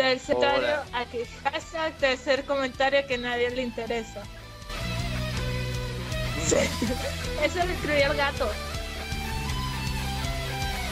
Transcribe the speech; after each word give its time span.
Hola. 0.00 0.84
aquí, 0.92 1.24
hashtag 1.42 1.92
tercer 1.98 2.44
comentario 2.44 3.04
que 3.08 3.18
nadie 3.18 3.50
le 3.50 3.62
interesa. 3.62 4.22
Eso 7.42 7.56
lo 7.56 7.72
escribió 7.72 8.12
el 8.12 8.16
gato. 8.16 8.48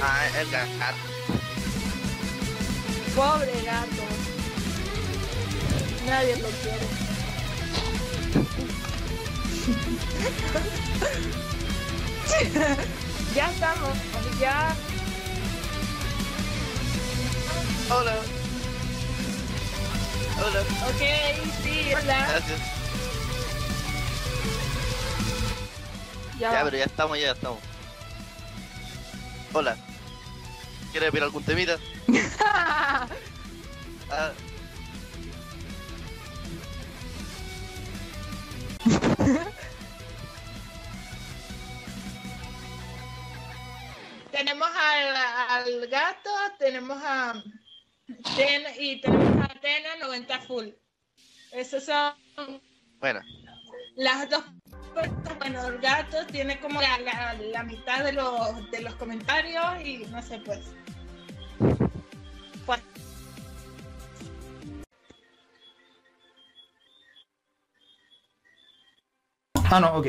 Ah, 0.02 0.26
el 0.40 0.50
gato. 0.50 0.96
Pobre 3.14 3.62
gato. 3.64 4.02
Nadie 6.06 6.36
lo 6.38 6.48
quiere. 6.48 6.86
ya 13.36 13.50
estamos, 13.50 13.96
ya. 14.40 14.74
Hola. 17.88 18.45
Hola. 20.38 20.60
Ok, 20.60 21.02
sí, 21.62 21.92
hola. 21.94 22.26
Gracias. 22.28 22.60
Ya, 26.38 26.52
Ya, 26.52 26.64
pero 26.64 26.76
ya 26.76 26.84
estamos, 26.84 27.18
ya 27.18 27.32
estamos. 27.32 27.58
Hola. 29.52 29.76
¿Quieres 30.92 31.12
ver 31.12 31.22
algún 31.22 31.44
temita? 31.44 31.78
Ah, 34.08 34.30
tenemos 44.30 44.68
al, 44.68 45.16
al 45.48 45.86
gato, 45.88 46.30
tenemos 46.58 46.98
a 47.02 47.34
Ten 48.36 48.62
y 48.78 49.00
tenemos 49.00 49.40
a 49.42 49.52
Atena 49.52 49.96
90 50.00 50.40
full. 50.42 50.66
Esos 51.52 51.84
son 51.84 52.14
bueno. 53.00 53.20
las 53.96 54.28
dos. 54.30 54.44
Bueno, 55.38 55.66
el 55.68 55.78
gato 55.78 56.24
tiene 56.26 56.58
como 56.60 56.80
la, 56.80 56.98
la- 56.98 57.34
la 57.34 57.62
mitad 57.64 58.04
de 58.04 58.12
los, 58.12 58.70
de 58.70 58.80
los 58.80 58.94
comentarios 58.94 59.64
y 59.84 59.98
no 60.06 60.22
sé, 60.22 60.38
pues. 60.38 60.60
Pues, 62.64 62.80
Ah, 69.70 69.80
no, 69.80 69.94
ok. 69.96 70.06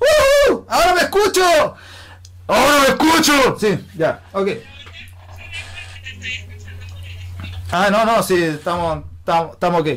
¡Uh! 0.00 0.64
¡Ahora 0.68 0.94
me 0.94 1.00
escucho! 1.02 1.42
¡Ahora 2.46 2.78
me 2.80 2.86
escucho! 2.88 3.58
Sí, 3.58 3.78
ya, 3.96 4.22
ok. 4.32 4.48
Ah, 7.72 7.88
no, 7.90 8.04
no, 8.04 8.22
sí, 8.22 8.34
estamos, 8.42 9.04
estamos, 9.20 9.52
estamos 9.54 9.80
ok. 9.80 9.88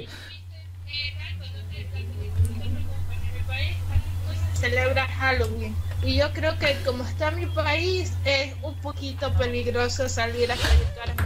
celebra 4.66 5.06
Halloween. 5.08 5.76
Y 6.04 6.18
yo 6.18 6.32
creo 6.34 6.58
que 6.58 6.76
como 6.86 7.04
está 7.04 7.32
mi 7.32 7.46
país, 7.48 8.14
es 8.26 8.54
un 8.64 8.76
poquito 8.82 9.32
peligroso 9.34 10.10
salir 10.10 10.52
a 10.52 10.56
verano. 10.56 11.24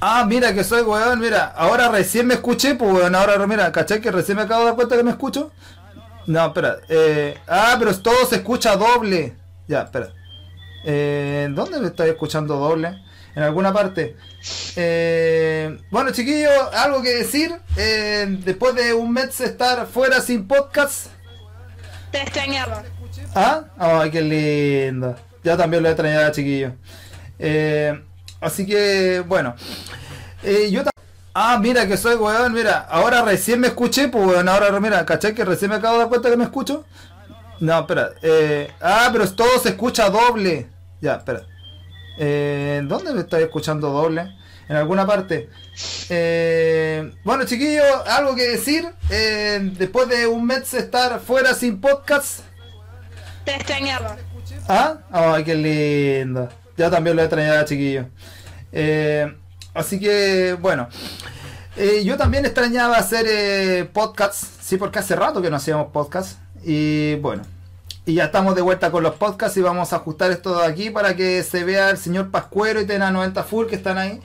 Ah, 0.00 0.24
mira 0.26 0.52
que 0.52 0.64
soy 0.64 0.82
weón, 0.82 1.20
mira, 1.20 1.46
ahora 1.56 1.88
recién 1.88 2.26
me 2.26 2.34
escuché, 2.34 2.74
pues 2.74 2.92
weón, 2.92 3.14
ahora 3.14 3.46
mira, 3.46 3.70
¿cachai 3.70 4.00
que 4.00 4.10
recién 4.10 4.36
me 4.36 4.42
acabo 4.42 4.60
de 4.60 4.66
dar 4.66 4.74
cuenta 4.74 4.96
que 4.96 5.04
me 5.04 5.10
escucho? 5.12 5.52
No, 6.26 6.46
espera, 6.46 6.78
eh, 6.88 7.38
ah, 7.46 7.76
pero 7.78 7.96
todo 7.98 8.26
se 8.26 8.36
escucha 8.36 8.76
doble. 8.76 9.36
Ya, 9.68 9.82
espera. 9.82 10.12
Eh, 10.84 11.48
¿Dónde 11.52 11.78
me 11.78 11.86
estáis 11.88 12.12
escuchando 12.12 12.56
doble? 12.56 13.00
En 13.34 13.42
alguna 13.42 13.72
parte. 13.72 14.16
Eh, 14.76 15.78
bueno, 15.90 16.10
chiquillos, 16.10 16.52
algo 16.74 17.02
que 17.02 17.14
decir. 17.14 17.54
Eh, 17.76 18.26
después 18.44 18.74
de 18.74 18.92
un 18.92 19.12
mes 19.12 19.40
estar 19.40 19.86
fuera 19.86 20.20
sin 20.20 20.46
podcast. 20.46 21.06
Te 22.10 22.22
extrañaba. 22.22 22.82
¿Ah? 23.34 23.64
Ay, 23.78 24.10
qué 24.10 24.20
lindo. 24.20 25.16
Ya 25.42 25.56
también 25.56 25.82
lo 25.82 25.88
he 25.88 25.92
extrañado, 25.92 26.30
chiquillo. 26.32 26.72
Eh, 27.38 28.02
así 28.40 28.66
que, 28.66 29.24
bueno. 29.26 29.54
Eh, 30.42 30.70
yo 30.70 30.82
Ah, 31.34 31.58
mira 31.58 31.86
que 31.86 31.96
soy 31.96 32.16
weón, 32.16 32.52
mira. 32.52 32.86
Ahora 32.90 33.22
recién 33.22 33.58
me 33.58 33.68
escuché, 33.68 34.08
pues 34.08 34.26
weón. 34.26 34.48
Ahora, 34.48 34.78
mira, 34.80 35.06
¿cachai 35.06 35.34
que 35.34 35.44
recién 35.44 35.70
me 35.70 35.76
acabo 35.76 35.94
de 35.94 36.00
dar 36.00 36.08
cuenta 36.08 36.30
que 36.30 36.36
me 36.36 36.44
escucho? 36.44 36.84
No, 37.58 37.80
espera. 37.80 38.10
Eh, 38.20 38.70
ah, 38.82 39.08
pero 39.12 39.30
todo 39.32 39.58
se 39.58 39.70
escucha 39.70 40.10
doble. 40.10 40.68
Ya, 41.00 41.14
espera. 41.14 41.46
Eh, 42.24 42.82
¿Dónde 42.84 43.12
me 43.12 43.22
estáis 43.22 43.46
escuchando 43.46 43.90
doble? 43.90 44.32
En 44.68 44.76
alguna 44.76 45.04
parte. 45.04 45.50
Eh, 46.08 47.12
bueno, 47.24 47.44
chiquillos, 47.44 47.84
algo 48.06 48.36
que 48.36 48.48
decir. 48.48 48.88
Eh, 49.10 49.58
después 49.76 50.08
de 50.08 50.28
un 50.28 50.46
mes 50.46 50.70
de 50.70 50.78
estar 50.78 51.18
fuera 51.18 51.52
sin 51.52 51.80
podcast. 51.80 52.42
Te 53.44 53.56
extrañaba. 53.56 54.16
¿Ah? 54.68 54.98
Ay, 55.10 55.42
qué 55.42 55.56
lindo. 55.56 56.48
Ya 56.76 56.90
también 56.90 57.16
lo 57.16 57.22
he 57.22 57.24
extrañado, 57.24 57.64
chiquillo. 57.64 58.06
Eh, 58.70 59.36
así 59.74 59.98
que, 59.98 60.56
bueno. 60.60 60.88
Yo 62.04 62.16
también 62.16 62.44
extrañaba 62.44 62.98
hacer 62.98 63.90
podcasts. 63.90 64.46
Sí, 64.60 64.76
porque 64.76 65.00
hace 65.00 65.16
rato 65.16 65.42
que 65.42 65.50
no 65.50 65.56
hacíamos 65.56 65.88
podcasts. 65.90 66.38
Y 66.62 67.16
bueno. 67.16 67.42
Y 68.04 68.14
ya 68.14 68.24
estamos 68.24 68.56
de 68.56 68.62
vuelta 68.62 68.90
con 68.90 69.04
los 69.04 69.14
podcasts 69.14 69.56
y 69.56 69.60
vamos 69.62 69.92
a 69.92 69.96
ajustar 69.96 70.32
esto 70.32 70.58
de 70.58 70.66
aquí 70.66 70.90
para 70.90 71.14
que 71.14 71.42
se 71.44 71.62
vea 71.62 71.90
el 71.90 71.98
señor 71.98 72.32
Pascuero 72.32 72.80
y 72.80 72.86
Tena 72.86 73.12
90 73.12 73.44
Full 73.44 73.66
que 73.68 73.76
están 73.76 73.96
ahí 73.96 74.20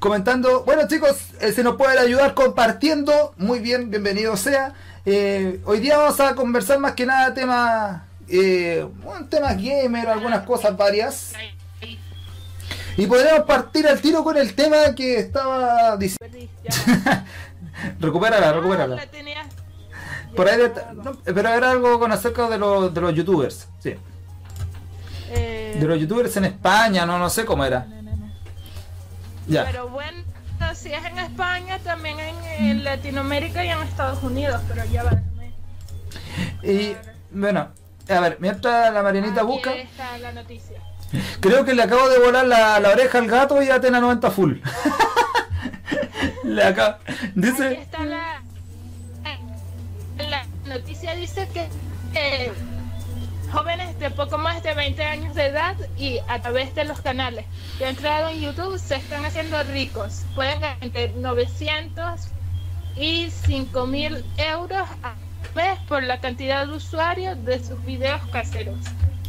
comentando. 0.00 0.64
Bueno 0.64 0.86
chicos, 0.86 1.16
eh, 1.40 1.52
se 1.52 1.62
nos 1.62 1.76
pueden 1.76 1.98
ayudar 1.98 2.34
compartiendo. 2.34 3.32
Muy 3.38 3.60
bien, 3.60 3.90
bienvenido 3.90 4.36
sea. 4.36 4.74
Eh, 5.06 5.60
hoy 5.64 5.80
día 5.80 5.96
vamos 5.96 6.20
a 6.20 6.34
conversar 6.34 6.78
más 6.78 6.92
que 6.92 7.06
nada 7.06 7.32
temas, 7.32 8.02
eh, 8.28 8.86
temas 9.30 9.56
gamer, 9.56 10.08
algunas 10.08 10.44
cosas 10.44 10.76
varias. 10.76 11.32
Y 12.98 13.06
podríamos 13.06 13.46
partir 13.46 13.88
al 13.88 13.98
tiro 14.02 14.22
con 14.22 14.36
el 14.36 14.54
tema 14.54 14.94
que 14.94 15.18
estaba 15.18 15.96
diciendo. 15.96 16.36
Recupérala, 17.98 18.50
Ah, 18.50 18.52
recupérala. 18.52 18.96
la 18.96 19.06
tenía. 19.06 19.42
Por 20.36 20.48
ahí, 20.48 20.56
de- 20.58 20.72
no, 20.94 21.12
pero 21.24 21.48
era 21.48 21.70
algo 21.70 21.98
con 21.98 22.12
acerca 22.12 22.48
de 22.48 22.58
los, 22.58 22.92
de 22.92 23.00
los 23.00 23.14
youtubers, 23.14 23.68
sí. 23.78 23.94
Eh, 25.30 25.76
De 25.80 25.86
los 25.86 25.98
youtubers 26.00 26.36
en 26.36 26.44
España, 26.46 27.06
no, 27.06 27.18
no 27.18 27.28
sé 27.30 27.44
cómo 27.44 27.64
era. 27.64 27.86
Ya. 29.46 29.64
Pero 29.64 29.88
bueno, 29.88 30.22
si 30.74 30.92
es 30.92 31.04
en 31.04 31.18
España, 31.18 31.78
también 31.80 32.16
en, 32.58 32.84
Latinoamérica 32.84 33.64
y 33.64 33.68
en 33.70 33.78
Estados 33.82 34.22
Unidos, 34.22 34.60
pero 34.68 34.84
ya 34.86 35.02
va. 35.04 35.12
Y 36.62 36.94
bueno, 37.30 37.68
a 38.08 38.20
ver, 38.20 38.36
mientras 38.40 38.92
la 38.92 39.02
Marianita 39.02 39.40
Aquí 39.42 39.46
busca, 39.50 39.74
está 39.74 40.16
la 40.18 40.32
noticia. 40.32 40.78
creo 41.40 41.64
que 41.64 41.74
le 41.74 41.82
acabo 41.82 42.08
de 42.08 42.18
volar 42.18 42.46
la, 42.46 42.78
la 42.80 42.90
oreja 42.90 43.18
al 43.18 43.26
gato 43.26 43.60
y 43.62 43.68
Atena 43.70 44.00
90 44.00 44.30
full. 44.30 44.54
le 46.44 46.62
acabo, 46.64 46.96
Aquí 47.06 47.32
dice, 47.34 47.72
está 47.74 48.04
la, 48.04 48.42
la 48.51 48.51
noticia 50.72 51.14
dice 51.14 51.48
que 51.52 51.68
eh, 52.14 52.52
jóvenes 53.52 53.98
de 53.98 54.10
poco 54.10 54.38
más 54.38 54.62
de 54.62 54.74
20 54.74 55.02
años 55.04 55.34
de 55.34 55.46
edad 55.46 55.76
y 55.96 56.18
a 56.28 56.40
través 56.40 56.74
de 56.74 56.84
los 56.84 57.00
canales 57.00 57.44
que 57.78 57.84
han 57.84 57.90
entrado 57.90 58.28
en 58.30 58.40
YouTube 58.40 58.78
se 58.78 58.96
están 58.96 59.24
haciendo 59.24 59.62
ricos. 59.64 60.22
Pueden 60.34 60.60
ganar 60.60 60.76
entre 60.80 61.08
900 61.10 62.20
y 62.96 63.30
5 63.30 63.86
mil 63.86 64.24
euros 64.36 64.88
a 65.02 65.14
mes 65.54 65.78
por 65.88 66.02
la 66.02 66.20
cantidad 66.20 66.66
de 66.66 66.72
usuarios 66.74 67.42
de 67.44 67.62
sus 67.62 67.82
videos 67.84 68.20
caseros. 68.30 68.78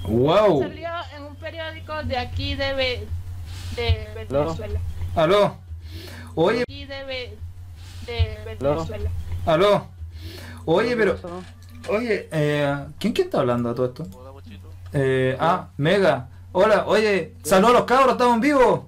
wow, 0.03 0.61
Salió 0.61 0.89
en 1.17 1.23
un 1.23 1.35
periódico 1.35 2.03
de 2.03 2.17
aquí 2.17 2.55
de, 2.55 3.05
de 3.75 4.07
Venezuela. 4.29 4.79
aló, 5.15 5.57
oye, 6.35 6.61
Aquí 6.61 6.85
de, 6.85 7.37
de 8.05 8.57
Venezuela. 8.59 9.09
aló, 9.45 9.87
oye, 10.65 10.95
pero, 10.97 11.15
oye, 11.89 12.27
eh, 12.31 12.85
¿quién, 12.99 13.13
quién 13.13 13.27
está 13.27 13.39
hablando 13.39 13.69
de 13.69 13.75
todo 13.75 13.85
esto? 13.87 14.05
Eh, 14.93 15.35
ah, 15.39 15.69
Mega, 15.77 16.29
hola, 16.51 16.85
oye, 16.87 17.33
saludos 17.43 17.71
a 17.75 17.79
los 17.79 17.83
cabros, 17.85 18.11
estamos 18.13 18.35
en 18.35 18.41
vivo. 18.41 18.87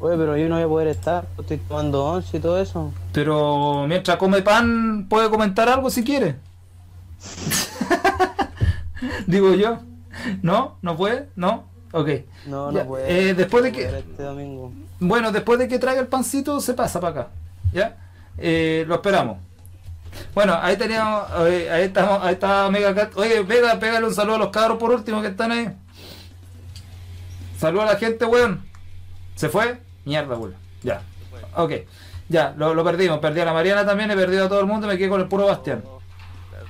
Oye, 0.00 0.16
pero 0.16 0.36
yo 0.36 0.48
no 0.48 0.54
voy 0.56 0.64
a 0.64 0.68
poder 0.68 0.88
estar, 0.88 1.26
estoy 1.38 1.58
tomando 1.58 2.04
once 2.04 2.36
y 2.36 2.40
todo 2.40 2.60
eso. 2.60 2.92
Pero 3.12 3.86
mientras 3.88 4.16
come 4.16 4.42
pan, 4.42 5.06
puede 5.08 5.28
comentar 5.30 5.68
algo 5.68 5.90
si 5.90 6.04
quiere. 6.04 6.36
Digo 9.26 9.54
yo. 9.54 9.78
¿No? 10.42 10.76
¿No 10.82 10.96
puede? 10.96 11.28
¿No? 11.36 11.64
Ok. 11.92 12.08
No, 12.46 12.72
Ya, 12.72 12.82
no 12.82 12.88
puedo. 12.88 13.06
eh, 13.06 13.34
después 13.34 13.62
de 13.64 13.72
que- 13.72 13.98
Este 13.98 14.22
domingo. 14.22 14.72
Bueno, 15.00 15.30
después 15.32 15.58
de 15.58 15.68
que 15.68 15.78
traiga 15.78 16.00
el 16.00 16.08
pancito, 16.08 16.60
se 16.60 16.74
pasa 16.74 17.00
para 17.00 17.20
acá. 17.20 17.28
¿Ya? 17.72 17.96
Eh, 18.36 18.84
lo 18.88 18.96
esperamos. 18.96 19.38
Bueno, 20.34 20.58
ahí 20.60 20.76
teníamos, 20.76 21.28
eh, 21.48 21.70
ahí 21.70 21.82
estamos, 21.84 22.22
ahí 22.22 22.34
está 22.34 22.70
Mega 22.70 22.94
Cat. 22.94 23.16
Oye, 23.16 23.42
Vega, 23.42 23.78
pégale 23.78 24.06
un 24.06 24.14
saludo 24.14 24.36
a 24.36 24.38
los 24.38 24.48
cabros 24.50 24.78
por 24.78 24.90
último 24.90 25.20
que 25.20 25.28
están 25.28 25.52
ahí. 25.52 25.68
Saludos 27.58 27.88
a 27.88 27.92
la 27.94 27.98
gente, 27.98 28.24
weón. 28.24 28.64
¿Se 29.34 29.48
fue? 29.48 29.80
Mierda, 30.04 30.36
weón. 30.36 30.54
Ya. 30.82 31.02
Ok, 31.56 31.72
ya, 32.28 32.54
lo, 32.56 32.74
lo 32.74 32.84
perdimos. 32.84 33.18
Perdí 33.18 33.40
a 33.40 33.44
la 33.44 33.52
Mariana 33.52 33.84
también, 33.84 34.10
he 34.10 34.16
perdido 34.16 34.46
a 34.46 34.48
todo 34.48 34.60
el 34.60 34.66
mundo, 34.66 34.86
me 34.86 34.96
quedé 34.96 35.08
con 35.08 35.20
el 35.20 35.28
puro 35.28 35.46
Bastián. 35.46 35.82
Claro. 36.50 36.66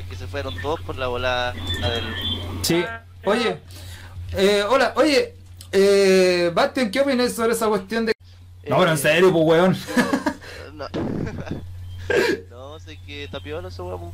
Es 0.00 0.08
que 0.08 0.16
se 0.16 0.26
fueron 0.26 0.60
todos 0.60 0.80
por 0.80 0.96
la 0.96 1.06
volada 1.06 1.52
del. 1.52 2.14
Sí. 2.62 2.84
Oye, 3.24 3.60
eh, 4.32 4.64
hola, 4.68 4.92
oye, 4.96 5.34
eh, 5.70 6.50
Bastian, 6.54 6.90
¿qué 6.90 7.00
opinas 7.00 7.32
sobre 7.32 7.52
esa 7.52 7.68
cuestión 7.68 8.06
de... 8.06 8.12
No, 8.68 8.78
pero 8.78 8.90
en 8.90 8.98
serio, 8.98 9.32
pues, 9.32 9.44
weón. 9.44 9.76
No, 10.74 10.86
no 12.50 12.78
sé 12.80 12.98
que 13.06 13.28
tapiola 13.30 13.68
eso 13.68 13.84
weón. 13.86 14.12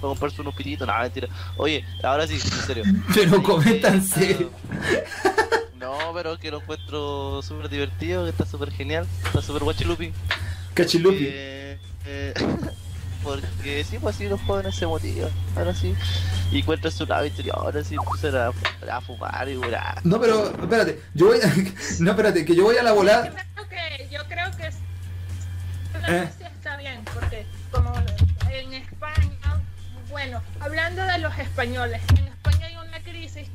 Para 0.00 0.10
comprarse 0.10 0.40
unos 0.40 0.54
pititos, 0.54 0.86
no, 0.86 0.96
mentira. 0.98 1.28
Oye, 1.56 1.84
ahora 2.04 2.26
sí, 2.26 2.34
en 2.34 2.40
serio. 2.40 2.84
Pero 3.14 3.42
comenta 3.42 3.88
en 3.88 4.02
serio. 4.04 4.50
No, 5.76 6.12
pero 6.12 6.38
que 6.38 6.50
lo 6.50 6.60
encuentro 6.60 7.40
súper 7.42 7.68
divertido, 7.68 8.24
que 8.24 8.30
está 8.30 8.44
súper 8.44 8.70
genial, 8.72 9.06
está 9.24 9.40
súper 9.42 9.62
guachilupi. 9.64 10.12
Cachilupi. 10.74 11.26
Eh, 11.30 11.78
eh, 12.04 12.34
porque 13.22 13.84
sí, 13.84 13.98
pues 13.98 14.16
así 14.16 14.28
los 14.28 14.40
jóvenes 14.42 14.74
se 14.76 14.86
motivan, 14.86 15.30
ahora 15.56 15.74
sí. 15.74 15.94
Y 16.50 16.60
encuentran 16.60 16.92
su 16.92 17.04
lado 17.06 17.26
interior, 17.26 17.56
ahora 17.58 17.82
sí 17.84 17.94
empiezan 17.94 18.34
a, 18.36 18.96
a 18.96 19.00
fumar 19.00 19.48
y 19.48 19.56
weá. 19.56 19.96
No, 20.04 20.20
pero, 20.20 20.50
espérate, 20.50 21.00
yo 21.14 21.26
voy 21.26 21.38
a... 21.40 21.52
No, 22.00 22.10
espérate, 22.10 22.44
que 22.44 22.54
yo 22.54 22.64
voy 22.64 22.76
a 22.76 22.82
la 22.82 22.92
volada... 22.92 23.26
Yo 23.26 23.34
creo 23.34 23.68
que, 23.68 24.08
yo 24.10 24.20
creo 24.28 24.50
que 24.56 24.66
es- 24.66 24.76
Eh. 26.08 26.28
sí 26.38 26.44
está 26.44 26.76
bien, 26.76 27.04
porque 27.12 27.46
como 27.70 27.92
en 28.50 28.74
España, 28.74 29.60
bueno, 30.10 30.40
hablando 30.60 31.04
de 31.04 31.18
los 31.18 31.36
españoles, 31.38 32.00
en 32.16 32.28
España 32.28 32.66
hay 32.66 32.76
una 32.76 33.00
crisis 33.00 33.48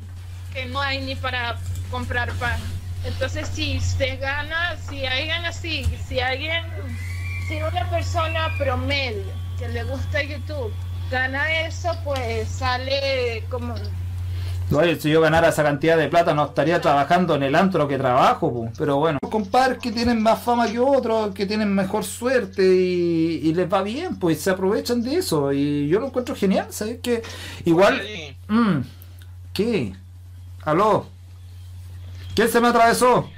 que 0.52 0.66
no 0.66 0.80
hay 0.80 1.00
ni 1.00 1.16
para 1.16 1.56
comprar 1.90 2.30
pan. 2.34 2.60
Entonces, 3.04 3.48
si 3.48 3.80
se 3.80 4.16
gana, 4.16 4.76
si 4.88 5.04
alguien 5.04 5.44
así, 5.44 5.84
si 6.06 6.20
alguien, 6.20 6.64
si 7.48 7.60
una 7.62 7.90
persona 7.90 8.54
promedio 8.56 9.32
que 9.58 9.68
le 9.68 9.84
gusta 9.84 10.22
YouTube 10.22 10.72
gana 11.10 11.60
eso, 11.60 11.96
pues 12.04 12.48
sale 12.48 13.44
como 13.50 13.74
Oye, 14.72 14.98
si 14.98 15.10
yo 15.10 15.20
ganara 15.20 15.48
esa 15.50 15.62
cantidad 15.62 15.96
de 15.96 16.08
plata 16.08 16.34
no 16.34 16.46
estaría 16.46 16.80
trabajando 16.80 17.34
en 17.34 17.42
el 17.44 17.54
antro 17.54 17.86
que 17.86 17.98
trabajo, 17.98 18.50
pu. 18.52 18.72
pero 18.78 18.96
bueno. 18.96 19.18
Compadres 19.30 19.78
que 19.78 19.92
tienen 19.92 20.22
más 20.22 20.42
fama 20.42 20.66
que 20.66 20.78
otros, 20.78 21.34
que 21.34 21.46
tienen 21.46 21.72
mejor 21.74 22.02
suerte 22.04 22.62
y, 22.64 23.40
y 23.44 23.54
les 23.54 23.70
va 23.72 23.82
bien, 23.82 24.16
pues 24.18 24.40
se 24.40 24.50
aprovechan 24.50 25.02
de 25.02 25.16
eso 25.16 25.52
y 25.52 25.86
yo 25.88 26.00
lo 26.00 26.06
encuentro 26.06 26.34
genial, 26.34 26.66
¿sabes? 26.70 26.98
Que 27.00 27.22
igual... 27.66 28.00
Mm, 28.48 28.78
¿Qué? 29.52 29.94
¿Aló? 30.64 31.06
¿Quién 32.34 32.48
se 32.48 32.60
me 32.60 32.68
atravesó? 32.68 33.28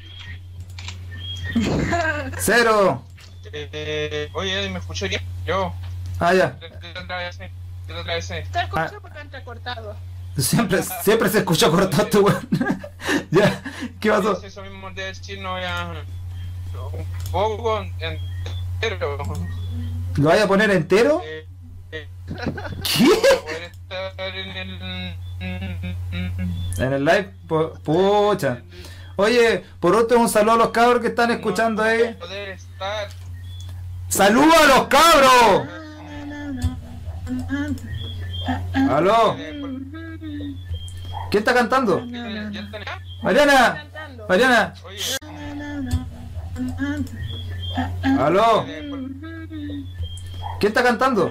Cero. 2.38 3.02
eh, 3.52 4.30
oye, 4.34 4.70
¿me 4.70 4.78
escuchó 4.78 5.08
bien? 5.08 5.20
Yo. 5.46 5.72
Ah, 6.18 6.32
ya. 6.34 6.58
Te 6.58 6.66
atravesé. 6.98 7.50
Yo 7.88 7.94
te 7.94 8.00
atravesé. 8.00 8.46
te 8.52 8.60
escucho 8.60 8.80
Ah. 8.96 8.98
porque 9.02 9.18
te 9.30 9.42
cortado. 9.44 9.96
Siempre, 10.36 10.82
siempre 11.02 11.28
se 11.30 11.38
escucha 11.38 11.70
cortado 11.70 12.02
este 12.04 12.18
weón. 12.18 12.48
ya, 13.30 13.62
¿qué 14.00 14.10
pasó? 14.10 14.42
Eso 14.42 14.62
mismo 14.62 14.90
de 14.90 15.04
decir, 15.04 15.40
no 15.40 15.58
ya. 15.60 15.92
Un 16.92 17.30
poco 17.32 17.80
entero. 18.00 19.18
¿Lo 20.16 20.28
vaya 20.28 20.44
a 20.44 20.48
poner 20.48 20.70
entero? 20.70 21.22
Eh, 21.24 21.46
eh, 21.92 22.08
¿Qué? 22.28 23.08
para 23.18 23.40
poder 23.42 23.62
estar 23.62 24.36
en 24.36 24.56
el. 24.56 25.16
En 26.78 26.92
el 26.92 27.04
live, 27.04 27.32
pu- 27.48 27.78
pucha. 27.80 28.62
Oye, 29.16 29.64
por 29.80 29.94
último 29.96 30.20
un 30.20 30.28
saludo 30.28 30.52
a 30.52 30.58
los 30.58 30.70
cabros 30.70 31.00
que 31.00 31.08
están 31.08 31.30
escuchando 31.30 31.82
ahí. 31.82 32.14
Poder 32.20 32.50
estar. 32.50 33.08
¡Saludos 34.08 34.54
a 34.54 34.66
los 34.66 34.86
cabros! 34.88 35.68
¿Aló? 38.90 39.36
¿Quién 41.36 41.42
está 41.42 41.52
cantando? 41.52 42.00
Mariana. 43.22 43.84
Mariana, 44.26 44.72
¿aló? 48.18 48.64
¿Quién 48.64 49.86
está 50.72 50.82
cantando? 50.82 51.28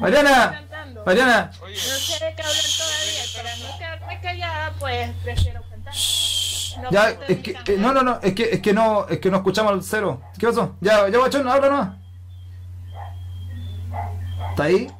Mariana, 0.00 0.66
Cantando. 0.68 1.02
Mariana. 1.06 1.50
No 1.58 1.66
sé 1.66 2.22
de 2.26 2.34
qué 2.34 2.42
hablar 2.42 2.64
todavía, 2.76 3.24
para 3.34 3.56
no 3.56 3.78
quedarme 3.78 4.20
callada, 4.20 4.74
pues 4.78 5.10
prefiero 5.22 5.62
cantar. 5.62 5.94
No 6.82 6.90
Ya, 6.90 7.08
es 7.26 7.38
que, 7.38 7.52
eh, 7.52 7.76
no, 7.78 7.94
no, 7.94 8.02
no, 8.02 8.20
es 8.22 8.34
que, 8.34 8.50
es 8.52 8.60
que 8.60 8.74
no, 8.74 9.06
es 9.08 9.18
que 9.18 9.30
no 9.30 9.38
escuchamos 9.38 9.72
al 9.72 9.82
cero. 9.82 10.20
¿Qué 10.38 10.46
pasó? 10.46 10.76
Ya, 10.82 11.08
ya, 11.08 11.16
guachón, 11.16 11.48
habla 11.48 11.70
nomás. 11.70 11.88
¿Está 14.50 14.64
ahí? 14.64 14.92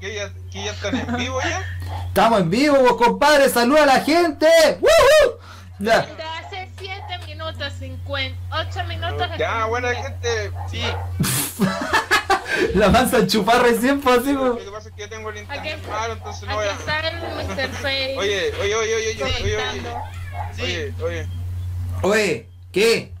¿que 0.00 0.14
ya, 0.14 0.30
que 0.54 0.64
ya 0.64 0.70
están 0.70 0.96
en 0.96 1.16
vivo 1.16 1.40
ya? 1.42 1.62
Estamos 2.06 2.40
en 2.42 2.50
vivo, 2.50 2.76
vos, 2.78 2.96
compadre, 2.96 3.48
saluda 3.48 3.82
a 3.82 3.86
la 3.86 4.00
gente. 4.00 4.46
¡Woohoo! 4.80 5.38
Ya, 5.80 6.02
Desde 6.02 6.22
hace 6.22 6.70
7 6.78 7.26
minutos, 7.26 7.72
50, 7.80 8.38
8 8.70 8.84
minutos. 8.84 9.26
Ya, 9.36 9.64
buena 9.64 9.92
gente. 9.92 10.52
Sí, 10.70 10.82
la 12.74 12.88
mansa 12.88 13.18
enchufar 13.18 13.62
recién, 13.62 14.00
pues 14.00 14.20
así, 14.20 14.32
Lo 14.32 14.54
pues. 14.54 14.64
que 14.64 14.70
pasa 14.70 14.88
es 14.90 14.94
que 14.94 15.00
yo 15.02 15.08
tengo 15.08 15.30
el 15.30 15.38
Aquí, 15.38 15.56
internet 15.56 15.88
malo, 15.88 16.12
entonces 16.12 16.48
no 16.48 16.54
voy 16.54 16.66
a. 16.66 16.70
Oye, 18.16 18.52
oye, 18.60 18.74
oye, 18.76 18.76
oye, 18.76 18.94
oye, 18.94 19.24
oye, 19.24 19.56
oye, 19.56 19.82
sí. 20.54 20.62
oye, 20.62 20.94
oye. 21.02 21.28
Oye, 22.02 22.48
¿qué? 22.70 23.12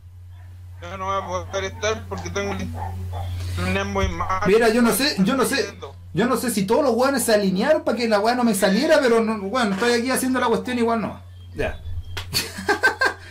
Yo 0.80 0.96
no 0.98 1.06
voy 1.06 1.42
a 1.42 1.50
poder 1.50 1.64
estar 1.64 2.04
porque 2.08 2.30
tengo 2.30 2.52
el 2.52 2.60
internet 2.62 3.86
muy 3.86 4.06
mal. 4.06 4.42
Mira, 4.46 4.68
yo 4.68 4.82
no 4.82 4.92
sé, 4.92 5.16
yo 5.18 5.36
no 5.36 5.44
sé. 5.44 5.76
Yo 6.14 6.26
no 6.26 6.36
sé 6.36 6.50
si 6.50 6.64
todos 6.64 6.84
los 6.84 6.94
weones 6.94 7.24
se 7.24 7.34
alinearon 7.34 7.82
para 7.82 7.98
que 7.98 8.08
la 8.08 8.20
weá 8.20 8.36
no 8.36 8.44
me 8.44 8.54
saliera, 8.54 9.00
pero 9.02 9.20
no, 9.20 9.36
bueno, 9.48 9.74
estoy 9.74 9.94
aquí 9.94 10.12
haciendo 10.12 10.38
la 10.38 10.46
cuestión 10.46 10.78
igual 10.78 11.00
no. 11.00 11.20
Ya. 11.56 11.80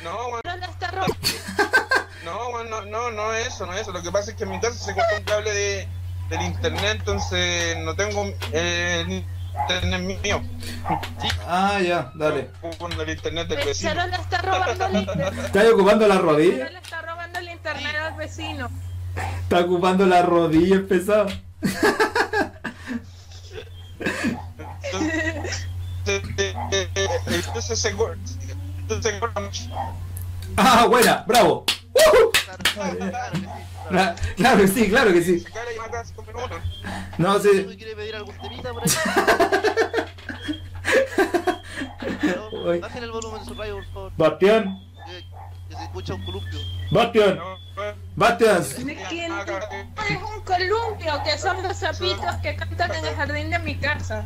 No, 0.03 0.17
bueno, 0.29 0.41
¿Dónde 0.43 0.65
está 0.65 0.91
Rob? 0.91 1.07
no, 2.25 2.51
bueno, 2.51 2.81
no, 2.81 2.85
no, 2.85 3.11
no 3.11 3.33
es 3.33 3.47
eso, 3.47 3.65
no 3.65 3.73
es 3.73 3.83
eso. 3.83 3.93
Lo 3.93 4.03
que 4.03 4.11
pasa 4.11 4.31
es 4.31 4.37
que 4.37 4.43
en 4.43 4.49
mi 4.49 4.59
casa 4.59 4.75
se 4.75 4.93
cortó 4.93 5.15
un 5.17 5.23
cable 5.23 5.53
de, 5.53 5.87
del 6.29 6.41
internet, 6.41 6.97
entonces 6.99 7.77
no 7.85 7.95
tengo 7.95 8.25
eh, 8.51 9.23
internet 9.61 10.21
mío. 10.21 10.41
Ah, 11.47 11.79
ya, 11.79 12.11
dale. 12.15 12.49
El 12.99 13.09
internet 13.09 13.47
del 13.47 13.65
vecino. 13.65 13.93
le 13.93 14.15
está 14.17 14.41
robando 14.41 14.85
el 14.87 14.95
internet. 14.97 15.33
¿Estás 15.45 15.67
ocupando 15.71 16.05
la 16.05 16.17
rodilla? 16.17 16.69
le 16.69 16.79
está 16.79 17.01
robando 17.01 17.39
el 17.39 17.49
internet 17.49 17.95
al 18.01 18.15
vecino. 18.15 18.69
Está 19.15 19.61
ocupando 19.61 20.05
la 20.05 20.21
rodilla, 20.21 20.75
el 20.75 20.85
pesado. 20.85 21.29
Entonces, 27.25 27.85
entonces. 28.79 29.69
Ah, 30.57 30.85
buena, 30.87 31.23
bravo. 31.27 31.65
Claro, 32.73 32.97
claro, 32.97 34.15
claro 34.35 34.57
que 34.61 34.67
sí. 34.67 34.85
Cla- 34.87 34.89
Claro 34.89 35.13
que 35.13 35.21
sí, 35.23 35.39
sí. 35.39 35.45
No 37.17 37.33
¿Me 37.33 37.39
sé. 37.39 37.75
quiere 37.77 37.95
pedir 37.95 38.15
algún 38.15 38.35
temita 38.39 38.73
por 38.73 38.83
ahí? 38.83 38.89
No, 42.23 42.47
Oye. 42.63 42.79
Bajen 42.79 43.03
el 43.03 43.11
volumen 43.11 43.39
de 43.41 43.45
su 43.45 43.53
radio, 43.53 43.75
por 43.75 43.85
favor. 43.93 44.11
Bastián, 44.17 44.79
Que, 45.05 45.23
que 45.69 45.75
se 45.75 45.83
escucha 45.83 46.13
un 46.15 46.25
columpio. 46.25 46.59
Bastián, 46.91 47.39
¿Quién 49.09 49.31
es 49.31 50.17
un 50.21 50.41
columpio? 50.43 51.13
Que 51.23 51.37
son 51.37 51.63
los 51.63 51.77
sapitos 51.77 52.35
que 52.41 52.55
cantan 52.55 52.93
en 52.95 53.05
el 53.05 53.15
jardín 53.15 53.49
de 53.49 53.59
mi 53.59 53.75
casa. 53.75 54.25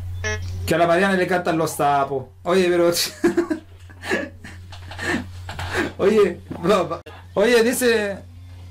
Que 0.66 0.76
a 0.76 0.78
la 0.78 0.88
Mariana 0.88 1.16
le 1.16 1.28
cantan 1.28 1.58
los 1.58 1.72
sapos. 1.72 2.26
Oye, 2.44 2.68
pero. 2.70 2.92
Oye, 6.00 6.42
no, 6.62 7.02
oye, 7.34 7.64
dice. 7.64 8.20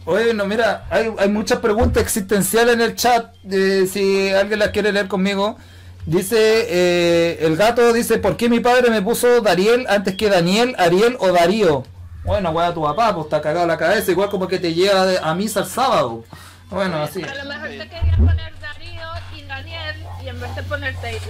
Oye, 0.05 0.33
no, 0.33 0.47
mira, 0.47 0.87
hay, 0.91 1.13
hay 1.19 1.29
muchas 1.29 1.59
preguntas 1.59 2.01
existenciales 2.03 2.75
en 2.75 2.81
el 2.81 2.95
chat. 2.95 3.35
eh, 3.51 3.89
si 3.93 4.31
alguien 4.31 4.61
las 4.61 4.69
quiere 4.69 4.93
leer 4.93 5.09
conmigo. 5.09 5.57
Dice, 6.05 6.37
eh, 6.39 7.39
el 7.41 7.57
gato 7.57 7.93
dice, 7.93 8.19
¿por 8.19 8.37
qué 8.37 8.49
mi 8.49 8.61
padre 8.61 8.91
me 8.91 9.03
puso 9.03 9.41
Dariel 9.41 9.87
antes 9.89 10.15
que 10.15 10.31
Daniel, 10.31 10.77
Ariel 10.79 11.17
o 11.19 11.33
Darío? 11.33 11.83
Bueno, 12.27 12.51
weá, 12.51 12.75
tu 12.75 12.83
papá, 12.83 13.15
pues 13.15 13.27
está 13.27 13.41
cagado 13.41 13.67
la 13.67 13.77
cabeza, 13.79 14.11
igual 14.11 14.29
como 14.29 14.49
que 14.49 14.59
te 14.59 14.75
lleva 14.75 15.05
a 15.23 15.35
misa 15.35 15.61
el 15.61 15.67
sábado. 15.67 16.25
Bueno, 16.71 16.97
así. 17.03 17.23
A 17.23 17.35
lo 17.45 17.45
mejor 17.49 17.69
te 17.69 17.89
quería 17.89 18.17
poner 18.17 18.53
Darío 18.61 19.09
y 19.37 19.43
Daniel 19.43 19.97
y 20.25 20.29
en 20.29 20.41
vez 20.41 20.57
de 20.57 20.63
ponerte 20.65 21.21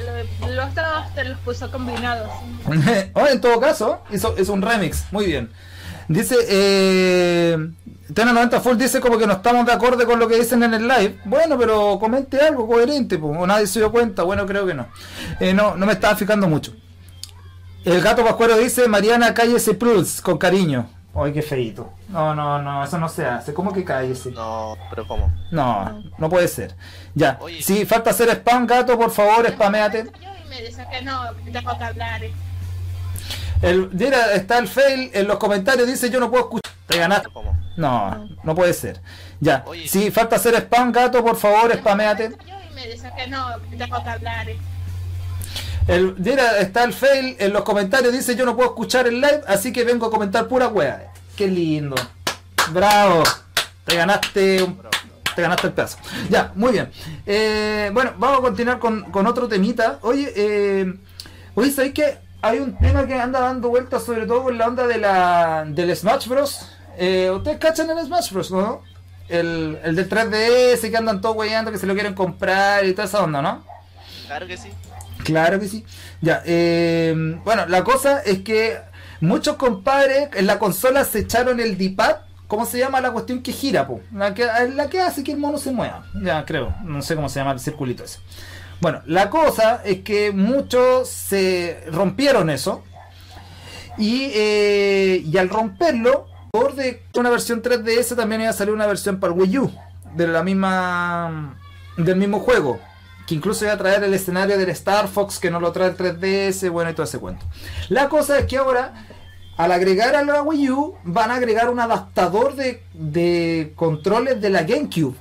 lo- 0.40 0.48
los 0.54 0.74
dos 0.74 1.14
te 1.14 1.24
los 1.24 1.38
puso 1.40 1.70
combinados. 1.70 2.30
oh, 3.14 3.26
en 3.26 3.40
todo 3.42 3.60
caso, 3.60 4.00
hizo, 4.10 4.34
es 4.38 4.48
un 4.48 4.62
remix, 4.62 5.04
muy 5.12 5.26
bien. 5.26 5.52
Dice, 6.08 6.36
eh, 6.48 7.58
Tena 8.14 8.32
90 8.32 8.60
Full 8.60 8.76
dice 8.78 9.00
como 9.00 9.18
que 9.18 9.26
no 9.26 9.34
estamos 9.34 9.66
de 9.66 9.72
acuerdo 9.72 10.06
con 10.06 10.18
lo 10.18 10.26
que 10.28 10.36
dicen 10.38 10.62
en 10.62 10.72
el 10.72 10.88
live. 10.88 11.18
Bueno, 11.24 11.58
pero 11.58 11.98
comente 11.98 12.40
algo 12.40 12.66
coherente, 12.66 13.18
pues, 13.18 13.36
o 13.38 13.46
nadie 13.46 13.66
se 13.66 13.80
dio 13.80 13.90
cuenta. 13.92 14.22
Bueno, 14.22 14.46
creo 14.46 14.64
que 14.64 14.72
no. 14.72 14.86
Eh, 15.40 15.52
no, 15.52 15.76
no 15.76 15.84
me 15.84 15.92
estaba 15.92 16.16
fijando 16.16 16.48
mucho. 16.48 16.72
El 17.86 18.00
gato 18.00 18.24
pascuero 18.24 18.56
dice, 18.58 18.88
Mariana, 18.88 19.32
cállese 19.32 19.72
plus, 19.72 20.20
con 20.20 20.38
cariño. 20.38 20.88
Ay, 21.14 21.32
qué 21.32 21.40
feito. 21.40 21.92
No, 22.08 22.34
no, 22.34 22.60
no, 22.60 22.82
eso 22.82 22.98
no 22.98 23.08
se 23.08 23.24
hace. 23.24 23.54
¿Cómo 23.54 23.72
que 23.72 23.84
cállese? 23.84 24.32
No, 24.32 24.76
pero 24.90 25.06
¿cómo? 25.06 25.32
No, 25.52 26.02
no 26.18 26.28
puede 26.28 26.48
ser. 26.48 26.74
Ya. 27.14 27.38
Oye. 27.40 27.62
Si 27.62 27.86
falta 27.86 28.10
hacer 28.10 28.28
spam, 28.30 28.66
gato, 28.66 28.98
por 28.98 29.12
favor, 29.12 29.48
spameate. 29.48 30.10
Y 30.20 30.48
me 30.48 30.62
dice 30.62 30.84
que 30.90 31.02
no, 31.02 31.32
que 31.44 31.52
tengo 31.52 31.78
que 31.78 31.84
hablar. 31.84 32.22
El, 33.62 33.88
mira, 33.92 34.32
está 34.34 34.58
el 34.58 34.66
fail 34.66 35.12
en 35.14 35.28
los 35.28 35.38
comentarios, 35.38 35.86
dice 35.86 36.10
yo 36.10 36.18
no 36.18 36.28
puedo 36.28 36.42
escuchar. 36.42 36.74
Te 36.88 36.98
ganaste. 36.98 37.28
¿Cómo? 37.32 37.56
No, 37.76 38.28
no 38.42 38.54
puede 38.56 38.74
ser. 38.74 39.00
Ya. 39.38 39.62
Oye. 39.64 39.86
Si 39.86 40.10
falta 40.10 40.34
hacer 40.34 40.56
spam, 40.56 40.90
gato, 40.90 41.24
por 41.24 41.36
favor, 41.36 41.72
spameate. 41.72 42.36
Y 42.44 42.74
me 42.74 42.88
dice 42.88 43.12
que 43.16 43.28
no, 43.28 43.46
El, 45.88 46.16
mira, 46.18 46.58
está 46.58 46.84
el 46.84 46.92
fail 46.92 47.36
en 47.38 47.52
los 47.52 47.62
comentarios, 47.62 48.12
dice 48.12 48.34
yo 48.34 48.44
no 48.44 48.56
puedo 48.56 48.70
escuchar 48.70 49.06
el 49.06 49.20
live, 49.20 49.42
así 49.46 49.72
que 49.72 49.84
vengo 49.84 50.06
a 50.06 50.10
comentar 50.10 50.48
pura 50.48 50.68
wea. 50.68 51.12
Qué 51.36 51.46
lindo. 51.46 51.94
Bravo. 52.72 53.22
Te 53.84 53.96
ganaste 53.96 54.66
te 55.36 55.42
ganaste 55.42 55.66
el 55.66 55.72
pedazo. 55.74 55.98
Ya, 56.30 56.50
muy 56.54 56.72
bien. 56.72 56.90
Eh, 57.26 57.90
bueno, 57.92 58.14
vamos 58.16 58.38
a 58.38 58.40
continuar 58.40 58.78
con, 58.78 59.02
con 59.12 59.26
otro 59.26 59.46
temita. 59.46 59.98
Oye, 60.00 60.32
eh, 60.34 60.94
oye, 61.54 61.70
¿sabéis 61.70 61.92
que 61.92 62.18
hay 62.40 62.58
un 62.58 62.76
tema 62.78 63.06
que 63.06 63.14
anda 63.14 63.40
dando 63.40 63.68
vueltas 63.68 64.02
sobre 64.02 64.26
todo 64.26 64.44
con 64.44 64.56
la 64.56 64.66
onda 64.66 64.86
de 64.86 64.96
la, 64.96 65.64
del 65.68 65.94
Smash 65.94 66.26
Bros? 66.26 66.70
Eh, 66.96 67.30
¿Ustedes 67.30 67.58
cachan 67.58 67.90
el 67.90 68.04
Smash 68.06 68.32
Bros, 68.32 68.50
no? 68.50 68.82
El, 69.28 69.78
el 69.84 69.94
del 69.94 70.08
3DS 70.08 70.90
que 70.90 70.96
andan 70.96 71.20
todos 71.20 71.36
weyando 71.36 71.70
que 71.70 71.78
se 71.78 71.86
lo 71.86 71.92
quieren 71.92 72.14
comprar 72.14 72.86
y 72.86 72.92
toda 72.92 73.06
esa 73.06 73.22
onda, 73.22 73.42
¿no? 73.42 73.62
Claro 74.26 74.46
que 74.46 74.56
sí. 74.56 74.70
Claro 75.26 75.58
que 75.58 75.66
sí. 75.68 75.84
Ya, 76.20 76.40
eh, 76.46 77.12
bueno, 77.44 77.66
la 77.66 77.82
cosa 77.82 78.20
es 78.20 78.42
que 78.42 78.78
muchos 79.20 79.56
compadres 79.56 80.28
en 80.34 80.46
la 80.46 80.60
consola 80.60 81.04
se 81.04 81.18
echaron 81.20 81.58
el 81.58 81.76
D-pad. 81.76 82.18
¿Cómo 82.46 82.64
se 82.64 82.78
llama 82.78 83.00
la 83.00 83.10
cuestión 83.10 83.42
que 83.42 83.50
gira, 83.50 83.88
po? 83.88 84.00
La 84.12 84.32
que, 84.32 84.46
la 84.72 84.88
que 84.88 85.00
hace 85.00 85.24
que 85.24 85.32
el 85.32 85.38
mono 85.38 85.58
se 85.58 85.72
mueva. 85.72 86.06
Ya, 86.22 86.44
creo. 86.44 86.76
No 86.84 87.02
sé 87.02 87.16
cómo 87.16 87.28
se 87.28 87.40
llama 87.40 87.50
el 87.50 87.58
circulito 87.58 88.04
ese. 88.04 88.20
Bueno, 88.80 89.02
la 89.06 89.30
cosa 89.30 89.82
es 89.84 90.02
que 90.02 90.30
muchos 90.30 91.08
se 91.08 91.82
rompieron 91.90 92.48
eso. 92.48 92.84
Y, 93.98 94.30
eh, 94.32 95.24
y 95.26 95.36
al 95.38 95.48
romperlo, 95.48 96.28
por 96.52 96.76
de 96.76 97.02
una 97.16 97.30
versión 97.30 97.62
3DS 97.62 98.14
también 98.14 98.42
iba 98.42 98.50
a 98.50 98.52
salir 98.52 98.72
una 98.72 98.86
versión 98.86 99.18
para 99.18 99.32
Wii 99.32 99.58
U. 99.58 99.72
De 100.14 100.28
la 100.28 100.44
misma. 100.44 101.58
Del 101.96 102.14
mismo 102.14 102.38
juego. 102.38 102.78
Que 103.26 103.34
incluso 103.34 103.64
iba 103.64 103.74
a 103.74 103.78
traer 103.78 104.04
el 104.04 104.14
escenario 104.14 104.56
del 104.56 104.68
Star 104.70 105.08
Fox 105.08 105.38
que 105.38 105.50
no 105.50 105.58
lo 105.60 105.72
trae 105.72 105.88
el 105.88 105.96
3DS, 105.96 106.70
bueno, 106.70 106.90
y 106.90 106.94
todo 106.94 107.04
ese 107.04 107.18
cuento. 107.18 107.44
La 107.88 108.08
cosa 108.08 108.38
es 108.38 108.46
que 108.46 108.56
ahora, 108.56 109.06
al 109.56 109.72
agregar 109.72 110.14
a 110.14 110.22
la 110.22 110.42
Wii 110.42 110.70
U, 110.70 110.94
van 111.04 111.30
a 111.30 111.34
agregar 111.34 111.68
un 111.68 111.80
adaptador 111.80 112.54
de, 112.54 112.82
de 112.94 113.72
controles 113.74 114.40
de 114.40 114.50
la 114.50 114.62
GameCube. 114.62 115.16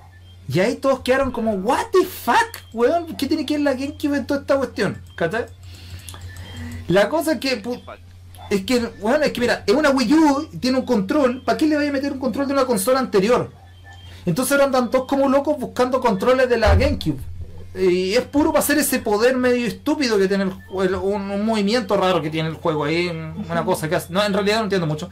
Y 0.47 0.59
ahí 0.59 0.75
todos 0.75 0.99
quedaron 0.99 1.31
como, 1.31 1.53
¿What 1.53 1.87
the 1.91 2.05
fuck? 2.05 2.73
Weón, 2.73 3.15
¿qué 3.17 3.27
tiene 3.27 3.45
que 3.45 3.55
ver 3.55 3.63
la 3.63 3.73
GameCube 3.73 4.17
en 4.17 4.27
toda 4.27 4.41
esta 4.41 4.57
cuestión? 4.57 5.01
¿Cachai? 5.15 5.45
La 6.87 7.09
cosa 7.09 7.33
es 7.33 7.39
que, 7.39 7.63
es 8.51 8.65
que, 8.65 8.79
bueno, 9.01 9.25
es 9.25 9.31
que 9.31 9.41
mira, 9.41 9.63
es 9.65 9.73
una 9.73 9.89
Wii 9.89 10.13
U, 10.13 10.49
tiene 10.59 10.77
un 10.77 10.85
control, 10.85 11.43
¿para 11.43 11.57
qué 11.57 11.65
le 11.65 11.77
vaya 11.77 11.89
a 11.89 11.93
meter 11.93 12.13
un 12.13 12.19
control 12.19 12.45
de 12.47 12.53
una 12.53 12.65
consola 12.65 12.99
anterior? 12.99 13.51
Entonces 14.25 14.51
ahora 14.51 14.65
andan 14.65 14.91
todos 14.91 15.05
como 15.07 15.29
locos 15.29 15.57
buscando 15.59 15.99
controles 15.99 16.47
de 16.47 16.57
la 16.57 16.75
GameCube. 16.75 17.19
Y 17.77 18.13
es 18.13 18.21
puro 18.21 18.51
para 18.51 18.59
hacer 18.63 18.77
ese 18.77 18.99
poder 18.99 19.35
medio 19.35 19.67
estúpido 19.67 20.17
que 20.17 20.27
tiene 20.27 20.45
el, 20.45 20.53
el- 20.83 20.95
un, 20.95 21.29
un 21.29 21.45
movimiento 21.45 21.97
raro 21.97 22.21
que 22.21 22.29
tiene 22.29 22.49
el 22.49 22.55
juego 22.55 22.85
ahí, 22.85 23.07
una 23.09 23.65
cosa 23.65 23.89
que 23.89 23.95
hace. 23.95 24.13
No, 24.13 24.23
en 24.23 24.33
realidad 24.33 24.57
no 24.59 24.63
entiendo 24.63 24.87
mucho. 24.87 25.09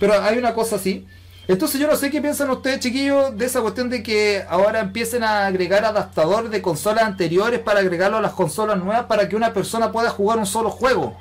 Pero 0.00 0.14
hay 0.22 0.38
una 0.38 0.54
cosa 0.54 0.76
así. 0.76 1.06
Entonces 1.48 1.80
yo 1.80 1.86
no 1.86 1.96
sé 1.96 2.10
qué 2.10 2.20
piensan 2.20 2.50
ustedes, 2.50 2.80
chiquillos, 2.80 3.36
de 3.36 3.46
esa 3.46 3.60
cuestión 3.62 3.88
de 3.90 4.02
que 4.02 4.44
ahora 4.48 4.80
empiecen 4.80 5.22
a 5.24 5.46
agregar 5.46 5.84
adaptadores 5.84 6.50
de 6.50 6.60
consolas 6.62 7.04
anteriores 7.04 7.60
para 7.60 7.80
agregarlo 7.80 8.18
a 8.18 8.20
las 8.22 8.32
consolas 8.32 8.78
nuevas 8.78 9.06
para 9.06 9.28
que 9.28 9.36
una 9.36 9.52
persona 9.54 9.90
pueda 9.90 10.10
jugar 10.10 10.38
un 10.38 10.46
solo 10.46 10.70
juego. 10.70 11.16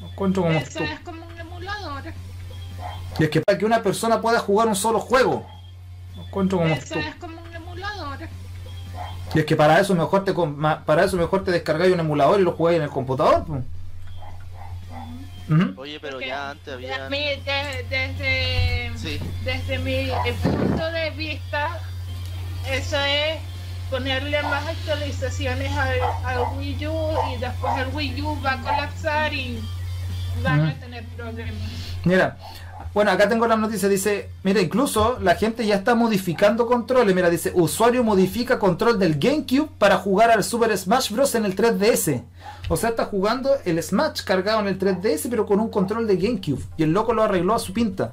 Encuentro 0.00 0.42
como 0.42 0.54
Eso 0.58 0.80
es 0.84 1.00
como 1.00 1.24
un 1.26 1.38
emulador. 1.40 2.02
Y 3.18 3.24
es 3.24 3.30
que 3.30 3.40
para 3.40 3.56
que 3.58 3.64
una 3.64 3.82
persona 3.82 4.20
pueda 4.20 4.38
jugar 4.40 4.66
un 4.68 4.76
solo 4.76 4.98
juego. 5.00 5.46
Encuentro 6.26 6.58
como 6.58 6.74
Eso 6.74 6.94
es 6.98 7.14
como. 7.16 7.41
Y 9.34 9.38
es 9.40 9.44
que 9.46 9.56
para 9.56 9.80
eso 9.80 9.94
mejor 9.94 10.24
te 10.24 10.34
para 10.84 11.04
eso 11.04 11.16
mejor 11.16 11.44
te 11.44 11.50
descargáis 11.50 11.92
un 11.92 12.00
emulador 12.00 12.40
y 12.40 12.44
lo 12.44 12.52
jugáis 12.52 12.76
en 12.78 12.84
el 12.84 12.90
computador. 12.90 13.44
pues. 13.46 13.62
Oye, 15.76 15.98
pero 16.00 16.14
Porque 16.14 16.28
ya 16.28 16.50
antes 16.50 16.72
había. 16.74 17.08
desde, 17.08 18.92
Sí. 18.96 19.18
desde 19.44 19.78
mi 19.78 20.10
punto 20.42 20.90
de 20.90 21.10
vista, 21.10 21.80
eso 22.70 22.96
es 23.04 23.36
ponerle 23.90 24.42
más 24.44 24.66
actualizaciones 24.66 25.70
al, 25.72 25.98
al 26.24 26.38
Wii 26.56 26.86
U 26.86 27.12
y 27.34 27.40
después 27.40 27.76
el 27.78 27.88
Wii 27.94 28.22
U 28.22 28.40
va 28.42 28.52
a 28.52 28.60
colapsar 28.62 29.34
y 29.34 29.62
van 30.42 30.60
a 30.68 30.74
tener 30.74 31.04
problemas. 31.08 31.54
Mira, 32.04 32.38
bueno, 32.94 33.10
acá 33.10 33.26
tengo 33.28 33.46
la 33.46 33.56
noticia, 33.56 33.88
dice, 33.88 34.28
mira, 34.42 34.60
incluso 34.60 35.18
la 35.20 35.34
gente 35.34 35.64
ya 35.66 35.76
está 35.76 35.94
modificando 35.94 36.66
controles. 36.66 37.14
Mira, 37.14 37.30
dice, 37.30 37.50
usuario 37.54 38.04
modifica 38.04 38.58
control 38.58 38.98
del 38.98 39.18
GameCube 39.18 39.70
para 39.78 39.96
jugar 39.96 40.30
al 40.30 40.44
Super 40.44 40.76
Smash 40.76 41.10
Bros. 41.10 41.34
en 41.34 41.46
el 41.46 41.56
3DS. 41.56 42.22
O 42.68 42.76
sea, 42.76 42.90
está 42.90 43.06
jugando 43.06 43.50
el 43.64 43.82
Smash 43.82 44.22
cargado 44.24 44.60
en 44.60 44.68
el 44.68 44.78
3DS, 44.78 45.28
pero 45.30 45.46
con 45.46 45.58
un 45.58 45.70
control 45.70 46.06
de 46.06 46.16
GameCube. 46.16 46.62
Y 46.76 46.82
el 46.82 46.92
loco 46.92 47.14
lo 47.14 47.22
arregló 47.22 47.54
a 47.54 47.58
su 47.58 47.72
pinta. 47.72 48.12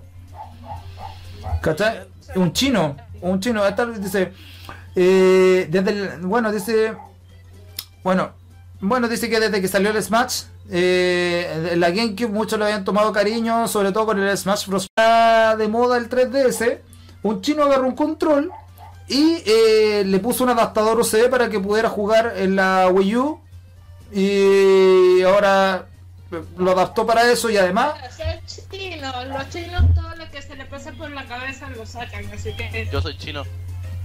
¿Cachai? 1.62 2.08
Un 2.36 2.54
chino, 2.54 2.96
un 3.22 3.40
chino, 3.42 3.66
esta 3.66 3.86
dice, 3.86 4.32
eh, 4.96 5.68
desde 5.70 5.90
el, 5.92 6.20
bueno, 6.22 6.52
dice, 6.52 6.96
bueno, 8.04 8.32
bueno, 8.80 9.10
dice 9.10 9.30
que 9.30 9.40
desde 9.42 9.60
que 9.60 9.68
salió 9.68 9.90
el 9.90 10.02
Smash, 10.02 10.44
eh, 10.72 11.74
la 11.78 11.90
GameCube 11.90 12.30
muchos 12.30 12.60
le 12.60 12.66
habían 12.66 12.84
tomado 12.84 13.12
cariño, 13.12 13.68
sobre 13.68 13.92
todo 13.92 14.08
con 14.08 14.20
el 14.20 14.38
Smash 14.38 14.68
Bros. 14.68 14.88
de 14.96 15.68
moda 15.68 15.98
el 15.98 16.10
3DS. 16.10 16.80
Un 17.24 17.42
chino 17.42 17.64
agarró 17.64 17.88
un 17.88 17.96
control 17.96 18.52
y 19.08 19.42
eh, 19.46 20.04
le 20.06 20.20
puso 20.20 20.44
un 20.44 20.52
adaptador 20.52 21.00
USB 21.00 21.30
para 21.30 21.50
que 21.50 21.60
pudiera 21.60 21.90
jugar 21.90 22.34
en 22.38 22.56
la 22.56 22.88
Wii 22.90 23.16
U. 23.18 23.42
Y 24.12 25.22
ahora 25.24 25.88
lo 26.58 26.72
adaptó 26.72 27.06
para 27.06 27.30
eso 27.32 27.50
y 27.50 27.58
además 27.58 27.94
chino, 28.72 29.26
los 29.26 29.50
chinos 29.50 29.84
todo 29.96 30.16
lo 30.16 30.30
que 30.32 30.42
se 30.42 30.56
le 30.56 30.66
pasa 30.66 30.92
por 30.92 31.10
la 31.12 31.26
cabeza 31.26 31.70
lo 31.70 31.86
sacan, 31.86 32.26
así 32.34 32.54
que 32.54 32.88
Yo 32.92 33.02
soy 33.02 33.18
chino. 33.18 33.44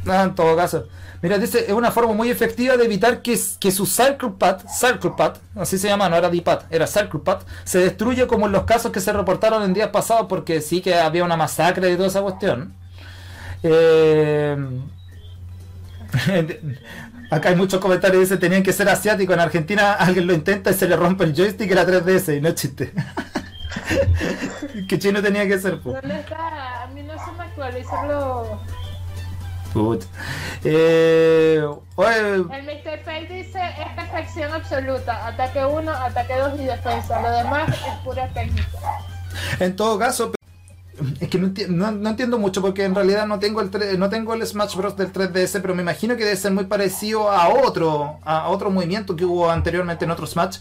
Ah, 0.06 0.25
en 0.25 0.34
todo 0.34 0.56
caso. 0.56 0.87
Mira, 1.23 1.38
dice, 1.38 1.64
es 1.66 1.73
una 1.73 1.90
forma 1.90 2.12
muy 2.12 2.28
efectiva 2.30 2.76
de 2.76 2.84
evitar 2.84 3.23
que, 3.23 3.38
que 3.58 3.70
su 3.70 3.87
Circle 3.87 4.32
Pad, 4.38 4.58
Circle 4.68 5.12
Pad, 5.16 5.37
así 5.56 5.78
se 5.78 5.88
llama, 5.88 6.08
no 6.08 6.16
era 6.16 6.28
D-Pad, 6.28 6.64
era 6.68 6.87
Circle 6.87 7.20
Pad, 7.20 7.38
se 7.64 7.78
destruye 7.78 8.26
como 8.26 8.44
en 8.46 8.52
los 8.52 8.64
casos 8.64 8.92
que 8.92 9.00
se 9.00 9.12
reportaron 9.12 9.62
en 9.62 9.73
días 9.73 9.88
pasados 9.88 10.26
porque 10.28 10.61
sí 10.61 10.82
que 10.82 10.94
había 10.96 11.25
una 11.25 11.37
masacre 11.37 11.90
y 11.90 11.96
toda 11.96 12.08
esa 12.08 12.20
cuestión. 12.20 12.75
Eh, 13.62 14.54
acá 17.30 17.49
hay 17.49 17.56
muchos 17.56 17.80
comentarios, 17.80 18.20
dice, 18.20 18.37
tenían 18.37 18.62
que 18.62 18.75
ser 18.75 18.88
asiáticos. 18.90 19.34
En 19.34 19.40
Argentina 19.40 19.94
alguien 19.94 20.26
lo 20.26 20.34
intenta 20.34 20.73
y 20.73 20.75
se 20.75 20.87
le 20.87 20.96
rompe 20.96 21.25
el 21.25 21.34
joystick 21.34 21.70
y 21.70 21.75
la 21.75 21.87
3DS 21.87 22.37
y 22.37 22.40
no 22.42 22.49
es 22.49 22.54
chiste. 22.56 22.92
¿Qué 24.88 24.99
chino 24.99 25.23
tenía 25.23 25.49
que 25.49 25.58
ser? 25.58 25.80
po? 25.80 25.92
¿dónde 25.92 26.20
está? 26.20 26.82
A 26.82 26.87
mí 26.88 27.02
no 27.02 27.14
se 27.14 27.32
me 27.32 27.44
actualizan 27.44 28.08
los... 28.08 28.49
Eh, 30.64 31.62
oye, 31.97 32.19
El 32.19 32.43
Mr. 32.64 32.99
Fate 33.04 33.28
dice 33.28 33.61
es 33.81 33.88
perfección 33.95 34.52
absoluta, 34.52 35.26
ataque 35.26 35.64
1, 35.64 35.90
ataque 35.90 36.35
2 36.37 36.61
y 36.61 36.64
defensa, 36.64 37.21
lo 37.21 37.31
demás 37.31 37.69
es 37.71 37.95
pura 38.04 38.28
técnica. 38.28 38.78
En 39.59 39.75
todo 39.76 39.99
caso, 39.99 40.33
es 41.21 41.28
que 41.28 41.38
no, 41.38 41.49
enti- 41.49 41.66
no- 41.66 41.90
no 41.90 42.11
entiendo 42.11 42.38
mucho 42.38 42.62
porque 42.62 42.85
en 42.85 42.95
realidad 42.95 43.26
no 43.26 43.38
tengo 43.40 43.61
el 43.61 43.99
no 43.99 44.09
tengo 44.09 44.35
el 44.35 44.47
Smash 44.47 44.76
Bros 44.76 44.97
del 44.97 45.12
3DS, 45.12 45.61
pero 45.61 45.75
me 45.75 45.83
imagino 45.83 46.16
que 46.16 46.25
debe 46.25 46.37
ser 46.37 46.52
muy 46.52 46.64
parecido 46.66 47.31
a 47.31 47.49
otro 47.49 48.19
a 48.25 48.49
otro 48.49 48.71
movimiento 48.71 49.16
que 49.16 49.25
hubo 49.25 49.50
anteriormente 49.50 50.04
en 50.04 50.12
otro 50.12 50.26
Smash 50.26 50.59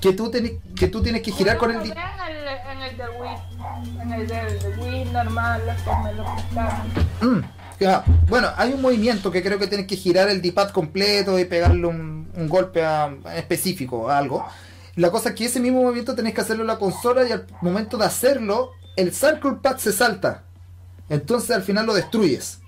que 0.00 0.12
tú 0.12 0.30
que 0.76 0.88
tú 0.88 1.02
tienes 1.02 1.22
que 1.22 1.32
girar 1.32 1.56
con 1.56 1.70
el 1.70 1.76
En 1.80 1.82
el, 1.92 1.96
en 1.96 2.82
el 2.82 2.96
del 2.96 3.08
Wii, 3.20 4.00
en 4.02 4.12
el 4.12 4.26
del 4.28 4.78
Wii 4.80 5.04
normal, 5.06 5.62
los 5.66 5.76
que 5.82 5.90
me 6.04 6.12
lo 6.12 6.24
prestaron. 6.24 6.88
Mm, 7.20 7.44
ya. 7.80 8.04
Bueno, 8.28 8.48
hay 8.56 8.72
un 8.72 8.80
movimiento 8.82 9.30
que 9.30 9.42
creo 9.42 9.58
que 9.58 9.66
tienes 9.66 9.86
que 9.86 9.96
girar 9.96 10.28
el 10.28 10.40
D-pad 10.42 10.70
completo 10.70 11.38
y 11.38 11.44
pegarle 11.44 11.86
un, 11.86 12.30
un 12.34 12.48
golpe 12.48 12.84
a- 12.84 13.14
específico 13.36 14.08
a 14.10 14.18
algo. 14.18 14.46
La 14.96 15.10
cosa 15.10 15.30
es 15.30 15.34
que 15.34 15.46
ese 15.46 15.58
mismo 15.60 15.82
movimiento 15.82 16.14
tenés 16.14 16.34
que 16.34 16.40
hacerlo 16.42 16.62
en 16.62 16.68
la 16.68 16.78
consola 16.78 17.26
y 17.26 17.32
al 17.32 17.46
momento 17.62 17.96
de 17.96 18.04
hacerlo, 18.04 18.72
el 18.96 19.12
Circle 19.12 19.54
Pad 19.62 19.78
se 19.78 19.92
salta. 19.92 20.42
Entonces 21.08 21.50
al 21.56 21.62
final 21.62 21.86
lo 21.86 21.94
destruyes. 21.94 22.60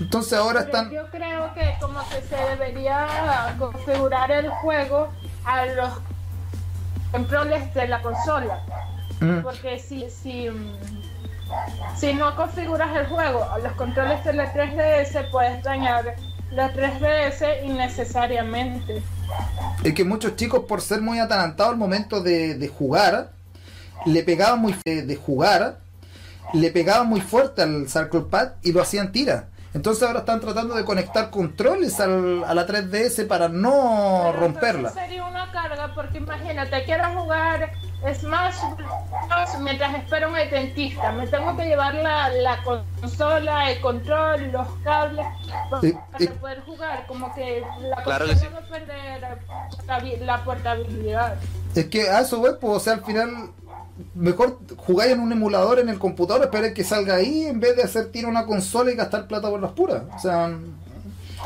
Entonces 0.00 0.32
ahora 0.32 0.60
están... 0.62 0.90
Yo 0.90 1.06
creo 1.10 1.54
que 1.54 1.74
como 1.80 2.00
que 2.08 2.20
se 2.22 2.36
debería 2.50 3.54
configurar 3.58 4.30
el 4.32 4.48
juego 4.50 5.08
a 5.44 5.66
los 5.66 5.90
controles 7.12 7.72
de 7.74 7.88
la 7.88 8.02
consola. 8.02 8.62
Mm. 9.20 9.40
Porque 9.42 9.78
si, 9.78 10.10
si, 10.10 10.50
mm, 10.50 10.72
si 11.96 12.12
no 12.14 12.34
configuras 12.36 12.94
el 12.96 13.06
juego 13.06 13.44
a 13.44 13.58
los 13.58 13.72
controles 13.74 14.24
de 14.24 14.32
la 14.32 14.52
3DS, 14.52 15.30
puedes 15.30 15.62
dañar 15.62 16.14
la 16.50 16.72
3DS 16.72 17.64
innecesariamente. 17.64 19.02
Es 19.82 19.94
que 19.94 20.04
muchos 20.04 20.36
chicos, 20.36 20.64
por 20.68 20.80
ser 20.80 21.00
muy 21.00 21.18
atalantados 21.18 21.72
al 21.72 21.78
momento 21.78 22.20
de, 22.20 22.54
de 22.54 22.68
jugar, 22.68 23.30
le 24.06 24.22
pegaban 24.22 24.60
muy 24.60 24.74
de, 24.84 25.02
de 25.02 25.16
jugar, 25.16 25.78
le 26.52 26.70
pegaban 26.70 27.08
muy 27.08 27.20
fuerte 27.20 27.62
al 27.62 27.88
Circle 27.88 28.22
Pad 28.30 28.48
y 28.62 28.72
lo 28.72 28.82
hacían 28.82 29.12
tira. 29.12 29.48
Entonces 29.72 30.04
ahora 30.04 30.20
están 30.20 30.40
tratando 30.40 30.74
de 30.76 30.84
conectar 30.84 31.30
controles 31.30 31.98
al- 31.98 32.44
a 32.44 32.54
la 32.54 32.64
3DS 32.66 33.26
para 33.26 33.48
no 33.48 34.20
Pero 34.30 34.40
romperla. 34.40 34.90
Sería 34.90 35.24
una 35.26 35.50
carga 35.50 35.92
porque 35.94 36.18
imagínate, 36.18 36.84
quiero 36.84 37.04
jugar 37.20 37.72
Smash 38.12 38.56
Bros. 38.76 39.60
mientras 39.60 39.94
espero 39.94 40.28
un 40.28 40.34
dentista. 40.34 41.12
Me 41.12 41.26
tengo 41.26 41.56
que 41.56 41.64
llevar 41.64 41.94
la, 41.94 42.28
la 42.28 42.62
consola, 42.62 43.70
el 43.70 43.80
control, 43.80 44.52
los 44.52 44.68
cables 44.82 45.26
para 45.70 45.80
Sí, 45.80 45.94
y- 46.18 46.26
poder 46.26 46.60
jugar. 46.64 47.06
Como 47.06 47.34
que 47.34 47.62
la 47.80 47.96
Claro 48.02 48.26
que 48.26 48.32
consola 48.32 48.50
sí. 48.50 48.54
va 48.54 48.66
a 48.66 49.86
perder 49.86 50.20
la, 50.26 50.44
portabilidad. 50.44 51.36
Es 51.74 51.86
que 51.86 52.08
a 52.10 52.20
eso 52.20 52.38
voy, 52.38 52.52
pues, 52.60 52.76
o 52.76 52.80
sea, 52.80 52.94
al 52.94 53.04
final 53.04 53.50
mejor 54.14 54.58
jugáis 54.76 55.12
en 55.12 55.20
un 55.20 55.32
emulador 55.32 55.78
en 55.78 55.88
el 55.88 55.98
computador, 55.98 56.42
esperar 56.44 56.72
que 56.74 56.84
salga 56.84 57.14
ahí 57.16 57.46
en 57.46 57.60
vez 57.60 57.76
de 57.76 57.84
hacer 57.84 58.10
tiro 58.12 58.28
a 58.28 58.30
una 58.30 58.44
consola 58.46 58.90
y 58.90 58.96
gastar 58.96 59.26
plata 59.26 59.48
por 59.48 59.60
las 59.62 59.72
puras. 59.72 60.02
O 60.14 60.18
sea, 60.18 60.50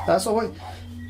a 0.06 0.16
eso 0.16 0.32
voy. 0.32 0.50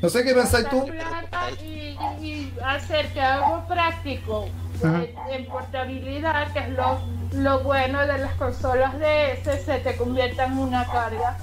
No 0.01 0.07
sé 0.09 0.23
qué 0.23 0.33
pensáis 0.33 0.69
tú. 0.69 0.85
plata 0.85 1.51
y, 1.61 1.97
y 2.21 2.53
hacer 2.63 3.11
que 3.13 3.19
algo 3.21 3.65
práctico 3.67 4.47
en 4.83 5.45
portabilidad, 5.47 6.51
que 6.53 6.59
es 6.59 6.69
lo, 6.69 6.99
lo 7.33 7.59
bueno 7.61 7.99
de 8.05 8.17
las 8.17 8.33
consolas 8.35 8.97
de 8.99 9.33
ese, 9.33 9.63
se 9.63 9.79
te 9.79 9.95
convierta 9.97 10.45
en 10.45 10.57
una 10.57 10.85
carga. 10.85 11.37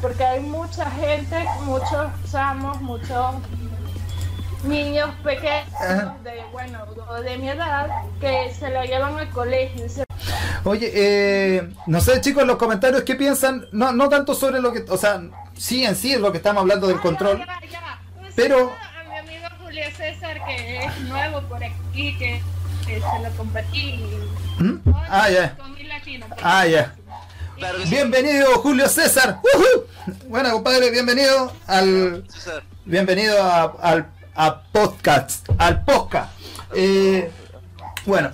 Porque 0.00 0.24
hay 0.24 0.40
mucha 0.40 0.90
gente, 0.90 1.44
muchos 1.64 2.34
amos, 2.34 2.80
muchos 2.82 3.34
niños 4.64 5.10
pequeños, 5.22 5.72
Ajá. 5.74 6.16
de, 6.24 6.42
bueno, 6.52 6.78
de 7.22 7.38
mi 7.38 7.48
edad, 7.48 7.88
que 8.20 8.52
se 8.58 8.68
la 8.70 8.84
llevan 8.84 9.16
al 9.18 9.30
colegio. 9.30 9.88
se- 9.88 10.04
Oye, 10.64 10.90
eh, 10.94 11.68
no 11.86 12.00
sé 12.00 12.20
chicos 12.20 12.42
en 12.42 12.48
los 12.48 12.56
comentarios 12.56 13.02
qué 13.04 13.14
piensan, 13.14 13.66
no, 13.70 13.92
no 13.92 14.08
tanto 14.08 14.34
sobre 14.34 14.60
lo 14.60 14.72
que, 14.72 14.84
o 14.90 14.96
sea, 14.96 15.20
sí 15.56 15.84
en 15.84 15.94
sí 15.94 16.12
es 16.14 16.20
lo 16.20 16.32
que 16.32 16.38
estamos 16.38 16.62
hablando 16.62 16.88
del 16.88 16.96
Ah, 16.98 17.02
control. 17.02 17.38
ya, 17.38 17.46
ya, 17.46 17.68
ya. 17.70 18.00
Un 18.20 18.26
Pero- 18.34 18.72
A 18.72 19.08
mi 19.08 19.16
amigo 19.18 19.46
Julio 19.62 19.84
César, 19.96 20.44
que 20.44 20.84
es 20.84 21.00
nuevo 21.02 21.40
por 21.42 21.62
aquí, 21.62 22.18
que 22.18 22.42
se 22.86 23.00
lo 23.00 23.30
compartí. 23.36 24.00
¿Mm? 24.58 24.76
Ah, 25.08 25.28
ya. 25.28 25.56
Con 25.56 25.74
mi 25.74 25.82
latino. 25.84 26.26
Ah, 26.42 26.66
ya. 26.66 26.94
Claro 27.56 27.78
que 27.78 27.84
sí. 27.84 27.90
Bienvenido 27.90 28.46
Julio 28.60 28.88
César. 28.88 29.40
Bueno, 30.28 30.52
compadre, 30.52 30.90
bienvenido 30.90 31.52
al 31.66 32.24
César. 32.28 32.62
bienvenido 32.84 33.42
a, 33.42 33.62
al 33.82 34.06
a 34.36 34.62
podcast, 34.70 35.48
al 35.58 35.84
podcast. 35.84 36.30
Eh, 36.74 37.30
bueno, 38.04 38.30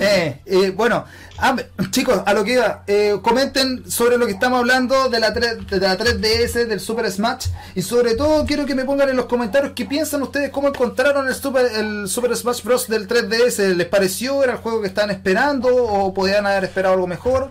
eh, 0.00 0.40
eh, 0.46 0.70
bueno, 0.70 1.04
ah, 1.42 1.56
chicos, 1.90 2.22
a 2.24 2.32
lo 2.32 2.44
que 2.44 2.54
iba, 2.54 2.84
eh, 2.86 3.18
comenten 3.20 3.90
sobre 3.90 4.16
lo 4.16 4.26
que 4.26 4.32
estamos 4.32 4.60
hablando 4.60 5.08
de 5.08 5.20
la, 5.20 5.34
3, 5.34 5.66
de 5.66 5.80
la 5.80 5.98
3DS, 5.98 6.66
del 6.66 6.80
Super 6.80 7.10
Smash, 7.10 7.48
y 7.74 7.82
sobre 7.82 8.14
todo 8.14 8.46
quiero 8.46 8.64
que 8.64 8.74
me 8.74 8.84
pongan 8.84 9.10
en 9.10 9.16
los 9.16 9.26
comentarios 9.26 9.72
qué 9.74 9.84
piensan 9.84 10.22
ustedes, 10.22 10.50
cómo 10.50 10.68
encontraron 10.68 11.28
el 11.28 11.34
Super, 11.34 11.66
el 11.74 12.08
Super 12.08 12.34
Smash 12.36 12.62
Bros. 12.62 12.88
del 12.88 13.06
3DS, 13.06 13.74
¿les 13.74 13.86
pareció? 13.88 14.42
¿Era 14.42 14.54
el 14.54 14.58
juego 14.58 14.80
que 14.80 14.88
estaban 14.88 15.10
esperando 15.10 15.68
o 15.68 16.14
podían 16.14 16.46
haber 16.46 16.64
esperado 16.64 16.94
algo 16.94 17.06
mejor? 17.06 17.50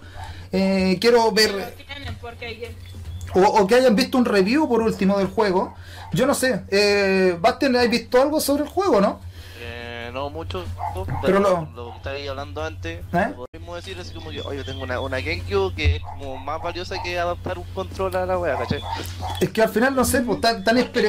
Eh, 0.52 0.98
quiero 1.00 1.32
ver 1.32 1.52
o 3.34 3.68
que 3.68 3.76
hayan 3.76 3.96
visto 3.96 4.18
un 4.18 4.26
review 4.26 4.68
por 4.68 4.82
último 4.82 5.18
del 5.18 5.28
juego. 5.28 5.74
Yo 6.14 6.26
no 6.26 6.34
sé, 6.34 6.64
eh, 6.70 7.38
Bastian, 7.40 7.76
¿has 7.76 7.90
visto 7.90 8.22
algo 8.22 8.42
sobre 8.42 8.64
el 8.64 8.70
juego, 8.70 9.00
no? 9.00 9.22
No 10.12 10.30
mucho, 10.30 10.66
Pero 10.94 11.06
pero 11.22 11.40
lo- 11.40 11.68
lo, 11.76 11.92
que 11.92 11.98
estaba 11.98 12.16
ahí 12.16 12.28
hablando 12.28 12.64
antes, 12.64 13.00
¿Eh? 13.14 13.34
podemos 13.36 13.76
decir 13.76 13.98
así 14.00 14.14
como 14.14 14.30
que, 14.30 14.42
oye, 14.42 14.64
tengo 14.64 14.84
una, 14.84 15.00
una 15.00 15.20
GameCube 15.20 15.74
que 15.76 15.96
es 15.98 16.02
como 16.04 16.38
más 16.38 16.62
valiosa 16.62 17.02
que 17.02 17.18
adaptar 17.20 17.58
un 17.58 17.66
control 17.74 18.16
a 18.16 18.26
la 18.26 18.38
wea, 18.38 18.58
¿cachai? 18.58 18.82
Es 19.40 19.50
que 19.50 19.62
al 19.62 19.70
final 19.70 19.96
no 19.96 20.04
sé, 20.04 20.22
pues 20.22 20.42
tan, 20.42 20.64
tan 20.64 20.78
es 20.78 20.90
la, 20.96 21.06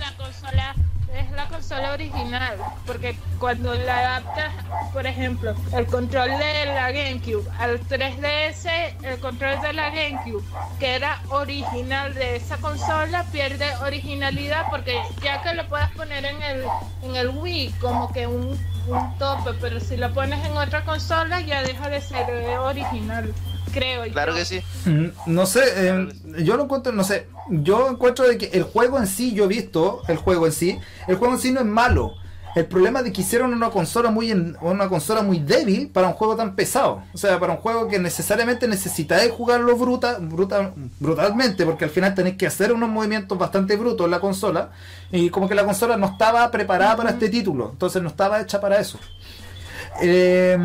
la 0.00 0.16
consola 0.16 0.74
es 1.14 1.30
la 1.32 1.46
consola 1.48 1.92
original 1.92 2.56
porque 2.86 3.16
cuando 3.38 3.74
la 3.74 3.98
adaptas 3.98 4.52
por 4.92 5.06
ejemplo 5.06 5.54
el 5.72 5.86
control 5.86 6.30
de 6.30 6.66
la 6.66 6.90
GameCube 6.90 7.48
al 7.58 7.80
3DS 7.86 8.94
el 9.02 9.20
control 9.20 9.60
de 9.62 9.72
la 9.72 9.90
GameCube 9.90 10.44
que 10.78 10.94
era 10.94 11.20
original 11.28 12.14
de 12.14 12.36
esa 12.36 12.56
consola 12.58 13.24
pierde 13.30 13.66
originalidad 13.82 14.66
porque 14.70 15.00
ya 15.22 15.42
que 15.42 15.54
lo 15.54 15.68
puedes 15.68 15.90
poner 15.90 16.24
en 16.24 16.42
el 16.42 16.64
en 17.02 17.16
el 17.16 17.28
Wii 17.28 17.70
como 17.80 18.12
que 18.12 18.26
un, 18.26 18.58
un 18.88 19.18
tope 19.18 19.52
pero 19.60 19.80
si 19.80 19.96
lo 19.96 20.12
pones 20.12 20.44
en 20.44 20.56
otra 20.56 20.84
consola 20.84 21.40
ya 21.40 21.62
deja 21.62 21.88
de 21.88 22.00
ser 22.00 22.28
original 22.58 23.32
creo 23.74 24.02
Claro 24.12 24.32
yo. 24.32 24.38
que 24.38 24.44
sí. 24.44 24.60
Mm, 24.86 25.06
No 25.26 25.46
sé, 25.46 25.62
eh, 25.76 26.08
yo 26.44 26.56
lo 26.56 26.64
encuentro, 26.64 26.92
no 26.92 27.04
sé, 27.04 27.26
yo 27.50 27.90
encuentro 27.90 28.26
de 28.26 28.38
que 28.38 28.46
el 28.52 28.62
juego 28.62 28.98
en 28.98 29.06
sí, 29.06 29.32
yo 29.34 29.44
he 29.44 29.48
visto 29.48 30.02
el 30.08 30.16
juego 30.16 30.46
en 30.46 30.52
sí, 30.52 30.78
el 31.08 31.16
juego 31.16 31.34
en 31.34 31.40
sí 31.40 31.52
no 31.52 31.60
es 31.60 31.66
malo. 31.66 32.14
El 32.56 32.66
problema 32.66 33.00
es 33.00 33.06
de 33.06 33.12
que 33.12 33.22
hicieron 33.22 33.52
una 33.52 33.70
consola 33.70 34.12
muy 34.12 34.30
en- 34.30 34.56
una 34.60 34.88
consola 34.88 35.22
muy 35.22 35.40
débil 35.40 35.88
para 35.88 36.06
un 36.06 36.12
juego 36.14 36.36
tan 36.36 36.54
pesado. 36.54 37.02
O 37.12 37.18
sea, 37.18 37.40
para 37.40 37.52
un 37.54 37.58
juego 37.58 37.88
que 37.88 37.98
necesariamente 37.98 38.68
necesitáis 38.68 39.32
jugarlo 39.32 39.76
bruta, 39.76 40.18
bruta, 40.20 40.72
brutalmente, 41.00 41.66
porque 41.66 41.84
al 41.86 41.90
final 41.90 42.14
tenéis 42.14 42.36
que 42.36 42.46
hacer 42.46 42.72
unos 42.72 42.88
movimientos 42.90 43.36
bastante 43.36 43.74
brutos 43.76 44.04
en 44.04 44.12
la 44.12 44.20
consola. 44.20 44.70
Y 45.10 45.30
como 45.30 45.48
que 45.48 45.56
la 45.56 45.64
consola 45.64 45.96
no 45.96 46.06
estaba 46.06 46.48
preparada 46.52 46.96
para 46.96 47.10
este 47.10 47.28
título. 47.28 47.70
Entonces 47.72 48.00
no 48.00 48.08
estaba 48.08 48.40
hecha 48.40 48.60
para 48.60 48.78
eso. 48.78 49.00
Eh, 50.02 50.56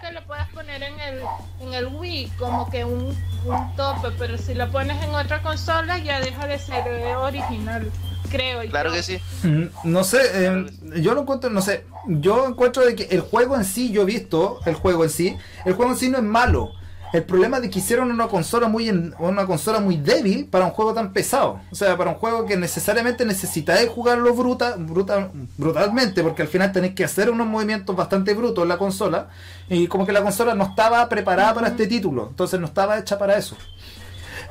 que 0.00 0.12
lo 0.12 0.22
puedes 0.26 0.46
poner 0.48 0.82
en 0.82 0.98
el, 1.00 1.20
en 1.60 1.74
el 1.74 1.86
Wii 1.86 2.32
como 2.38 2.68
que 2.70 2.84
un, 2.84 3.16
un 3.44 3.76
tope, 3.76 4.08
pero 4.18 4.36
si 4.38 4.54
lo 4.54 4.70
pones 4.70 5.02
en 5.02 5.10
otra 5.14 5.42
consola 5.42 5.98
ya 5.98 6.20
deja 6.20 6.46
de 6.46 6.58
ser 6.58 6.84
original, 7.16 7.90
creo 8.30 8.60
Claro 8.70 8.90
yo. 8.90 8.96
que 8.96 9.02
sí. 9.02 9.18
Mm, 9.42 9.64
No 9.84 10.04
sé, 10.04 10.18
eh, 10.34 10.66
yo 11.00 11.14
lo 11.14 11.22
encuentro, 11.22 11.50
no 11.50 11.62
sé, 11.62 11.86
yo 12.06 12.46
encuentro 12.48 12.84
de 12.84 12.94
que 12.96 13.04
el 13.04 13.20
juego 13.20 13.56
en 13.56 13.64
sí, 13.64 13.90
yo 13.92 14.02
he 14.02 14.06
visto 14.06 14.60
el 14.66 14.74
juego 14.74 15.04
en 15.04 15.10
sí, 15.10 15.36
el 15.64 15.74
juego 15.74 15.92
en 15.92 15.98
sí 15.98 16.08
no 16.08 16.18
es 16.18 16.24
malo. 16.24 16.72
El 17.12 17.24
problema 17.24 17.56
es 17.58 17.62
de 17.64 17.70
que 17.70 17.78
hicieron 17.80 18.10
una 18.10 18.26
consola 18.28 18.68
muy 18.68 18.88
en- 18.88 19.14
una 19.18 19.44
consola 19.46 19.80
muy 19.80 19.96
débil 19.98 20.46
para 20.46 20.64
un 20.64 20.70
juego 20.70 20.94
tan 20.94 21.12
pesado. 21.12 21.60
O 21.70 21.74
sea, 21.74 21.96
para 21.96 22.10
un 22.10 22.16
juego 22.16 22.46
que 22.46 22.56
necesariamente 22.56 23.24
necesitáis 23.26 23.88
jugarlo 23.90 24.32
bruta, 24.34 24.76
bruta, 24.78 25.30
brutalmente, 25.58 26.22
porque 26.22 26.42
al 26.42 26.48
final 26.48 26.72
tenéis 26.72 26.94
que 26.94 27.04
hacer 27.04 27.30
unos 27.30 27.46
movimientos 27.46 27.94
bastante 27.94 28.32
brutos 28.34 28.62
en 28.62 28.68
la 28.70 28.78
consola. 28.78 29.28
Y 29.68 29.88
como 29.88 30.06
que 30.06 30.12
la 30.12 30.22
consola 30.22 30.54
no 30.54 30.64
estaba 30.64 31.06
preparada 31.08 31.52
para 31.54 31.68
este 31.68 31.86
título. 31.86 32.28
Entonces 32.30 32.58
no 32.58 32.66
estaba 32.66 32.98
hecha 32.98 33.18
para 33.18 33.36
eso. 33.36 33.56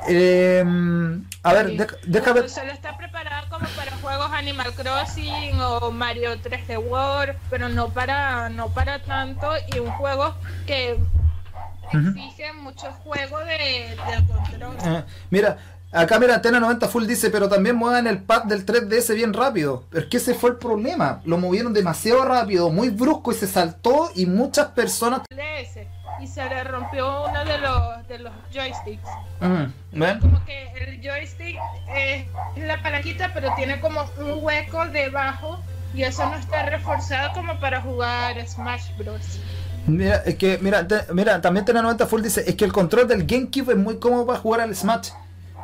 Eh, 0.07 0.63
a 1.43 1.53
ver, 1.53 1.67
Sí. 1.69 1.77
deja- 1.77 1.95
déjame... 2.07 2.49
Solo 2.49 2.71
está 2.71 2.97
preparada 2.97 3.47
como 3.49 3.67
para 3.75 3.91
juegos 3.97 4.31
Animal 4.31 4.73
Crossing 4.73 5.59
o 5.61 5.91
Mario 5.91 6.39
3D 6.41 6.77
World, 6.77 7.35
pero 7.49 7.69
no 7.69 7.89
para 7.89 8.49
no 8.49 8.69
para 8.69 8.99
tanto 9.03 9.49
y 9.73 9.79
un 9.79 9.91
juego 9.91 10.33
que 10.65 10.97
Ujú. 11.93 12.07
exige 12.09 12.53
mucho 12.53 12.91
juego 13.03 13.39
de, 13.39 13.95
de 13.95 14.27
control. 14.27 14.75
Eh, 14.85 15.03
mira, 15.29 15.57
acá 15.91 16.19
mira, 16.19 16.35
Antena 16.35 16.59
90 16.59 16.87
Full 16.87 17.05
dice, 17.05 17.29
pero 17.29 17.49
también 17.49 17.75
muevan 17.75 18.07
el 18.07 18.19
pad 18.23 18.43
del 18.43 18.65
3DS 18.65 19.13
bien 19.15 19.33
rápido. 19.33 19.85
Pero 19.89 20.03
es 20.03 20.09
que 20.09 20.17
ese 20.17 20.33
fue 20.33 20.51
el 20.51 20.55
problema. 20.57 21.21
Lo 21.25 21.37
movieron 21.37 21.73
demasiado 21.73 22.23
rápido, 22.25 22.69
muy 22.69 22.89
brusco 22.89 23.31
y 23.31 23.35
se 23.35 23.47
saltó 23.47 24.09
y 24.15 24.25
muchas 24.25 24.67
personas... 24.67 25.21
Y 26.21 26.27
se 26.27 26.47
le 26.47 26.63
rompió 26.63 27.25
uno 27.25 27.43
de 27.45 27.57
los 27.57 28.07
de 28.07 28.19
los 28.19 28.31
joysticks. 28.53 29.09
Mm, 29.39 29.99
¿Ven? 29.99 30.19
como 30.19 30.45
que 30.45 30.71
el 30.79 31.01
joystick 31.01 31.57
es 31.95 32.27
la 32.57 32.79
palanquita, 32.83 33.31
pero 33.33 33.51
tiene 33.55 33.79
como 33.79 34.01
un 34.19 34.43
hueco 34.43 34.85
debajo 34.85 35.59
y 35.95 36.03
eso 36.03 36.23
no 36.29 36.35
está 36.35 36.61
reforzado 36.63 37.33
como 37.33 37.59
para 37.59 37.81
jugar 37.81 38.35
Smash 38.47 38.95
Bros. 38.99 39.39
Mira, 39.87 40.17
es 40.25 40.35
que, 40.35 40.59
mira, 40.61 40.87
mira, 41.13 41.41
también 41.41 41.61
Antena 41.61 41.81
90 41.81 42.05
Full 42.07 42.21
dice, 42.21 42.43
es 42.47 42.55
que 42.55 42.65
el 42.65 42.71
control 42.71 43.07
del 43.07 43.25
GameCube 43.25 43.71
es 43.71 43.77
muy 43.77 43.97
cómodo 43.97 44.25
para 44.25 44.39
jugar 44.39 44.61
al 44.61 44.75
Smash. 44.75 45.09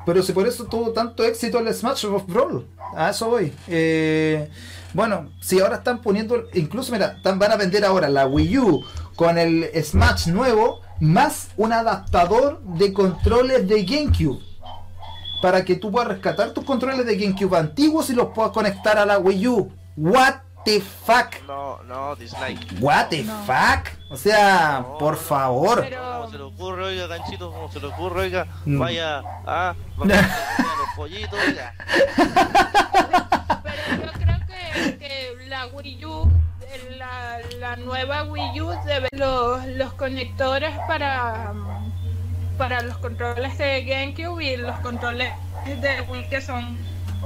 Pero 0.05 0.23
si 0.23 0.31
por 0.31 0.47
eso 0.47 0.65
tuvo 0.65 0.91
tanto 0.91 1.23
éxito 1.23 1.59
el 1.59 1.73
Smash 1.73 2.05
Bros. 2.27 2.63
A 2.95 3.09
eso 3.09 3.29
voy. 3.29 3.53
Eh, 3.67 4.49
bueno, 4.93 5.29
si 5.41 5.59
ahora 5.59 5.75
están 5.75 6.01
poniendo, 6.01 6.47
incluso 6.53 6.91
mira, 6.91 7.17
van 7.23 7.51
a 7.51 7.57
vender 7.57 7.83
ahora 7.83 8.09
la 8.09 8.25
Wii 8.25 8.57
U 8.57 8.83
con 9.15 9.37
el 9.37 9.69
Smash 9.83 10.27
nuevo, 10.27 10.79
más 10.99 11.49
un 11.57 11.73
adaptador 11.73 12.61
de 12.61 12.93
controles 12.93 13.67
de 13.67 13.83
GameCube. 13.83 14.39
Para 15.41 15.65
que 15.65 15.75
tú 15.75 15.91
puedas 15.91 16.07
rescatar 16.07 16.51
tus 16.51 16.63
controles 16.63 17.05
de 17.05 17.17
GameCube 17.17 17.57
antiguos 17.57 18.09
y 18.09 18.13
los 18.13 18.29
puedas 18.33 18.51
conectar 18.51 18.97
a 18.97 19.05
la 19.05 19.19
Wii 19.19 19.47
U. 19.47 19.71
What 19.97 20.46
the 20.67 20.81
fuck? 20.81 21.41
No, 21.47 21.81
no, 21.83 22.15
dislike. 22.15 22.59
What 22.79 23.07
the 23.09 23.23
No. 23.23 23.33
fuck? 23.45 23.87
O 24.09 24.17
sea, 24.17 24.79
No, 24.81 24.97
por 24.97 25.15
favor. 25.17 25.81
Pero- 25.81 26.17
Como 26.17 26.31
se 26.31 26.37
le 26.37 26.43
ocurre, 26.43 26.83
oiga, 26.85 27.07
ganchito, 27.07 27.51
como 27.51 27.71
se 27.71 27.79
le 27.79 27.87
ocurre, 27.87 28.21
oiga, 28.23 28.45
Mm. 28.65 28.79
vaya 28.79 29.19
a 29.45 29.75
vamos 29.97 30.13
a 30.13 30.61
los 30.77 30.89
pollitos, 30.95 31.39
ya. 31.55 31.73
Pero 33.63 34.03
yo 34.05 34.11
creo 34.13 34.37
que, 34.47 34.97
que 34.97 35.45
la 35.47 35.67
Wii 35.67 36.05
U, 36.05 36.29
la, 36.97 37.39
la 37.59 37.75
nueva 37.77 38.23
Wii 38.23 38.61
U 38.61 38.69
debe 38.85 39.07
los, 39.11 39.65
los 39.67 39.93
conectores 39.93 40.73
para, 40.87 41.53
para 42.57 42.81
los 42.81 42.97
controles 42.97 43.57
de 43.57 43.83
GameCube 43.85 44.43
y 44.43 44.57
los 44.57 44.77
controles 44.79 45.31
de 45.65 46.01
Wii 46.01 46.29
que 46.29 46.41
son 46.41 46.77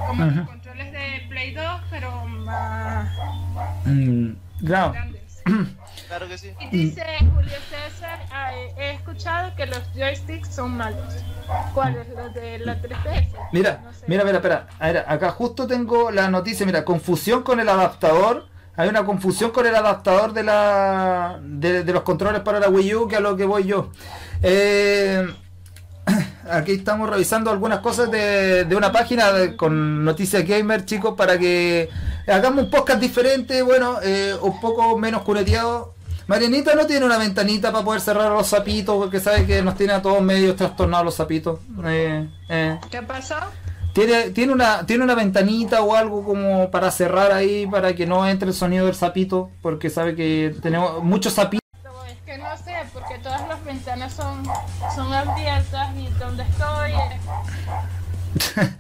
como 0.07 0.25
los 0.25 0.47
controles 0.47 0.91
de 0.91 1.25
Play 1.29 1.53
2 1.53 1.81
pero 1.89 2.25
más 2.25 3.09
Mm, 3.85 4.31
claro. 4.65 4.91
grandes. 4.93 5.21
Claro 6.07 6.27
que 6.27 6.37
sí. 6.37 6.51
Y 6.71 6.77
dice 6.87 7.03
Julio 7.19 7.53
César, 7.69 8.19
ah, 8.33 8.51
he 8.77 8.91
escuchado 8.95 9.55
que 9.55 9.65
los 9.65 9.79
joysticks 9.95 10.49
son 10.53 10.75
malos. 10.75 11.13
¿Cuáles? 11.73 12.05
Los 12.09 12.33
de 12.33 12.59
la 12.59 12.81
3DS. 12.81 13.27
Mira, 13.53 13.79
No 13.83 13.93
sé. 13.93 14.05
mira, 14.07 14.23
mira, 14.25 14.37
espera. 14.37 14.67
A 14.79 14.87
ver, 14.87 15.05
acá 15.07 15.29
justo 15.31 15.67
tengo 15.67 16.11
la 16.11 16.29
noticia, 16.29 16.65
mira, 16.65 16.83
confusión 16.83 17.43
con 17.43 17.61
el 17.61 17.69
adaptador. 17.69 18.47
Hay 18.75 18.89
una 18.89 19.05
confusión 19.05 19.51
con 19.51 19.65
el 19.65 19.75
adaptador 19.75 20.33
de 20.33 20.43
la 20.43 21.39
de, 21.41 21.83
de 21.85 21.93
los 21.93 22.03
controles 22.03 22.41
para 22.41 22.59
la 22.59 22.67
Wii 22.69 22.95
U, 22.95 23.07
que 23.07 23.15
a 23.15 23.19
lo 23.21 23.37
que 23.37 23.45
voy 23.45 23.63
yo. 23.63 23.89
Eh, 24.43 25.25
aquí 26.49 26.73
estamos 26.73 27.10
revisando 27.10 27.51
algunas 27.51 27.80
cosas 27.80 28.10
de, 28.12 28.65
de 28.65 28.75
una 28.75 28.91
página 28.91 29.32
de- 29.32 29.56
con 29.56 30.04
noticias 30.06 30.45
gamer, 30.47 30.86
chicos, 30.86 31.15
para 31.15 31.38
que 31.38 31.89
hagamos 32.27 32.65
un 32.65 32.69
podcast 32.71 32.99
diferente, 32.99 33.62
bueno, 33.62 33.97
eh, 34.04 34.36
un 34.41 34.60
poco 34.60 34.97
menos 34.97 35.21
cuneteado. 35.23 35.93
Marianita 36.27 36.75
no 36.75 36.86
tiene 36.86 37.06
una 37.06 37.17
ventanita 37.17 37.71
para 37.71 37.84
poder 37.84 37.99
cerrar 38.01 38.32
los 38.32 38.47
zapitos, 38.47 38.95
porque 38.95 39.19
sabe 39.19 39.45
que 39.45 39.62
nos 39.62 39.75
tiene 39.75 39.93
a 39.93 40.01
todos 40.01 40.21
medio 40.21 40.56
trastornados 40.56 41.06
los 41.06 41.15
zapitos. 41.15 41.60
Eh, 41.86 42.30
eh. 42.49 42.80
¿Qué 42.89 43.01
pasó? 43.01 43.36
Tiene, 43.93 44.30
tiene 44.30 44.54
una 44.54 44.86
tiene 44.86 45.04
una 45.04 45.15
ventanita 45.15 45.82
o 45.82 45.93
algo 45.95 46.23
como 46.23 46.71
para 46.71 46.89
cerrar 46.91 47.34
ahí 47.34 47.67
para 47.67 47.93
que 47.93 48.06
no 48.08 48.25
entre 48.25 48.47
el 48.47 48.54
sonido 48.54 48.86
del 48.86 48.95
sapito 48.95 49.49
porque 49.62 49.89
sabe 49.89 50.15
que 50.15 50.56
tenemos 50.62 51.04
muchos 51.04 51.34
sapitos 51.34 51.60
No, 51.84 52.06
es 52.06 52.15
que 52.25 52.38
no 52.38 52.45
sé, 52.56 52.63
porque 52.63 52.70
todas 53.23 53.47
las 53.47 53.63
ventanas 53.63 54.13
son, 54.13 54.43
son 54.95 55.13
abiertas 55.13 55.89
y 55.95 56.07
donde 56.19 56.43
estoy 56.43 56.91
es 56.93 58.55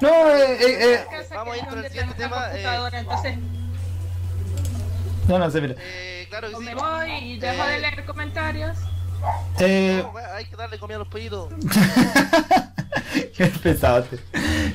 no 0.00 0.08
eh, 0.30 0.56
eh, 0.60 0.94
eh, 0.94 1.06
casa 1.10 1.34
Vamos 1.36 1.54
que 1.54 1.60
a 1.60 1.62
ir 1.62 1.68
con 1.68 1.78
el 1.78 1.86
siguiente 1.88 2.14
tengo 2.14 2.36
la 2.36 2.40
tema, 2.42 2.46
eh. 2.46 2.62
computadora, 2.62 2.98
entonces 3.00 3.38
no 5.28 5.38
no 5.38 5.50
sé 5.50 5.60
mira 5.60 5.74
Eh, 5.78 6.26
claro 6.30 6.48
que 6.50 6.54
o 6.56 6.58
sí. 6.58 6.64
me 6.64 6.74
voy 6.74 7.10
y 7.12 7.38
dejo 7.38 7.64
de 7.64 7.76
Eh, 7.76 7.80
leer 7.80 8.04
comentarios. 8.06 8.76
eh, 9.58 10.02
no, 10.04 10.12
hay 10.34 10.44
que 10.46 10.56
darle 10.56 10.78
comida 10.78 10.96
a 10.96 10.98
los 11.00 11.08
pollitos. 11.08 11.48
qué 13.36 13.46
pesado 13.46 14.06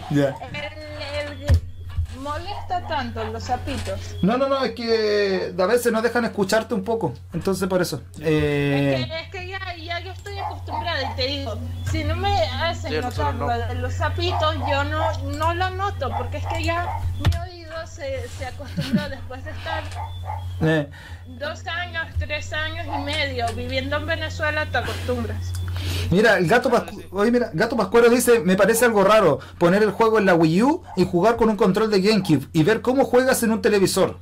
ya 0.10 0.36
El, 0.42 0.56
el- 0.56 1.62
molesta 2.24 2.88
tanto 2.88 3.24
los 3.26 3.44
zapitos. 3.44 4.00
no 4.22 4.38
no 4.38 4.48
no 4.48 4.64
es 4.64 4.72
que 4.72 5.54
a 5.58 5.66
veces 5.66 5.92
no 5.92 6.02
dejan 6.02 6.26
escucharte 6.26 6.74
un 6.74 6.84
poco 6.84 7.14
entonces 7.34 7.68
por 7.68 7.82
eso 7.82 8.02
Es 8.16 8.22
eh, 8.24 9.06
que, 9.10 9.20
es 9.20 9.30
que 9.30 9.48
ya, 9.48 9.60
ya 9.76 10.00
yo 10.00 10.12
estoy 10.12 10.40
acostumbrada 10.40 11.04
y 11.12 11.16
te 11.16 11.28
digo, 11.28 11.58
si 11.92 12.04
no 12.04 12.16
me 12.16 12.34
hacen 12.46 12.92
Sí, 12.92 13.00
notar 13.00 13.36
no. 13.36 13.48
los 13.76 13.94
zapitos, 13.94 14.56
yo 14.70 14.84
no, 14.86 15.12
no 15.38 15.54
lo 15.54 15.70
noto, 15.72 16.10
porque 16.18 16.38
es 16.38 16.46
que 16.48 16.64
ya 16.64 17.00
mi 17.20 17.30
se, 17.88 18.28
se 18.38 18.46
acostumbró 18.46 19.10
después 19.10 19.44
de 19.46 19.52
estar 19.52 19.84
eh, 20.62 20.90
dos 21.40 21.66
años, 21.68 22.08
tres 22.20 22.52
años 22.54 22.86
y 22.88 23.04
medio 23.04 23.46
viviendo 23.56 23.98
en 23.98 24.06
Venezuela, 24.06 24.66
te 24.72 24.78
acostumbras. 24.78 25.52
Mira, 26.12 26.38
el 26.38 26.48
gato 26.48 26.70
Pascu- 26.70 27.06
Oye, 27.12 27.32
mira, 27.32 27.50
Gato 27.54 27.76
Pascuero 27.76 28.10
dice, 28.10 28.40
me 28.40 28.56
parece 28.56 28.86
algo 28.86 29.04
raro 29.04 29.40
poner 29.58 29.84
el 29.84 29.92
juego 29.92 30.20
en 30.20 30.26
la 30.26 30.36
Wii 30.36 30.64
U 30.64 30.84
y 30.96 31.06
jugar 31.06 31.36
con 31.36 31.50
un 31.50 31.56
control 31.58 31.90
de 31.92 32.02
GameCube 32.02 32.48
y 32.54 32.64
ver 32.64 32.82
cómo 32.82 33.04
juegas 33.06 33.42
en 33.44 33.52
un 33.52 33.62
televisor. 33.62 34.20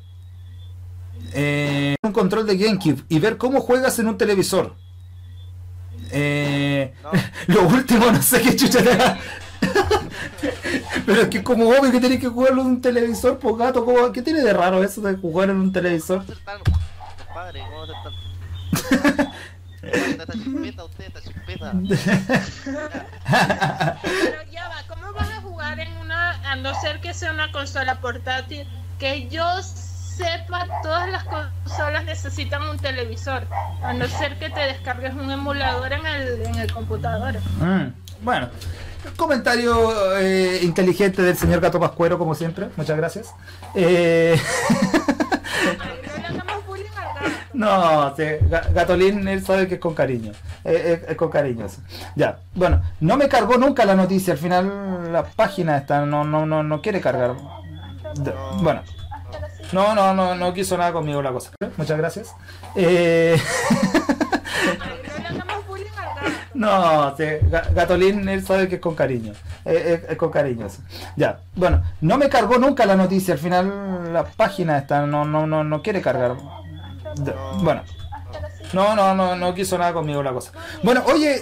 Eh, 1.34 1.96
un 2.04 2.12
control 2.14 2.46
de 2.48 2.58
GameCube 2.58 3.04
y 3.10 3.20
ver 3.20 3.38
cómo 3.38 3.62
juegas 3.62 3.98
en 4.00 4.08
un 4.08 4.18
televisor. 4.18 4.76
Eh, 6.12 6.94
No. 7.04 7.12
Lo 7.48 7.68
último, 7.68 8.12
no 8.12 8.22
sé 8.22 8.42
qué 8.42 8.56
chucha. 8.56 9.18
Pero 11.06 11.22
es 11.22 11.28
que 11.30 11.44
como 11.44 11.70
obvio 11.70 11.92
que 11.92 12.00
tenés 12.00 12.20
que 12.20 12.28
jugarlo 12.28 12.62
en 12.62 12.68
un 12.68 12.82
televisor, 12.82 13.40
pues 13.40 13.56
gato, 13.58 13.84
¿cómo- 13.86 14.12
¿qué 14.12 14.22
tiene 14.22 14.42
de 14.42 14.54
raro 14.54 14.84
eso 14.84 15.02
de 15.02 15.16
jugar 15.16 15.50
en 15.50 15.58
un 15.58 15.72
televisor? 15.74 16.20
¿Cómo 16.26 16.34
ser 16.36 16.44
tan 16.46 16.60
compadre? 17.26 17.62
¿Cómo 17.72 17.86
ser 17.86 17.96
tan... 18.04 18.14
Usted 19.84 20.22
está 20.22 20.34
chispeta, 20.34 20.84
usted 20.86 21.06
está 21.08 21.22
chispeta. 21.22 21.74
Pero 24.04 24.42
ya 24.52 24.70
va, 24.70 24.76
¿cómo 24.88 25.12
vas 25.14 25.30
a 25.30 25.42
jugar 25.42 25.80
en 25.80 25.92
una, 25.98 26.32
a 26.52 26.56
no 26.56 26.80
ser 26.82 27.02
que 27.02 27.14
sea 27.14 27.32
una 27.34 27.52
consola 27.52 28.00
portátil? 28.00 28.68
Que 29.00 29.28
yo 29.30 29.44
sepa, 30.18 30.68
todas 30.84 31.10
las 31.10 31.24
consolas 31.24 32.04
necesitan 32.06 32.64
un 32.64 32.78
televisor, 32.78 33.44
a 33.84 33.94
no 33.94 34.08
ser 34.08 34.38
que 34.40 34.50
te 34.50 34.60
descargues 34.62 35.14
un 35.14 35.30
emulador 35.32 35.92
en 35.94 36.06
el, 36.06 36.42
en 36.46 36.56
el 36.56 36.72
computador. 36.74 37.36
Mm, 37.60 37.88
bueno, 38.24 38.50
comentario 39.16 40.18
eh, 40.20 40.60
inteligente 40.64 41.22
del 41.22 41.38
señor 41.38 41.60
Gato 41.62 41.80
Pascuero, 41.80 42.18
como 42.18 42.36
siempre. 42.36 42.68
Muchas 42.78 42.98
gracias. 42.98 43.34
Eh, 43.74 44.40
no 47.54 48.16
sí, 48.16 48.24
Ga- 48.50 48.72
Gatolín 48.74 49.28
él 49.28 49.44
sabe 49.44 49.68
que 49.68 49.76
es 49.76 49.80
con 49.80 49.94
cariño. 49.94 50.32
Eh, 50.64 51.02
eh, 51.04 51.06
es 51.10 51.16
con 51.18 51.30
cariño. 51.30 51.66
Ya, 52.16 52.40
bueno, 52.56 52.82
no 53.00 53.18
me 53.18 53.28
cargó 53.28 53.58
nunca 53.58 53.86
la 53.86 53.96
noticia. 53.96 54.34
Al 54.34 54.40
final 54.40 55.12
la 55.12 55.24
página 55.24 55.78
está, 55.78 56.06
no, 56.06 56.24
no, 56.24 56.46
no, 56.46 56.64
no 56.64 56.82
quiere 56.82 57.02
cargar. 57.02 57.36
Bueno. 58.62 58.82
No, 59.72 59.96
no, 59.96 60.14
no, 60.14 60.36
no 60.36 60.54
quiso 60.54 60.78
nada 60.78 60.92
conmigo 60.94 61.22
la 61.22 61.32
cosa. 61.32 61.52
Muchas 61.78 61.98
gracias. 61.98 62.36
Eh, 62.76 63.40
no 66.54 67.16
sí, 67.18 67.24
Ga- 67.50 67.74
Gatolín 67.74 68.28
él 68.28 68.46
sabe 68.46 68.68
que 68.68 68.76
es 68.76 68.82
con 68.82 68.96
cariño. 68.96 69.34
Eh, 69.66 70.02
eh, 70.04 70.06
es 70.10 70.18
con 70.18 70.32
cariño. 70.32 70.68
Ya, 71.16 71.40
bueno, 71.56 71.84
no 72.02 72.18
me 72.18 72.30
cargó 72.30 72.58
nunca 72.58 72.86
la 72.86 72.96
noticia. 72.96 73.34
Al 73.34 73.40
final 73.40 74.14
la 74.14 74.24
página 74.26 74.78
está, 74.78 75.06
no, 75.06 75.26
no, 75.26 75.48
no, 75.48 75.64
no 75.64 75.82
quiere 75.82 76.02
cargar. 76.02 76.36
Bueno, 77.62 77.84
no, 78.74 78.96
no, 78.96 79.14
no, 79.16 79.36
no 79.36 79.54
quiso 79.54 79.78
nada 79.78 79.94
conmigo 79.94 80.22
la 80.24 80.34
cosa. 80.34 80.52
Bueno, 80.84 81.04
oye, 81.06 81.42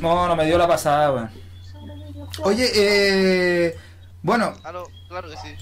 no, 0.00 0.28
no 0.28 0.36
me 0.36 0.44
dio 0.46 0.58
la 0.58 0.68
pasada, 0.68 1.12
weón. 1.12 1.30
Oye, 2.42 2.70
eh, 2.74 3.76
bueno, 4.22 4.52
claro 5.08 5.28
que 5.30 5.36
sí. 5.36 5.56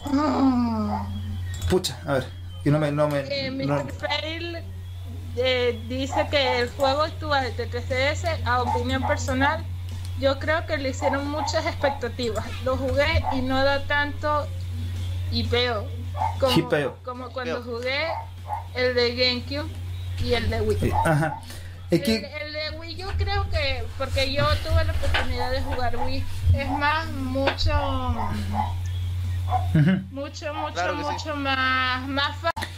pucha, 1.70 1.98
a 2.06 2.12
ver, 2.14 2.26
que 2.62 2.70
no 2.70 2.78
me, 2.78 2.90
no 2.92 3.08
me, 3.08 3.20
Eh, 3.20 3.50
no- 3.50 3.74
Mr. 3.84 3.92
Fail 3.92 4.58
eh, 5.36 5.80
dice 5.88 6.26
que 6.30 6.60
el 6.60 6.70
juego 6.70 7.02
actual 7.02 7.54
de 7.56 7.66
3DS, 7.70 8.40
a 8.46 8.62
opinión 8.62 9.06
personal, 9.06 9.64
yo 10.18 10.38
creo 10.38 10.64
que 10.66 10.78
le 10.78 10.90
hicieron 10.90 11.28
muchas 11.28 11.66
expectativas. 11.66 12.44
Lo 12.64 12.76
jugué 12.76 13.22
y 13.32 13.42
no 13.42 13.62
da 13.62 13.84
tanto 13.86 14.46
hipeo 15.30 15.86
como, 16.40 16.52
Hipeo. 16.56 16.96
como 17.04 17.28
cuando 17.30 17.60
Hipeo. 17.60 17.72
jugué 17.74 18.06
el 18.74 18.94
de 18.94 19.14
GameCube 19.14 19.70
y 20.24 20.32
el 20.32 20.48
de 20.48 20.60
Wii. 20.62 20.78
eh, 20.88 20.92
ajá. 21.04 21.40
Es 21.90 22.00
El, 22.00 22.04
que, 22.04 22.16
el 22.16 22.52
de 22.52 22.78
Wii 22.78 22.96
yo 22.96 23.08
creo 23.18 23.48
que, 23.50 23.84
porque 23.98 24.32
yo 24.32 24.44
tuve 24.66 24.84
la 24.84 24.92
oportunidad 24.92 25.50
de 25.52 25.62
jugar 25.62 25.96
Wii, 25.98 26.24
es 26.54 26.68
más, 26.70 27.06
mucho, 27.08 27.72
mucho, 30.10 30.52
mucho, 30.54 30.74
Claro 30.74 30.96
que 30.96 31.04
sí. 31.04 31.10
mucho 31.12 31.36
más, 31.36 32.08
más 32.08 32.36
fácil. 32.36 32.68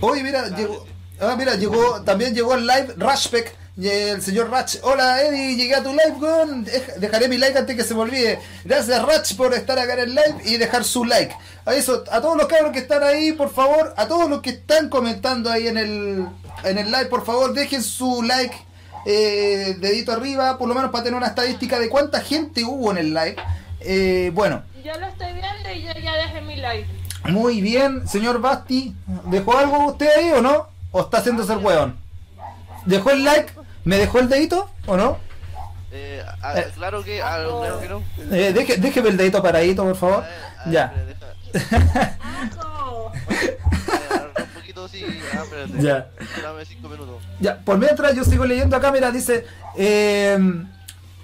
Oye, 0.00 0.22
mira, 0.22 0.48
llegó, 0.48 0.86
ah, 1.20 1.34
mira, 1.38 1.54
llegó, 1.54 2.02
también 2.02 2.34
llegó 2.34 2.54
el 2.54 2.66
live 2.66 2.94
Rashpek, 2.96 3.54
y 3.78 3.88
el 3.88 4.22
señor 4.22 4.50
Rach. 4.50 4.76
Hola 4.82 5.20
Eddie, 5.22 5.54
llegué 5.54 5.74
a 5.74 5.82
tu 5.82 5.90
live. 5.90 6.16
Dej- 6.18 6.94
Dejaré 6.96 7.28
mi 7.28 7.36
like 7.36 7.58
antes 7.58 7.76
que 7.76 7.84
se 7.84 7.94
me 7.94 8.00
olvide. 8.00 8.38
Gracias 8.64 9.02
Rach 9.02 9.34
por 9.36 9.52
estar 9.52 9.78
acá 9.78 9.92
en 9.94 10.00
el 10.00 10.14
live 10.14 10.36
y 10.44 10.56
dejar 10.56 10.82
su 10.84 11.04
like. 11.04 11.34
A 11.66 11.74
eso, 11.74 12.02
a 12.10 12.20
todos 12.22 12.36
los 12.38 12.46
cabros 12.46 12.72
que 12.72 12.78
están 12.78 13.02
ahí, 13.02 13.32
por 13.32 13.50
favor, 13.52 13.92
a 13.98 14.06
todos 14.08 14.30
los 14.30 14.40
que 14.40 14.50
están 14.50 14.88
comentando 14.88 15.50
ahí 15.50 15.68
en 15.68 15.76
el, 15.76 16.26
en 16.64 16.78
el 16.78 16.86
live, 16.90 17.06
por 17.06 17.24
favor, 17.26 17.52
dejen 17.52 17.82
su 17.82 18.22
like. 18.22 18.56
eh, 19.04 19.76
dedito 19.78 20.10
arriba, 20.12 20.56
por 20.58 20.68
lo 20.68 20.74
menos 20.74 20.90
para 20.90 21.04
tener 21.04 21.16
una 21.16 21.28
estadística 21.28 21.78
de 21.78 21.88
cuánta 21.90 22.20
gente 22.22 22.64
hubo 22.64 22.90
en 22.92 22.98
el 22.98 23.14
live. 23.14 23.36
Eh, 23.80 24.30
bueno, 24.34 24.62
Yo 24.86 25.00
lo 25.00 25.06
estoy 25.08 25.32
viendo 25.32 25.72
y 25.74 25.82
yo 25.82 25.92
ya 26.00 26.14
dejé 26.16 26.40
mi 26.42 26.56
like. 26.56 26.86
muy 27.28 27.60
bien, 27.60 28.06
señor 28.06 28.40
Basti. 28.40 28.94
¿Dejó 29.24 29.58
algo 29.58 29.86
usted 29.88 30.08
ahí 30.16 30.30
o 30.30 30.40
no? 30.40 30.68
¿O 30.92 31.00
está 31.00 31.18
haciéndose 31.18 31.52
el 31.52 31.58
hueón? 31.58 31.96
¿Dejó 32.84 33.10
el 33.10 33.24
like? 33.24 33.52
¿Me 33.84 33.96
dejó 33.98 34.20
el 34.20 34.28
dedito 34.28 34.70
o 34.86 34.96
no? 34.96 35.18
Eh, 35.90 36.22
a- 36.42 36.58
Eh. 36.60 36.68
claro 36.76 37.02
que, 37.02 37.18
claro 37.18 37.80
que 37.80 37.88
no. 37.88 38.02
Eh, 38.30 38.52
deje, 38.52 38.76
déjeme 38.76 39.08
el 39.08 39.16
dedito 39.16 39.42
paradito, 39.42 39.82
por 39.82 39.96
favor. 39.96 40.24
A 40.24 40.28
ver, 40.28 40.34
a 40.66 40.70
Ya. 40.70 40.94
espera, 40.94 41.34
deja- 41.52 42.18
Asco. 42.44 43.12
Un 44.38 44.54
poquito 44.54 44.88
sí, 44.88 45.04
ah, 45.32 45.42
espérate. 45.42 45.82
Ya. 45.82 46.06
Dame 46.42 46.64
cinco 46.64 46.88
minutos. 46.88 47.22
Ya, 47.40 47.58
por 47.58 47.78
mientras 47.78 48.14
yo 48.14 48.24
sigo 48.24 48.44
leyendo 48.44 48.76
acá, 48.76 48.92
mira, 48.92 49.10
dice. 49.10 49.46
Eh, 49.76 50.38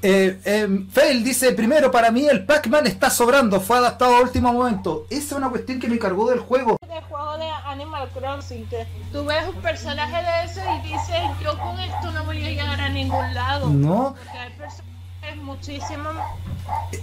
eh, 0.02 0.40
eh, 0.44 0.86
Fail 0.90 1.24
dice: 1.24 1.52
Primero, 1.52 1.90
para 1.90 2.10
mí 2.10 2.26
el 2.26 2.44
Pac-Man 2.44 2.86
está 2.86 3.10
sobrando, 3.10 3.60
fue 3.60 3.78
adaptado 3.78 4.16
a 4.16 4.20
último 4.20 4.52
momento. 4.52 5.06
Esa 5.10 5.26
es 5.26 5.32
una 5.32 5.50
cuestión 5.50 5.80
que 5.80 5.88
me 5.88 5.98
cargó 5.98 6.28
del 6.30 6.40
juego. 6.40 6.76
de 6.86 7.00
juego 7.02 7.38
de 7.38 7.48
Animal 7.66 8.08
Crossing 8.10 8.66
que 8.68 8.86
tú 9.12 9.24
ves 9.24 9.48
un 9.48 9.60
personaje 9.62 10.16
de 10.16 10.44
eso 10.44 10.60
y 10.76 10.88
dices 10.88 11.20
yo 11.42 11.58
con 11.58 11.78
esto 11.80 12.10
no 12.12 12.24
voy 12.24 12.44
a 12.44 12.48
llegar 12.48 12.80
a 12.80 12.88
ningún 12.90 13.34
lado 13.34 13.70
No, 13.70 14.14
porque 14.16 14.38
hay 14.38 14.50
personajes 14.50 15.42
muchísimo 15.42 16.10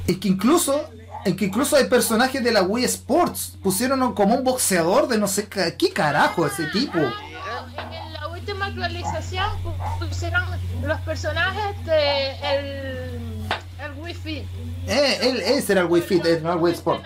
es 0.08 0.18
que 0.18 0.28
incluso. 0.28 0.90
Es 1.26 1.36
que 1.36 1.46
incluso 1.46 1.76
hay 1.76 1.86
personajes 1.86 2.42
de 2.42 2.52
la 2.52 2.62
Wii 2.62 2.86
Sports. 2.86 3.58
Pusieron 3.62 4.14
como 4.14 4.36
un 4.36 4.44
boxeador 4.44 5.08
de 5.08 5.18
no 5.18 5.28
sé 5.28 5.48
qué, 5.50 5.92
carajo 5.94 6.48
ese 6.48 6.66
tipo. 6.68 6.98
Ah, 6.98 7.66
en 7.78 8.09
la 8.09 8.09
última 8.50 8.66
actualización 8.68 9.46
pu- 9.64 10.08
pusieron 10.08 10.44
los 10.82 11.00
personajes 11.02 11.86
de 11.86 12.32
el, 12.32 13.48
el 13.84 13.92
Wii 14.00 14.14
Fit 14.14 14.44
Eh, 14.88 15.20
él, 15.22 15.42
ese 15.42 15.74
era 15.74 15.82
el 15.82 15.88
Wii 15.88 16.02
Fit, 16.02 16.26
eh, 16.26 16.40
no 16.42 16.54
el 16.54 16.60
Wii 16.60 16.74
Sport. 16.74 17.04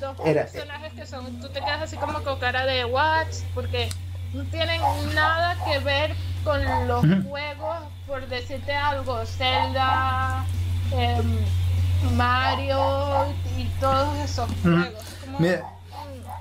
dos 0.00 0.16
Era- 0.26 0.44
personajes 0.46 0.92
que 0.92 1.06
son 1.06 1.40
tú 1.40 1.48
te 1.48 1.60
quedas 1.60 1.82
así 1.82 1.96
como 1.96 2.22
con 2.22 2.38
cara 2.38 2.66
de 2.66 2.84
watch 2.84 3.36
porque 3.54 3.88
no 4.34 4.44
tienen 4.44 4.80
nada 5.14 5.56
que 5.64 5.78
ver 5.78 6.14
con 6.44 6.60
los 6.88 7.00
juegos 7.26 7.76
por 8.06 8.26
decirte 8.28 8.74
algo 8.74 9.24
Zelda 9.24 10.44
em, 10.92 11.38
Mario 12.14 13.26
y 13.56 13.64
todos 13.80 14.18
esos 14.18 14.50
juegos 14.62 14.92
Como- 15.24 15.38
Mira, 15.40 15.62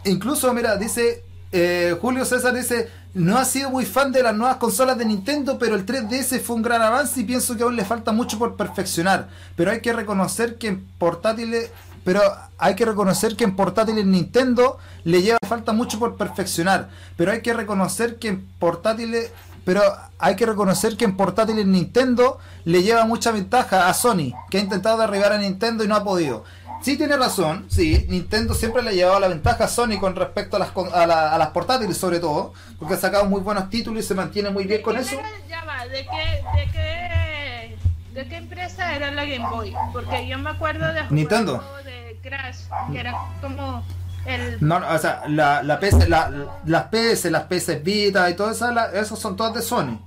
incluso, 0.04 0.54
mira, 0.54 0.76
dice 0.76 1.24
eh, 1.54 1.96
Julio 2.02 2.26
César 2.26 2.54
dice, 2.54 2.90
no 3.14 3.38
ha 3.38 3.46
sido 3.46 3.70
muy 3.70 3.86
fan 3.86 4.12
de 4.12 4.24
las 4.24 4.36
nuevas 4.36 4.58
consolas 4.58 4.98
de 4.98 5.06
Nintendo, 5.06 5.60
pero 5.60 5.76
el 5.76 5.86
3DS 5.86 6.42
fue 6.42 6.56
un 6.56 6.64
gran 6.64 6.82
avance 6.82 7.20
y 7.20 7.24
pienso 7.24 7.56
que 7.56 7.62
aún 7.62 7.76
le 7.76 7.86
falta 7.86 8.12
mucho 8.12 8.40
por 8.40 8.56
perfeccionar. 8.56 9.30
Pero 9.56 9.70
hay 9.70 9.80
que 9.80 9.94
reconocer 9.94 10.58
que 10.58 10.70
en 10.70 10.88
portátiles, 10.98 11.70
pero 12.04 12.22
hay 12.58 12.74
que 12.74 12.86
reconocer 12.86 13.36
que 13.36 13.44
en 13.44 13.56
portátiles 13.56 14.04
Nintendo 14.04 14.80
le 15.04 15.22
lleva 15.22 15.38
falta 15.48 15.74
mucho 15.74 16.00
por 16.00 16.18
perfeccionar. 16.18 16.90
Pero 17.18 17.32
hay 17.32 17.42
que 17.42 17.54
reconocer 17.54 18.18
que 18.18 18.30
en 18.30 18.48
portátiles 18.58 19.32
pero 19.66 19.82
hay 20.20 20.36
que 20.36 20.46
reconocer 20.46 20.98
que 20.98 21.06
en 21.06 21.16
portátiles 21.16 21.66
Nintendo 21.66 22.38
le 22.66 22.84
lleva 22.84 23.06
mucha 23.06 23.32
ventaja 23.32 23.88
a 23.88 23.94
Sony, 23.94 24.34
que 24.50 24.58
ha 24.58 24.62
intentado 24.62 24.98
derribar 24.98 25.32
a 25.32 25.38
Nintendo 25.38 25.84
y 25.84 25.88
no 25.88 25.96
ha 25.96 26.04
podido. 26.04 26.44
Sí 26.84 26.98
tiene 26.98 27.16
razón, 27.18 27.66
sí, 27.70 28.06
Nintendo 28.10 28.54
siempre 28.54 28.84
le 28.84 28.90
ha 28.90 28.94
llevado 28.94 29.20
la 29.22 29.30
ventaja 29.30 29.64
a 29.64 29.68
Sony 29.70 29.98
con 30.00 30.16
respecto 30.18 30.58
a 30.58 30.60
las, 30.60 30.70
a, 30.94 31.08
la- 31.08 31.34
a 31.34 31.38
las 31.38 31.48
portátiles 31.50 31.98
sobre 31.98 32.20
todo, 32.20 32.54
porque 32.78 32.96
ha 32.96 32.98
sacado 32.98 33.24
muy 33.26 33.40
buenos 33.42 33.70
títulos 33.70 34.04
y 34.04 34.08
se 34.08 34.14
mantiene 34.14 34.50
muy 34.50 34.66
bien 34.66 34.82
con 34.82 34.96
¿De 34.96 35.02
eso. 35.02 35.16
¿de 35.16 36.06
qué, 36.06 36.44
de 36.60 36.72
qué, 36.72 37.78
de 38.14 38.28
qué 38.28 38.36
empresa 38.36 38.96
era 38.96 39.12
la 39.12 39.24
Game 39.26 39.48
Boy? 39.50 39.74
Porque 39.94 40.28
yo 40.28 40.38
me 40.40 40.50
acuerdo 40.50 40.86
de 40.94 41.02
Nintendo. 41.10 41.64
de 41.86 42.20
Crash, 42.22 42.58
que 42.92 43.00
era 43.00 43.14
como 43.42 43.84
el 44.26 44.58
No, 44.60 44.80
no, 44.80 44.88
o 44.90 44.98
sea, 44.98 45.24
la, 45.28 45.64
la 45.64 45.80
PS, 45.80 46.08
la- 46.10 46.32
las 46.66 46.84
PS, 46.86 47.32
las 47.32 47.44
PS 47.44 47.82
Vita 47.82 48.30
y 48.30 48.36
todas 48.36 48.58
esas, 48.58 48.74
la- 48.74 48.92
esos 48.92 49.20
son 49.20 49.36
todas 49.38 49.54
de 49.54 49.62
Sony. 49.62 50.00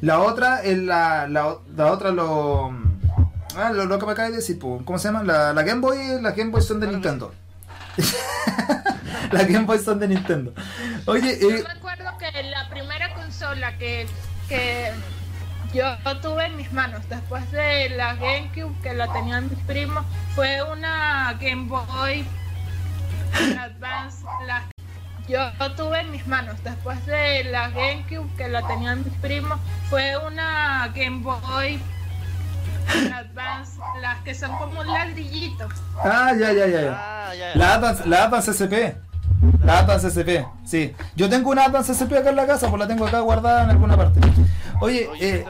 La 0.00 0.20
otra 0.20 0.62
es 0.62 0.78
la, 0.78 1.26
la, 1.28 1.56
la 1.76 1.92
otra 1.92 2.10
lo, 2.10 2.70
ah, 3.56 3.70
lo, 3.70 3.86
lo 3.86 3.98
que 3.98 4.06
me 4.06 4.12
acaba 4.12 4.30
de 4.30 4.36
decir, 4.36 4.58
po, 4.58 4.82
¿cómo 4.84 4.98
se 4.98 5.08
llama? 5.08 5.22
La, 5.22 5.52
la 5.52 5.62
Game 5.62 5.80
Boy, 5.80 6.20
las 6.20 6.36
Game 6.36 6.50
Boy 6.50 6.62
son 6.62 6.80
de 6.80 6.86
Nintendo. 6.88 7.34
las 9.32 9.46
Game 9.48 9.66
Boy 9.66 9.78
son 9.78 9.98
de 9.98 10.08
Nintendo. 10.08 10.52
Oye, 11.06 11.38
Yo 11.40 11.50
eh, 11.50 11.64
me 11.66 11.70
acuerdo 11.70 12.10
que 12.18 12.42
la 12.44 12.68
primera 12.68 13.12
consola 13.14 13.76
que, 13.78 14.06
que 14.48 14.92
yo 15.72 15.84
tuve 16.20 16.46
en 16.46 16.56
mis 16.56 16.72
manos 16.72 17.02
después 17.08 17.50
de 17.52 17.90
la 17.90 18.14
GameCube 18.14 18.74
que 18.82 18.92
la 18.92 19.12
tenían 19.12 19.48
mis 19.48 19.58
primos 19.60 20.04
fue 20.34 20.62
una 20.62 21.36
Game 21.40 21.68
Boy 21.68 22.26
Advance. 23.58 24.24
La, 24.46 24.68
yo 25.28 25.50
tuve 25.76 26.00
en 26.00 26.10
mis 26.10 26.26
manos 26.26 26.56
después 26.64 27.04
de 27.06 27.44
la 27.44 27.70
GameCube 27.70 28.28
que 28.36 28.48
la 28.48 28.66
tenían 28.66 29.04
mis 29.04 29.14
primos 29.18 29.60
fue 29.88 30.16
una 30.26 30.88
Game 30.94 31.20
Boy 31.22 31.80
Advance, 33.12 33.78
las 34.00 34.18
que 34.22 34.34
son 34.34 34.56
como 34.58 34.80
un 34.80 34.86
ladrillito. 34.86 35.68
ah, 36.02 36.32
ya, 36.38 36.52
ya, 36.52 36.66
ya, 36.66 36.80
ya. 36.82 36.92
Ah, 36.96 37.34
ya, 37.34 37.52
ya. 37.52 37.56
La 37.56 37.74
Advance, 37.74 38.06
la 38.06 38.24
Advance 38.24 38.50
SP. 38.54 38.74
La 39.64 39.78
Advance 39.78 40.08
SP, 40.12 40.44
sí. 40.64 40.94
Yo 41.16 41.28
tengo 41.30 41.50
una 41.50 41.64
Advance 41.64 41.92
SP 41.96 42.12
acá 42.18 42.30
en 42.30 42.36
la 42.36 42.46
casa, 42.46 42.68
pues 42.68 42.78
la 42.80 42.86
tengo 42.88 43.06
acá 43.06 43.20
guardada 43.20 43.64
en 43.64 43.70
alguna 43.70 43.96
parte. 43.96 44.20
Oye, 44.80 45.08
eh, 45.20 45.46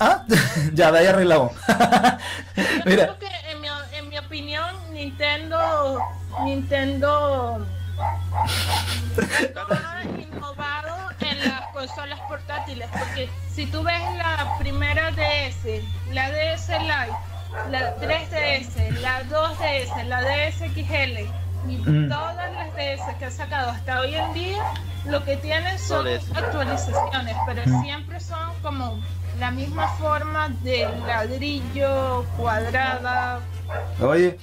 ¿ah? 0.00 0.24
ya, 0.74 0.92
de 0.92 0.98
ahí 0.98 1.06
arreglamos. 1.06 1.52
Yo 2.56 2.62
Mira, 2.84 3.16
creo 3.16 3.18
que 3.18 3.50
en 3.50 3.60
mi, 3.60 3.68
en 3.96 4.08
mi 4.08 4.18
opinión 4.18 4.64
Nintendo 4.92 6.00
Nintendo 6.44 7.66
ha 9.70 10.02
innovado 10.04 11.01
en 11.24 11.48
las 11.48 11.66
consolas 11.72 12.20
portátiles 12.28 12.88
porque 12.98 13.28
si 13.54 13.66
tú 13.66 13.82
ves 13.82 14.00
la 14.16 14.56
primera 14.58 15.10
DS, 15.12 15.82
la 16.12 16.30
DS 16.30 16.68
Lite, 16.68 17.16
la 17.70 17.96
3DS, 17.96 18.90
la 19.00 19.22
2DS, 19.24 20.04
la 20.06 20.22
DS 20.22 20.58
XL 20.74 21.20
y 21.68 21.76
Mm. 21.76 22.08
todas 22.08 22.52
las 22.52 22.74
DS 22.74 23.14
que 23.18 23.24
ha 23.26 23.30
sacado 23.30 23.70
hasta 23.70 24.00
hoy 24.00 24.14
en 24.14 24.32
día, 24.34 24.62
lo 25.04 25.24
que 25.24 25.36
tienen 25.36 25.78
son 25.78 26.06
actualizaciones, 26.34 27.36
pero 27.46 27.62
Mm. 27.66 27.82
siempre 27.82 28.20
son 28.20 28.52
como 28.62 29.00
la 29.38 29.50
misma 29.50 29.88
forma 29.96 30.48
de 30.62 30.88
ladrillo, 31.06 32.24
cuadrada. 32.36 33.40
oye, 34.00 34.38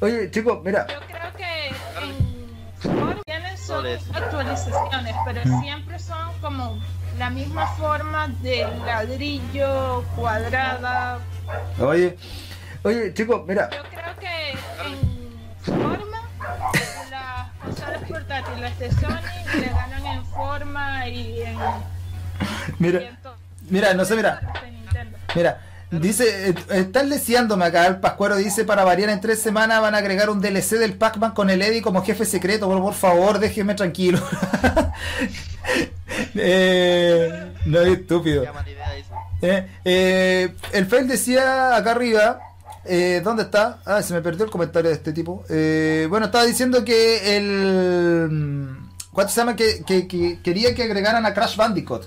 oye, 0.00 0.30
chicos, 0.30 0.58
mira. 0.64 0.86
Yo 0.88 1.00
creo 1.06 1.32
que 1.36 1.68
en 2.04 2.37
tienen 2.80 3.58
son 3.58 3.86
actualizaciones, 4.14 5.14
pero 5.24 5.42
siempre 5.60 5.98
son 5.98 6.32
como 6.40 6.78
la 7.18 7.30
misma 7.30 7.66
forma 7.76 8.28
de 8.42 8.66
ladrillo, 8.86 10.04
cuadrada. 10.14 11.18
Oye, 11.80 12.16
oye, 12.84 13.12
chicos, 13.14 13.42
mira. 13.46 13.68
Yo 13.70 13.82
creo 13.90 14.16
que 14.20 14.50
en 14.52 15.62
forma 15.64 16.18
las 17.10 17.50
consolas 17.62 18.02
portátiles 18.08 18.78
de 18.78 18.90
Sony 18.92 19.60
le 19.60 19.68
ganan 19.68 20.06
en 20.06 20.24
forma 20.26 21.08
y 21.08 21.42
en, 21.42 21.56
y 21.58 22.74
Mira, 22.78 23.00
en 23.02 23.16
todo. 23.16 23.34
mira, 23.68 23.94
no 23.94 24.04
sé, 24.04 24.14
mira. 24.16 24.40
Mira, 25.34 25.60
dice, 25.90 26.50
eh, 26.50 26.54
están 26.70 27.08
leseándome 27.08 27.64
acá. 27.64 27.86
El 27.86 28.00
Pascuero 28.00 28.36
dice: 28.36 28.64
para 28.64 28.84
variar 28.84 29.10
en 29.10 29.20
tres 29.20 29.40
semanas 29.40 29.80
van 29.80 29.94
a 29.94 29.98
agregar 29.98 30.30
un 30.30 30.40
DLC 30.40 30.78
del 30.78 30.94
Pac-Man 30.94 31.32
con 31.32 31.50
el 31.50 31.62
Eddie 31.62 31.82
como 31.82 32.02
jefe 32.04 32.24
secreto. 32.24 32.68
Por, 32.68 32.80
por 32.80 32.94
favor, 32.94 33.38
déjenme 33.38 33.74
tranquilo. 33.74 34.20
eh, 36.34 37.52
no 37.66 37.80
es 37.80 37.98
estúpido. 37.98 38.44
Eh, 39.42 39.66
eh, 39.84 40.54
el 40.72 40.86
Fail 40.86 41.06
decía 41.08 41.76
acá 41.76 41.92
arriba. 41.92 42.40
eh, 42.84 43.20
¿Dónde 43.22 43.44
está? 43.44 43.78
Ah, 43.84 44.02
se 44.02 44.14
me 44.14 44.20
perdió 44.22 44.44
el 44.44 44.50
comentario 44.50 44.90
de 44.90 44.96
este 44.96 45.12
tipo. 45.12 45.44
Eh, 45.48 46.06
bueno, 46.10 46.26
estaba 46.26 46.44
diciendo 46.44 46.84
que 46.84 47.36
el. 47.36 48.76
¿Cuánto 49.12 49.32
se 49.32 49.40
llama? 49.40 49.56
Que, 49.56 49.82
que- 49.84 50.06
que 50.06 50.40
quería 50.42 50.74
que 50.74 50.84
agregaran 50.84 51.26
a 51.26 51.34
Crash 51.34 51.56
Bandicoot. 51.56 52.04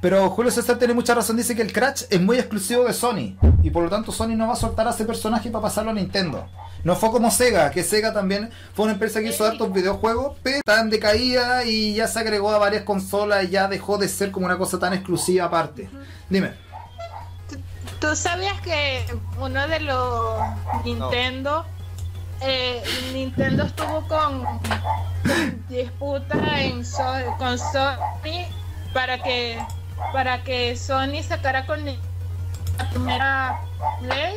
Pero 0.00 0.30
Julio 0.30 0.50
César 0.50 0.78
tiene 0.78 0.94
mucha 0.94 1.14
razón. 1.14 1.36
Dice 1.36 1.54
que 1.54 1.62
el 1.62 1.72
Crash 1.72 2.04
es 2.08 2.20
muy 2.20 2.38
exclusivo 2.38 2.84
de 2.84 2.94
Sony. 2.94 3.36
Y 3.62 3.70
por 3.70 3.84
lo 3.84 3.90
tanto, 3.90 4.12
Sony 4.12 4.28
no 4.28 4.46
va 4.48 4.54
a 4.54 4.56
soltar 4.56 4.86
a 4.88 4.92
ese 4.92 5.04
personaje 5.04 5.50
para 5.50 5.62
pasarlo 5.62 5.90
a 5.90 5.94
Nintendo. 5.94 6.48
No 6.84 6.96
fue 6.96 7.10
como 7.10 7.30
Sega, 7.30 7.70
que 7.70 7.82
Sega 7.84 8.10
también 8.14 8.50
fue 8.72 8.84
una 8.86 8.94
empresa 8.94 9.20
que 9.20 9.26
hizo 9.28 9.44
hartos 9.44 9.70
videojuegos, 9.70 10.38
pero 10.42 10.56
está 10.58 10.80
en 10.80 10.88
decaída 10.88 11.64
y 11.64 11.94
ya 11.94 12.08
se 12.08 12.18
agregó 12.20 12.50
a 12.50 12.56
varias 12.58 12.84
consolas 12.84 13.44
y 13.44 13.48
ya 13.50 13.68
dejó 13.68 13.98
de 13.98 14.08
ser 14.08 14.30
como 14.30 14.46
una 14.46 14.56
cosa 14.56 14.78
tan 14.78 14.94
exclusiva 14.94 15.44
aparte. 15.44 15.90
Dime. 16.30 16.52
¿Tú 18.00 18.16
sabías 18.16 18.58
que 18.62 19.04
uno 19.38 19.68
de 19.68 19.80
los 19.80 20.40
Nintendo, 20.86 21.66
eh, 22.40 22.82
Nintendo 23.12 23.64
estuvo 23.64 24.00
con, 24.08 24.42
con 24.44 25.66
disputa 25.68 26.62
en 26.62 26.82
So- 26.86 27.36
con 27.38 27.58
Sony 27.58 28.46
para 28.94 29.22
que 29.22 29.58
para 30.12 30.42
que 30.42 30.76
Sony 30.76 31.22
sacara 31.26 31.66
con 31.66 31.84
la 31.84 31.94
primera 32.90 33.60
Play 34.02 34.34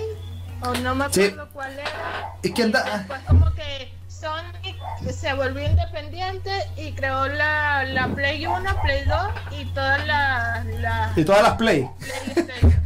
o 0.61 0.73
no 0.75 0.95
me 0.95 1.05
Sí. 1.11 1.23
acuerdo 1.25 1.49
cuál 1.53 1.73
era. 1.73 2.53
Que 2.55 2.63
anda- 2.63 2.83
Después 2.97 3.19
como 3.27 3.53
que 3.53 3.93
Sony 4.07 5.11
se 5.11 5.33
volvió 5.33 5.67
independiente 5.67 6.51
y 6.77 6.93
creó 6.93 7.27
la, 7.27 7.83
la 7.83 8.07
Play 8.07 8.45
1, 8.45 8.81
Play 8.81 9.03
2 9.05 9.17
y 9.61 9.65
todas 9.73 10.05
las 10.07 10.65
la 10.65 11.11
Y 11.15 11.23
todas 11.25 11.41
las 11.43 11.53
Play. 11.57 11.89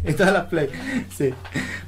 Y 0.07 0.13
todas 0.13 0.31
las 0.31 0.45
Play. 0.45 0.69
Sí. 1.17 1.33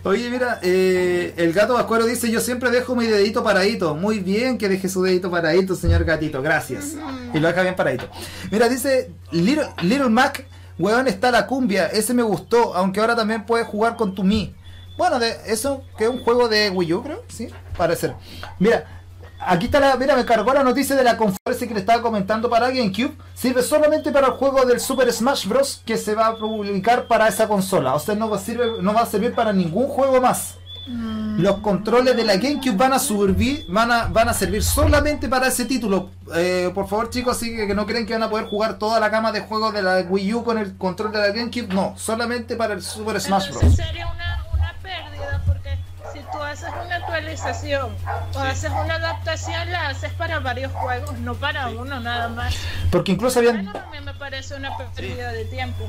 Oye, 0.04 0.30
mira, 0.30 0.60
eh, 0.62 1.34
el 1.38 1.54
gato 1.54 1.76
vascuero 1.76 2.06
dice, 2.06 2.30
yo 2.30 2.42
siempre 2.42 2.70
dejo 2.70 2.94
mi 2.94 3.06
dedito 3.06 3.44
paradito. 3.46 3.96
Muy 3.96 4.20
bien 4.20 4.58
que 4.58 4.68
deje 4.68 4.90
su 4.90 5.02
dedito 5.04 5.32
paradito, 5.32 5.74
señor 5.74 6.04
gatito, 6.04 6.42
gracias. 6.42 6.96
Y 7.34 7.40
lo 7.40 7.48
deja 7.48 7.62
bien 7.62 7.76
paradito. 7.76 8.10
Mira, 8.52 8.68
dice 8.68 9.10
Little, 9.32 9.70
Little 9.84 10.10
Mac, 10.10 10.46
weón, 10.80 11.08
está 11.08 11.30
la 11.30 11.46
cumbia, 11.46 11.88
ese 11.88 12.14
me 12.14 12.24
gustó, 12.24 12.74
aunque 12.74 13.00
ahora 13.00 13.16
también 13.16 13.46
puedes 13.46 13.68
jugar 13.68 13.96
con 13.96 14.16
tu 14.16 14.24
Mi. 14.24 14.56
Bueno, 14.98 15.20
de 15.20 15.36
eso, 15.46 15.84
que 15.98 16.06
es 16.06 16.10
un 16.10 16.24
juego 16.24 16.50
de 16.50 16.70
Wii 16.72 16.94
U, 16.94 17.04
creo, 17.04 17.24
sí, 17.30 17.48
parece. 17.78 18.14
Mira, 18.58 19.02
aquí 19.40 19.66
está 19.66 19.80
la, 19.80 19.96
mira, 19.96 20.16
me 20.16 20.26
cargó 20.26 20.54
la 20.54 20.64
noticia 20.64 20.96
de 20.96 21.04
la 21.04 21.16
conferencia 21.16 21.68
que 21.68 21.74
le 21.74 21.80
estaba 21.80 22.02
comentando 22.02 22.50
para 22.50 22.70
GameCube. 22.70 23.16
Sirve 23.34 23.62
solamente 23.62 24.12
para 24.12 24.28
el 24.28 24.34
juego 24.34 24.66
del 24.66 24.80
Super 24.80 25.12
Smash 25.12 25.48
Bros. 25.48 25.82
que 25.86 25.98
se 25.98 26.16
va 26.16 26.28
a 26.28 26.38
publicar 26.38 27.08
para 27.08 27.28
esa 27.28 27.48
consola. 27.48 27.96
O 27.96 28.00
sea, 28.00 28.16
no 28.16 28.30
va 28.30 28.38
sirve, 28.40 28.82
no 28.82 28.94
va 28.94 29.02
a 29.02 29.06
servir 29.06 29.34
para 29.34 29.54
ningún 29.54 29.88
juego 29.88 30.20
más. 30.20 30.59
Los 31.38 31.60
controles 31.60 32.18
de 32.18 32.24
la 32.26 32.38
GameCube 32.38 32.76
van 32.76 32.94
a 32.94 33.00
servir, 33.00 33.66
van 33.70 33.92
a, 33.92 34.06
van 34.06 34.28
a 34.28 34.34
servir 34.34 34.64
solamente 34.64 35.30
para 35.30 35.48
ese 35.48 35.66
título. 35.66 36.10
Eh, 36.36 36.72
por 36.74 36.88
favor, 36.88 37.10
chicos, 37.10 37.38
así 37.38 37.56
que, 37.56 37.74
no 37.74 37.86
creen 37.86 38.06
que 38.06 38.14
van 38.14 38.24
a 38.24 38.30
poder 38.30 38.48
jugar 38.48 38.78
toda 38.80 39.00
la 39.00 39.10
gama 39.10 39.32
de 39.32 39.42
juegos 39.42 39.74
de 39.74 39.82
la 39.82 40.00
Wii 40.00 40.34
U 40.34 40.44
con 40.44 40.58
el 40.58 40.76
control 40.78 41.12
de 41.12 41.20
la 41.20 41.28
GameCube. 41.28 41.68
No, 41.74 41.94
solamente 41.98 42.56
para 42.56 42.74
el 42.74 42.82
Super 42.82 43.22
Smash 43.22 43.48
Entonces 43.48 43.76
Bros. 43.76 43.88
sería 43.88 44.08
una, 44.08 44.46
una 44.54 44.74
pérdida 44.82 45.42
porque 45.46 45.78
si 46.12 46.20
tú 46.32 46.42
haces 46.42 46.70
una 46.86 46.96
actualización 46.96 47.92
o 48.36 48.40
haces 48.40 48.72
una 48.72 48.96
adaptación, 48.96 49.72
la 49.72 49.90
haces 49.90 50.12
para 50.14 50.40
varios 50.40 50.72
juegos, 50.74 51.18
no 51.20 51.36
para 51.36 51.70
uno 51.70 52.00
nada 52.00 52.30
más. 52.30 52.56
Porque 52.92 53.12
incluso 53.14 53.40
habían 53.40 53.64
Bueno, 53.64 53.80
a 53.80 53.92
mí 53.92 53.98
me 54.04 54.14
parece 54.16 54.56
una 54.56 54.76
pérdida 54.78 55.32
de 55.32 55.46
tiempo. 55.46 55.88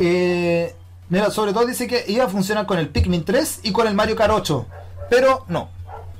Eh, 0.00 0.74
mira, 1.08 1.30
sobre 1.30 1.52
todo 1.52 1.66
dice 1.66 1.86
que 1.86 2.04
iba 2.08 2.24
a 2.24 2.28
funcionar 2.28 2.66
con 2.66 2.78
el 2.78 2.88
Pikmin 2.88 3.24
3 3.24 3.60
y 3.64 3.72
con 3.72 3.86
el 3.86 3.94
Mario 3.94 4.16
Kart 4.16 4.32
8. 4.32 4.66
Pero 5.10 5.44
no. 5.48 5.68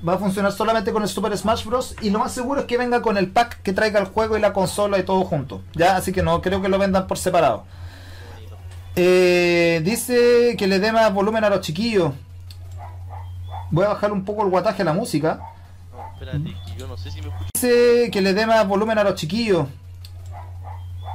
Va 0.06 0.14
a 0.14 0.18
funcionar 0.18 0.50
solamente 0.52 0.92
con 0.92 1.02
el 1.02 1.08
Super 1.08 1.36
Smash 1.36 1.64
Bros. 1.64 1.94
Y 2.02 2.10
lo 2.10 2.18
más 2.18 2.32
seguro 2.32 2.60
es 2.60 2.66
que 2.66 2.76
venga 2.76 3.02
con 3.02 3.16
el 3.16 3.30
pack 3.30 3.62
que 3.62 3.72
traiga 3.72 4.00
el 4.00 4.06
juego 4.06 4.36
y 4.36 4.40
la 4.40 4.52
consola 4.52 4.98
y 4.98 5.04
todo 5.04 5.24
junto. 5.24 5.62
Ya, 5.74 5.96
así 5.96 6.12
que 6.12 6.22
no 6.22 6.42
creo 6.42 6.60
que 6.60 6.68
lo 6.68 6.78
vendan 6.78 7.06
por 7.06 7.18
separado. 7.18 7.64
Eh, 8.96 9.80
dice 9.84 10.56
que 10.58 10.66
le 10.66 10.78
dé 10.80 10.92
más 10.92 11.12
volumen 11.14 11.44
a 11.44 11.50
los 11.50 11.60
chiquillos. 11.60 12.12
Voy 13.70 13.86
a 13.86 13.88
bajar 13.88 14.12
un 14.12 14.24
poco 14.24 14.42
el 14.42 14.50
guataje 14.50 14.82
a 14.82 14.84
la 14.84 14.92
música. 14.92 15.40
No, 15.92 16.12
espérate, 16.12 16.54
que 16.66 16.78
yo 16.78 16.86
no 16.88 16.96
sé 16.96 17.10
si 17.10 17.22
me 17.22 17.28
escucho. 17.28 17.48
Dice 17.54 18.10
que 18.12 18.20
le 18.20 18.34
dé 18.34 18.44
más 18.44 18.66
volumen 18.66 18.98
a 18.98 19.04
los 19.04 19.14
chiquillos. 19.14 19.68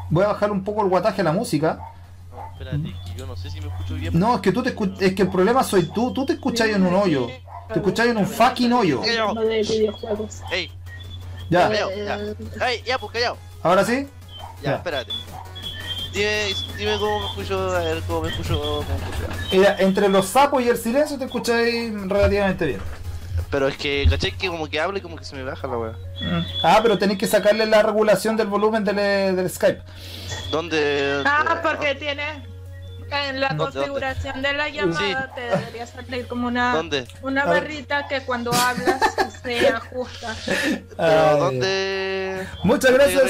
Voy 0.10 0.24
a 0.24 0.30
bajar 0.30 0.52
un 0.52 0.64
poco 0.64 0.82
el 0.82 0.90
guataje 0.90 1.22
a 1.22 1.26
la 1.26 1.34
música. 1.34 1.80
No, 2.60 2.72
espérate, 2.72 2.96
que 3.14 3.20
yo 3.20 3.28
no 3.28 3.36
sé 3.36 3.50
si 3.52 3.62
me 3.62 3.68
escucho 3.68 3.96
bien. 3.96 4.18
No, 4.18 4.36
es 4.36 4.42
que 4.42 4.52
tú 4.52 4.64
te 4.64 4.76
escu- 4.76 4.96
es 5.00 5.14
que 5.14 5.22
el 5.24 5.30
problema 5.30 5.64
soy 5.64 5.84
tú, 5.84 6.12
tú 6.12 6.26
te 6.26 6.34
escuchás 6.34 6.68
en 6.70 6.84
un 6.86 6.94
hoyo. 6.96 7.28
Te 7.72 7.76
escuchás 7.80 8.08
en 8.08 8.18
un 8.18 8.26
fucking 8.28 8.72
hoyo. 8.74 9.04
Ey, 10.52 10.72
Ya, 11.50 11.70
callao, 11.70 11.90
ya. 11.96 12.20
Ey, 12.68 12.84
ya, 12.86 12.98
pues 12.98 13.12
callao. 13.14 13.38
ahora 13.64 13.86
sí. 13.86 14.08
Ya, 14.62 14.72
Ya. 14.72 14.76
espérate. 14.78 15.12
Dime, 16.14 16.56
dime 16.78 16.98
cómo 17.00 17.20
me 17.20 17.26
escucho, 17.28 17.76
a 17.76 17.80
ver 17.80 18.02
cómo 18.08 18.22
me 18.22 18.30
escucho, 18.30 18.60
cómo 18.60 18.78
me 18.84 18.96
escucho. 18.96 19.28
Mira, 19.52 19.76
entre 19.80 20.10
los 20.10 20.26
sapos 20.26 20.64
y 20.64 20.70
el 20.70 20.78
silencio 20.78 21.18
te 21.18 21.26
escucháis 21.26 21.94
relativamente 21.94 22.66
bien. 22.66 22.80
Pero 23.50 23.68
es 23.68 23.78
que, 23.78 24.06
caché 24.10 24.32
que 24.32 24.48
como 24.48 24.68
que 24.68 24.80
hablo 24.80 24.98
y 24.98 25.02
como 25.02 25.16
que 25.16 25.24
se 25.24 25.36
me 25.36 25.44
baja 25.44 25.68
la 25.68 25.78
weá. 25.78 25.94
Ah, 26.64 26.80
pero 26.82 26.98
tenéis 26.98 27.20
que 27.20 27.28
sacarle 27.28 27.66
la 27.66 27.82
regulación 27.82 28.36
del 28.36 28.48
volumen 28.48 28.84
del, 28.84 29.00
eh, 29.00 29.32
del 29.34 29.50
Skype. 29.50 29.82
¿Dónde? 30.52 31.24
Ah, 31.26 31.62
porque 31.64 31.96
tiene 31.96 32.24
en 33.12 33.40
la 33.40 33.50
¿Dónde, 33.50 33.74
configuración 33.74 34.42
de 34.42 34.54
la 34.54 34.70
llamada 34.70 35.32
te 35.34 35.42
debería 35.42 35.88
salir 35.88 36.28
como 36.28 36.48
una 36.48 36.76
¿Dónde? 36.76 37.08
una 37.22 37.46
barrita 37.46 38.08
que 38.08 38.22
cuando 38.22 38.52
hablas 38.54 39.00
se 39.44 39.68
ajusta. 39.70 40.36
¿Pero 40.46 40.90
Ay. 40.98 41.40
dónde? 41.40 42.48
Muchas 42.64 42.92
gracias. 42.92 43.24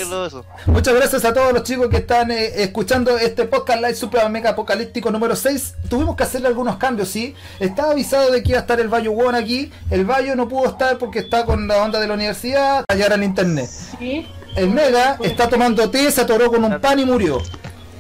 Muchas 0.66 0.94
gracias 0.94 1.26
a 1.26 1.34
todos 1.34 1.54
los 1.54 1.64
chicos 1.64 1.90
que 1.90 1.98
están 1.98 2.32
eh, 2.32 2.64
escuchando 2.64 3.18
este 3.18 3.46
podcast 3.46 3.82
live 3.82 3.96
super 3.96 4.30
mega 4.30 4.52
apocalíptico 4.52 5.12
número 5.12 5.36
6. 5.36 5.76
Tuvimos 5.90 6.16
que 6.16 6.24
hacerle 6.24 6.48
algunos 6.48 6.78
cambios, 6.78 7.10
sí. 7.10 7.36
Estaba 7.60 7.92
avisado 7.92 8.32
de 8.32 8.44
que 8.44 8.50
iba 8.50 8.60
a 8.60 8.62
estar 8.62 8.80
el 8.80 8.88
Bayo 8.88 9.12
Won 9.12 9.36
aquí. 9.36 9.72
El 9.90 10.06
Bayo 10.06 10.36
no 10.36 10.48
pudo 10.48 10.70
estar 10.70 10.98
porque 10.98 11.20
está 11.20 11.46
con 11.46 11.68
la 11.68 11.78
onda 11.84 12.00
de 12.00 12.08
la 12.08 12.14
universidad, 12.16 12.84
allá 12.88 13.08
en 13.14 13.24
internet. 13.24 13.70
Sí. 14.00 14.28
El 14.56 14.72
Mega 14.72 15.18
está 15.22 15.48
tomando 15.48 15.90
té, 15.90 16.10
se 16.12 16.22
atoró 16.22 16.50
con 16.50 16.64
un 16.64 16.80
pan 16.82 17.00
y 17.00 17.06
murió. 17.06 17.42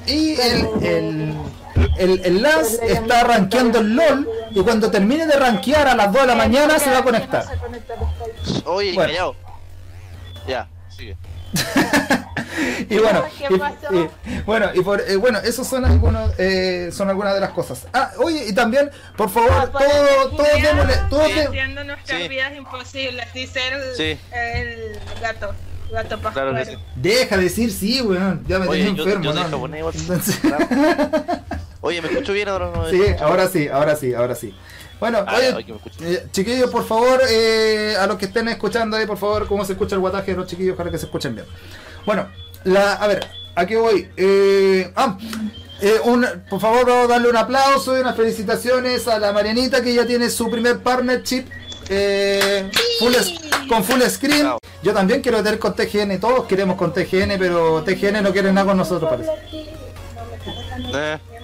Y 0.08 0.34
el, 0.40 0.68
el, 0.82 1.34
el, 1.98 2.22
el 2.26 2.42
Lance 2.42 2.80
está 2.92 3.24
rankeando 3.24 3.80
el 3.80 3.96
LOL 3.96 4.30
y 4.52 4.62
cuando 4.62 4.90
termine 4.92 5.26
de 5.28 5.36
rankear 5.38 5.88
a 5.88 5.96
las 5.96 6.12
2 6.12 6.22
de 6.22 6.28
la 6.28 6.36
mañana 6.36 6.80
se 6.80 6.90
va 6.92 7.00
a 7.00 7.04
conectar. 7.04 7.46
Oye, 8.66 8.94
Bueno. 8.94 9.10
callao. 9.12 9.36
Ya, 10.48 10.68
sigue. 10.90 11.18
Y 12.90 12.98
bueno, 12.98 13.24
¿Qué 13.38 13.54
y- 13.54 14.42
bueno, 14.42 14.70
y 14.74 14.82
por, 14.82 15.00
eh, 15.02 15.16
bueno, 15.16 15.38
esos 15.40 15.68
son 15.68 15.86
algunos, 15.86 16.32
eh, 16.40 16.90
son 16.92 17.08
algunas 17.08 17.36
de 17.36 17.40
las 17.40 17.52
cosas. 17.52 17.86
Ah, 17.94 18.12
oye, 18.18 18.48
y 18.48 18.54
también, 18.54 18.90
por 19.16 19.30
favor, 19.30 19.52
Ah, 19.52 19.68
démosle, 20.64 20.96
todos 21.10 21.28
dé- 21.36 21.44
Haciendo 21.48 21.84
nuestras 21.84 22.20
Sí. 22.22 22.28
vidas 22.28 22.56
imposibles, 22.56 23.32
dice 23.34 23.60
el, 23.68 23.96
Sí. 23.96 24.20
el 24.34 25.00
gato. 25.22 25.54
Gato 25.92 26.20
Claro 26.20 26.56
que 26.56 26.66
sí. 26.66 26.78
deja 26.96 27.38
de 27.38 27.44
decir 27.44 27.72
sí, 27.72 28.02
weón, 28.02 28.44
ya 28.48 28.58
me 28.60 28.68
Oye, 28.68 28.86
tenía 28.86 28.96
yo, 28.96 29.04
enfermo, 29.04 29.24
yo 29.26 29.34
soy 29.34 29.44
¿no? 29.44 29.50
japonés 29.50 29.80
igual. 29.80 29.96
Entonces- 29.98 30.40
Oye, 31.88 32.02
¿me 32.02 32.08
escucho 32.10 32.34
bien 32.34 32.48
ahora 32.50 32.72
no? 32.74 32.90
sí, 32.90 33.02
ahora 33.20 33.48
sí, 33.48 33.68
ahora 33.68 33.96
sí, 33.96 34.14
ahora 34.14 34.36
sí. 34.36 34.54
Bueno, 35.00 35.24
Ah, 35.28 35.36
oye. 35.56 35.76
Eh, 36.02 36.28
chiquillos, 36.32 36.70
por 36.72 36.86
favor, 36.86 37.22
eh, 37.30 37.96
a 38.00 38.08
los 38.08 38.18
que 38.18 38.26
estén 38.26 38.48
escuchando 38.48 38.98
ahí, 38.98 39.06
por 39.06 39.18
favor, 39.18 39.48
cómo 39.48 39.64
se 39.64 39.74
escucha 39.74 39.96
el 39.96 40.02
guataje 40.02 40.32
de 40.32 40.38
los 40.38 40.48
chiquillos, 40.48 40.74
ojalá 40.74 40.90
que 40.92 40.98
se 40.98 41.06
escuchen 41.06 41.36
bien. 41.36 41.46
Bueno, 42.06 42.28
la, 42.64 42.94
a 42.94 43.08
ver, 43.08 43.26
aquí 43.56 43.76
voy. 43.76 44.10
Eh, 44.18 44.92
ah, 44.96 45.18
eh, 45.82 46.00
un- 46.04 46.26
por 46.50 46.60
favor, 46.60 46.86
vamos 46.88 47.06
a 47.06 47.08
darle 47.14 47.30
un 47.30 47.38
aplauso 47.38 47.96
y 47.96 48.02
unas 48.02 48.16
felicitaciones 48.16 49.08
a 49.08 49.20
la 49.20 49.32
Marianita 49.32 49.82
que 49.84 49.94
ya 49.94 50.06
tiene 50.08 50.30
su 50.32 50.50
primer 50.50 50.80
partnership 50.80 51.46
eh, 51.90 52.70
full 53.00 53.14
con 53.70 53.84
full 53.84 54.02
screen. 54.10 54.42
Bravo. 54.42 54.60
Yo 54.82 54.94
también 54.94 55.22
quiero 55.22 55.44
tener 55.44 55.60
con 55.60 55.76
TGN, 55.76 56.20
todos 56.20 56.46
queremos 56.48 56.76
con 56.76 56.92
TGN, 56.92 57.38
pero 57.38 57.84
TGN 57.84 58.22
no 58.24 58.32
quiere 58.34 58.52
nada 58.52 58.66
con 58.68 58.78
nosotros, 58.78 59.10
parece. 59.10 59.32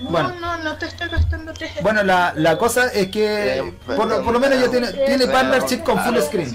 Eh, 0.03 0.07
Bueno. 0.09 0.29
No, 0.39 0.57
no, 0.57 0.63
no 0.63 0.77
te 0.77 0.85
estoy 0.87 1.07
gastando 1.09 1.53
TG. 1.53 1.81
Bueno, 1.81 2.03
la, 2.03 2.33
la 2.35 2.57
cosa 2.57 2.87
es 2.87 3.07
que 3.09 3.57
Eh, 3.59 3.73
por, 3.85 4.07
lo- 4.07 4.23
por 4.23 4.33
lo 4.33 4.39
menos 4.39 4.59
ya 4.59 4.69
tiene, 4.69 4.87
tiene 4.91 5.27
partnership 5.27 5.83
con 5.83 5.99
full 5.99 6.17
screen. 6.19 6.53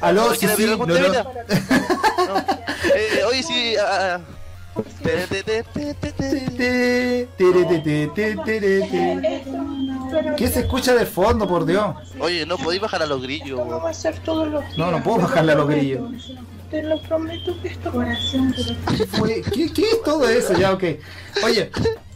Aló, 0.00 0.32
sí, 0.32 0.38
¿Quieres 0.40 0.56
sí, 0.56 0.66
no, 0.66 0.86
no. 0.86 0.94
No. 1.12 2.38
Eh, 2.94 3.22
oye, 3.28 3.42
sí. 3.42 3.74
ah. 3.80 4.18
¿Qué 10.36 10.48
se 10.48 10.60
escucha 10.60 10.94
de 10.94 11.06
fondo, 11.06 11.46
por 11.48 11.64
Dios? 11.66 11.94
Oye, 12.18 12.44
no 12.46 12.56
podéis 12.58 12.80
bajar 12.82 13.02
a 13.02 13.06
los 13.06 13.22
grillos, 13.22 13.58
no 13.66 13.80
va 13.80 13.90
a 13.90 13.94
ser 13.94 14.18
todos 14.20 14.48
los 14.48 14.62
días. 14.62 14.78
No, 14.78 14.90
no 14.90 15.02
puedo 15.02 15.18
bajarle 15.18 15.52
a 15.52 15.54
los 15.56 15.68
grillos. 15.68 16.32
Te 16.70 16.82
lo 16.82 17.00
prometo 17.02 17.54
que 17.60 17.68
esto 17.68 17.92
va 17.92 18.04
a 18.04 18.16
ser. 18.16 18.40
¿Qué, 18.96 19.06
fue? 19.06 19.42
¿Qué, 19.42 19.72
qué 19.72 19.82
es 19.90 20.02
todo 20.02 20.28
eso? 20.28 20.54
Ya, 20.54 20.72
ok. 20.72 20.84
Oye, 21.44 21.70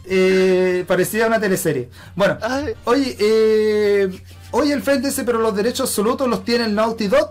eh, 0.09 0.85
parecía 0.87 1.27
una 1.27 1.39
teleserie. 1.39 1.89
Bueno, 2.15 2.37
Ay. 2.41 2.73
oye, 2.85 3.17
eh, 3.19 4.21
oye, 4.51 4.73
el 4.73 4.81
frente 4.81 5.07
dice, 5.07 5.23
pero 5.23 5.39
los 5.39 5.55
derechos 5.55 5.89
absolutos 5.89 6.27
los 6.27 6.43
tiene 6.43 6.65
el 6.65 6.75
Naughty 6.75 7.07
Dog. 7.07 7.29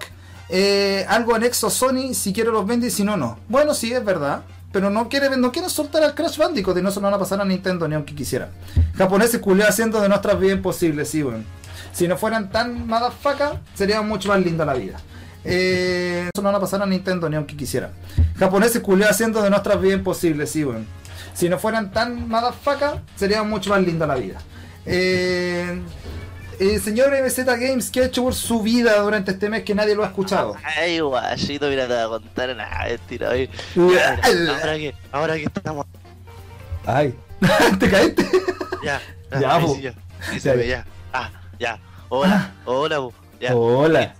Eh, 0.49 1.05
algo 1.09 1.35
anexo 1.35 1.67
a 1.67 1.71
Sony, 1.71 2.15
si 2.15 2.33
quiere 2.33 2.51
los 2.51 2.67
vende 2.67 2.89
y 2.89 2.91
si 2.91 3.03
no, 3.03 3.17
no. 3.17 3.39
Bueno, 3.49 3.75
sí, 3.75 3.93
es 3.93 4.05
verdad. 4.05 4.43
Pero 4.73 4.91
no 4.91 5.09
quiere, 5.09 5.35
no 5.37 5.53
quiere 5.53 5.71
soltar 5.71 6.03
al 6.03 6.15
Crash 6.15 6.37
Bandicoot 6.37 6.77
y 6.77 6.83
no 6.83 6.91
se 6.91 6.97
lo 6.97 7.05
van 7.05 7.15
a 7.15 7.19
pasar 7.19 7.41
a 7.41 7.45
Nintendo 7.45 7.89
ni 7.89 7.95
aunque 7.95 8.15
quisiera. 8.15 8.51
Japoneses 8.99 9.41
culiados 9.41 9.73
haciendo 9.73 10.01
de 10.01 10.09
nuestras 10.09 10.39
vidas 10.39 10.57
imposibles, 10.57 11.09
sí, 11.09 11.23
bueno. 11.23 11.45
Si 11.93 12.07
no 12.07 12.19
fueran 12.19 12.51
tan 12.51 12.87
motherfucker, 12.87 13.59
sería 13.75 14.03
mucho 14.03 14.29
más 14.29 14.45
linda 14.45 14.67
la 14.67 14.75
vida. 14.75 14.99
Eh, 15.45 16.29
eso 16.35 16.43
no 16.43 16.49
van 16.49 16.57
a 16.57 16.61
pasar 16.61 16.83
a 16.83 16.87
Nintendo 16.87 17.29
ni 17.31 17.37
aunque 17.37 17.57
quisiera. 17.57 17.90
Japoneses 18.38 18.83
culiados 18.83 19.15
haciendo 19.15 19.40
de 19.40 19.48
nuestras 19.48 19.81
vidas 19.81 19.98
imposibles, 19.98 20.50
sí, 20.50 20.63
bueno. 20.65 20.85
Si 21.37 21.51
no 21.51 21.59
fueran 21.59 21.91
tan 21.93 22.29
motherfucker, 22.31 23.03
sería 23.15 23.43
mucho 23.43 23.69
más 23.69 23.83
linda 23.83 24.07
la 24.07 24.15
vida. 24.15 24.39
Eh, 24.87 25.83
eh, 26.59 26.79
señor 26.79 27.13
MZ 27.13 27.45
Games, 27.45 27.91
¿qué 27.91 28.01
ha 28.01 28.05
hecho 28.07 28.23
por 28.23 28.35
su 28.35 28.63
vida 28.63 28.99
durante 29.03 29.33
este 29.33 29.51
mes 29.51 29.63
que 29.63 29.75
nadie 29.75 29.95
lo 29.95 30.03
ha 30.03 30.07
escuchado? 30.07 30.57
Ay, 30.65 30.99
guachito, 31.01 31.69
mira, 31.69 31.87
te 31.87 31.93
voy 31.93 32.03
a 32.05 32.09
contar 32.09 32.57
nada, 32.57 32.87
mentira. 32.87 33.31
Mira, 33.75 34.19
ahora 34.63 34.79
que, 34.79 34.95
ahora 35.13 35.35
que 35.35 35.43
estamos. 35.43 35.85
Ay, 36.87 37.15
¿te 37.81 37.91
caíste? 37.91 38.27
Ya, 38.83 39.03
Ya, 39.39 39.57
ahí 39.57 39.63
po. 39.63 39.75
sí, 39.75 39.83
ya. 39.83 39.95
Sí, 40.41 40.49
ve, 40.49 40.69
ya. 40.69 40.87
Ah, 41.13 41.31
ya. 41.59 41.79
Hola, 42.09 42.51
hola, 42.65 42.97
po. 42.97 43.13
Ya. 43.41 43.55
Hola. 43.55 44.15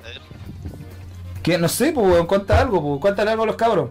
Que 1.43 1.57
no 1.57 1.69
sé, 1.69 1.93
pues, 1.93 2.27
cuenta 2.27 2.61
algo, 2.61 2.83
pues, 2.83 3.01
cuéntale 3.01 3.31
algo 3.31 3.45
a 3.45 3.47
los 3.47 3.57
cabros. 3.57 3.89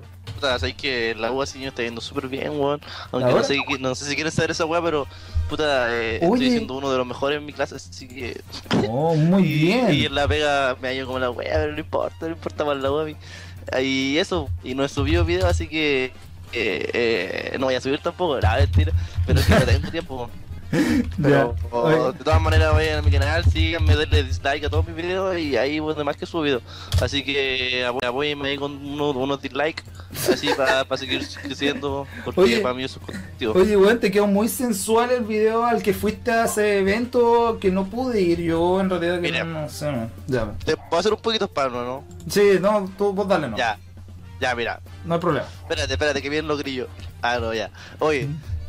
Puta, 0.54 0.72
que 0.74 1.16
la 1.16 1.32
UA 1.32 1.46
sí 1.46 1.64
está 1.64 1.84
yendo 1.84 2.02
súper 2.02 2.28
bien, 2.28 2.52
weón. 2.52 2.82
Aunque 3.12 3.32
no 3.32 3.44
sé, 3.44 3.58
no 3.80 3.96
sé 3.96 4.06
si 4.06 4.16
quieres 4.16 4.34
saber 4.34 4.52
esa 4.52 4.66
weá, 4.66 4.82
pero 4.82 5.08
puta, 5.50 5.88
eh, 5.96 6.16
estoy 6.22 6.50
siendo 6.50 6.76
uno 6.76 6.92
de 6.92 6.98
los 6.98 7.08
mejores 7.08 7.38
en 7.38 7.46
mi 7.46 7.54
clase, 7.54 7.76
así 7.76 8.08
que... 8.08 8.42
Oh, 8.88 9.16
muy 9.16 9.44
y, 9.48 9.60
bien. 9.60 9.94
Y 9.94 10.06
en 10.06 10.16
la 10.16 10.28
pega 10.28 10.76
me 10.82 10.90
hallo 10.90 11.06
como 11.06 11.20
la 11.20 11.30
wea, 11.30 11.54
pero 11.54 11.74
no 11.74 11.80
importa, 11.80 12.18
no 12.22 12.30
importa 12.30 12.66
para 12.66 12.80
la 12.80 13.04
mí. 13.04 13.16
Y 13.82 14.18
eso, 14.18 14.50
y 14.64 14.76
no 14.76 14.84
he 14.84 14.90
subido 14.90 15.26
video, 15.26 15.48
así 15.48 15.68
que... 15.68 16.12
eh, 16.54 17.52
eh, 17.54 17.58
no 17.60 17.66
voy 17.66 17.76
a 17.76 17.82
subir 17.82 18.00
tampoco, 18.00 18.40
la 18.40 18.58
mentira, 18.58 18.92
pero 19.26 19.40
es 19.40 19.46
que 19.46 19.54
no 19.54 19.66
tengo 19.66 19.90
tiempo. 19.92 20.30
Pero 21.22 21.30
Ya. 21.30 21.46
o- 21.72 21.82
Oye. 21.84 22.18
de 22.18 22.24
todas 22.24 22.42
maneras 22.42 22.74
vayan 22.74 23.00
a 23.00 23.02
mi 23.02 23.12
canal, 23.12 23.44
síganme, 23.46 23.96
denle 23.96 24.24
dislike 24.24 24.66
a 24.66 24.70
todos 24.70 24.86
mis 24.88 24.96
videos 24.96 25.38
y 25.38 25.56
ahí 25.58 25.80
bueno, 25.80 26.04
más 26.04 26.18
que 26.18 26.26
subido. 26.26 26.62
Así 27.02 27.24
que 27.24 27.86
apóyenme 27.86 28.50
ahí 28.50 28.58
con 28.58 28.72
unos, 28.86 29.16
unos 29.16 29.42
dislikes, 29.42 29.84
así 30.32 30.50
para 30.56 30.98
seguir 30.98 31.26
creciendo, 31.42 32.08
porque 32.24 32.42
Oye. 32.42 32.60
para 32.60 32.74
mí 32.74 32.84
eso 32.84 33.00
es 33.08 33.16
contigo. 33.16 33.54
Oye, 33.56 33.78
weón, 33.78 34.00
te 34.00 34.12
quedó 34.12 34.28
muy 34.28 34.48
sensual 34.50 35.12
el 35.12 35.24
video 35.24 35.66
al 35.66 35.82
que 35.82 35.94
fuiste 35.94 36.32
a 36.32 36.46
ese 36.46 36.80
evento 36.80 37.58
que 37.62 37.72
no 37.72 37.86
pude 37.86 38.22
ir. 38.22 38.42
Yo 38.42 38.80
en 38.80 38.90
realidad 38.90 39.16
que 39.16 39.32
Mira. 39.32 39.44
no, 39.44 39.70
sé. 39.70 39.92
Ya. 40.28 40.52
Te 40.66 40.76
puedo 40.78 41.00
hacer 41.00 41.14
un 41.14 41.22
poquito 41.22 41.46
spam, 41.46 41.72
¿no? 41.74 42.04
Sí, 42.30 42.42
no, 42.62 42.90
tú 42.98 43.14
vos 43.14 43.28
dale, 43.28 43.48
no. 43.50 43.58
Ya, 43.58 43.78
ya, 44.42 44.54
mira. 44.56 44.82
No 45.06 45.16
hay 45.16 45.20
problema. 45.20 45.48
Espérate, 45.62 45.94
espérate, 45.94 46.22
que 46.22 46.30
bien 46.30 46.48
lo 46.48 46.58
grillo. 46.58 46.88
Ah, 47.22 47.38
no, 47.40 47.54
ya. 47.54 47.70
Oye, 48.00 48.28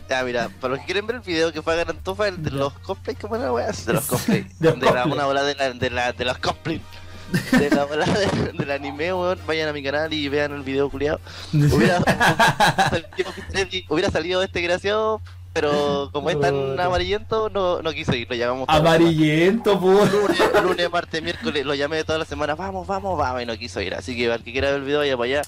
ya, 0.09 0.23
mira, 0.25 0.49
para 0.61 0.73
los 0.73 0.81
que 0.81 0.87
quieren 0.87 1.07
ver 1.07 1.17
el 1.17 1.23
video 1.23 1.53
que 1.53 1.63
fue 1.63 1.73
a 1.73 1.77
Garantofa, 1.77 2.29
el 2.29 2.43
de 2.43 2.51
los 2.51 2.73
cosplays, 2.81 3.19
¿cómo 3.19 3.37
era 3.37 3.47
la 3.47 3.53
wea? 3.53 3.71
De 3.73 3.93
los 3.93 4.05
cosplays. 4.07 4.59
De 4.59 4.77
la, 4.77 5.05
una 5.07 5.25
bola 5.27 5.43
de, 5.43 5.55
la, 5.55 5.71
de, 5.73 5.91
la, 5.91 6.13
de 6.13 6.25
los 6.25 6.39
cosplays. 6.39 6.81
De 7.53 7.71
la 7.71 7.85
bola 7.85 8.07
de- 8.07 8.53
del 8.53 8.71
anime, 8.71 9.13
weón. 9.13 9.39
Vayan 9.47 9.69
a 9.69 9.73
mi 9.73 9.83
canal 9.83 10.13
y 10.13 10.29
vean 10.29 10.53
el 10.53 10.63
video 10.63 10.89
culiado. 10.89 11.19
Hubiera, 11.53 12.01
salido, 12.91 13.31
hubiera 13.89 14.11
salido 14.11 14.43
este 14.45 14.61
graciado, 14.61 15.21
pero 15.53 16.11
como 16.13 16.31
es 16.31 16.39
tan 16.41 16.79
amarillento, 16.79 17.49
no, 17.51 17.83
no 17.83 17.93
quise 17.93 18.17
ir. 18.17 18.29
Lo 18.31 18.37
llamamos 18.37 18.69
Amarillento, 18.69 19.81
po. 19.81 20.07
semana. 20.07 20.13
Lunes, 20.13 20.63
lunes, 20.63 20.91
martes, 20.93 21.23
miércoles, 21.23 21.65
lo 21.67 21.75
llamé 21.75 22.05
toda 22.05 22.19
la 22.21 22.25
semana, 22.27 22.55
vamos, 22.55 22.87
vamos, 22.87 23.19
vamos, 23.19 23.43
y 23.43 23.47
no 23.47 23.57
quiso 23.59 23.81
ir. 23.81 23.95
Así 23.95 24.17
que 24.17 24.31
al 24.33 24.45
que 24.45 24.53
quiera 24.53 24.69
ver 24.71 24.79
el 24.79 24.85
video, 24.85 24.99
vaya 25.01 25.17
para 25.17 25.25
allá. 25.31 25.43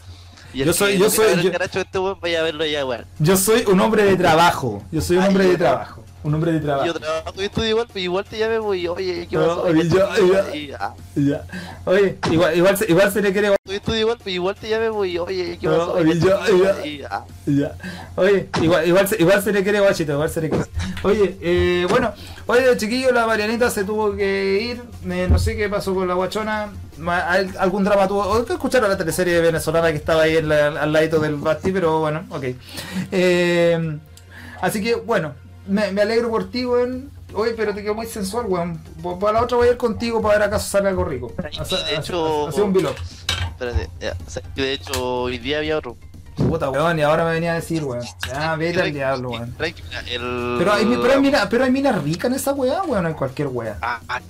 Yo 0.55 0.73
soy- 0.73 0.93
que 0.93 0.99
yo 0.99 1.11
soy- 1.11 1.43
yo- 1.43 1.51
este 1.81 1.99
vaya 2.21 2.41
a 2.41 2.43
verlo. 2.85 3.07
Yo 3.19 3.37
soy 3.37 3.65
un 3.67 3.81
hombre 3.81 4.05
de 4.05 4.17
trabajo. 4.17 4.83
Yo 4.91 5.01
soy 5.01 5.17
un 5.19 5.23
Ay, 5.23 5.29
hombre 5.29 5.45
de 5.49 5.57
trabajo. 5.59 6.05
Un 6.29 6.35
hombre 6.35 6.53
de 6.53 6.61
trabajo. 6.61 6.87
Yo 6.87 6.93
trabajo 6.95 7.33
y 7.41 7.45
estudio 7.45 7.69
igual, 7.71 7.87
pero 7.89 8.01
igual 8.05 8.25
te 8.27 8.39
llamé, 8.39 8.61
pues, 8.61 8.81
y 8.81 8.89
oye, 8.89 9.27
¿qué 9.31 9.37
No, 9.37 9.71
Y 9.71 9.89
yo- 9.89 10.17
yo- 10.17 10.55
y, 10.55 10.73
ah, 10.79 10.95
Ya. 11.15 11.43
Oye, 11.87 12.19
igual, 12.31 12.57
igual, 12.57 12.77
se, 12.77 12.85
igual 12.91 13.11
se 13.13 13.23
le 13.23 13.33
quiere. 13.33 13.49
yo 13.49 13.73
estudio 13.75 14.01
igual, 14.01 14.19
pero 14.19 14.31
igual 14.35 14.55
te 14.57 14.69
llamé, 14.69 14.91
pues, 14.91 15.11
y 15.11 15.19
oye, 15.19 15.59
¿qué 15.59 15.67
No, 15.67 16.01
Y 16.03 16.21
yo- 16.21 16.47
yo- 16.47 16.85
y, 16.87 17.03
ah, 17.09 17.25
Ya. 17.47 17.73
Oye, 18.17 18.47
igual, 18.61 18.87
igual, 18.87 19.09
se, 19.09 19.17
igual 19.21 19.43
se 19.43 19.53
le 19.53 19.63
quiere 19.63 19.81
guachito, 19.81 20.13
igual 20.13 20.29
se 20.29 20.41
le 20.43 20.51
quiere. 20.51 20.65
Oye, 21.03 21.37
eh, 21.41 21.87
bueno, 21.89 22.13
oye, 22.47 22.77
chiquillo, 22.77 23.11
la 23.13 23.27
Marianita 23.27 23.71
se 23.71 23.85
tuvo 23.85 24.15
que 24.15 24.61
ir. 24.61 24.83
eh, 25.11 25.27
no 25.31 25.39
sé 25.39 25.57
qué 25.57 25.69
pasó 25.71 25.95
con 25.95 26.07
la 26.07 26.13
guachona. 26.15 26.69
Algún 27.59 27.85
drama 27.85 28.07
tuvo. 28.09 28.45
Que 28.45 28.53
escucharon 28.53 28.91
la 28.91 28.99
teleserie 28.99 29.41
venezolana 29.41 29.91
que 29.93 29.97
estaba 29.97 30.23
ahí 30.25 30.37
en 30.37 30.49
la- 30.49 30.67
al 30.83 30.93
ladito 30.93 31.21
del 31.21 31.37
Basti, 31.37 31.73
pero 31.73 32.01
bueno, 32.01 32.25
ok. 32.31 32.45
Eh, 33.13 33.99
así 34.61 34.83
que, 34.83 34.97
bueno, 34.97 35.33
me, 35.69 35.93
me 35.93 36.03
alegro 36.03 36.31
por 36.31 36.51
ti, 36.51 36.65
weón. 36.65 37.11
Oye, 37.35 37.53
pero 37.53 37.75
te 37.75 37.83
quedó 37.83 37.95
muy 37.95 38.07
sensual, 38.07 38.47
weón. 38.47 38.79
Pa- 39.03 39.19
Para 39.19 39.33
la 39.35 39.43
otra 39.45 39.57
voy 39.59 39.69
a 39.69 39.73
ir 39.73 39.77
contigo 39.77 40.21
para 40.23 40.39
ver 40.39 40.49
acaso 40.49 40.69
sale 40.71 40.89
algo 40.89 41.05
rico. 41.05 41.33
Hace- 41.61 41.77
De 41.85 41.97
hecho- 41.97 42.49
hace 42.49 42.63
un 42.63 42.73
vlog. 42.73 42.95
espérate, 43.51 43.91
ya, 44.01 44.17
o 44.27 44.31
sea, 44.31 44.43
que 44.55 44.63
de 44.63 44.73
hecho, 44.73 45.23
hoy 45.23 45.39
día 45.39 45.59
había 45.59 45.77
otro. 45.79 45.97
Puta, 46.37 46.71
weón, 46.71 46.99
y 46.99 47.03
ahora 47.03 47.25
me 47.25 47.33
venía 47.33 47.53
a 47.53 47.57
decir, 47.57 47.83
weón. 47.85 48.05
Ya, 48.27 48.55
vete 48.57 48.81
al 48.81 48.93
diablo, 48.93 49.31
weón. 49.31 49.55
El... 50.07 50.55
Pero 50.59 50.73
hay, 50.73 50.85
pero 50.87 51.13
hay 51.13 51.21
mina, 51.21 51.49
pero 51.49 51.65
hay 51.65 51.71
minas 51.71 52.03
ricas 52.03 52.31
en 52.31 52.37
esa 52.37 52.53
weá, 52.55 52.83
weón, 52.85 53.05
hay 53.07 53.15
cualquier 53.15 53.49
weá. 53.49 53.77
Ah, 53.83 54.01
ah, 54.09 54.21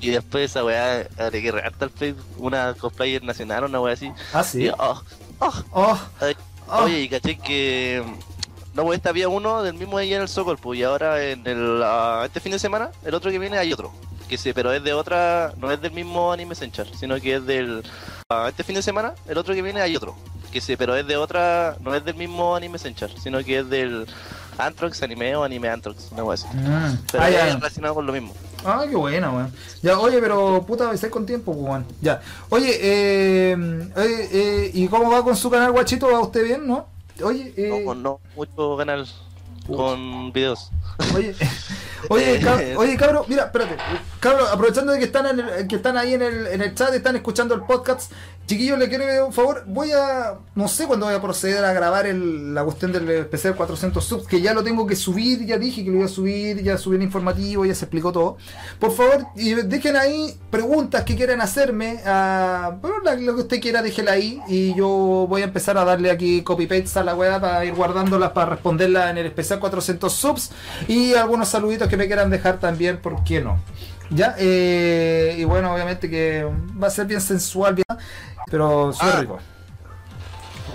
y 0.00 0.10
después 0.10 0.50
esa 0.50 0.62
weá, 0.64 1.08
agregué 1.18 1.50
regarta 1.50 1.86
al 1.86 1.90
Facebook, 1.90 2.24
una 2.38 2.72
cosplayer 2.74 3.22
nacional, 3.24 3.64
una 3.64 3.80
weá 3.80 3.94
así. 3.94 4.12
Ah, 4.32 4.42
Y, 4.42 4.44
sí. 4.48 4.68
oh, 4.78 5.02
oh, 5.40 5.52
Oh, 5.72 5.98
ay, 6.20 6.36
oh. 6.68 6.84
Oye, 6.84 7.00
y 7.00 7.08
caché 7.08 7.36
que. 7.38 8.04
No, 8.78 8.84
pues 8.84 8.98
este 8.98 9.08
había 9.08 9.28
uno 9.28 9.64
del 9.64 9.74
mismo 9.74 9.98
día 9.98 10.14
en 10.14 10.22
el 10.22 10.28
Sokol, 10.28 10.56
pues, 10.56 10.78
y 10.78 10.84
ahora 10.84 11.20
en 11.20 11.44
el. 11.48 11.82
ah, 11.84 12.22
este 12.24 12.38
fin 12.38 12.52
de 12.52 12.60
semana, 12.60 12.90
el 13.04 13.12
otro 13.12 13.28
que 13.32 13.40
viene 13.40 13.58
hay 13.58 13.72
otro. 13.72 13.90
Que 14.28 14.38
sí, 14.38 14.52
pero 14.52 14.72
es 14.72 14.84
de 14.84 14.92
otra. 14.92 15.52
No 15.56 15.72
es 15.72 15.80
del 15.82 15.90
mismo 15.90 16.32
anime 16.32 16.54
Senchar, 16.54 16.86
sino 16.96 17.20
que 17.20 17.34
es 17.34 17.44
del. 17.44 17.82
ah, 18.30 18.46
este 18.48 18.62
fin 18.62 18.76
de 18.76 18.82
semana, 18.82 19.14
el 19.26 19.36
otro 19.36 19.52
que 19.52 19.62
viene 19.62 19.80
hay 19.80 19.96
otro. 19.96 20.14
Que 20.52 20.60
sí, 20.60 20.76
pero 20.76 20.94
es 20.94 21.04
de 21.08 21.16
otra. 21.16 21.76
No 21.80 21.92
es 21.92 22.04
del 22.04 22.14
mismo 22.14 22.54
anime 22.54 22.78
Senchar, 22.78 23.10
sino 23.20 23.42
que 23.42 23.58
es 23.58 23.68
del. 23.68 24.06
Antrox 24.58 25.02
anime 25.02 25.34
o 25.34 25.42
anime 25.42 25.68
Antrox, 25.68 26.10
una 26.12 26.32
así. 26.32 26.46
Mm. 26.52 26.98
Pero 27.10 27.24
Ah, 27.24 27.28
es 27.30 27.34
ya. 27.34 27.54
relacionado 27.56 27.94
con 27.96 28.06
lo 28.06 28.12
mismo. 28.12 28.32
Ah, 28.64 28.84
qué 28.88 28.94
buena, 28.94 29.30
weón. 29.32 29.52
Ya, 29.82 29.98
oye, 29.98 30.20
pero 30.20 30.64
puta, 30.64 30.88
avisé 30.88 31.10
con 31.10 31.26
tiempo, 31.26 31.52
pues, 31.52 31.64
weón. 31.66 31.86
Ya. 32.00 32.20
Oye, 32.48 32.70
eh, 32.80 33.56
eh, 33.96 34.28
eh, 34.32 34.70
¿y 34.72 34.86
cómo 34.86 35.10
va 35.10 35.24
con 35.24 35.34
su 35.36 35.50
canal, 35.50 35.72
guachito? 35.72 36.08
¿Va 36.12 36.20
usted 36.20 36.44
bien, 36.44 36.64
no? 36.66 36.86
Oye, 37.22 37.52
eh, 37.56 37.82
No, 37.84 37.94
no, 37.94 38.20
mucho 38.36 38.76
canal 38.76 39.06
con 39.66 40.32
videos. 40.32 40.70
Oye, 41.14 41.34
oye, 42.08 42.40
cab- 42.42 42.76
oye, 42.78 42.96
cabro, 42.96 43.24
mira, 43.28 43.44
espérate. 43.44 43.76
Cabro, 44.20 44.46
aprovechando 44.48 44.92
de 44.92 44.98
que 44.98 45.04
están, 45.06 45.26
en 45.26 45.40
el- 45.40 45.66
que 45.68 45.76
están 45.76 45.96
ahí 45.96 46.14
en 46.14 46.22
el, 46.22 46.46
en 46.46 46.62
el 46.62 46.74
chat, 46.74 46.94
están 46.94 47.16
escuchando 47.16 47.54
el 47.54 47.62
podcast, 47.62 48.12
chiquillos, 48.48 48.78
le 48.78 48.88
quiero 48.88 49.04
pedir 49.04 49.22
un 49.22 49.32
favor. 49.32 49.62
Voy 49.66 49.92
a, 49.92 50.38
no 50.56 50.66
sé 50.68 50.86
cuándo 50.86 51.06
voy 51.06 51.14
a 51.14 51.20
proceder 51.20 51.64
a 51.64 51.72
grabar 51.72 52.06
el- 52.06 52.54
la 52.54 52.64
cuestión 52.64 52.90
del 52.90 53.08
especial 53.10 53.54
400 53.54 54.02
subs, 54.04 54.26
que 54.26 54.40
ya 54.40 54.54
lo 54.54 54.64
tengo 54.64 54.86
que 54.86 54.96
subir, 54.96 55.44
ya 55.46 55.58
dije 55.58 55.84
que 55.84 55.90
lo 55.90 55.98
iba 55.98 56.06
a 56.06 56.08
subir, 56.08 56.62
ya 56.62 56.78
subí 56.78 56.96
el 56.96 57.02
informativo, 57.02 57.64
ya 57.66 57.74
se 57.74 57.84
explicó 57.84 58.10
todo. 58.10 58.38
Por 58.80 58.92
favor, 58.92 59.26
dejen 59.36 59.96
ahí 59.96 60.34
preguntas 60.50 61.04
que 61.04 61.14
quieran 61.14 61.40
hacerme, 61.42 62.00
lo 63.20 63.34
que 63.36 63.42
usted 63.42 63.60
quiera, 63.60 63.82
déjela 63.82 64.12
ahí, 64.12 64.40
y 64.48 64.74
yo 64.74 64.88
voy 65.28 65.42
a 65.42 65.44
empezar 65.44 65.76
a 65.78 65.84
darle 65.84 66.10
aquí 66.10 66.42
copy-paste 66.42 66.98
a 66.98 67.04
la 67.04 67.14
weá 67.14 67.40
para 67.40 67.64
ir 67.66 67.74
guardándolas 67.74 68.30
para 68.32 68.50
responderlas 68.50 69.10
en 69.10 69.18
el 69.18 69.26
especial 69.26 69.60
400 69.60 70.10
subs, 70.12 70.50
y 70.88 71.12
algunos 71.14 71.48
saluditos 71.48 71.86
que 71.88 71.96
me 71.98 72.06
quieran 72.06 72.30
dejar 72.30 72.58
también, 72.58 72.96
¿por 72.96 73.22
qué 73.24 73.40
no? 73.42 73.58
Ya, 74.10 74.34
eh, 74.38 75.36
y 75.38 75.44
bueno, 75.44 75.70
obviamente 75.74 76.08
que 76.08 76.46
va 76.82 76.86
a 76.86 76.90
ser 76.90 77.04
bien 77.04 77.20
sensual, 77.20 77.76
pero 78.50 78.92
súper 78.92 79.08
Ah. 79.14 79.20
rico. 79.20 79.38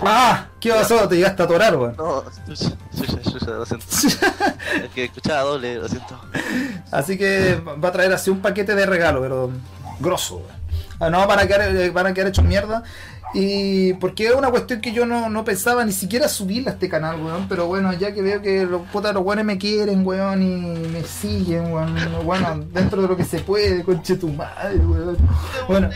¡Ah! 0.02 0.46
¿Qué 0.60 0.70
pasó? 0.70 1.06
Te 1.08 1.16
llegaste 1.16 1.42
a 1.42 1.44
atorar, 1.44 1.76
weón. 1.76 1.94
No, 1.96 2.24
chucha, 2.46 2.70
chucha, 3.22 3.46
lo 3.50 3.64
siento. 3.66 3.86
es 3.90 4.90
que 4.94 5.04
escuchaba 5.04 5.42
doble, 5.42 5.76
lo 5.76 5.88
siento. 5.88 6.18
Así 6.90 7.16
que 7.16 7.56
va 7.82 7.88
a 7.88 7.92
traer 7.92 8.12
así 8.12 8.30
un 8.30 8.40
paquete 8.40 8.74
de 8.74 8.86
regalo, 8.86 9.20
pero 9.20 9.50
grosso, 10.00 10.36
weón. 10.36 10.63
Ah, 11.00 11.10
No, 11.10 11.26
van 11.26 11.38
a 11.38 11.46
quedar, 11.46 11.76
eh, 11.76 11.90
van 11.90 12.06
a 12.06 12.14
quedar 12.14 12.28
hechos 12.28 12.44
mierda. 12.44 12.82
Y 13.36 13.94
porque 13.94 14.26
es 14.28 14.34
una 14.34 14.50
cuestión 14.50 14.80
que 14.80 14.92
yo 14.92 15.06
no, 15.06 15.28
no 15.28 15.44
pensaba 15.44 15.84
ni 15.84 15.90
siquiera 15.90 16.28
subirla 16.28 16.70
a 16.70 16.74
este 16.74 16.88
canal, 16.88 17.20
weón. 17.20 17.48
Pero 17.48 17.66
bueno, 17.66 17.92
ya 17.92 18.14
que 18.14 18.22
veo 18.22 18.40
que 18.40 18.64
los 18.64 18.82
putas 18.88 19.12
los 19.12 19.24
weones 19.24 19.44
me 19.44 19.58
quieren, 19.58 20.06
weón, 20.06 20.40
y 20.40 20.88
me 20.88 21.02
siguen, 21.02 21.72
weón. 21.72 21.96
Bueno, 22.24 22.64
dentro 22.72 23.02
de 23.02 23.08
lo 23.08 23.16
que 23.16 23.24
se 23.24 23.40
puede, 23.40 23.82
conche 23.82 24.14
tu 24.16 24.28
madre, 24.28 24.76
weón. 24.76 25.16
Bueno. 25.66 25.90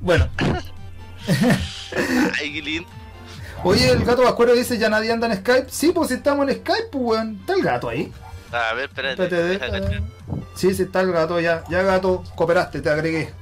Bueno. 0.00 0.28
Ay, 2.40 2.52
qué 2.52 2.62
lindo. 2.62 2.88
Oye, 3.64 3.90
el 3.90 4.04
gato 4.04 4.22
Vascuero 4.22 4.54
dice, 4.54 4.78
¿ya 4.78 4.88
nadie 4.88 5.10
anda 5.10 5.26
en 5.26 5.36
Skype? 5.38 5.66
Sí, 5.70 5.92
pues 5.92 6.08
si 6.08 6.14
estamos 6.14 6.46
en 6.48 6.56
Skype, 6.56 6.88
pues 6.92 7.04
weón. 7.04 7.38
Está 7.40 7.54
el 7.54 7.62
gato 7.62 7.88
ahí. 7.88 8.12
A 8.52 8.72
ver, 8.74 8.88
espérate. 8.88 9.24
Espérate. 9.52 10.02
Sí, 10.54 10.74
sí, 10.74 10.82
está 10.82 11.00
el 11.02 11.12
gato, 11.12 11.38
ya, 11.40 11.64
ya 11.68 11.82
gato, 11.82 12.24
cooperaste, 12.34 12.80
te 12.80 12.90
agregué. 12.90 13.32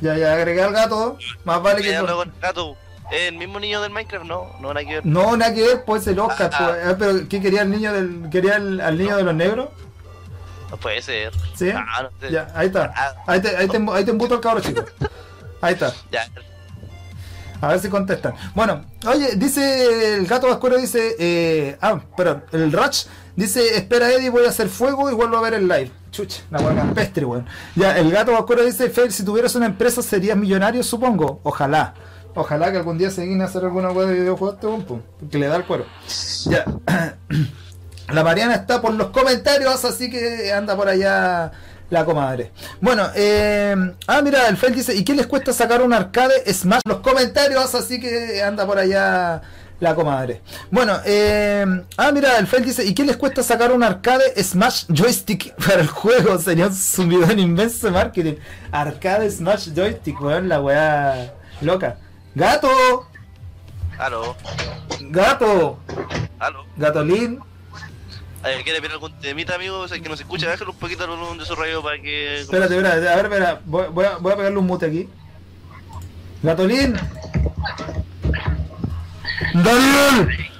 Ya, 0.00 0.16
ya 0.16 0.32
agregué 0.32 0.62
al 0.62 0.72
gato, 0.72 1.18
más 1.44 1.62
vale 1.62 1.82
que... 1.82 1.94
Hablo 1.94 2.16
con 2.16 2.28
el 2.28 2.40
gato. 2.40 2.76
¿Es 3.12 3.28
el 3.28 3.36
mismo 3.36 3.58
niño 3.60 3.82
del 3.82 3.90
Minecraft? 3.90 4.24
No, 4.24 4.46
no, 4.60 4.68
nada 4.72 4.86
que 4.86 4.94
ver. 4.94 5.06
No, 5.06 5.36
nada 5.36 5.52
que 5.52 5.62
ver, 5.62 5.84
pues 5.84 6.06
el 6.06 6.18
Oscar, 6.18 6.50
Ah. 6.54 6.66
pues, 6.70 6.86
ah, 6.86 6.96
pero 6.98 7.28
¿qué 7.28 7.40
quería 7.40 7.62
el 7.62 7.70
niño 7.70 7.92
del... 7.92 8.28
quería 8.30 8.56
el- 8.56 8.80
al 8.80 8.96
niño 8.96 9.16
de 9.16 9.22
los 9.24 9.34
negros? 9.34 9.68
No 10.70 10.76
puede 10.76 11.02
ser. 11.02 11.32
¿Sí? 11.54 11.70
Ah, 11.74 12.02
no 12.04 12.10
sé. 12.20 12.32
Ya, 12.32 12.48
ahí 12.54 12.68
está. 12.68 12.92
Ah, 12.96 13.12
Ahí 13.26 13.40
te, 13.42 13.56
ahí 13.56 13.66
te, 13.68 13.76
ahí 13.92 14.04
te 14.04 14.10
embuto 14.12 14.34
al 14.34 14.40
cabro 14.40 14.60
chico. 14.60 14.84
Ahí 15.60 15.74
está. 15.74 15.92
ya. 16.12 16.26
A 17.60 17.68
ver 17.68 17.80
si 17.80 17.88
contestan. 17.90 18.34
Bueno, 18.54 18.84
oye, 19.06 19.34
dice 19.36 20.14
el 20.16 20.26
gato 20.26 20.46
vascuero, 20.46 20.78
dice, 20.78 21.14
eh, 21.18 21.76
ah, 21.82 22.00
perdón, 22.16 22.44
el 22.52 22.72
Ratch 22.72 23.06
dice, 23.36 23.76
espera 23.76 24.10
Eddie, 24.10 24.30
voy 24.30 24.44
a 24.44 24.48
hacer 24.48 24.68
fuego 24.68 25.10
y 25.10 25.14
vuelvo 25.14 25.36
a 25.36 25.42
ver 25.42 25.54
el 25.54 25.68
live. 25.68 25.90
Chucha, 26.10 26.42
la 26.50 26.60
hueá 26.60 26.74
campestre, 26.74 27.24
weón. 27.24 27.46
Ya, 27.76 27.96
el 27.98 28.10
gato 28.10 28.32
vascuero 28.32 28.64
dice, 28.64 28.90
Fel, 28.90 29.12
si 29.12 29.24
tuvieras 29.24 29.54
una 29.54 29.66
empresa 29.66 30.02
serías 30.02 30.36
millonario, 30.36 30.82
supongo. 30.82 31.40
Ojalá. 31.42 31.94
Ojalá 32.34 32.70
que 32.70 32.78
algún 32.78 32.98
día 32.98 33.10
se 33.10 33.22
a 33.22 33.44
hacer 33.44 33.64
alguna 33.64 33.90
hueá 33.90 34.06
de 34.06 34.20
videojuegos 34.20 34.54
este 34.54 34.66
weón, 34.66 34.84
pum, 34.84 35.00
porque 35.18 35.38
le 35.38 35.46
da 35.46 35.56
el 35.56 35.64
cuero. 35.64 35.86
Ya. 36.46 36.64
La 38.12 38.24
Mariana 38.24 38.54
está 38.54 38.80
por 38.82 38.92
los 38.92 39.10
comentarios, 39.10 39.84
así 39.84 40.10
que 40.10 40.52
anda 40.52 40.74
por 40.74 40.88
allá 40.88 41.52
la 41.90 42.04
comadre. 42.04 42.52
Bueno, 42.80 43.08
eh, 43.14 43.74
ah, 44.06 44.22
mira, 44.22 44.48
el 44.48 44.56
Fel 44.56 44.74
dice, 44.74 44.94
¿y 44.94 45.04
qué 45.04 45.14
les 45.14 45.26
cuesta 45.26 45.52
sacar 45.52 45.82
un 45.82 45.92
arcade 45.92 46.52
Smash? 46.52 46.80
Los 46.86 46.98
comentarios, 46.98 47.74
así 47.74 48.00
que 48.00 48.42
anda 48.42 48.66
por 48.66 48.78
allá 48.78 49.42
La 49.80 49.94
comadre. 49.94 50.42
Bueno, 50.70 50.98
eh, 51.06 51.64
ah, 51.96 52.12
mira, 52.12 52.38
el 52.38 52.46
Fel 52.46 52.64
dice, 52.64 52.84
¿y 52.84 52.94
qué 52.94 53.02
les 53.04 53.16
cuesta 53.16 53.42
sacar 53.42 53.72
un 53.72 53.82
arcade 53.82 54.42
Smash 54.42 54.84
Joystick 54.88 55.54
para 55.54 55.80
el 55.80 55.88
juego? 55.88 56.38
Sería 56.38 56.66
un 56.66 56.74
subidón 56.74 57.38
inmenso 57.38 57.86
de 57.86 57.92
marketing. 57.92 58.34
Arcade 58.70 59.30
Smash 59.30 59.70
Joystick, 59.74 60.20
weón, 60.20 60.50
la 60.50 60.60
weá 60.60 61.34
loca. 61.62 61.96
¡Gato! 62.34 63.08
Aló, 63.98 64.36
¡Gato! 65.00 65.78
aló. 66.38 66.64
¡Gatolín! 66.76 67.40
Eh, 68.44 68.60
¿Quiere 68.64 68.80
ver 68.80 68.92
algún 68.92 69.18
temita, 69.20 69.54
amigo? 69.54 69.80
O 69.80 69.88
sea, 69.88 69.98
que 69.98 70.08
no 70.08 70.16
se 70.16 70.22
escucha, 70.22 70.48
déjalo 70.48 70.72
un 70.72 70.78
poquito 70.78 71.04
el 71.04 71.10
volumen 71.10 71.38
de 71.38 71.44
su 71.44 71.54
radio 71.54 71.82
para 71.82 72.00
que... 72.00 72.40
Espérate, 72.40 72.76
espérate, 72.76 73.08
a 73.08 73.16
ver, 73.16 73.24
espera, 73.26 73.60
voy, 73.64 73.86
voy 73.92 74.04
a, 74.04 74.16
voy 74.16 74.32
a 74.32 74.36
pegarle 74.36 74.58
un 74.58 74.66
mute 74.66 74.86
aquí. 74.86 75.08
¡Gatolín! 76.42 76.96
¡Daniel! 79.54 80.50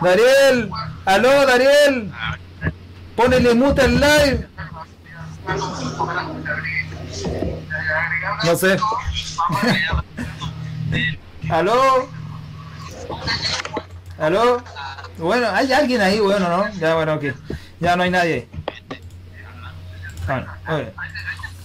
¡Dariel! 0.00 0.70
¡Aló, 1.04 1.46
Dariel! 1.46 2.12
¡Ponele 3.16 3.54
mute 3.54 3.82
al 3.82 4.00
live! 4.00 4.48
No 8.44 8.56
sé. 8.56 8.76
¿Aló? 11.50 12.08
¿Aló? 14.18 14.62
Bueno, 15.18 15.48
hay 15.52 15.72
alguien 15.72 16.00
ahí, 16.00 16.20
bueno, 16.20 16.48
¿no? 16.48 16.72
Ya, 16.74 16.94
bueno, 16.94 17.14
ok. 17.14 17.24
Ya 17.80 17.96
no 17.96 18.04
hay 18.04 18.10
nadie. 18.10 18.48
Bueno. 20.26 20.46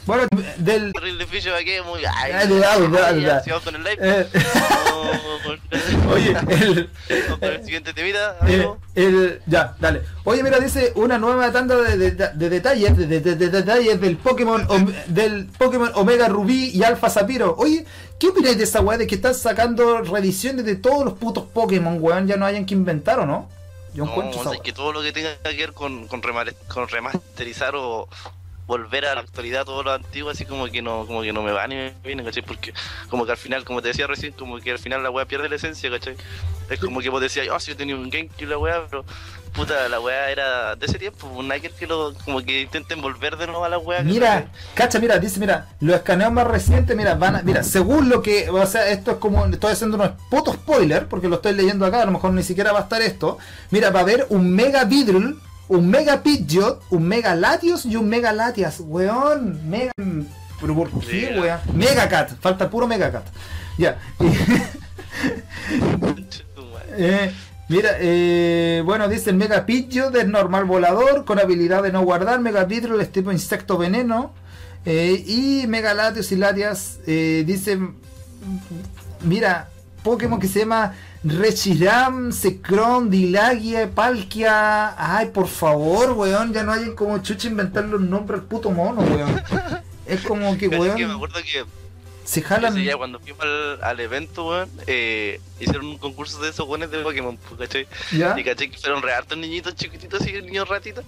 Bueno, 0.08 0.24
del... 0.58 0.94
Terrible 0.94 1.26
ficho 1.28 1.54
aquí, 1.54 1.74
muy... 1.86 2.00
Ay, 2.06 2.48
cuidado, 2.48 2.90
ya, 2.92 3.10
cuidado. 3.14 3.44
sigamos 3.44 3.64
con 3.64 3.76
el 3.76 3.84
live. 3.84 3.98
eh, 4.00 4.28
Vamos 4.34 5.42
con- 5.44 6.12
oye, 6.14 6.30
el, 6.30 6.90
vamos 7.28 7.40
con 7.40 7.50
el 7.50 7.64
siguiente 7.66 7.94
temita, 7.94 8.32
Eh, 8.32 8.54
amigo. 8.56 8.78
el- 8.96 9.42
ya, 9.46 9.76
dale. 9.80 10.04
Oye, 10.24 10.44
mira, 10.44 10.60
dice 10.60 10.94
una 10.96 11.18
nueva 11.18 11.52
tanda 11.52 11.76
de, 11.76 11.98
de- 12.12 12.30
de 12.34 12.50
detalles, 12.50 12.96
de, 12.98 13.06
de- 13.06 13.20
de- 13.20 13.36
de 13.36 13.50
detalles 13.50 14.00
del 14.00 14.16
Pokémon 14.18 14.66
Om- 14.70 14.94
del 15.08 15.48
Pokémon 15.58 15.92
Omega 15.96 16.30
Rubí 16.30 16.70
y 16.74 16.84
Alpha 16.84 17.10
Zapiro. 17.10 17.56
Oye, 17.58 17.86
¿qué 18.18 18.30
opináis 18.30 18.58
de 18.58 18.64
esa 18.64 18.80
weá 18.80 18.98
de 18.98 19.08
que 19.08 19.16
están 19.16 19.36
sacando 19.36 20.02
reediciones 20.04 20.64
de 20.66 20.76
todos 20.78 21.04
los 21.04 21.16
putos 21.16 21.44
Pokémon, 21.54 21.98
weón? 22.00 22.28
Ya 22.28 22.38
no 22.38 22.46
hayan 22.46 22.66
que 22.66 22.74
inventar, 22.74 23.20
¿o 23.20 23.26
no? 23.26 23.50
Yo 23.94 24.06
No, 24.06 24.12
encuentro 24.12 24.52
que 24.64 24.72
todo 24.74 24.94
lo 24.94 25.02
que 25.02 25.12
tenga 25.12 25.36
que 25.44 25.58
ver 25.58 25.74
con, 25.74 26.08
con 26.08 26.22
remasterizar 26.22 27.74
o 27.76 28.08
volver 28.68 29.06
a 29.06 29.16
la 29.16 29.22
actualidad 29.22 29.66
todo 29.66 29.82
lo 29.82 29.94
antiguo 29.94 30.30
así 30.30 30.46
como 30.46 30.68
que 30.68 30.82
no 30.82 31.06
como 31.08 31.22
que 31.22 31.32
no 31.32 31.42
me 31.42 31.52
va 31.54 31.66
ni 31.68 31.76
me 31.76 31.94
viene 32.04 32.24
¿cachai? 32.24 32.44
porque 32.44 32.74
como 33.10 33.26
que 33.26 33.32
al 33.32 33.38
final 33.38 33.64
como 33.64 33.82
te 33.82 33.88
decía 33.88 34.08
recién 34.08 34.34
como 34.34 34.60
que 34.60 34.72
al 34.72 34.80
final 34.80 35.02
la 35.02 35.10
weá 35.10 35.26
pierde 35.26 35.48
la 35.48 35.56
esencia 35.56 35.90
¿cachai? 35.90 36.16
es 36.70 36.80
como 36.80 37.00
que 37.00 37.10
vos 37.10 37.22
decías 37.22 37.48
oh 37.50 37.60
si 37.60 37.72
yo 37.72 37.78
tenía 37.78 37.96
un 37.96 38.10
GameCube 38.10 38.46
la 38.46 38.58
weá 38.58 38.86
pero 38.90 39.06
puta 39.54 39.88
la 39.88 40.02
weá 40.02 40.30
era 40.30 40.76
de 40.76 40.86
ese 40.86 41.00
tiempo 41.00 41.28
un 41.28 41.48
Nike 41.48 41.72
que 41.72 41.88
lo 41.88 42.14
como 42.26 42.42
que 42.44 42.62
intenten 42.62 43.02
volver 43.02 43.38
de 43.38 43.48
nuevo 43.48 43.64
a 43.64 43.70
la 43.70 43.78
weá 43.78 44.04
Mira, 44.04 44.28
¿cachai? 44.28 44.48
cacha, 44.76 45.00
mira, 45.00 45.18
dice, 45.18 45.40
mira, 45.40 45.70
los 45.80 45.96
escaneos 45.96 46.32
más 46.32 46.46
recientes, 46.46 46.96
mira, 46.96 47.16
van 47.16 47.38
a, 47.38 47.42
mira, 47.44 47.64
según 47.64 48.10
lo 48.10 48.22
que, 48.22 48.50
o 48.50 48.66
sea, 48.66 48.90
esto 48.90 49.12
es 49.12 49.18
como, 49.18 49.46
estoy 49.46 49.72
haciendo 49.72 49.96
unos 49.96 50.12
putos 50.30 50.56
spoiler, 50.56 51.08
porque 51.08 51.28
lo 51.28 51.38
estoy 51.38 51.54
leyendo 51.54 51.86
acá, 51.86 52.02
a 52.02 52.06
lo 52.06 52.12
mejor 52.12 52.34
ni 52.34 52.44
siquiera 52.44 52.72
va 52.74 52.80
a 52.80 52.84
estar 52.84 53.02
esto, 53.02 53.38
mira, 53.72 53.90
va 53.90 54.00
a 54.00 54.04
haber 54.04 54.28
un 54.30 54.54
Mega 54.54 54.84
Vidril, 54.84 55.40
un 55.70 55.90
Mega 55.90 56.24
Pidgeot, 56.24 56.82
un 56.90 57.04
Mega 57.08 57.36
Latios 57.36 57.86
y 57.86 57.96
un 57.96 58.08
Mega 58.10 58.32
Latias, 58.34 58.80
weón, 58.80 59.70
Mega, 59.70 59.92
pero 60.62 60.76
¿por 60.76 60.90
qué, 61.06 61.38
weón? 61.40 61.60
Mega 61.74 62.08
Cat, 62.10 62.32
falta 62.40 62.70
puro 62.70 62.88
Mega 62.88 63.12
Cat, 63.12 63.26
ya. 63.78 63.98
Eh, 67.00 67.32
mira, 67.70 67.92
eh, 68.00 68.82
bueno, 68.86 69.08
dice 69.08 69.30
el 69.30 69.36
Mega 69.36 69.66
Pidgeot 69.66 70.16
es 70.16 70.28
normal 70.28 70.66
volador 70.66 71.26
con 71.26 71.40
habilidad 71.40 71.84
de 71.84 71.92
no 71.92 72.02
guardar. 72.04 72.40
Mega 72.40 72.64
Vidril 72.64 73.00
es 73.02 73.12
tipo 73.12 73.32
insecto 73.32 73.78
veneno. 73.78 74.34
eh, 74.86 75.24
y 75.28 75.68
Mega 75.68 75.94
Latios 75.94 76.32
y 76.32 76.38
Latias 76.38 77.00
eh, 77.06 77.44
dice, 77.46 77.76
mm, 77.78 77.92
mira, 79.24 79.70
Pokémon 80.04 80.40
que 80.40 80.48
se 80.48 80.60
llama 80.60 80.94
Reshiram, 81.30 82.32
Secron, 82.32 83.10
Dilagia, 83.10 83.90
Palkia. 83.92 84.96
Ay, 84.98 85.28
por 85.28 85.48
favor, 85.48 86.12
weón, 86.12 86.54
ya 86.54 86.64
no 86.64 86.74
hay 86.74 86.94
como 86.96 87.18
chucha 87.20 87.48
inventar 87.48 87.86
los 87.86 88.02
nombres 88.02 88.42
al 88.42 88.46
puto 88.48 88.72
mono, 88.72 89.02
weón. 89.02 89.42
Es 90.06 90.22
como 90.22 90.58
que, 90.58 90.66
es 90.72 90.72
que 90.72 90.78
me 90.80 90.80
weón, 90.80 91.12
acuerdo 91.12 91.40
que 91.42 91.66
se 92.24 92.42
jalan. 92.42 92.76
día 92.76 92.98
cuando 92.98 93.20
fuimos 93.22 93.42
al, 93.42 93.82
al 93.82 94.00
evento 94.02 94.50
weón 94.50 94.70
eh, 94.86 95.40
hicieron 95.62 95.86
un 95.86 95.98
concurso 95.98 96.42
de 96.42 96.50
esos 96.50 96.68
weones 96.68 96.92
de 96.92 97.00
Pokémon 97.00 97.38
pues, 97.38 97.58
¿cachai? 97.62 97.88
¿Ya? 98.12 98.38
y 98.38 98.44
caché 98.44 98.70
que 98.70 98.78
fueron 98.78 99.02
re 99.02 99.14
hartos 99.14 99.38
niñitos 99.38 99.76
chiquititos 99.76 100.20
así 100.22 100.34
niños 100.34 100.68
ratitos 100.68 101.06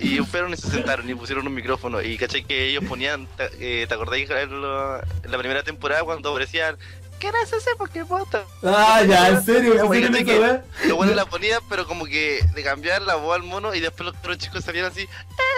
Y 0.00 0.18
fueron 0.18 0.52
y 0.52 0.56
se 0.56 0.68
sentaron 0.68 1.08
y 1.08 1.14
pusieron 1.14 1.46
un 1.46 1.54
micrófono. 1.54 2.02
Y 2.02 2.16
caché 2.18 2.42
que 2.42 2.70
ellos 2.70 2.84
ponían, 2.88 3.28
¿te, 3.36 3.82
eh, 3.82 3.86
¿te 3.86 3.94
acordáis 3.94 4.28
en 4.30 4.60
la 4.60 5.38
primera 5.38 5.62
temporada 5.62 6.02
cuando 6.02 6.30
aparecían 6.30 6.76
¿Qué 7.18 7.28
eres 7.28 7.52
ese 7.52 7.74
Pokémon? 7.76 8.24
Ah, 8.62 9.02
ya, 9.02 9.28
en 9.28 9.44
serio, 9.44 9.72
pusieron 9.86 10.12
caché 10.12 10.24
esa 10.24 10.24
que. 10.24 10.88
Los 10.88 10.96
buenos 10.96 11.16
la 11.16 11.26
ponían, 11.26 11.60
pero 11.68 11.86
como 11.86 12.04
que 12.04 12.40
de 12.54 12.62
cambiar 12.62 13.02
la 13.02 13.16
voz 13.16 13.36
al 13.36 13.42
mono 13.42 13.74
y 13.74 13.80
después 13.80 14.06
los 14.06 14.16
otros 14.16 14.38
chicos 14.38 14.64
salían 14.64 14.86
así, 14.86 15.08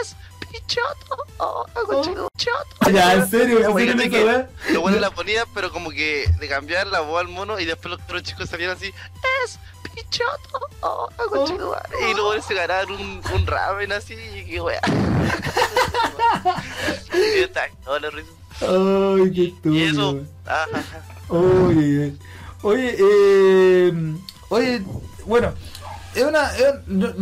¡Es 0.01 0.17
Pichoto! 0.51 1.27
¡Oh, 1.39 1.67
Pichoto! 2.35 2.91
Ya, 2.93 3.15
en 3.15 3.29
serio, 3.31 3.59
que. 4.11 4.47
Los 4.71 4.83
buenos 4.83 5.01
la 5.01 5.11
ponían, 5.11 5.47
pero 5.55 5.71
como 5.71 5.91
que 5.91 6.29
de 6.39 6.49
cambiar 6.49 6.87
la 6.87 7.01
voz 7.01 7.21
al 7.21 7.29
mono 7.29 7.59
y 7.61 7.67
después 7.67 7.91
los 7.91 8.01
otros 8.03 8.23
chicos 8.23 8.49
salían 8.49 8.71
así, 8.71 8.93
¡Es 9.45 9.59
Pichoto! 9.95 10.67
¡Oh, 10.81 11.09
Y 12.09 12.15
luego 12.15 12.41
se 12.41 12.55
ganaron 12.55 12.93
un, 12.93 13.23
un 13.35 13.47
ramen 13.47 13.93
así, 13.93 14.15
y 14.15 14.45
qué 14.45 14.61
weá. 14.61 14.81
Y 17.13 17.41
está, 17.41 17.69
no, 17.85 17.99
la 17.99 18.09
risa. 18.11 18.31
Ay, 18.61 19.33
qué 19.33 19.41
Y 19.41 19.49
estúpido. 19.49 19.87
eso, 19.91 20.21
ah, 20.47 20.65
ah, 20.75 20.83
ah. 20.95 21.33
Oye, 21.35 22.13
oye, 22.63 22.97
eh, 22.99 23.93
oye, 24.49 24.83
bueno, 25.27 25.53
es 26.15 26.25
una, 26.25 26.51
es- 26.57 26.75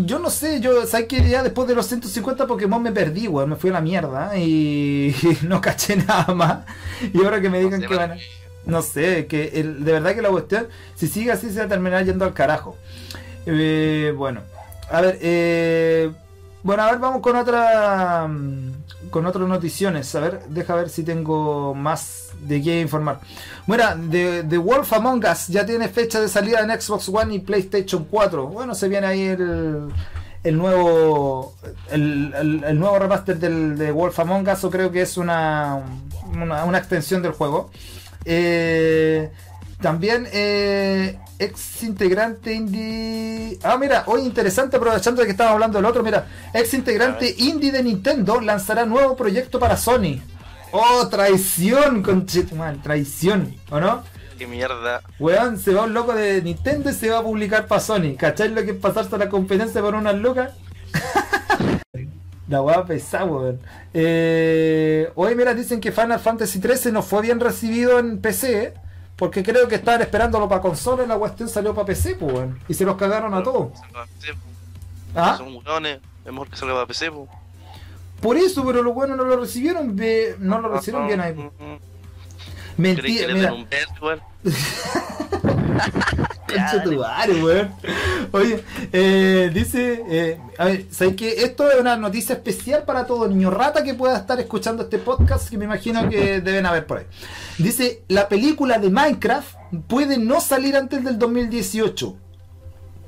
yo 0.06 0.18
no 0.18 0.30
sé, 0.30 0.60
yo, 0.60 0.86
¿sabes 0.86 1.06
que 1.08 1.28
Ya 1.28 1.42
después 1.42 1.68
de 1.68 1.74
los 1.74 1.86
150 1.86 2.46
Pokémon 2.46 2.82
me 2.82 2.90
perdí, 2.92 3.28
weón, 3.28 3.50
me 3.50 3.56
fui 3.56 3.70
a 3.70 3.74
la 3.74 3.80
mierda 3.80 4.36
y 4.38 5.14
no 5.42 5.60
caché 5.60 5.96
nada 5.96 6.32
más. 6.34 6.58
Y 7.12 7.22
ahora 7.24 7.40
que 7.40 7.50
me 7.50 7.60
digan 7.60 7.80
No 7.82 7.88
que 7.88 7.96
van 7.96 8.12
a... 8.12 8.16
No 8.64 8.82
sé, 8.82 9.26
que 9.26 9.48
el- 9.54 9.84
de 9.84 9.92
verdad 9.92 10.14
que 10.14 10.22
la 10.22 10.30
cuestión, 10.30 10.68
si 10.94 11.06
sigue 11.06 11.32
así, 11.32 11.50
se 11.50 11.60
va 11.60 11.64
a 11.66 11.68
terminar 11.68 12.04
yendo 12.04 12.24
al 12.24 12.34
carajo. 12.34 12.76
Eh, 13.46 14.12
bueno, 14.16 14.40
a 14.90 15.00
ver, 15.00 15.18
eh, 15.22 16.10
bueno, 16.62 16.82
a 16.82 16.90
ver, 16.90 16.98
vamos 17.00 17.22
con 17.22 17.36
otra, 17.36 18.26
mm, 18.28 18.72
con 19.10 19.26
otras 19.26 19.48
noticiones. 19.48 20.14
A 20.14 20.20
ver, 20.20 20.40
deja 20.48 20.74
ver 20.74 20.88
si 20.90 21.02
tengo 21.02 21.74
más 21.74 22.28
de 22.40 22.62
qué 22.62 22.80
informar. 22.80 23.20
Bueno, 23.66 23.84
The, 24.10 24.58
Wolf 24.58 24.92
Among 24.92 25.24
Us 25.24 25.48
ya 25.48 25.64
tiene 25.66 25.88
fecha 25.88 26.20
de 26.20 26.28
salida 26.28 26.60
en 26.60 26.80
Xbox 26.80 27.08
One 27.08 27.34
y 27.34 27.38
PlayStation 27.40 28.04
4. 28.04 28.46
Bueno, 28.46 28.74
se 28.74 28.88
viene 28.88 29.06
ahí 29.06 29.22
el, 29.22 29.88
el 30.44 30.56
nuevo 30.56 31.54
el, 31.90 32.32
el- 32.66 32.78
nuevo 32.78 32.98
remaster 32.98 33.38
del 33.38 33.76
de 33.76 33.90
Wolf 33.92 34.18
Among 34.20 34.48
Us 34.48 34.64
o 34.64 34.70
creo 34.70 34.90
que 34.92 35.02
es 35.02 35.16
una, 35.16 35.80
una, 36.32 36.64
una 36.64 36.78
extensión 36.78 37.22
del 37.22 37.32
juego. 37.32 37.70
Eh, 38.24 39.30
también 39.80 40.26
eh, 40.32 41.18
ex 41.38 41.82
integrante 41.82 42.52
indie. 42.52 43.58
Ah, 43.62 43.76
mira, 43.78 44.04
hoy 44.06 44.22
interesante, 44.22 44.76
aprovechando 44.76 45.20
de 45.20 45.26
que 45.26 45.32
estamos 45.32 45.52
hablando 45.52 45.78
del 45.78 45.86
otro, 45.86 46.02
mira, 46.02 46.26
ex 46.52 46.74
integrante 46.74 47.34
indie 47.38 47.72
de 47.72 47.82
Nintendo 47.82 48.40
lanzará 48.40 48.84
nuevo 48.84 49.16
proyecto 49.16 49.58
para 49.58 49.76
Sony. 49.76 50.20
Oh, 50.72 51.08
traición, 51.08 52.02
conchetumal, 52.02 52.82
traición, 52.82 53.54
¿o 53.70 53.80
no? 53.80 54.02
qué 54.38 54.46
mierda. 54.46 55.02
Weón, 55.18 55.58
se 55.58 55.74
va 55.74 55.82
un 55.82 55.92
loco 55.92 56.14
de 56.14 56.40
Nintendo 56.40 56.90
y 56.90 56.94
se 56.94 57.10
va 57.10 57.18
a 57.18 57.22
publicar 57.22 57.66
para 57.66 57.80
Sony. 57.80 58.14
¿Cachai 58.16 58.50
lo 58.50 58.64
que 58.64 58.70
es 58.70 58.76
pasarse 58.76 59.14
a 59.14 59.18
la 59.18 59.28
competencia 59.28 59.82
por 59.82 59.94
unas 59.94 60.14
lucas? 60.14 60.52
La 62.48 62.62
weá 62.62 62.82
pesada, 62.86 63.26
weón. 63.26 63.60
Eh, 63.92 65.10
hoy, 65.16 65.34
mira, 65.34 65.52
dicen 65.52 65.80
que 65.80 65.92
Final 65.92 66.18
Fantasy 66.18 66.60
XIII 66.60 66.92
no 66.92 67.02
fue 67.02 67.20
bien 67.20 67.40
recibido 67.40 67.98
en 67.98 68.22
PC, 68.22 68.62
¿eh? 68.62 68.74
Porque 69.18 69.42
creo 69.42 69.66
que 69.68 69.74
estaban 69.74 70.00
esperándolo 70.00 70.48
para 70.48 70.60
consola 70.62 71.02
y 71.04 71.06
la 71.08 71.16
cuestión 71.18 71.48
salió 71.48 71.74
para 71.74 71.86
PC, 71.86 72.14
pues, 72.14 72.32
weón. 72.32 72.58
Y 72.68 72.74
se 72.74 72.84
los 72.84 72.96
cagaron 72.96 73.34
a 73.34 73.42
todos. 73.42 73.72
Po. 73.72 73.80
¿Ah? 75.14 75.34
Son 75.36 75.54
hurones, 75.56 75.98
es 76.24 76.32
mejor 76.32 76.48
que 76.48 76.56
salga 76.56 76.74
para 76.74 76.86
PC, 76.86 77.10
po. 77.10 77.28
Por 78.20 78.36
eso, 78.36 78.64
pero 78.64 78.82
los 78.82 78.94
buenos 78.94 79.16
no 79.16 79.24
lo 79.24 79.36
recibieron, 79.36 79.94
be- 79.96 80.36
no 80.38 80.60
lo 80.60 80.68
recibieron 80.68 81.06
bien 81.08 81.20
ahí. 81.20 81.32
po. 81.34 81.52
¿Crees 81.56 82.94
que 82.94 83.26
Mentira, 83.26 83.34
mira. 83.34 83.52
un? 83.52 83.66
Concha 86.48 86.82
tu 86.82 86.96
madre, 86.96 87.42
weón. 87.42 87.70
Oye, 88.32 88.64
eh, 88.92 89.50
dice, 89.52 90.02
eh, 90.08 90.40
a 90.56 90.64
ver, 90.66 90.86
¿sabes 90.90 91.14
qué? 91.14 91.42
Esto 91.42 91.70
es 91.70 91.78
una 91.80 91.96
noticia 91.96 92.34
especial 92.34 92.84
para 92.84 93.06
todo 93.06 93.28
niño 93.28 93.50
rata 93.50 93.84
que 93.84 93.94
pueda 93.94 94.16
estar 94.16 94.40
escuchando 94.40 94.84
este 94.84 94.98
podcast 94.98 95.48
que 95.50 95.58
me 95.58 95.66
imagino 95.66 96.08
que 96.08 96.40
deben 96.40 96.66
haber 96.66 96.86
por 96.86 96.98
ahí. 96.98 97.04
Dice, 97.58 98.02
la 98.08 98.28
película 98.28 98.78
de 98.78 98.90
Minecraft 98.90 99.56
puede 99.86 100.18
no 100.18 100.40
salir 100.40 100.76
antes 100.76 101.04
del 101.04 101.18
2018. 101.18 102.16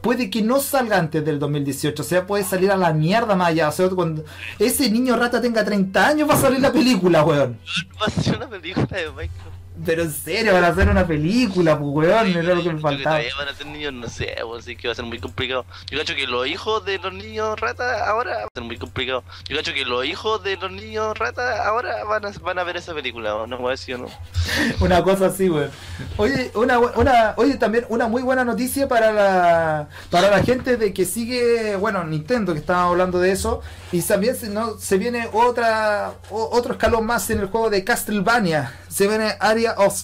Puede 0.03 0.30
que 0.30 0.41
no 0.41 0.61
salga 0.61 0.97
antes 0.97 1.22
del 1.22 1.38
2018, 1.38 2.03
o 2.03 2.07
sea, 2.07 2.26
puede 2.26 2.43
salir 2.43 2.70
a 2.70 2.76
la 2.76 2.95
mierda 2.95 3.36
más 3.36 3.49
allá. 3.49 3.68
O 3.68 3.72
sea, 3.72 3.88
cuando 3.91 4.24
ese 4.59 4.91
niño 4.91 5.14
rata 5.16 5.43
tenga 5.43 5.62
30 5.62 6.07
años 6.07 6.28
va 6.28 6.34
a 6.34 6.38
salir 6.38 6.61
la 6.61 6.72
película, 6.72 7.22
weón. 7.22 7.59
Va 8.01 8.07
a 8.07 8.11
ser 8.11 8.36
una 8.36 8.49
película 8.49 8.86
de 8.86 9.11
Minecraft. 9.11 9.59
Pero 9.86 10.02
en 10.02 10.12
serio, 10.12 10.52
van 10.52 10.64
a 10.64 10.68
hacer 10.68 10.88
una 10.90 11.06
película, 11.06 11.78
pues, 11.78 11.90
weón, 11.90 12.26
Sí, 12.26 12.32
era 12.38 12.54
lo 12.54 12.62
que 12.62 12.72
me 12.72 12.80
faltaba. 12.80 13.18
van 13.38 13.48
a 13.48 13.54
ser 13.54 13.66
niños, 13.66 13.92
no 13.94 14.08
sé, 14.08 14.36
pues, 14.42 14.64
así 14.64 14.76
que 14.76 14.88
va 14.88 14.92
a 14.92 14.94
ser 14.94 15.06
muy 15.06 15.18
complicado. 15.18 15.64
Yo 15.90 15.98
cacho 15.98 16.14
que 16.14 16.26
los 16.26 16.46
hijos 16.46 16.84
de 16.84 16.98
los 16.98 17.12
niños 17.14 17.58
rata 17.58 18.06
ahora 18.06 18.38
va 18.38 18.42
a 18.44 18.48
ser 18.52 18.62
muy 18.64 18.76
complicado. 18.76 19.24
Yo 19.48 19.56
cacho 19.56 19.72
que 19.72 19.84
los 19.86 20.04
hijos 20.04 20.42
de 20.44 20.56
los 20.58 20.70
niños 20.70 21.16
rata 21.18 21.64
ahora 21.66 22.04
van 22.04 22.26
a, 22.26 22.30
van 22.42 22.58
a 22.58 22.64
ver 22.64 22.76
esa 22.76 22.92
película, 22.92 23.34
¿o 23.36 23.46
no 23.46 23.56
voy 23.56 23.68
a 23.68 23.70
decir 23.70 23.94
o 23.94 23.98
no. 23.98 24.08
Una 24.80 25.02
cosa 25.02 25.26
así, 25.26 25.48
weón. 25.48 25.70
Oye, 26.18 26.50
una, 26.54 26.78
una, 26.78 27.34
oye, 27.36 27.56
también 27.56 27.86
una 27.88 28.06
muy 28.06 28.22
buena 28.22 28.44
noticia 28.44 28.86
para 28.88 29.12
la, 29.12 29.88
para 30.10 30.30
la 30.30 30.42
gente 30.42 30.76
de 30.76 30.92
que 30.92 31.04
sigue, 31.06 31.76
bueno, 31.76 32.04
Nintendo, 32.04 32.52
que 32.52 32.58
estábamos 32.58 32.90
hablando 32.92 33.18
de 33.18 33.32
eso, 33.32 33.62
y 33.92 34.02
también 34.02 34.36
se, 34.36 34.50
no, 34.50 34.76
se 34.78 34.98
viene 34.98 35.28
otra, 35.32 36.12
o- 36.30 36.50
otro 36.52 36.72
escalón 36.72 37.06
más 37.06 37.30
en 37.30 37.40
el 37.40 37.46
juego 37.46 37.70
de 37.70 37.82
Castlevania. 37.84 38.74
Se 38.91 39.07
viene 39.09 39.34
Area 39.41 39.74
of, 39.78 39.95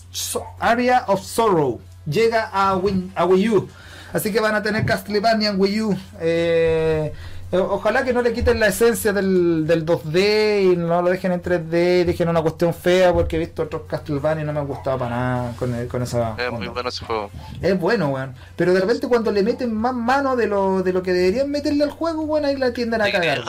Area 0.60 1.04
of 1.08 1.20
Sorrow. 1.22 1.80
Llega 2.06 2.48
a 2.52 2.76
Wii, 2.76 3.12
a 3.16 3.24
Wii 3.26 3.48
U. 3.50 3.68
Así 4.12 4.32
que 4.32 4.40
van 4.40 4.54
a 4.54 4.62
tener 4.62 4.86
Castlevania 4.86 5.50
en 5.50 5.60
Wii 5.60 5.80
U. 5.82 5.96
Eh, 6.20 7.12
eh, 7.52 7.56
Ojalá 7.58 8.04
que 8.04 8.12
no 8.12 8.22
le 8.22 8.32
quiten 8.32 8.58
la 8.60 8.68
esencia 8.68 9.12
del, 9.12 9.66
del 9.66 9.84
2D 9.84 10.72
y 10.72 10.76
no 10.76 11.02
lo 11.02 11.10
dejen 11.10 11.32
en 11.32 11.42
3D, 11.42 12.04
dejen 12.04 12.28
una 12.28 12.42
cuestión 12.42 12.72
fea, 12.74 13.12
porque 13.12 13.36
he 13.36 13.38
visto 13.40 13.62
otros 13.64 13.82
Castlevania 13.88 14.42
y 14.42 14.46
no 14.46 14.52
me 14.52 14.60
han 14.60 14.66
gustado 14.66 14.98
para 14.98 15.10
nada 15.16 15.52
con, 15.58 15.74
el- 15.74 15.88
con 15.88 16.02
esa. 16.02 16.34
Es 16.38 16.50
muy 16.52 16.68
bueno 16.68 16.88
ese 16.88 17.04
juego. 17.04 17.30
Es 17.60 17.78
bueno, 17.78 18.08
weón. 18.08 18.34
Pero 18.56 18.72
de 18.72 18.80
repente 18.80 19.06
cuando 19.08 19.30
le 19.32 19.42
meten 19.42 19.74
más 19.74 19.94
mano 19.94 20.34
de 20.36 20.46
lo, 20.46 20.82
de 20.82 20.92
lo 20.92 21.02
que 21.02 21.12
deberían 21.12 21.50
meterle 21.50 21.84
al 21.84 21.90
juego, 21.90 22.22
weón, 22.22 22.44
ahí 22.44 22.56
la 22.56 22.72
tienden 22.72 23.02
a 23.02 23.10
cagar. 23.10 23.42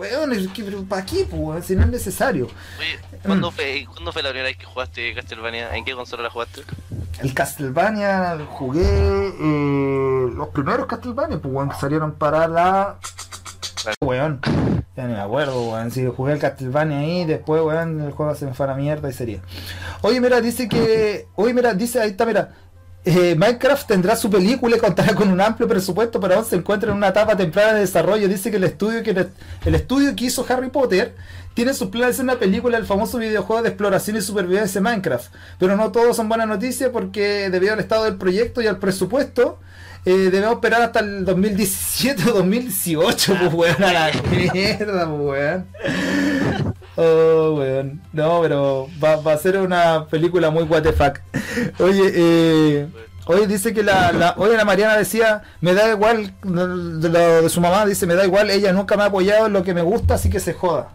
Weón, 0.00 0.32
es 0.32 0.48
que, 0.48 0.64
pero 0.64 0.82
¿para 0.84 1.04
qué, 1.04 1.26
pues? 1.30 1.66
Si 1.66 1.76
no 1.76 1.82
es 1.82 1.88
necesario. 1.88 2.46
Oye, 2.78 2.98
Mm. 3.22 3.26
¿cuándo 3.26 3.50
fue, 3.50 3.84
¿cuándo 3.92 4.12
fue 4.12 4.22
la 4.22 4.30
primera 4.30 4.48
vez 4.48 4.56
que 4.56 4.64
jugaste 4.64 5.14
Castlevania? 5.14 5.76
¿En 5.76 5.84
qué 5.84 5.92
consola 5.94 6.22
la 6.22 6.30
jugaste? 6.30 6.62
El 7.22 7.34
Castlevania 7.34 8.38
jugué 8.48 8.80
eh, 8.82 10.30
los 10.34 10.48
primeros 10.48 10.86
Castlevania, 10.86 11.38
pues 11.38 11.52
weón, 11.54 11.68
que 11.68 11.76
salieron 11.76 12.12
para 12.14 12.48
la. 12.48 12.96
Weón, 14.00 14.40
ya 14.96 15.06
ni 15.06 15.12
me 15.14 15.20
acuerdo, 15.20 15.70
weón. 15.70 15.90
Si 15.90 16.06
jugué 16.06 16.32
el 16.32 16.38
Castlevania 16.38 16.98
ahí, 17.00 17.24
después, 17.26 17.60
weón, 17.62 18.00
el 18.00 18.12
juego 18.12 18.34
se 18.34 18.46
me 18.46 18.54
fue 18.54 18.64
a 18.66 18.70
la 18.70 18.74
mierda 18.76 19.08
y 19.10 19.12
sería. 19.12 19.40
Oye, 20.00 20.20
mira, 20.20 20.40
dice 20.40 20.66
que. 20.68 21.26
Oye, 21.34 21.52
mira, 21.52 21.74
dice, 21.74 22.00
ahí 22.00 22.10
está, 22.10 22.24
mira. 22.24 22.54
Eh, 23.04 23.34
Minecraft 23.34 23.86
tendrá 23.86 24.14
su 24.14 24.28
película 24.28 24.76
y 24.76 24.78
contará 24.78 25.14
con 25.14 25.30
un 25.30 25.40
amplio 25.40 25.66
presupuesto, 25.66 26.20
pero 26.20 26.34
aún 26.34 26.44
se 26.44 26.56
encuentra 26.56 26.90
en 26.90 26.96
una 26.96 27.08
etapa 27.08 27.36
temprana 27.36 27.74
de 27.74 27.80
desarrollo. 27.80 28.28
Dice 28.28 28.50
que 28.50 28.58
el 28.58 28.64
estudio 28.64 29.02
que 29.02 29.10
el 29.64 29.74
estudio 29.74 30.14
que 30.14 30.26
hizo 30.26 30.44
Harry 30.48 30.68
Potter 30.68 31.14
tiene 31.54 31.74
sus 31.74 31.88
planes 31.88 32.16
hacer 32.16 32.24
una 32.24 32.38
película 32.38 32.76
del 32.76 32.86
famoso 32.86 33.18
videojuego 33.18 33.62
de 33.62 33.70
exploración 33.70 34.16
y 34.16 34.20
supervivencia 34.20 34.80
Minecraft. 34.80 35.32
Pero 35.58 35.76
no 35.76 35.92
todos 35.92 36.16
son 36.16 36.28
buenas 36.28 36.46
noticias 36.46 36.90
porque 36.90 37.50
debido 37.50 37.72
al 37.72 37.80
estado 37.80 38.04
del 38.04 38.16
proyecto 38.16 38.60
y 38.60 38.66
al 38.66 38.78
presupuesto, 38.78 39.58
eh, 40.04 40.12
debemos 40.30 40.54
esperar 40.54 40.82
hasta 40.82 41.00
el 41.00 41.24
2017 41.24 42.30
o 42.30 42.34
2018, 42.34 43.36
pues 43.40 43.54
weón, 43.54 43.82
a 43.82 43.92
la 43.92 44.10
mierda, 44.30 45.08
pues 45.08 45.20
weón. 45.20 45.66
Oh, 47.02 47.54
weón. 47.58 48.00
No, 48.12 48.40
pero 48.42 48.88
va, 49.02 49.16
va 49.16 49.32
a 49.32 49.38
ser 49.38 49.56
una 49.58 50.06
película 50.06 50.50
muy 50.50 50.64
what 50.64 50.82
the 50.82 50.92
fuck. 50.92 51.18
Oye, 51.80 52.12
eh, 52.14 52.88
Oye, 53.26 53.46
dice 53.46 53.72
que 53.72 53.82
la, 53.84 54.10
la, 54.12 54.34
oye, 54.38 54.56
la 54.56 54.64
Mariana 54.64 54.96
decía, 54.96 55.42
me 55.60 55.72
da 55.72 55.88
igual, 55.90 56.34
de, 56.42 57.08
lo 57.08 57.42
de 57.42 57.48
su 57.48 57.60
mamá, 57.60 57.86
dice, 57.86 58.04
me 58.06 58.14
da 58.14 58.24
igual, 58.24 58.50
ella 58.50 58.72
nunca 58.72 58.96
me 58.96 59.04
ha 59.04 59.06
apoyado 59.06 59.46
en 59.46 59.52
lo 59.52 59.62
que 59.62 59.72
me 59.72 59.82
gusta, 59.82 60.14
así 60.14 60.30
que 60.30 60.40
se 60.40 60.52
joda. 60.52 60.88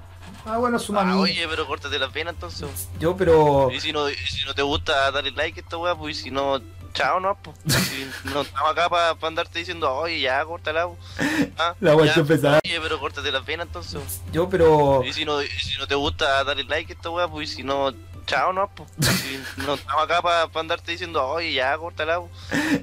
Ah, 0.46 0.58
bueno, 0.58 0.78
su 0.78 0.92
Ah, 0.98 1.06
mami. 1.06 1.22
oye, 1.22 1.46
pero 1.50 1.66
córtate 1.66 1.98
las 1.98 2.12
venas 2.12 2.34
entonces. 2.34 2.90
Yo, 3.00 3.16
pero... 3.16 3.70
Y 3.72 3.80
si 3.80 3.94
no, 3.94 4.08
si 4.10 4.46
no 4.46 4.54
te 4.54 4.64
gusta, 4.64 5.12
dale 5.12 5.32
like 5.32 5.60
a 5.60 5.64
esta 5.64 5.78
weá, 5.78 5.96
pues 5.96 6.20
y 6.20 6.24
si 6.24 6.32
no, 6.32 6.60
chao, 6.96 7.20
no, 7.20 7.38
pues. 7.44 7.56
Si 7.68 8.10
no 8.34 8.42
estamos 8.42 8.72
acá 8.72 8.90
para 8.90 9.16
andarte 9.22 9.60
diciendo, 9.60 9.94
oye, 9.94 10.22
ya, 10.22 10.44
córtala. 10.46 10.88
pues. 10.88 11.00
Ah, 11.58 11.74
La 11.80 11.94
está 12.06 12.24
pesada. 12.24 12.60
Oye, 12.66 12.80
pero 12.82 13.00
córtate 13.00 13.32
las 13.32 13.46
venas 13.46 13.68
entonces. 13.68 14.22
Yo, 14.34 14.50
pero... 14.50 15.04
Y 15.06 15.14
si 15.14 15.24
no, 15.24 15.42
y 15.42 15.48
si 15.48 15.78
no 15.78 15.88
te 15.88 15.96
gusta, 15.96 16.44
dale 16.44 16.64
like 16.66 16.92
a 16.92 16.96
esta 16.96 17.10
weá, 17.10 17.28
pues 17.30 17.52
y 17.52 17.56
si 17.58 17.64
no, 17.64 17.94
chao, 18.26 18.52
no, 18.52 18.70
pues. 18.76 18.90
Si 19.00 19.40
no 19.62 19.76
estamos 19.76 20.04
acá 20.04 20.22
para 20.22 20.50
andarte 20.60 20.92
diciendo, 20.92 21.26
oye, 21.26 21.54
ya, 21.54 21.78
córtala. 21.78 22.20
pues. 22.20 22.32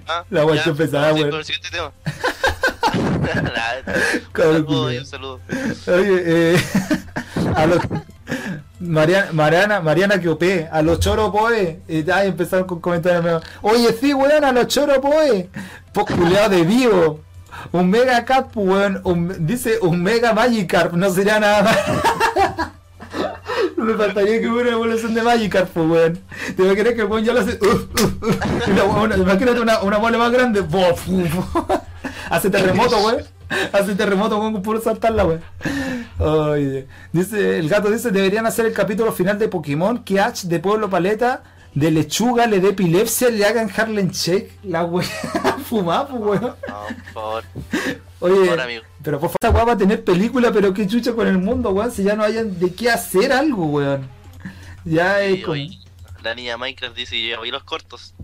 Ah, 0.08 0.24
La 0.30 0.42
está 0.54 0.72
pesada, 0.72 1.12
weón. 1.12 1.30
con 1.30 1.38
el 1.40 1.44
siguiente 1.44 1.70
tema. 1.70 1.92
Un 2.94 4.34
saludo, 4.34 4.86
un 4.86 5.06
saludo. 5.06 5.40
Oye, 5.86 6.22
eh, 6.54 6.62
a 7.56 7.66
los, 7.66 7.78
Mariana, 8.80 9.28
Mariana, 9.32 9.80
Mariana 9.80 10.20
que 10.20 10.28
opé, 10.28 10.68
a 10.70 10.82
los 10.82 11.00
choros 11.00 11.30
poe, 11.30 11.80
y 11.88 12.02
ya 12.02 12.24
empezaron 12.24 12.66
con 12.66 12.80
comentarios 12.80 13.22
nuevos. 13.22 13.42
Oye, 13.62 13.92
sí, 13.98 14.12
weón, 14.12 14.44
a 14.44 14.52
los 14.52 14.66
choros 14.66 14.98
poe, 14.98 15.48
pues 15.92 16.06
culiado 16.06 16.50
de 16.50 16.62
vivo. 16.62 17.20
Un 17.70 17.90
mega 17.90 18.24
cap, 18.24 18.50
weón, 18.56 19.02
dice 19.46 19.78
un 19.82 20.02
mega 20.02 20.32
Magikarp, 20.32 20.94
no 20.94 21.10
sería 21.10 21.38
nada 21.38 21.62
más. 21.62 21.78
Me 23.76 23.94
faltaría 23.94 24.40
que 24.40 24.48
hubiera 24.48 24.70
una 24.70 24.76
evolución 24.76 25.14
de 25.14 25.22
Magikarp, 25.22 25.68
pues, 25.68 25.88
weón. 25.88 26.20
¿Te 26.56 26.62
imaginas 26.62 26.94
que 26.94 27.00
el 27.00 27.06
weón 27.06 27.24
ya 27.24 27.32
lo 27.32 27.40
hace? 27.40 27.58
uh, 27.60 27.66
uh, 27.66 29.00
uh, 29.00 29.20
imagínate 29.20 29.60
una, 29.60 29.80
una 29.82 29.98
mole 29.98 30.18
más 30.18 30.30
grande. 30.32 30.64
Hace 32.30 32.50
terremoto, 32.50 32.96
weón. 32.98 33.24
Hace 33.72 33.94
terremoto, 33.94 34.38
con 34.38 34.62
puro 34.62 34.80
saltarla, 34.80 35.24
weón. 35.24 35.42
Oye, 36.18 36.86
dice, 37.12 37.59
el 37.59 37.68
gato 37.68 37.90
dice, 37.90 38.11
deberían 38.11 38.46
hacer 38.46 38.66
el 38.66 38.72
capítulo 38.72 39.12
final 39.12 39.38
de 39.38 39.48
Pokémon, 39.48 40.03
que 40.05 40.20
Ash 40.20 40.42
de 40.44 40.59
Pueblo 40.59 40.88
Paleta, 40.90 41.42
de 41.74 41.90
lechuga, 41.90 42.46
le 42.46 42.61
dé 42.61 42.70
epilepsia, 42.70 43.30
le 43.30 43.44
hagan 43.46 43.70
Harlem 43.74 44.11
Shake, 44.11 44.59
la 44.64 44.84
weá, 44.84 45.07
fumada, 45.68 46.09
pues, 46.09 46.20
weón. 46.22 46.42
No, 46.42 46.86
por 46.86 47.12
favor. 47.12 47.44
Oye, 48.20 48.61
amigo. 48.61 48.82
pero 49.03 49.18
por 49.18 49.30
favor, 49.30 49.36
esta 49.40 49.50
weá 49.50 49.64
va 49.64 49.72
a 49.72 49.78
tener 49.78 50.05
película, 50.05 50.53
pero 50.53 50.72
qué 50.72 50.86
chucha 50.86 51.12
con 51.12 51.26
el 51.26 51.38
mundo, 51.38 51.70
weón, 51.70 51.90
si 51.90 52.03
ya 52.05 52.14
no 52.14 52.22
hayan 52.22 52.59
de 52.59 52.72
qué 52.72 52.90
hacer 52.90 53.32
algo, 53.32 53.66
weón. 53.66 54.07
Ya 54.84 55.22
es 55.22 55.36
Sí, 55.36 55.42
como... 55.42 55.53
oye, 55.55 55.78
la 56.22 56.34
niña 56.34 56.57
Minecraft 56.57 56.94
dice, 56.96 57.20
yo 57.26 57.40
vi 57.42 57.50
los 57.50 57.64
cortos. 57.64 58.14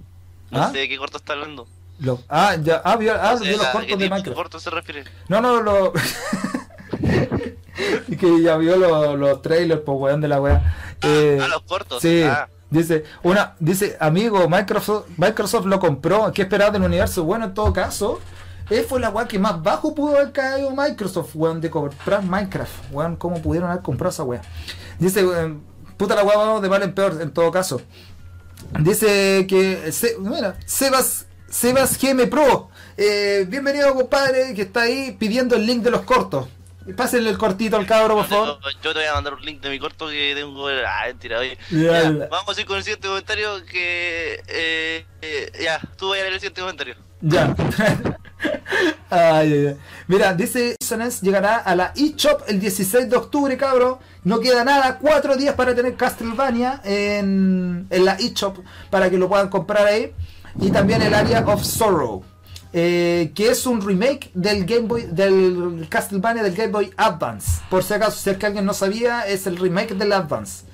No 0.51 0.62
¿Ah? 0.62 0.70
sé 0.72 0.79
de 0.79 0.89
qué 0.89 0.97
corto 0.99 1.16
está 1.18 1.33
hablando. 1.35 1.66
Lo- 2.01 2.20
ah, 2.28 2.55
ya, 2.62 2.80
ah, 2.84 2.96
vio, 2.96 3.14
ah, 3.20 3.34
vio 3.40 3.57
los 3.57 3.66
a 3.66 3.72
cortos 3.72 3.99
de 3.99 4.09
Minecraft. 4.11 4.36
corto 4.36 4.61
se 4.61 4.70
refiere. 4.70 5.05
No, 5.28 5.40
no, 5.40 5.61
lo. 5.61 5.92
y 8.09 8.16
que 8.16 8.42
ya 8.42 8.57
vio 8.57 8.76
los, 8.76 9.18
los 9.18 9.42
trailers, 9.42 9.82
pues 9.84 9.99
weón 9.99 10.20
de 10.20 10.28
la 10.28 10.40
weá. 10.40 10.96
Eh, 11.03 11.38
ah, 11.42 11.49
los 11.49 11.62
cortos. 11.62 12.03
Sí. 12.03 12.22
Ah, 12.22 12.49
Dice, 12.70 13.05
una, 13.22 13.55
dice, 13.61 13.96
amigo, 13.99 14.46
Microsoft, 14.46 15.07
Microsoft 15.16 15.64
lo 15.64 15.80
compró, 15.80 16.30
¿qué 16.32 16.42
esperaba 16.42 16.70
del 16.70 16.82
universo? 16.82 17.24
Bueno, 17.24 17.46
en 17.46 17.55
todo 17.55 17.72
caso, 17.72 18.20
eh, 18.68 18.84
fue 18.86 19.01
la 19.01 19.09
weá 19.09 19.26
que 19.26 19.38
más 19.38 19.62
bajo 19.62 19.94
pudo 19.94 20.16
haber 20.16 20.32
caído 20.32 20.70
Microsoft, 20.76 21.30
weón, 21.34 21.62
de 21.62 21.70
comprar 21.70 22.22
Minecraft, 22.22 22.92
weón, 22.92 23.16
¿cómo 23.16 23.40
pudieron 23.40 23.70
haber 23.70 23.82
comprado 23.82 24.11
esa 24.11 24.22
weá? 24.24 24.42
Dice, 24.99 25.26
weón, 25.26 25.62
puta 25.96 26.14
la 26.14 26.22
weá, 26.24 26.36
vamos 26.36 26.61
de 26.61 26.68
mal 26.68 26.82
en 26.82 26.92
peor, 26.92 27.16
en 27.22 27.30
todo 27.32 27.51
caso. 27.51 27.80
Dice 28.80 29.46
que, 29.49 29.90
se, 29.90 30.18
mira, 30.18 30.59
Sebas, 30.66 31.24
Sebas 31.51 31.99
GM 31.99 32.26
Pro, 32.26 32.68
eh, 32.96 33.46
bienvenido 33.49 33.94
compadre, 33.94 34.53
que 34.55 34.62
está 34.62 34.82
ahí 34.82 35.16
pidiendo 35.18 35.57
el 35.57 35.64
link 35.64 35.82
de 35.82 35.90
los 35.90 36.03
cortos. 36.03 36.46
Pásenle 36.94 37.30
el 37.30 37.38
cortito 37.38 37.76
al 37.76 37.86
cabro, 37.86 38.16
por 38.16 38.26
favor. 38.26 38.59
yo, 38.82 38.92
te 38.92 38.99
voy 38.99 39.09
a 39.09 39.14
mandar 39.14 39.34
un 39.34 39.42
link 39.42 39.61
de 39.61 39.70
mi 39.70 39.78
corto 39.78 40.09
que 40.09 40.34
tengo. 40.34 40.68
Ah, 40.68 41.05
mentira, 41.07 41.38
oye. 41.38 41.57
Ya, 41.70 42.28
vamos 42.30 42.57
a 42.57 42.61
ir 42.61 42.66
con 42.66 42.76
el 42.76 42.82
siguiente 42.82 43.09
comentario 43.09 43.64
que. 43.64 44.42
Eh, 44.46 45.07
eh, 45.22 45.53
ya, 45.62 45.80
tú 45.96 46.11
vayas 46.11 46.22
a 46.22 46.24
leer 46.24 46.34
el 46.34 46.40
siguiente 46.40 46.61
comentario. 46.61 46.94
Ya. 47.20 47.55
ay, 49.11 49.53
ay, 49.53 49.66
ay. 49.68 49.76
Mira, 50.07 50.34
dice 50.34 50.76
Sones 50.82 51.20
llegará 51.20 51.57
a 51.57 51.74
la 51.74 51.92
eShop 51.96 52.42
el 52.46 52.61
16 52.61 53.09
de 53.09 53.16
octubre, 53.16 53.57
cabro. 53.57 54.01
No 54.24 54.40
queda 54.40 54.64
nada, 54.64 54.99
cuatro 54.99 55.36
días 55.36 55.55
para 55.55 55.74
tener 55.74 55.96
Castlevania 55.96 56.80
en, 56.84 57.86
en 57.90 58.05
la 58.05 58.14
eShop 58.14 58.59
para 58.90 59.11
que 59.11 59.18
lo 59.18 59.28
puedan 59.28 59.49
comprar 59.49 59.86
ahí. 59.86 60.14
Y 60.61 60.70
también 60.70 61.03
el 61.03 61.14
Area 61.14 61.44
of 61.46 61.62
Sorrow. 61.64 62.24
eh, 62.72 63.32
que 63.34 63.49
es 63.49 63.64
un 63.66 63.80
remake 63.80 64.30
del 64.34 64.66
Game 64.66 64.86
Boy 64.88 65.07
del 65.11 65.86
Castlevania 65.88 66.42
del 66.42 66.55
Game 66.55 66.70
Boy 66.70 66.92
Advance. 66.99 67.62
Por 67.70 67.82
si 67.82 67.94
acaso, 67.94 68.18
si 68.18 68.28
es 68.28 68.36
que 68.36 68.44
alguien 68.44 68.66
no 68.66 68.74
sabía, 68.74 69.22
es 69.26 69.46
el 69.46 69.57
remake 69.57 69.94
del 69.94 70.12
Advance. 70.12 70.66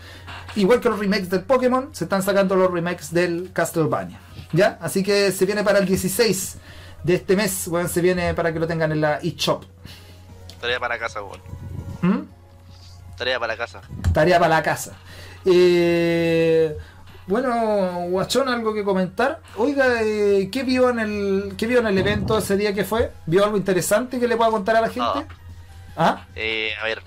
Igual 0.56 0.80
que 0.80 0.88
los 0.88 0.98
remakes 0.98 1.30
del 1.30 1.42
Pokémon, 1.42 1.90
se 1.92 2.04
están 2.04 2.22
sacando 2.24 2.56
los 2.56 2.70
remakes 2.72 3.12
del 3.12 3.50
Castlevania. 3.52 4.18
¿Ya? 4.52 4.76
Así 4.80 5.02
que 5.04 5.30
se 5.30 5.46
viene 5.46 5.62
para 5.62 5.78
el 5.78 5.86
16 5.86 6.56
de 7.04 7.14
este 7.14 7.36
mes, 7.36 7.68
weón, 7.68 7.88
se 7.88 8.00
viene 8.00 8.34
para 8.34 8.52
que 8.52 8.58
lo 8.58 8.66
tengan 8.66 8.90
en 8.90 9.00
la 9.00 9.18
eShop. 9.18 9.64
Tarea 10.60 10.80
para 10.80 10.98
casa, 10.98 11.22
weón. 11.22 11.40
¿Mm? 12.02 12.28
Tarea 13.16 13.38
para 13.38 13.56
casa. 13.56 13.82
Tarea 14.12 14.38
para 14.40 14.56
la 14.56 14.62
casa. 14.64 14.94
Eh, 15.44 16.76
bueno, 17.26 18.06
Guachón, 18.08 18.48
algo 18.48 18.74
que 18.74 18.84
comentar. 18.84 19.40
Oiga, 19.56 20.02
eh, 20.02 20.48
¿qué 20.52 20.62
vio 20.62 20.90
en 20.90 20.98
el 20.98 21.54
qué 21.56 21.66
vio 21.66 21.78
en 21.78 21.86
el 21.86 21.98
evento 21.98 22.36
ese 22.36 22.56
día 22.56 22.74
que 22.74 22.84
fue? 22.84 23.12
¿Vio 23.26 23.44
algo 23.44 23.56
interesante 23.56 24.20
que 24.20 24.28
le 24.28 24.36
pueda 24.36 24.50
contar 24.50 24.76
a 24.76 24.80
la 24.82 24.88
gente? 24.88 25.26
¿Ah? 25.96 26.26
Eh, 26.34 26.72
a 26.80 26.84
ver. 26.84 27.02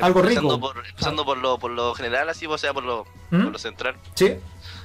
Algo 0.00 0.20
empezando 0.20 0.54
rico. 0.56 0.60
Por, 0.60 0.86
empezando 0.86 1.24
por 1.24 1.38
lo, 1.38 1.58
por 1.58 1.70
lo 1.70 1.94
general, 1.94 2.28
así, 2.28 2.46
o 2.46 2.58
sea, 2.58 2.72
por 2.72 2.84
lo, 2.84 3.04
¿Mm? 3.30 3.42
por 3.42 3.52
lo 3.52 3.58
central. 3.58 3.96
¿Sí? 4.14 4.36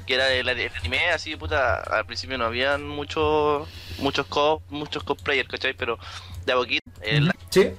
Que 0.06 0.16
era 0.16 0.32
el, 0.34 0.48
el 0.48 0.72
anime, 0.80 1.10
así, 1.10 1.36
puta. 1.36 1.78
Al 1.78 2.06
principio 2.06 2.38
no 2.38 2.46
habían 2.46 2.88
muchos 2.88 3.68
muchos 4.00 4.26
cop, 4.28 4.62
muchos 4.70 5.04
cosplayers, 5.04 5.50
¿cachai? 5.50 5.74
Pero 5.74 5.98
de 6.46 6.54
a 6.54 6.56
poquito. 6.56 6.84
El, 7.02 7.32
¿Sí? 7.50 7.72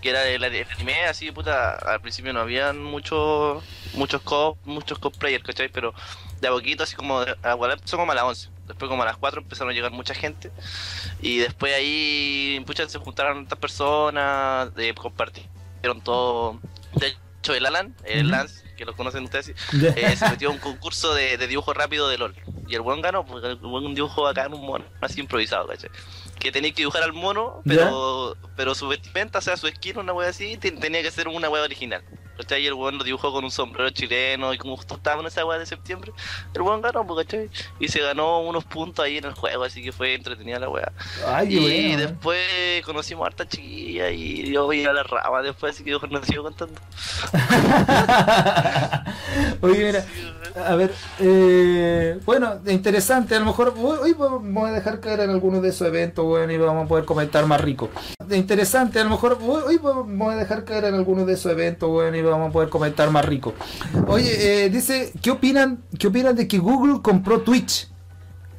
que 0.00 0.10
era 0.10 0.26
el, 0.26 0.42
el 0.42 0.66
anime, 0.74 1.04
así, 1.04 1.30
puta, 1.30 1.74
al 1.74 2.00
principio 2.00 2.32
no 2.32 2.40
habían 2.40 2.82
muchos 2.82 3.62
muchos 3.94 4.22
cop, 4.22 4.58
muchos 4.64 4.98
cosplayers, 4.98 5.44
¿cachai? 5.44 5.68
Pero 5.68 5.94
de 6.40 6.48
a 6.48 6.50
poquito, 6.50 6.82
así 6.84 6.94
como, 6.96 7.18
a 7.20 7.72
empezó 7.72 7.96
como 7.96 8.12
a 8.12 8.14
las 8.14 8.24
11, 8.24 8.48
después 8.66 8.88
como 8.88 9.02
a 9.02 9.06
las 9.06 9.16
4 9.16 9.40
empezaron 9.42 9.70
a 9.70 9.74
llegar 9.74 9.90
mucha 9.90 10.14
gente, 10.14 10.50
y 11.20 11.38
después 11.38 11.74
ahí, 11.74 12.62
pucha, 12.66 12.88
se 12.88 12.98
juntaron 12.98 13.44
tantas 13.44 13.58
personas, 13.58 14.70
eh, 14.76 14.94
compartieron 14.94 16.00
todo, 16.02 16.58
de 16.94 17.14
hecho 17.40 17.54
el 17.54 17.66
Alan, 17.66 17.94
el. 18.04 18.28
Lance, 18.30 18.64
que 18.76 18.84
lo 18.86 18.96
conocen 18.96 19.24
ustedes, 19.24 19.52
eh, 19.72 20.16
se 20.16 20.28
metió 20.30 20.48
a 20.48 20.52
un 20.52 20.58
concurso 20.58 21.12
de, 21.12 21.36
de 21.36 21.46
dibujo 21.46 21.74
rápido 21.74 22.08
de 22.08 22.16
LOL, 22.16 22.34
y 22.66 22.74
el 22.74 22.80
buen 22.80 23.02
ganó, 23.02 23.26
porque 23.26 23.48
el 23.48 23.56
buen 23.56 23.94
dibujo 23.94 24.26
acá 24.26 24.46
en 24.46 24.54
un 24.54 24.64
mono, 24.64 24.86
así 25.02 25.20
improvisado, 25.20 25.66
¿cachai? 25.66 25.90
Que 26.38 26.50
tenía 26.50 26.70
que 26.70 26.76
dibujar 26.82 27.02
al 27.02 27.12
mono, 27.12 27.60
pero 27.76 28.36
pero 28.56 28.74
su 28.74 28.88
vestimenta, 28.88 29.40
o 29.40 29.42
sea, 29.42 29.58
su 29.58 29.68
skin, 29.68 29.98
una 29.98 30.14
wea 30.14 30.30
así, 30.30 30.56
ten- 30.56 30.80
tenía 30.80 31.02
que 31.02 31.10
ser 31.10 31.28
una 31.28 31.50
wea 31.50 31.62
original. 31.62 32.02
¿Cachai? 32.40 32.62
Y 32.62 32.66
el 32.66 32.74
weón 32.74 32.98
lo 32.98 33.04
dibujó 33.04 33.32
con 33.32 33.44
un 33.44 33.50
sombrero 33.50 33.90
chileno 33.90 34.54
y 34.54 34.58
como 34.58 34.76
justo 34.76 34.94
estaba 34.94 35.20
en 35.20 35.26
esa 35.26 35.44
wea 35.44 35.58
de 35.58 35.66
septiembre, 35.66 36.12
el 36.54 36.62
weón 36.62 36.80
ganó, 36.80 37.06
pues, 37.06 37.26
¿cachai? 37.26 37.50
Y 37.78 37.88
se 37.88 38.00
ganó 38.00 38.40
unos 38.40 38.64
puntos 38.64 39.04
ahí 39.04 39.18
en 39.18 39.24
el 39.24 39.34
juego, 39.34 39.64
así 39.64 39.82
que 39.82 39.92
fue 39.92 40.14
entretenida 40.14 40.58
la. 40.58 40.70
Ay, 41.26 41.48
qué 41.48 41.54
y 41.54 41.58
bueno. 41.58 41.74
¿eh? 41.74 42.06
después 42.06 42.82
conocimos 42.84 43.24
a 43.24 43.26
harta 43.28 43.48
chiquilla 43.48 44.10
y 44.10 44.52
yo 44.52 44.66
veía 44.66 44.92
la 44.92 45.02
rama 45.02 45.42
después, 45.42 45.74
así 45.74 45.84
que 45.84 45.92
mejor 45.92 46.12
no 46.12 46.22
sigo 46.24 46.44
contando. 46.44 46.80
Oye, 49.60 49.84
mira, 49.84 50.04
a 50.56 50.74
ver, 50.74 50.92
eh, 51.18 52.18
bueno, 52.24 52.60
interesante, 52.66 53.34
a 53.34 53.40
lo 53.40 53.46
mejor 53.46 53.74
hoy, 53.78 54.14
vamos 54.14 54.68
a 54.68 54.72
dejar 54.72 55.00
caer 55.00 55.20
en 55.20 55.30
alguno 55.30 55.60
de 55.60 55.68
esos 55.68 55.86
eventos, 55.86 56.24
bueno, 56.24 56.52
y 56.52 56.58
vamos 56.58 56.84
a 56.84 56.88
poder 56.88 57.04
comentar 57.04 57.46
más 57.46 57.60
rico. 57.60 57.90
Interesante, 58.30 59.00
a 59.00 59.04
lo 59.04 59.10
mejor 59.10 59.38
hoy, 59.42 59.78
vamos 59.78 60.32
a 60.32 60.36
dejar 60.36 60.64
caer 60.64 60.84
en 60.84 60.94
alguno 60.94 61.24
de 61.24 61.34
esos 61.34 61.52
eventos, 61.52 61.88
bueno, 61.88 62.16
y 62.16 62.22
vamos 62.30 62.50
a 62.50 62.52
poder 62.52 62.68
comentar 62.68 63.10
más 63.10 63.24
rico. 63.24 63.54
Oye, 64.06 64.64
eh, 64.64 64.70
dice, 64.70 65.12
¿qué 65.22 65.30
opinan, 65.30 65.82
qué 65.98 66.08
opinan 66.08 66.34
de 66.36 66.48
que 66.48 66.58
Google 66.58 67.00
compró 67.02 67.40
Twitch? 67.42 67.88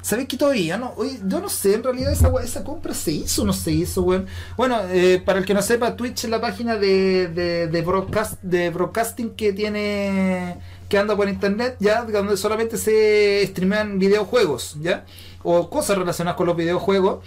¿Sabes 0.02 0.28
que 0.28 0.36
todavía 0.36 0.78
no? 0.78 0.94
Oye, 0.98 1.20
yo 1.28 1.40
no 1.40 1.48
sé, 1.48 1.76
en 1.76 1.84
realidad 1.84 2.12
esa, 2.12 2.32
esa 2.44 2.64
compra 2.64 2.94
se 2.94 3.12
hizo 3.12 3.44
o 3.44 3.46
no 3.46 3.54
se 3.54 3.72
hizo, 3.72 4.02
weón. 4.02 4.26
Bueno, 4.58 4.80
eh, 4.90 5.22
para 5.24 5.38
el 5.38 5.46
que 5.46 5.54
no 5.54 5.62
sepa, 5.62 5.96
Twitch 5.96 6.24
es 6.24 6.30
la 6.30 6.42
página 6.42 6.76
de, 6.76 7.84
broadcast, 7.86 8.42
de 8.42 8.72
broadcasting 8.72 9.36
que 9.36 9.54
tiene 9.54 10.58
que 10.90 10.98
anda 10.98 11.16
por 11.16 11.30
internet, 11.30 11.78
ya, 11.80 12.04
donde 12.04 12.36
solamente 12.36 12.78
se 12.78 13.46
streamean 13.48 14.00
videojuegos, 14.00 14.76
ya, 14.82 15.06
o 15.44 15.70
cosas 15.70 15.98
relacionadas 15.98 16.36
con 16.36 16.48
los 16.48 16.58
videojuegos. 16.58 17.24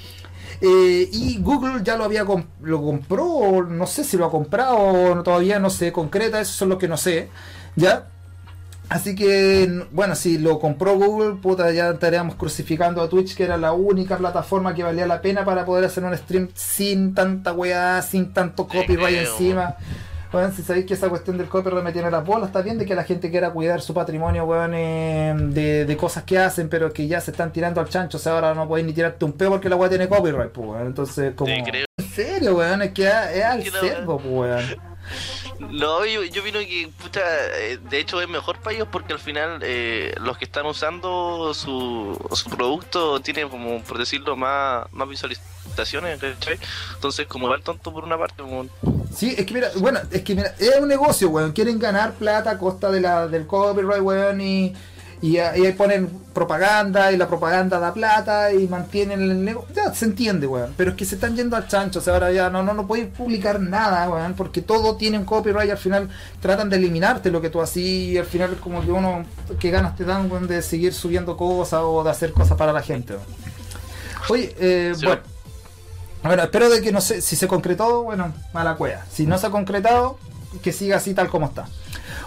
Eh, 0.60 1.08
y 1.12 1.38
Google 1.40 1.82
ya 1.82 1.96
lo 1.96 2.04
había 2.04 2.24
comp- 2.24 2.46
lo 2.62 2.82
compró, 2.82 3.26
o 3.26 3.62
no 3.62 3.86
sé 3.86 4.04
si 4.04 4.16
lo 4.16 4.26
ha 4.26 4.30
comprado, 4.30 4.76
o 4.78 5.22
todavía 5.22 5.58
no 5.58 5.70
se 5.70 5.92
concreta, 5.92 6.40
eso 6.40 6.64
es 6.64 6.68
lo 6.68 6.78
que 6.78 6.88
no 6.88 6.96
sé, 6.96 7.28
ya. 7.76 8.06
Así 8.90 9.14
que, 9.14 9.86
bueno, 9.92 10.14
si 10.14 10.36
lo 10.38 10.58
compró 10.60 10.94
Google, 10.96 11.36
puta, 11.40 11.70
ya 11.72 11.90
estaríamos 11.90 12.34
crucificando 12.34 13.00
a 13.00 13.08
Twitch, 13.08 13.34
que 13.34 13.44
era 13.44 13.56
la 13.56 13.72
única 13.72 14.18
plataforma 14.18 14.74
que 14.74 14.82
valía 14.82 15.06
la 15.06 15.22
pena 15.22 15.44
para 15.44 15.64
poder 15.64 15.86
hacer 15.86 16.04
un 16.04 16.16
stream 16.16 16.48
sin 16.54 17.14
tanta 17.14 17.52
weá, 17.54 18.02
sin 18.02 18.32
tanto 18.34 18.68
copyright 18.68 19.16
encima. 19.32 19.76
Bueno, 19.76 20.13
si 20.54 20.62
sabéis 20.62 20.86
que 20.86 20.94
esa 20.94 21.08
cuestión 21.08 21.38
del 21.38 21.48
copyright 21.48 21.84
me 21.84 21.92
tiene 21.92 22.10
las 22.10 22.24
bolas, 22.24 22.48
está 22.48 22.62
bien 22.62 22.78
de 22.78 22.86
que 22.86 22.94
la 22.94 23.04
gente 23.04 23.30
quiera 23.30 23.50
cuidar 23.50 23.80
su 23.80 23.94
patrimonio, 23.94 24.44
weón, 24.44 24.72
eh, 24.74 25.34
de, 25.36 25.84
de 25.84 25.96
cosas 25.96 26.24
que 26.24 26.38
hacen, 26.38 26.68
pero 26.68 26.92
que 26.92 27.06
ya 27.06 27.20
se 27.20 27.30
están 27.30 27.52
tirando 27.52 27.80
al 27.80 27.88
chancho, 27.88 28.16
o 28.16 28.20
sea, 28.20 28.34
ahora 28.34 28.54
no 28.54 28.66
podéis 28.66 28.86
ni 28.86 28.92
tirarte 28.92 29.24
un 29.24 29.32
peo 29.32 29.50
porque 29.50 29.68
la 29.68 29.76
weá 29.76 29.88
tiene 29.88 30.08
copyright, 30.08 30.50
pues, 30.50 30.68
weón. 30.68 30.86
Entonces, 30.86 31.34
como... 31.34 31.54
Te 31.54 31.62
creo. 31.62 31.86
En 31.96 32.08
serio, 32.08 32.56
weón, 32.56 32.82
es 32.82 32.92
que 32.92 33.06
es, 33.06 33.44
al 33.44 33.62
cerdo, 33.62 34.18
pues, 34.18 34.28
weón. 34.28 34.94
No, 35.58 36.04
yo, 36.04 36.24
yo 36.24 36.42
vino 36.42 36.58
que, 36.60 36.90
puta, 37.00 37.20
eh, 37.58 37.78
de 37.78 37.98
hecho 37.98 38.20
es 38.20 38.28
mejor 38.28 38.58
para 38.58 38.74
ellos 38.74 38.88
porque 38.90 39.12
al 39.12 39.18
final 39.18 39.60
eh, 39.62 40.14
los 40.20 40.38
que 40.38 40.46
están 40.46 40.66
usando 40.66 41.52
su, 41.54 42.18
su 42.32 42.50
producto 42.50 43.20
tienen 43.20 43.48
como, 43.48 43.82
por 43.82 43.98
decirlo, 43.98 44.36
más, 44.36 44.86
más 44.92 45.06
Entonces, 46.94 47.26
como 47.26 47.46
igual 47.46 47.62
tonto 47.62 47.92
por 47.92 48.04
una 48.04 48.16
parte, 48.16 48.42
como, 48.42 48.66
Sí, 49.14 49.34
es 49.36 49.46
que 49.46 49.54
mira, 49.54 49.68
bueno, 49.76 50.00
es 50.10 50.22
que 50.22 50.34
mira, 50.34 50.54
es 50.58 50.76
un 50.80 50.88
negocio, 50.88 51.30
weón. 51.30 51.52
Quieren 51.52 51.78
ganar 51.78 52.14
plata 52.14 52.50
a 52.50 52.58
costa 52.58 52.90
de 52.90 53.00
la, 53.00 53.28
del 53.28 53.46
copyright, 53.46 54.02
weón, 54.02 54.40
y, 54.40 54.74
y, 55.22 55.36
y 55.36 55.38
ahí 55.38 55.72
ponen 55.72 56.08
propaganda, 56.32 57.12
y 57.12 57.16
la 57.16 57.28
propaganda 57.28 57.78
da 57.78 57.94
plata, 57.94 58.52
y 58.52 58.66
mantienen 58.66 59.22
el 59.22 59.44
negocio. 59.44 59.72
Ya, 59.74 59.94
se 59.94 60.06
entiende, 60.06 60.48
weón. 60.48 60.74
Pero 60.76 60.90
es 60.90 60.96
que 60.96 61.04
se 61.04 61.14
están 61.14 61.36
yendo 61.36 61.56
al 61.56 61.68
chancho, 61.68 62.00
o 62.00 62.02
sea, 62.02 62.14
ahora 62.14 62.32
ya 62.32 62.50
no, 62.50 62.64
no, 62.64 62.74
no 62.74 62.86
podéis 62.88 63.06
publicar 63.06 63.60
nada, 63.60 64.08
weón, 64.10 64.34
porque 64.34 64.62
todo 64.62 64.96
tiene 64.96 65.18
un 65.18 65.24
copyright 65.24 65.68
y 65.68 65.70
al 65.70 65.78
final 65.78 66.08
tratan 66.40 66.68
de 66.68 66.76
eliminarte 66.76 67.30
lo 67.30 67.40
que 67.40 67.50
tú 67.50 67.62
así, 67.62 68.10
y 68.12 68.18
al 68.18 68.26
final 68.26 68.54
es 68.54 68.58
como 68.58 68.82
que 68.84 68.90
uno, 68.90 69.24
que 69.60 69.70
ganas 69.70 69.96
te 69.96 70.04
dan, 70.04 70.30
weón, 70.30 70.48
de 70.48 70.60
seguir 70.60 70.92
subiendo 70.92 71.36
cosas 71.36 71.82
o 71.84 72.02
de 72.02 72.10
hacer 72.10 72.32
cosas 72.32 72.58
para 72.58 72.72
la 72.72 72.82
gente, 72.82 73.12
weón. 73.14 73.26
Oye, 74.28 74.54
eh, 74.58 74.92
Sí, 74.96 75.06
bueno. 75.06 75.33
Bueno, 76.24 76.42
espero 76.42 76.70
de 76.70 76.80
que 76.80 76.90
no 76.92 77.00
sé, 77.00 77.20
si 77.20 77.36
se 77.36 77.46
concretó, 77.46 78.02
bueno, 78.02 78.32
mala 78.52 78.76
cueva. 78.76 79.02
Si 79.12 79.26
no 79.26 79.38
se 79.38 79.46
ha 79.46 79.50
concretado, 79.50 80.18
que 80.62 80.72
siga 80.72 80.96
así 80.96 81.14
tal 81.14 81.28
como 81.28 81.46
está. 81.46 81.66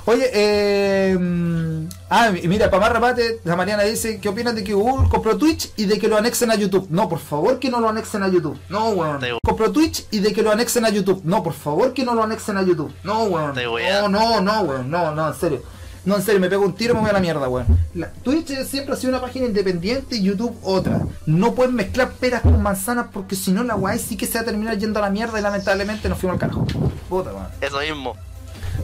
Oye, 0.06 0.30
eh, 0.34 1.18
mm, 1.20 1.90
ah, 2.10 2.30
y 2.42 2.48
mira, 2.48 2.70
para 2.70 2.82
más 2.82 2.92
remate, 2.94 3.42
la 3.44 3.56
Mariana 3.56 3.84
dice, 3.84 4.20
¿qué 4.20 4.30
opinan 4.30 4.56
de 4.56 4.64
que 4.64 4.74
Google 4.74 5.10
compró 5.10 5.38
Twitch 5.38 5.72
y 5.76 5.86
de 5.86 6.00
que 6.00 6.08
lo 6.08 6.18
anexen 6.18 6.50
a 6.52 6.56
YouTube? 6.56 6.88
No, 6.90 7.10
por 7.10 7.20
favor 7.20 7.60
que 7.60 7.70
no 7.70 7.80
lo 7.82 7.90
anexen 7.90 8.24
a 8.24 8.30
YouTube. 8.30 8.58
No, 8.70 8.90
weón. 8.90 9.20
Te- 9.20 9.38
Compró 9.44 9.72
Twitch 9.72 10.06
y 10.12 10.20
de 10.20 10.32
que 10.32 10.44
lo 10.44 10.52
anexen 10.52 10.86
a 10.86 10.90
YouTube. 10.90 11.22
No, 11.26 11.44
por 11.44 11.54
favor 11.54 11.94
que 11.94 12.06
no 12.06 12.14
lo 12.16 12.24
anexen 12.24 12.56
a 12.58 12.62
YouTube. 12.62 12.94
No, 13.04 13.24
weón. 13.24 13.54
Te 13.54 13.66
No, 13.66 14.08
no, 14.10 14.40
no, 14.42 14.62
weón. 14.62 14.90
No, 14.90 15.14
no, 15.14 15.28
en 15.28 15.36
serio. 15.36 15.62
No, 16.08 16.16
en 16.16 16.22
serio, 16.22 16.40
me 16.40 16.50
pego 16.50 16.64
un 16.64 16.74
tiro 16.74 16.94
y 16.94 16.96
me 16.96 17.02
voy 17.02 17.10
a 17.10 17.14
la 17.14 17.20
mierda, 17.20 17.50
weón. 17.50 17.68
La- 17.94 18.10
Twitch 18.24 18.48
siempre 18.64 18.94
ha 18.94 18.96
sido 18.96 19.10
una 19.10 19.20
página 19.20 19.46
independiente 19.46 20.16
y 20.16 20.24
YouTube 20.24 20.58
otra. 20.64 21.02
No 21.26 21.54
pueden 21.54 21.76
mezclar 21.76 22.12
peras 22.14 22.44
con 22.44 22.62
manzanas 22.62 23.08
porque 23.12 23.36
si 23.36 23.52
no 23.52 23.62
la 23.66 23.76
weá 23.76 23.98
sí 23.98 24.16
que 24.16 24.26
se 24.26 24.36
va 24.36 24.44
a 24.44 24.46
terminar 24.46 24.78
yendo 24.78 25.00
a 25.00 25.02
la 25.02 25.10
mierda 25.10 25.38
y 25.38 25.42
lamentablemente 25.42 26.08
nos 26.08 26.18
fuimos 26.18 26.36
al 26.36 26.40
carajo. 26.40 26.66
Puta, 27.10 27.34
weón. 27.34 27.48
eso 27.60 27.80
mismo. 27.82 28.16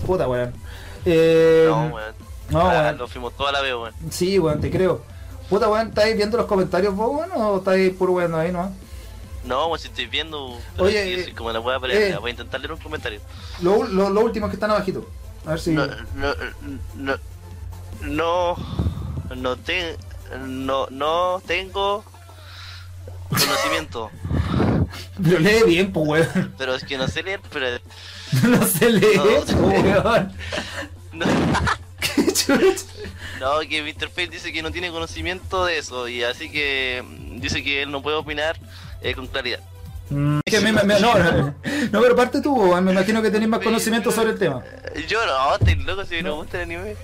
Puta, 0.05 0.27
weón. 0.27 0.51
Eh, 1.05 1.65
No, 1.69 1.95
weón. 1.95 2.13
no, 2.49 2.59
Ah, 2.59 2.81
weón. 2.83 2.97
Nos 2.97 3.09
fuimos 3.09 3.37
toda 3.37 3.53
la 3.53 3.61
vez, 3.61 3.73
weón. 3.73 3.93
Sí, 4.09 4.37
weón, 4.37 4.59
te 4.59 4.69
creo. 4.69 5.01
Puta, 5.49 5.69
weón, 5.69 5.87
¿estáis 5.87 6.17
viendo 6.17 6.35
los 6.35 6.45
comentarios 6.45 6.93
vos, 6.93 7.09
weón? 7.19 7.29
¿O 7.37 7.57
estáis 7.59 7.93
puro 7.93 8.11
weón 8.11 8.35
ahí, 8.35 8.51
no? 8.51 8.69
No, 9.45 9.69
pues 9.69 9.83
si 9.83 9.87
estoy 9.87 10.07
viendo. 10.07 10.57
Oye, 10.77 11.21
eh, 11.29 11.33
como 11.37 11.53
la 11.53 11.61
weá, 11.61 11.79
pero 11.79 11.93
eh. 11.93 12.17
voy 12.19 12.31
a 12.31 12.31
intentar 12.31 12.59
leer 12.59 12.73
un 12.73 12.79
comentario. 12.79 13.21
Lo, 13.61 13.83
lo, 13.85 14.09
lo 14.09 14.21
último 14.21 14.47
que 14.49 14.55
están 14.55 14.71
abajito. 14.71 15.07
A 15.45 15.49
ver 15.51 15.59
si. 15.59 15.71
No, 15.71 15.85
no, 16.15 16.33
no, 16.95 17.17
no, 18.01 18.55
no, 19.35 19.57
te, 19.57 19.97
no, 20.39 20.87
no 20.89 21.41
tengo 21.45 22.03
conocimiento, 23.29 24.11
Lo 25.23 25.39
lee 25.39 25.63
bien, 25.65 25.91
pues, 25.91 26.07
weón. 26.35 26.53
pero 26.57 26.75
es 26.75 26.83
que 26.83 26.97
no 26.97 27.07
sé 27.07 27.23
leer, 27.23 27.41
pero 27.51 27.79
no 28.43 28.65
se 28.67 28.89
lee, 28.91 29.15
No. 29.15 29.23
weón. 29.67 30.33
no, 31.13 31.25
no, 33.39 33.59
que 33.67 33.81
Mr. 33.83 34.09
Fate 34.09 34.27
dice 34.27 34.51
que 34.53 34.61
no 34.61 34.71
tiene 34.71 34.91
conocimiento 34.91 35.65
de 35.65 35.77
eso 35.77 36.07
y 36.07 36.23
así 36.23 36.49
que 36.49 37.03
mm, 37.05 37.39
dice 37.39 37.63
que 37.63 37.83
él 37.83 37.91
no 37.91 38.01
puede 38.01 38.17
opinar 38.17 38.57
eh, 39.01 39.13
con 39.15 39.27
claridad. 39.27 39.59
Que 40.45 40.59
me- 40.59 40.71
me- 40.71 40.99
no, 40.99 41.17
no, 41.17 41.55
no, 41.91 42.01
pero 42.01 42.15
parte 42.15 42.41
tú. 42.41 42.75
Me 42.81 42.91
imagino 42.91 43.21
que 43.21 43.31
tenés 43.31 43.49
más 43.49 43.59
conocimiento 43.61 44.11
sobre 44.11 44.31
el 44.31 44.37
tema. 44.39 44.61
Yo 45.07 45.25
no, 45.25 45.55
estoy 45.55 45.75
loco 45.83 46.05
si 46.05 46.21
no 46.21 46.29
me 46.31 46.35
gusta 46.43 46.57
el 46.57 46.63
anime. 46.63 46.95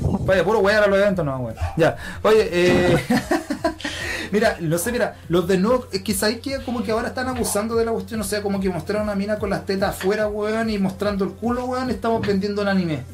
Vaya, 0.00 0.44
puro 0.44 0.58
weón 0.60 0.82
a 0.82 0.86
los 0.86 0.98
eventos, 0.98 1.24
no, 1.24 1.36
weón. 1.38 1.56
Ya, 1.76 1.96
oye, 2.22 2.48
eh. 2.50 2.98
mira, 4.32 4.56
no 4.60 4.78
sé, 4.78 4.90
mira, 4.92 5.16
los 5.28 5.46
de 5.46 5.58
no. 5.58 5.84
Es 5.92 6.02
que 6.02 6.14
sabéis 6.14 6.40
que 6.40 6.62
como 6.64 6.82
que 6.82 6.90
ahora 6.92 7.08
están 7.08 7.28
abusando 7.28 7.76
de 7.76 7.84
la 7.84 7.92
cuestión, 7.92 8.20
o 8.20 8.24
sea, 8.24 8.42
como 8.42 8.60
que 8.60 8.68
mostrar 8.68 9.02
una 9.02 9.14
mina 9.14 9.38
con 9.38 9.50
las 9.50 9.64
tetas 9.66 9.90
afuera, 9.90 10.26
weón, 10.28 10.70
y 10.70 10.78
mostrando 10.78 11.24
el 11.24 11.32
culo, 11.32 11.66
weón, 11.66 11.90
estamos 11.90 12.26
vendiendo 12.26 12.62
el 12.62 12.68
anime. 12.68 13.04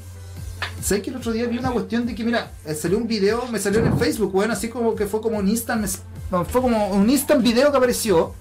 ¿Sabes 0.83 1.03
que 1.03 1.11
el 1.11 1.17
otro 1.17 1.33
día 1.33 1.47
vi 1.47 1.59
una 1.59 1.71
cuestión 1.71 2.07
de 2.07 2.15
que, 2.15 2.25
mira, 2.25 2.51
eh, 2.65 2.75
salió 2.75 2.99
un 2.99 3.07
video, 3.09 3.47
me 3.51 3.59
salió 3.59 3.81
en 3.81 3.87
el 3.89 3.95
Facebook, 3.99 4.35
weón, 4.35 4.51
así 4.51 4.69
como 4.69 4.95
que 4.95 5.07
fue 5.07 5.21
como 5.21 5.39
un 5.39 5.49
instant, 5.49 5.87
fue 6.49 6.61
como 6.61 6.89
un 6.91 7.09
instant 7.11 7.43
video 7.43 7.71
que 7.71 7.77
apareció, 7.77 8.35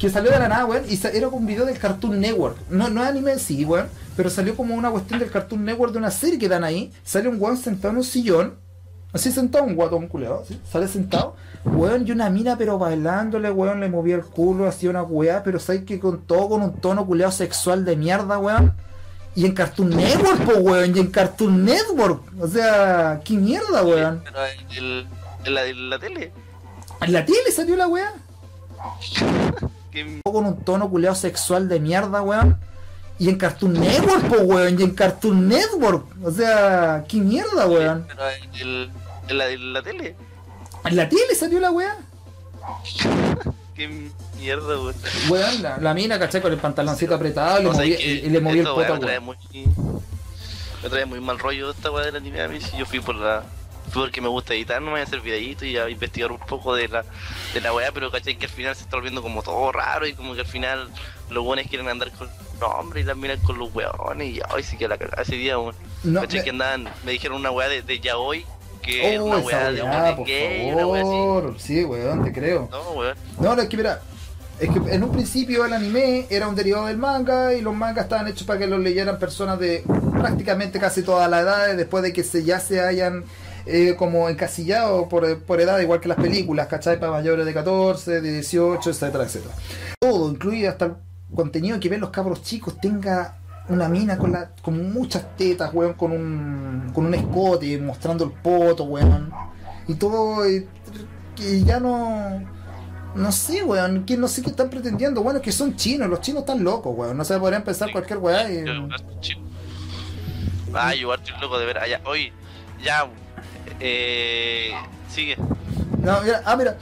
que 0.00 0.08
salió 0.10 0.30
de 0.30 0.38
la 0.38 0.48
nada, 0.48 0.64
weón, 0.64 0.84
y 0.88 0.98
era 1.06 1.26
como 1.26 1.36
un 1.36 1.46
video 1.46 1.66
del 1.66 1.78
Cartoon 1.78 2.18
Network. 2.20 2.56
No, 2.70 2.88
no 2.88 3.02
es 3.02 3.08
anime 3.10 3.32
en 3.32 3.38
sí, 3.38 3.64
weón, 3.66 3.86
pero 4.16 4.30
salió 4.30 4.56
como 4.56 4.74
una 4.74 4.90
cuestión 4.90 5.20
del 5.20 5.30
Cartoon 5.30 5.62
Network 5.64 5.92
de 5.92 5.98
una 5.98 6.10
serie 6.10 6.38
que 6.38 6.48
dan 6.48 6.64
ahí. 6.64 6.90
Sale 7.04 7.28
un 7.28 7.36
weón 7.40 7.58
sentado 7.58 7.92
en 7.92 7.98
un 7.98 8.04
sillón, 8.04 8.54
así 9.12 9.30
sentado, 9.30 9.64
un 9.64 9.74
guatón 9.76 10.08
culeado, 10.08 10.42
¿sí? 10.48 10.58
sale 10.72 10.88
sentado, 10.88 11.36
weón, 11.66 12.06
y 12.08 12.12
una 12.12 12.30
mina, 12.30 12.56
pero 12.56 12.78
bailándole, 12.78 13.50
weón, 13.50 13.78
le 13.80 13.90
movía 13.90 14.14
el 14.16 14.22
culo, 14.24 14.66
hacía 14.66 14.88
una 14.88 15.02
weá, 15.02 15.42
pero 15.42 15.60
sabes 15.60 15.84
que 15.84 16.00
con 16.00 16.22
todo 16.22 16.48
con 16.48 16.62
un 16.62 16.72
tono 16.80 17.04
culeado 17.04 17.30
sexual 17.30 17.84
de 17.84 17.94
mierda, 17.96 18.38
weón. 18.38 18.72
Y 19.34 19.44
en 19.44 19.52
Cartoon 19.52 19.90
Network, 19.90 20.44
po, 20.46 20.58
weón, 20.60 20.96
y 20.96 20.98
en 21.00 21.06
Cartoon 21.10 21.62
Network. 21.64 22.22
O 22.40 22.48
sea, 22.48 23.20
qué 23.22 23.34
mierda, 23.34 23.84
weón. 23.84 24.22
Pero 24.24 24.38
en, 24.46 24.76
el- 24.84 25.06
en 25.44 25.54
la, 25.54 25.66
en 25.66 25.90
la 25.90 25.98
tele. 25.98 26.32
En 27.02 27.12
la 27.12 27.24
tele 27.24 27.52
salió 27.54 27.76
la 27.76 27.86
weá. 27.86 28.12
Que, 29.90 30.20
Con 30.24 30.46
un 30.46 30.64
tono 30.64 30.88
culeado 30.88 31.14
sexual 31.16 31.68
de 31.68 31.80
mierda, 31.80 32.22
weón. 32.22 32.58
Y 33.18 33.28
en 33.28 33.36
Cartoon 33.36 33.74
Network, 33.74 34.28
po, 34.28 34.36
weón, 34.42 34.80
y 34.80 34.82
en 34.82 34.94
Cartoon 34.94 35.48
Network. 35.48 36.06
O 36.24 36.30
sea, 36.30 37.04
qué 37.08 37.18
mierda, 37.18 37.66
weón. 37.66 38.06
pero 38.08 38.22
en, 38.30 38.54
el- 38.60 38.90
en 39.28 39.38
la, 39.38 39.48
en 39.48 39.72
la 39.72 39.82
tele. 39.82 40.16
En 40.84 40.96
la 40.96 41.08
tele 41.08 41.34
salió 41.34 41.60
la 41.60 41.70
weá. 41.70 41.96
Qué 43.74 44.10
mierda, 44.38 44.78
weón. 44.80 44.94
Weón, 45.28 45.62
la, 45.62 45.78
la 45.78 45.94
mina, 45.94 46.18
¿cachai? 46.18 46.40
Con 46.42 46.52
el 46.52 46.58
pantaloncito 46.58 47.14
apretado 47.14 47.60
y 47.60 47.64
le 47.90 47.96
que 47.96 48.04
y, 48.26 48.28
le 48.30 48.40
movía 48.40 48.62
el 48.62 48.68
poto 48.68 48.94
weón. 48.94 49.24
muy. 49.24 49.36
Me 50.82 50.88
trae 50.88 51.04
muy 51.04 51.20
mal 51.20 51.38
rollo 51.38 51.70
esta 51.70 51.90
weá 51.90 52.06
del 52.06 52.16
anime 52.16 52.40
a 52.42 52.48
mí. 52.48 52.60
Si 52.60 52.76
yo 52.76 52.86
fui 52.86 53.00
por 53.00 53.14
la. 53.16 53.42
Porque 53.92 54.20
me 54.20 54.28
gusta 54.28 54.54
editar, 54.54 54.80
no 54.80 54.86
me 54.86 54.92
voy 54.92 55.00
a 55.00 55.04
hacer 55.04 55.20
videitos 55.20 55.64
y 55.64 55.76
a 55.76 55.88
investigar 55.88 56.30
un 56.32 56.38
poco 56.38 56.74
de 56.74 56.88
la, 56.88 57.04
de 57.54 57.60
la 57.60 57.72
weá, 57.74 57.90
pero 57.92 58.10
cachai 58.10 58.36
que 58.36 58.46
al 58.46 58.52
final 58.52 58.76
se 58.76 58.82
está 58.84 58.96
volviendo 58.96 59.20
como 59.22 59.42
todo 59.42 59.72
raro 59.72 60.06
y 60.06 60.12
como 60.14 60.34
que 60.34 60.40
al 60.40 60.46
final 60.46 60.88
los 61.30 61.44
weones 61.44 61.68
quieren 61.68 61.88
andar 61.88 62.10
con 62.12 62.28
los 62.60 62.70
hombres 62.74 63.04
y 63.04 63.06
las 63.06 63.16
miran 63.16 63.38
con 63.40 63.58
los 63.58 63.74
weones 63.74 64.28
y 64.36 64.40
hoy 64.52 64.62
sí 64.62 64.76
que 64.76 64.86
la 64.86 64.96
cagada 64.98 65.22
ese 65.22 65.34
día, 65.36 65.58
weón. 65.58 65.74
No, 66.04 66.20
Cachai 66.20 66.38
me- 66.38 66.44
que 66.44 66.50
andaban, 66.50 66.88
me 67.04 67.12
dijeron 67.12 67.38
una 67.38 67.50
weá 67.50 67.68
de, 67.68 67.82
de 67.82 67.98
yaoi, 68.00 68.46
que 68.82 69.14
era 69.14 69.22
Oh, 69.22 69.26
una 69.26 69.38
esa 69.38 69.46
weá 69.46 70.02
de 70.04 70.12
por 70.14 70.26
gay, 70.26 70.70
una 70.72 70.86
weá 70.86 71.02
así. 71.02 71.58
Sí, 71.58 71.84
weón, 71.84 72.24
te 72.24 72.32
creo. 72.32 72.68
No, 72.70 72.92
weón. 72.92 73.16
No, 73.40 73.56
no, 73.56 73.62
es 73.62 73.68
que 73.68 73.76
mira, 73.76 74.00
es 74.60 74.68
que 74.70 74.94
en 74.94 75.02
un 75.02 75.10
principio 75.12 75.64
el 75.64 75.72
anime 75.72 76.26
era 76.30 76.46
un 76.46 76.54
derivado 76.54 76.86
del 76.86 76.96
manga 76.98 77.54
y 77.54 77.60
los 77.60 77.74
mangas 77.74 78.04
estaban 78.04 78.28
hechos 78.28 78.44
para 78.46 78.58
que 78.60 78.66
los 78.66 78.78
leyeran 78.78 79.18
personas 79.18 79.58
de 79.58 79.82
prácticamente 80.12 80.78
casi 80.78 81.02
todas 81.02 81.28
las 81.30 81.42
edades 81.42 81.76
después 81.76 82.02
de 82.04 82.12
que 82.12 82.22
se, 82.22 82.44
ya 82.44 82.60
se 82.60 82.80
hayan 82.80 83.24
eh, 83.70 83.96
como 83.96 84.28
encasillado 84.28 85.08
por, 85.08 85.42
por 85.42 85.60
edad, 85.60 85.78
igual 85.80 86.00
que 86.00 86.08
las 86.08 86.18
películas, 86.18 86.66
¿cachai? 86.66 86.98
Para 86.98 87.12
mayores 87.12 87.46
de 87.46 87.54
14, 87.54 88.20
de 88.20 88.32
18, 88.32 88.90
etcétera, 88.90 89.24
etcétera. 89.24 89.54
Todo, 90.00 90.30
incluido 90.30 90.70
hasta 90.70 90.86
el 90.86 90.94
contenido 91.34 91.78
que 91.78 91.88
ven 91.88 92.00
los 92.00 92.10
cabros 92.10 92.42
chicos, 92.42 92.80
tenga 92.80 93.38
una 93.68 93.88
mina 93.88 94.18
con, 94.18 94.32
la, 94.32 94.50
con 94.62 94.92
muchas 94.92 95.36
tetas, 95.36 95.72
weón, 95.72 95.94
con 95.94 96.12
un, 96.12 96.90
con 96.92 97.06
un 97.06 97.14
escote, 97.14 97.78
mostrando 97.78 98.24
el 98.24 98.32
poto, 98.32 98.84
weón. 98.84 99.32
Y 99.86 99.94
todo, 99.94 100.42
que 101.36 101.64
ya 101.64 101.80
no... 101.80 102.58
No 103.14 103.32
sé, 103.32 103.64
weón, 103.64 104.04
que 104.04 104.16
no 104.16 104.28
sé 104.28 104.40
qué 104.40 104.50
están 104.50 104.70
pretendiendo. 104.70 105.22
Bueno, 105.22 105.38
es 105.38 105.44
que 105.44 105.50
son 105.50 105.74
chinos, 105.74 106.08
los 106.08 106.20
chinos 106.20 106.40
están 106.40 106.62
locos, 106.62 106.94
weón. 106.96 107.16
No 107.16 107.24
se 107.24 107.38
podrían 107.38 107.64
pensar 107.64 107.90
cualquier 107.90 108.18
weá 108.18 108.50
y... 108.50 108.64
Yo, 108.64 108.88
chico. 109.20 109.40
Ah, 110.74 110.92
loco 111.40 111.58
de 111.58 111.66
ver 111.66 111.78
allá. 111.78 112.00
Oye, 112.04 112.32
ya. 112.82 113.08
Eh, 113.80 114.70
sigue. 115.12 115.36
Ah, 116.44 116.56
mira. 116.56 116.76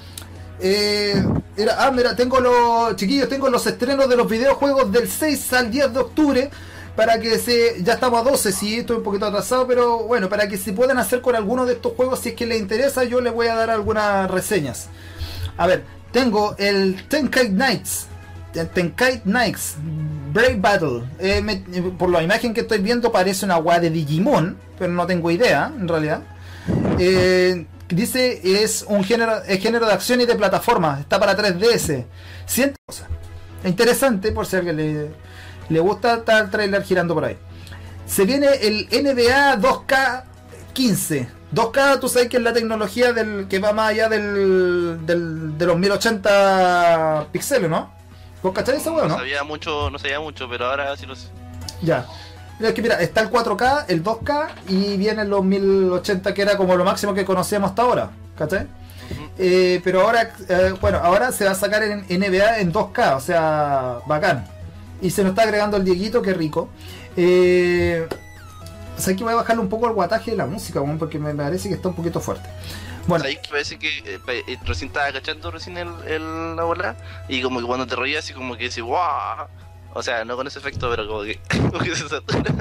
Eh, 0.61 1.23
mira, 1.57 1.77
ah, 1.79 1.91
mira, 1.93 2.17
tengo 2.17 2.41
los 2.41 2.97
chiquillos, 2.97 3.29
tengo 3.29 3.49
los 3.49 3.65
estrenos 3.67 4.09
de 4.09 4.17
los 4.17 4.29
videojuegos 4.29 4.91
del 4.91 5.09
6 5.09 5.53
al 5.53 5.71
10 5.71 5.93
de 5.93 6.01
octubre 6.01 6.51
para 6.97 7.21
que 7.21 7.39
se 7.39 7.81
ya 7.85 7.93
estamos 7.93 8.21
a 8.21 8.29
12, 8.29 8.51
sí, 8.51 8.79
estoy 8.81 8.97
un 8.97 9.05
poquito 9.05 9.27
atrasado, 9.27 9.69
pero 9.69 9.99
bueno, 10.01 10.29
para 10.29 10.49
que 10.49 10.57
se 10.59 10.73
puedan 10.73 10.99
hacer 10.99 11.21
con 11.21 11.37
alguno 11.37 11.65
de 11.65 11.75
estos 11.75 11.93
juegos 11.93 12.19
si 12.19 12.31
es 12.31 12.35
que 12.35 12.45
les 12.45 12.59
interesa, 12.59 13.05
yo 13.05 13.21
les 13.21 13.33
voy 13.33 13.47
a 13.47 13.55
dar 13.55 13.71
algunas 13.71 14.29
reseñas. 14.29 14.89
A 15.57 15.69
ver, 15.69 15.85
tengo 16.11 16.57
el 16.59 17.07
Tenkai 17.07 17.51
Knights. 17.51 18.07
Ten- 18.53 18.69
Tenkai 18.69 19.21
Knights 19.23 19.77
Brave 20.33 20.57
Battle. 20.57 21.05
Eh, 21.21 21.63
por 21.97 22.11
la 22.11 22.21
imagen 22.23 22.53
que 22.53 22.63
estoy 22.63 22.79
viendo 22.79 23.13
parece 23.13 23.45
una 23.45 23.59
weá 23.59 23.79
de 23.79 23.91
Digimon, 23.91 24.57
pero 24.77 24.91
no 24.93 25.07
tengo 25.07 25.31
idea, 25.31 25.71
en 25.79 25.87
realidad. 25.87 26.23
Eh, 26.99 27.67
dice 27.89 28.41
es 28.65 28.85
un 28.89 29.05
género, 29.05 29.43
es 29.45 29.61
género 29.61 29.87
de 29.87 29.93
acción 29.93 30.21
y 30.21 30.27
de 30.27 30.35
plataforma. 30.35 30.99
Está 31.01 31.19
para 31.19 31.37
3DS. 31.37 32.05
Siente 32.47 32.77
cosa. 32.87 33.07
Interesante 33.65 34.33
por 34.33 34.47
si 34.47 34.57
a 34.57 34.59
alguien 34.61 34.77
le, 34.77 35.11
le 35.69 35.81
gusta 35.81 36.15
está 36.15 36.39
el 36.39 36.51
trailer 36.51 36.83
girando 36.85 37.15
por 37.15 37.25
ahí. 37.25 37.37
Se 38.07 38.25
viene 38.25 38.49
el 38.63 38.87
NBA 38.91 39.59
2K 39.59 40.23
15. 40.73 41.29
2K, 41.55 41.99
tú 42.01 42.09
sabes 42.09 42.29
que 42.29 42.37
es 42.37 42.43
la 42.43 42.53
tecnología 42.53 43.13
del 43.13 43.47
que 43.49 43.59
va 43.59 43.73
más 43.73 43.91
allá 43.91 44.09
del, 44.09 45.05
del- 45.07 45.57
de 45.59 45.67
los 45.67 45.77
1080 45.79 47.27
píxeles, 47.33 47.71
¿no? 47.71 47.91
¿Vos 48.43 48.53
cacháis 48.55 48.81
esa 48.81 48.93
weá, 48.93 49.03
No 49.05 49.09
no? 49.09 49.17
sabía 49.17 49.43
mucho, 49.45 49.91
no 49.91 49.99
sabía 49.99 50.21
mucho, 50.21 50.49
pero 50.49 50.67
ahora 50.67 50.97
sí 50.97 51.07
lo 51.07 51.17
sé. 51.17 51.29
Ya. 51.83 52.07
Mira, 52.59 52.69
es 52.71 52.75
que 52.75 52.83
mira, 52.83 53.01
está 53.01 53.21
el 53.21 53.31
4K, 53.31 53.85
el 53.89 54.03
2K 54.03 54.49
y 54.69 54.97
vienen 54.97 55.31
los 55.31 55.45
1080 55.45 56.35
que 56.35 56.43
era 56.43 56.57
como 56.57 56.77
lo 56.77 56.85
máximo 56.85 57.15
que 57.15 57.25
conocíamos 57.25 57.71
hasta 57.71 57.83
ahora. 57.83 58.11
¿Cachai? 58.37 58.67
Eh, 59.39 59.81
pero 59.85 60.03
ahora, 60.03 60.31
eh, 60.49 60.75
bueno, 60.81 60.99
ahora 60.99 61.33
se 61.33 61.45
va 61.45 61.53
a 61.53 61.55
sacar 61.55 61.83
en 61.83 62.05
NBA 62.09 62.59
en 62.61 62.73
2K, 62.73 63.17
o 63.17 63.21
sea, 63.21 63.99
bacán. 64.07 64.47
Y 65.01 65.11
se 65.11 65.23
nos 65.23 65.31
está 65.31 65.43
agregando 65.43 65.77
el 65.77 65.85
Dieguito, 65.85 66.23
qué 66.23 66.35
rico. 66.35 66.69
Eh, 67.17 68.07
o 68.97 69.01
sea, 69.01 69.15
que 69.15 69.23
voy 69.23 69.33
a 69.33 69.37
bajarle 69.37 69.63
un 69.63 69.69
poco 69.69 69.87
el 69.87 69.93
guataje 69.93 70.33
de 70.33 70.37
la 70.37 70.47
música, 70.47 70.83
porque 70.99 71.19
me 71.21 71.35
parece 71.35 71.69
que 71.69 71.77
está 71.77 71.89
un 71.89 71.95
poquito 71.95 72.21
fuerte. 72.21 72.49
Bueno, 73.07 73.25
que 73.25 73.41
parece 73.49 73.79
que 73.79 73.89
eh, 74.05 74.59
recién 74.67 74.89
estaba 74.89 75.11
cachando 75.13 75.51
recién 75.51 75.79
el, 75.79 75.89
el, 76.07 76.57
la 76.57 76.65
bola 76.65 76.95
y 77.27 77.41
como 77.41 77.59
que 77.59 77.67
cuando 77.67 77.87
te 77.87 77.97
reías 77.97 78.23
así 78.23 78.35
como 78.35 78.55
que 78.55 78.65
decís 78.65 78.83
¡Wow! 78.83 79.47
O 79.95 80.03
sea, 80.03 80.25
no 80.25 80.37
con 80.37 80.47
ese 80.47 80.59
efecto, 80.59 80.89
pero 80.91 81.09
como 81.09 81.23
que, 81.23 81.41
como 81.51 81.79
que 81.79 81.95
se 81.97 82.09
satura. 82.09 82.55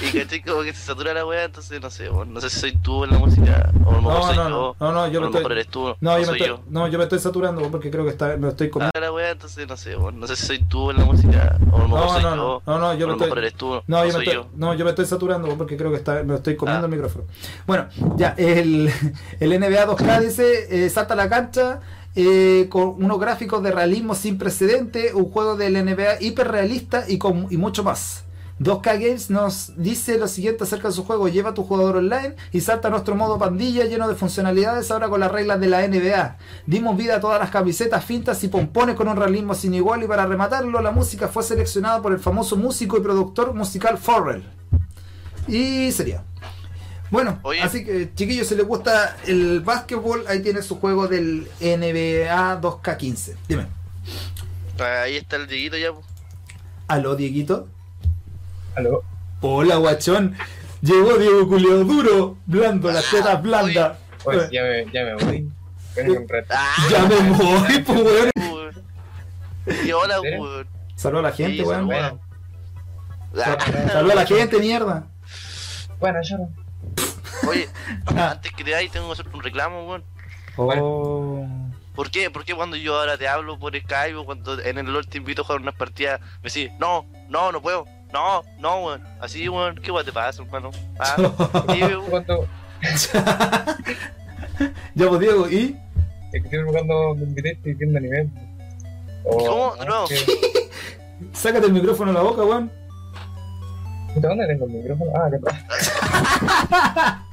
Y 0.00 0.16
caché 0.16 0.42
como 0.42 0.62
que 0.62 0.72
se 0.72 0.80
satura 0.86 1.12
la 1.12 1.26
wea, 1.26 1.44
entonces 1.44 1.80
no 1.82 1.90
sé, 1.90 2.08
bueno, 2.08 2.32
no 2.32 2.40
sé 2.40 2.48
si 2.50 2.60
soy 2.60 2.76
tú 2.78 3.04
en 3.04 3.10
la 3.12 3.18
música, 3.18 3.70
o 3.84 3.90
a 3.90 3.92
lo 3.94 3.98
mejor 4.02 4.14
no, 4.18 4.22
soy 4.26 4.36
no, 4.36 4.42
yo, 4.48 4.74
no, 4.80 4.92
no, 4.92 5.08
yo 5.08 5.18
o 5.18 5.22
me 5.22 5.26
mejor 5.28 5.36
estoy. 5.42 5.52
eres 5.52 5.66
tú, 5.68 5.94
No, 6.00 6.10
yo 6.12 6.16
me 6.16 6.20
estoy, 6.22 6.38
yo. 6.46 6.60
no, 6.68 6.88
yo 6.88 6.98
me 6.98 7.04
estoy 7.04 7.18
saturando 7.18 7.70
porque 7.70 7.90
creo 7.90 8.04
que 8.04 8.10
está, 8.10 8.36
me 8.36 8.48
estoy 8.48 8.70
comiendo. 8.70 8.92
Ah, 8.94 9.00
la 9.00 9.12
wea, 9.12 9.30
entonces 9.32 9.66
no 9.68 9.76
sé, 9.76 9.96
bueno, 9.96 10.18
no 10.20 10.26
sé 10.26 10.36
si 10.36 10.46
soy 10.46 10.58
tú 10.64 10.90
en 10.90 10.98
la 10.98 11.04
música, 11.04 11.58
o 11.72 11.76
a 11.76 11.80
lo 11.82 11.88
mejor 11.88 12.04
No, 12.06 12.12
soy 12.14 12.22
no, 12.22 12.30
yo, 12.36 12.62
no, 12.66 12.78
no, 12.78 12.94
yo 12.94 13.06
me 13.08 13.12
mejor 13.14 13.26
estoy. 13.28 13.38
eres 13.42 13.54
tú, 13.54 13.82
No, 13.86 13.98
yo 13.98 14.04
me, 14.04 14.24
estoy, 14.24 14.26
yo. 14.34 14.48
no, 14.56 14.74
yo 14.74 14.84
me 14.84 14.90
estoy 14.92 15.04
saturando 15.06 15.48
porque 15.58 15.76
creo 15.76 15.90
que 15.90 15.96
está, 15.98 16.22
me 16.22 16.34
estoy 16.36 16.56
comiendo 16.56 16.84
Ah. 16.86 16.88
el 16.88 16.92
micrófono. 16.92 17.24
Bueno, 17.66 17.88
ya, 18.16 18.34
el, 18.38 18.90
el 19.40 19.60
NBA 19.60 19.86
2K 19.86 20.20
dice, 20.20 20.86
eh, 20.86 20.90
salta 20.90 21.14
a 21.14 21.16
la 21.16 21.28
cancha 21.28 21.80
eh, 22.16 22.66
con 22.70 23.02
unos 23.02 23.20
gráficos 23.20 23.62
de 23.62 23.70
realismo 23.70 24.14
sin 24.14 24.38
precedente, 24.38 25.12
un 25.14 25.30
juego 25.30 25.56
del 25.56 25.74
NBA 25.74 26.22
hiperrealista 26.22 27.04
y, 27.06 27.18
con, 27.18 27.46
y 27.50 27.58
mucho 27.58 27.84
más. 27.84 28.24
2K 28.58 28.84
Games 28.98 29.28
nos 29.28 29.74
dice 29.76 30.16
lo 30.16 30.26
siguiente 30.26 30.64
acerca 30.64 30.88
de 30.88 30.94
su 30.94 31.04
juego, 31.04 31.28
lleva 31.28 31.50
a 31.50 31.54
tu 31.54 31.62
jugador 31.62 31.96
online 31.96 32.36
y 32.52 32.62
salta 32.62 32.88
a 32.88 32.90
nuestro 32.90 33.14
modo 33.14 33.38
pandilla 33.38 33.84
lleno 33.84 34.08
de 34.08 34.14
funcionalidades 34.14 34.90
ahora 34.90 35.10
con 35.10 35.20
las 35.20 35.30
reglas 35.30 35.60
de 35.60 35.66
la 35.66 35.86
NBA. 35.86 36.38
Dimos 36.64 36.96
vida 36.96 37.16
a 37.16 37.20
todas 37.20 37.38
las 37.38 37.50
camisetas, 37.50 38.02
fintas 38.02 38.42
y 38.44 38.48
pompones 38.48 38.96
con 38.96 39.08
un 39.08 39.16
realismo 39.16 39.54
sin 39.54 39.74
igual 39.74 40.02
y 40.02 40.06
para 40.06 40.24
rematarlo 40.24 40.80
la 40.80 40.90
música 40.90 41.28
fue 41.28 41.42
seleccionada 41.42 42.00
por 42.00 42.12
el 42.12 42.18
famoso 42.18 42.56
músico 42.56 42.96
y 42.96 43.02
productor 43.02 43.52
musical 43.52 43.98
Forrell. 43.98 44.44
Y 45.48 45.92
sería. 45.92 46.24
Bueno, 47.10 47.38
Oye. 47.42 47.60
así 47.62 47.84
que 47.84 48.12
chiquillos, 48.14 48.48
si 48.48 48.56
les 48.56 48.66
gusta 48.66 49.16
el 49.26 49.60
básquetbol, 49.60 50.24
ahí 50.28 50.40
tiene 50.42 50.62
su 50.62 50.80
juego 50.80 51.06
del 51.06 51.48
NBA 51.60 52.60
2K15. 52.60 53.36
Dime. 53.48 53.66
Ahí 54.78 55.16
está 55.16 55.36
el 55.36 55.46
Dieguito 55.46 55.76
ya. 55.76 55.90
Aló, 56.88 57.14
Dieguito. 57.16 57.68
Aló. 58.74 59.02
Hola, 59.40 59.76
guachón. 59.76 60.36
Llegó 60.82 61.16
Diego 61.16 61.48
Culeo 61.48 61.84
duro, 61.84 62.36
blando, 62.46 62.90
las 62.90 63.08
tetas 63.10 63.40
blandas. 63.42 63.98
Pues 64.22 64.50
ya 64.50 64.62
me, 64.62 64.84
ya 64.92 65.04
me 65.04 65.14
voy. 65.14 65.50
¡Ah! 66.50 66.74
Ya 66.90 67.06
me 67.06 67.16
voy, 67.30 67.78
pues, 67.80 67.98
weón. 68.00 68.30
Y 69.86 69.92
hola, 69.92 70.20
weón. 70.20 70.66
Saluda 70.94 71.20
a 71.20 71.22
la 71.24 71.32
gente, 71.32 71.56
Sí, 71.58 71.62
weón. 71.62 71.88
Saluda 73.92 74.12
a 74.12 74.16
la 74.16 74.26
gente, 74.26 74.58
mierda. 74.58 75.06
bueno, 75.98 76.18
yo 76.22 76.38
no. 76.38 76.65
Oye, 77.48 77.68
Ah. 78.06 78.30
antes 78.32 78.52
que 78.52 78.64
te 78.64 78.72
vayas 78.72 78.92
tengo 78.92 79.06
que 79.06 79.12
hacer 79.12 79.26
un 79.32 79.42
reclamo, 79.42 79.86
weón. 79.88 80.04
Oh. 80.56 81.46
¿Por 81.94 82.10
qué? 82.10 82.30
¿Por 82.30 82.44
qué 82.44 82.54
cuando 82.54 82.76
yo 82.76 82.98
ahora 82.98 83.16
te 83.18 83.26
hablo 83.28 83.58
por 83.58 83.74
Skype 83.78 84.14
o 84.16 84.24
cuando 84.24 84.60
en 84.60 84.78
el 84.78 84.86
LOL 84.92 85.06
te 85.06 85.18
invito 85.18 85.42
a 85.42 85.44
jugar 85.44 85.60
unas 85.62 85.74
partidas, 85.74 86.20
me 86.42 86.50
decís, 86.50 86.70
no, 86.78 87.06
no, 87.28 87.52
no 87.52 87.60
puedo, 87.62 87.86
No, 88.12 88.42
no, 88.58 88.78
weón. 88.84 89.02
Así, 89.20 89.48
weón. 89.48 89.76
¿Qué 89.76 89.90
weón 89.90 90.04
te 90.06 90.12
pasa, 90.12 90.42
hermano? 90.42 90.70
Ah. 90.98 91.16
Cuando, 92.10 92.46
ya 94.94 95.08
pues 95.08 95.20
Diego, 95.20 95.48
¿y? 95.48 95.76
es 96.32 96.42
que 96.42 96.48
siempre 96.48 96.72
cuando 96.72 97.14
me 97.14 97.22
invitaste 97.24 97.74
viendo 97.74 97.98
anime. 97.98 98.28
O- 99.24 99.38
¿Cómo? 99.46 99.84
Nuevo. 99.84 100.06
que- 100.08 100.68
Sácate 101.32 101.66
el 101.66 101.72
micrófono 101.72 102.10
a 102.10 102.14
la 102.14 102.20
boca, 102.22 102.42
weón. 102.44 102.70
¿Dónde 104.16 104.46
tengo 104.46 104.66
el 104.66 104.72
micrófono? 104.72 105.10
Ah, 105.14 105.28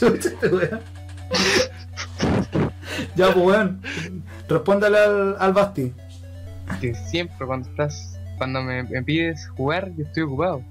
este 0.00 0.48
weón. 0.48 0.80
ya 3.16 3.32
pues 3.32 3.36
weón. 3.36 3.82
Respóndale 4.48 4.98
al, 4.98 5.36
al 5.38 5.52
Basti. 5.52 5.92
Que 6.80 6.94
siempre 6.94 7.46
cuando 7.46 7.68
estás, 7.70 8.18
cuando 8.38 8.62
me, 8.62 8.82
me 8.84 9.02
pides 9.02 9.48
jugar, 9.56 9.90
yo 9.96 10.04
estoy 10.04 10.24
ocupado. 10.24 10.62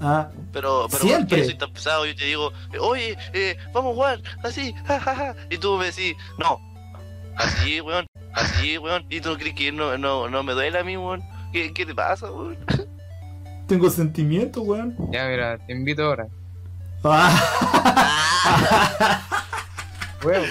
Ah, 0.00 0.28
Pero, 0.52 0.88
pero 0.90 1.02
Siempre. 1.02 1.28
¿por 1.28 1.38
qué 1.38 1.44
soy 1.44 1.54
tan 1.58 1.72
pesado? 1.72 2.06
Yo 2.06 2.14
te 2.16 2.24
digo, 2.24 2.52
oye, 2.80 3.16
eh, 3.34 3.56
vamos 3.72 3.92
a 3.92 3.94
jugar, 3.94 4.20
así, 4.42 4.74
jajaja. 4.86 5.36
Y 5.48 5.58
tú 5.58 5.76
me 5.76 5.86
decís, 5.86 6.16
no, 6.38 6.58
así, 7.36 7.80
weón, 7.80 8.06
así, 8.32 8.78
weón. 8.78 9.04
Y 9.10 9.20
tú 9.20 9.30
no 9.30 9.36
crees 9.38 9.54
que 9.54 9.70
no, 9.70 9.96
no, 9.98 10.28
no 10.28 10.42
me 10.42 10.54
duele 10.54 10.78
a 10.78 10.84
mí, 10.84 10.96
weón. 10.96 11.22
¿Qué, 11.52 11.72
qué 11.72 11.86
te 11.86 11.94
pasa, 11.94 12.30
weón? 12.32 12.56
Tengo 13.66 13.90
sentimientos, 13.90 14.62
weón. 14.66 14.94
Ya, 15.12 15.26
mira, 15.28 15.58
te 15.58 15.72
invito 15.72 16.04
ahora. 16.04 16.26
Ah, 17.04 17.32
Weón, 20.24 20.44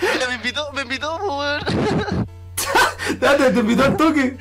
Mira, 0.00 0.28
me 0.28 0.34
invitó, 0.36 0.72
me 0.72 0.82
invitó, 0.82 1.16
weón. 1.16 1.60
date, 3.20 3.50
te 3.50 3.60
invitó 3.60 3.84
al 3.84 3.96
toque. 3.96 4.36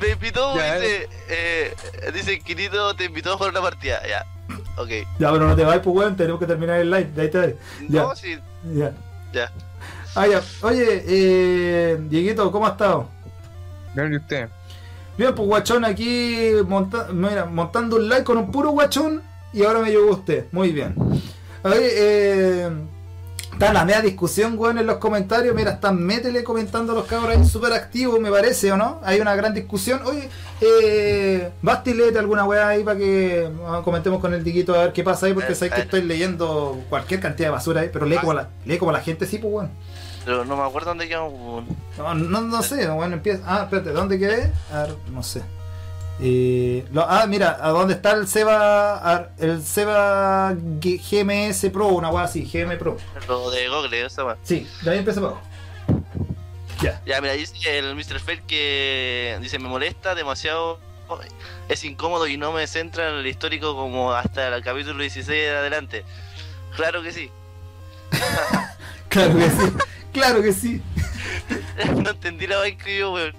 Me 0.00 0.08
invitó, 0.10 0.56
Ya, 0.56 0.74
dice, 0.78 1.08
eh, 1.30 1.74
dice, 2.12 2.38
Quinito 2.40 2.94
te 2.94 3.04
invitó 3.04 3.32
a 3.32 3.36
jugar 3.36 3.52
una 3.52 3.62
partida, 3.62 4.02
ya. 4.06 4.26
Ok. 4.76 4.88
Ya, 5.18 5.32
pero 5.32 5.48
no 5.48 5.56
te 5.56 5.64
vayas, 5.64 5.82
pues 5.82 5.96
weón, 5.96 6.16
tenemos 6.16 6.38
que 6.40 6.46
terminar 6.46 6.80
el 6.80 6.90
live. 6.90 7.10
De 7.14 7.22
ahí 7.22 7.30
te 7.30 7.38
voy. 7.40 7.56
Ya. 7.88 8.02
No, 8.02 8.14
sí, 8.16 8.38
Ya. 8.74 8.92
ya. 9.32 9.50
Ah, 10.14 10.26
ya. 10.26 10.42
Oye, 10.60 11.02
eh, 11.06 11.96
Dieguito, 12.08 12.50
¿cómo 12.52 12.66
has 12.66 12.72
estado? 12.72 13.08
vean 13.94 14.12
y 14.12 14.16
usted. 14.16 14.48
Bien, 15.16 15.34
pues 15.34 15.46
guachón 15.46 15.84
aquí 15.84 16.50
monta- 16.66 17.08
mira, 17.12 17.44
montando 17.46 17.96
un 17.96 18.08
like 18.08 18.24
con 18.24 18.36
un 18.38 18.50
puro 18.50 18.70
guachón 18.70 19.22
y 19.52 19.62
ahora 19.62 19.80
me 19.80 19.90
llegó 19.90 20.10
usted. 20.10 20.46
Muy 20.52 20.72
bien. 20.72 20.94
Oye, 21.62 21.78
eh, 21.92 22.68
está 23.52 23.72
la 23.72 23.84
media 23.84 24.00
discusión, 24.02 24.54
weón, 24.58 24.78
en 24.78 24.86
los 24.86 24.96
comentarios. 24.98 25.54
Mira, 25.54 25.70
están 25.72 26.02
métele 26.02 26.42
comentando 26.42 26.92
los 26.94 27.04
cabros 27.06 27.36
ahí 27.36 27.44
súper 27.46 27.72
activos, 27.72 28.18
me 28.20 28.30
parece, 28.30 28.72
¿o 28.72 28.76
no? 28.76 29.00
Hay 29.04 29.20
una 29.20 29.34
gran 29.36 29.54
discusión. 29.54 30.00
Oye, 30.04 30.28
eh, 30.60 31.50
Basti, 31.62 31.94
léete 31.94 32.18
alguna 32.18 32.44
weá 32.44 32.68
ahí 32.68 32.82
para 32.82 32.98
que 32.98 33.48
ah, 33.66 33.80
comentemos 33.84 34.20
con 34.20 34.34
el 34.34 34.42
Diguito 34.42 34.74
a 34.74 34.78
ver 34.84 34.92
qué 34.92 35.04
pasa 35.04 35.26
ahí, 35.26 35.32
porque 35.32 35.52
Eh, 35.52 35.54
sabes 35.54 35.72
que 35.74 35.80
eh. 35.80 35.84
estoy 35.84 36.02
leyendo 36.02 36.80
cualquier 36.90 37.20
cantidad 37.20 37.48
de 37.48 37.52
basura 37.52 37.82
ahí, 37.82 37.90
pero 37.92 38.04
lee 38.06 38.16
como 38.16 38.34
la, 38.34 38.48
lee 38.66 38.78
como 38.78 38.90
la 38.92 39.00
gente, 39.00 39.24
sí, 39.26 39.38
pues, 39.38 39.54
weón. 39.54 39.70
Pero 40.24 40.44
no 40.44 40.56
me 40.56 40.62
acuerdo 40.62 40.90
dónde 40.90 41.06
quedamos. 41.08 41.64
No, 41.98 42.14
no, 42.14 42.40
no 42.40 42.62
sé, 42.62 42.88
bueno, 42.88 43.14
empieza. 43.14 43.42
Ah, 43.46 43.62
espérate, 43.64 43.90
¿dónde 43.90 44.18
quedé? 44.18 44.50
A 44.72 44.82
ver, 44.84 44.96
no 45.10 45.22
sé. 45.22 45.42
Eh, 46.20 46.86
lo- 46.92 47.04
ah, 47.08 47.26
mira, 47.26 47.58
¿a 47.60 47.70
dónde 47.70 47.94
está 47.94 48.12
el 48.12 48.26
Seba? 48.28 49.30
el 49.38 49.62
Seba 49.62 50.54
GMS 50.54 51.70
Pro, 51.70 51.88
una 51.88 52.08
weá 52.10 52.24
así, 52.24 52.44
GM 52.50 52.76
Pro. 52.78 52.96
Lo 53.28 53.50
de 53.50 53.68
Google, 53.68 54.06
esa 54.06 54.24
weón. 54.24 54.38
Sí, 54.44 54.66
de 54.82 54.90
ahí 54.92 54.98
empieza 54.98 55.20
abajo. 55.20 55.40
Ya. 56.80 57.00
Ya, 57.04 57.20
mira, 57.20 57.34
dice 57.34 57.78
el 57.78 57.94
Mr. 57.96 58.20
Fell 58.20 58.42
que 58.42 59.36
dice, 59.40 59.58
me 59.58 59.68
molesta 59.68 60.14
demasiado, 60.14 60.78
es 61.68 61.84
incómodo 61.84 62.26
y 62.26 62.36
no 62.36 62.52
me 62.52 62.66
centra 62.66 63.10
en 63.10 63.16
el 63.16 63.26
histórico 63.26 63.74
como 63.74 64.12
hasta 64.12 64.54
el 64.56 64.62
capítulo 64.62 65.00
16 65.00 65.26
de 65.26 65.50
adelante. 65.50 66.04
Claro 66.76 67.02
que 67.02 67.12
sí. 67.12 67.30
Claro 69.14 69.36
que 69.36 69.50
sí, 69.50 69.72
claro 70.12 70.42
que 70.42 70.52
sí. 70.52 70.82
no 72.02 72.10
entendí 72.10 72.46
la 72.46 72.56
vaina 72.58 72.76
que 72.76 72.80
escribió, 72.82 73.12
weón. 73.12 73.32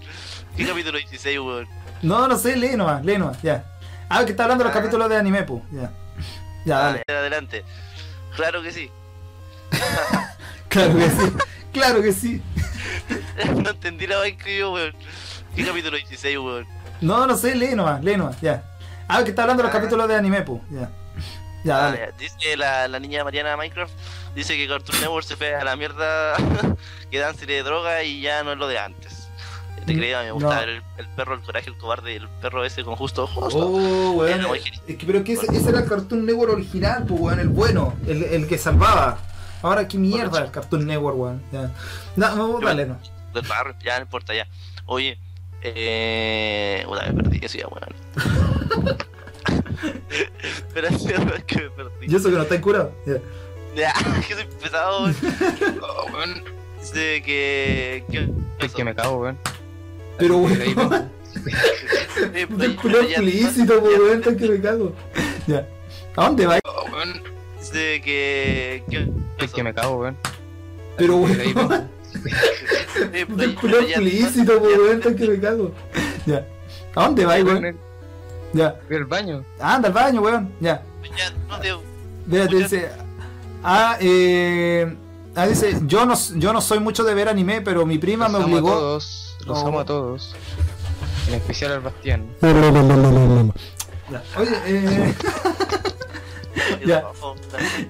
¿Qué 0.56 0.66
capítulo 0.66 0.98
16, 0.98 1.40
weón? 1.40 1.68
No, 2.02 2.28
no 2.28 2.38
sé, 2.38 2.56
lee 2.56 2.76
nomás, 2.78 3.04
lee 3.06 3.18
nomás, 3.18 3.42
ya. 3.42 3.66
Ah, 4.10 4.24
que 4.24 4.32
está 4.32 4.44
hablando 4.44 4.64
de 4.64 4.70
los 4.70 4.76
Ah. 4.78 4.80
capítulos 4.80 5.10
de 5.10 5.18
anime, 5.18 5.44
pu. 5.44 5.62
Ya. 5.72 5.92
Ya, 6.66 6.78
dale. 6.80 7.04
De 7.08 7.14
adelante. 7.16 7.64
Claro 8.36 8.62
que 8.62 8.72
sí. 8.72 8.90
Claro 10.68 10.94
que 10.98 11.10
sí, 11.10 11.34
claro 11.72 12.02
que 12.02 12.12
sí. 12.12 12.42
no 13.64 13.70
entendí 13.70 14.08
la 14.08 14.18
vaina 14.18 14.36
que 14.38 14.42
escribió, 14.42 14.72
weón. 14.74 14.94
¿Qué 15.56 15.66
capítulo 15.66 15.96
16, 15.98 16.38
weón? 16.38 16.68
No, 17.02 17.26
no 17.28 17.38
sé, 17.38 17.56
lee 17.56 17.76
nomás, 17.76 18.04
lee 18.04 18.18
nomás, 18.18 18.40
ya. 18.42 18.64
Ah, 19.08 19.24
que 19.24 19.30
está 19.30 19.44
hablando 19.44 19.64
de 19.64 19.68
los 19.70 19.76
Ah. 19.76 19.80
capítulos 19.80 20.08
de 20.08 20.16
anime, 20.16 20.42
pu. 20.42 20.62
Ya. 20.72 20.90
Ya, 21.66 21.88
Ah, 21.90 21.96
ya. 21.98 22.12
Dice 22.18 22.56
la, 22.56 22.88
la 22.88 23.00
niña 23.00 23.24
Mariana 23.26 23.58
Minecraft, 23.58 23.92
dice 24.36 24.56
que 24.56 24.68
Cartoon 24.68 25.02
Network 25.02 25.26
se 25.26 25.36
fue 25.36 25.54
a 25.56 25.64
la 25.64 25.76
mierda, 25.76 26.36
que 27.12 27.20
dan 27.20 27.36
serie 27.36 27.58
de 27.58 27.64
droga 27.64 28.04
y 28.04 28.22
ya 28.22 28.44
no 28.44 28.54
es 28.54 28.58
lo 28.58 28.68
de 28.68 28.80
antes. 28.80 29.28
Te 29.86 29.94
Mm, 29.94 29.98
creía, 29.98 30.22
me 30.24 30.32
gustaba 30.32 30.56
no. 30.58 30.72
el, 30.72 30.82
el 30.98 31.08
perro, 31.10 31.34
el 31.36 31.42
coraje, 31.42 31.70
el 31.70 31.78
cobarde, 31.78 32.16
el 32.16 32.28
perro 32.30 32.64
ese 32.66 32.84
con 32.84 32.96
justo 32.96 33.28
justo. 33.28 33.68
Oh, 33.68 34.14
muy 34.14 34.30
genial. 34.32 34.60
Es 34.88 34.96
que, 34.98 35.06
pero 35.06 35.24
que 35.24 35.34
ese, 35.34 35.46
ese 35.56 35.70
era 35.70 35.80
el 35.82 35.90
Cartoon 35.90 36.26
Network 36.26 36.54
original, 36.54 37.04
pues, 37.08 37.20
weón, 37.20 37.40
el 37.40 37.50
bueno, 37.50 37.94
el, 38.08 38.24
el 38.24 38.48
que 38.48 38.58
salvaba. 38.58 39.18
Ahora, 39.62 39.88
qué 39.88 39.98
mierda 39.98 40.44
el 40.44 40.52
Cartoon 40.52 40.86
Network, 40.86 41.18
weón. 41.18 41.44
Ya. 41.52 41.72
No, 42.16 42.36
no, 42.36 42.60
dale, 42.60 42.86
no. 42.86 42.98
Ya 43.84 43.96
no 43.98 44.02
importa, 44.06 44.34
ya. 44.34 44.48
Oye, 44.86 45.20
eh. 45.62 46.84
Una 46.88 47.02
vez 47.02 47.14
perdí, 47.16 47.40
eso 47.44 47.58
ya, 47.58 47.68
weón. 47.68 48.98
Pero 50.74 50.88
es 50.88 51.04
que 51.04 51.58
me 51.62 51.70
perdí. 51.70 52.08
Y 52.08 52.16
eso 52.16 52.30
que 52.30 52.36
no 52.36 52.44
está 52.44 52.60
curado. 52.62 52.92
Ya. 53.06 53.16
Ya, 53.76 53.92
que 54.26 54.36
soy 54.36 54.46
pesado, 54.62 55.04
weón. 55.04 55.16
Oh, 55.82 56.06
weón, 56.14 56.42
Dice 56.80 57.22
que. 57.24 58.04
es 58.60 58.74
que 58.74 58.84
me 58.86 58.96
cago, 58.96 59.18
weón. 59.20 59.38
Pero, 60.18 60.38
weón, 60.38 60.74
culo 62.82 63.02
ya- 63.02 63.08
explícito, 63.18 63.80
weón, 63.80 64.20
está 64.20 64.38
que 64.38 64.48
me 64.48 64.62
cago. 64.62 64.94
Ya. 65.46 65.68
¿A 66.16 66.26
dónde 66.28 66.46
va? 66.48 66.58
Oh, 66.64 66.86
weón, 66.90 67.22
Dice 67.60 68.02
que. 68.02 68.82
es 69.40 69.52
que 69.52 69.62
me 69.64 69.74
cago, 69.74 69.98
weón. 69.98 70.16
Pero, 70.96 71.18
weón, 71.18 71.36
culo 73.60 73.82
ya- 73.82 73.88
explícito, 73.96 74.58
weón, 74.60 74.98
está 75.00 75.14
que 75.16 75.28
me 75.28 75.40
cago. 75.42 75.74
Ya. 76.26 76.48
¿A 76.96 77.04
dónde 77.08 77.26
va, 77.26 77.36
weón? 77.44 77.78
Ya. 78.56 78.76
Al 78.90 79.06
baño. 79.06 79.44
Anda 79.60 79.88
al 79.90 79.94
baño, 79.94 80.22
weón. 80.22 80.52
Ya. 80.60 80.82
ya 81.18 81.32
no 82.44 82.48
te- 82.50 82.56
dice. 82.56 82.90
Ah, 83.64 83.98
eh. 84.00 84.96
Ah, 85.36 85.46
dice, 85.48 85.80
yo 85.86 86.06
no, 86.06 86.14
yo 86.36 86.54
no 86.54 86.62
soy 86.62 86.80
mucho 86.80 87.04
de 87.04 87.14
ver 87.14 87.28
anime, 87.28 87.62
pero 87.62 87.86
mi 87.86 87.98
prima 87.98 88.30
Los 88.30 88.40
me 88.40 88.44
amo 88.46 88.46
a 88.46 88.60
obligó. 88.60 88.70
todos. 88.74 89.38
Los 89.46 89.58
Oh. 89.60 89.68
amo 89.68 89.80
a 89.82 89.86
todos. 89.86 90.36
En 91.28 91.34
especial 91.34 91.74
al 91.74 91.82
Bastián. 91.82 92.26
Oye, 94.38 94.52
eh, 94.68 95.14
Ya. 96.86 97.04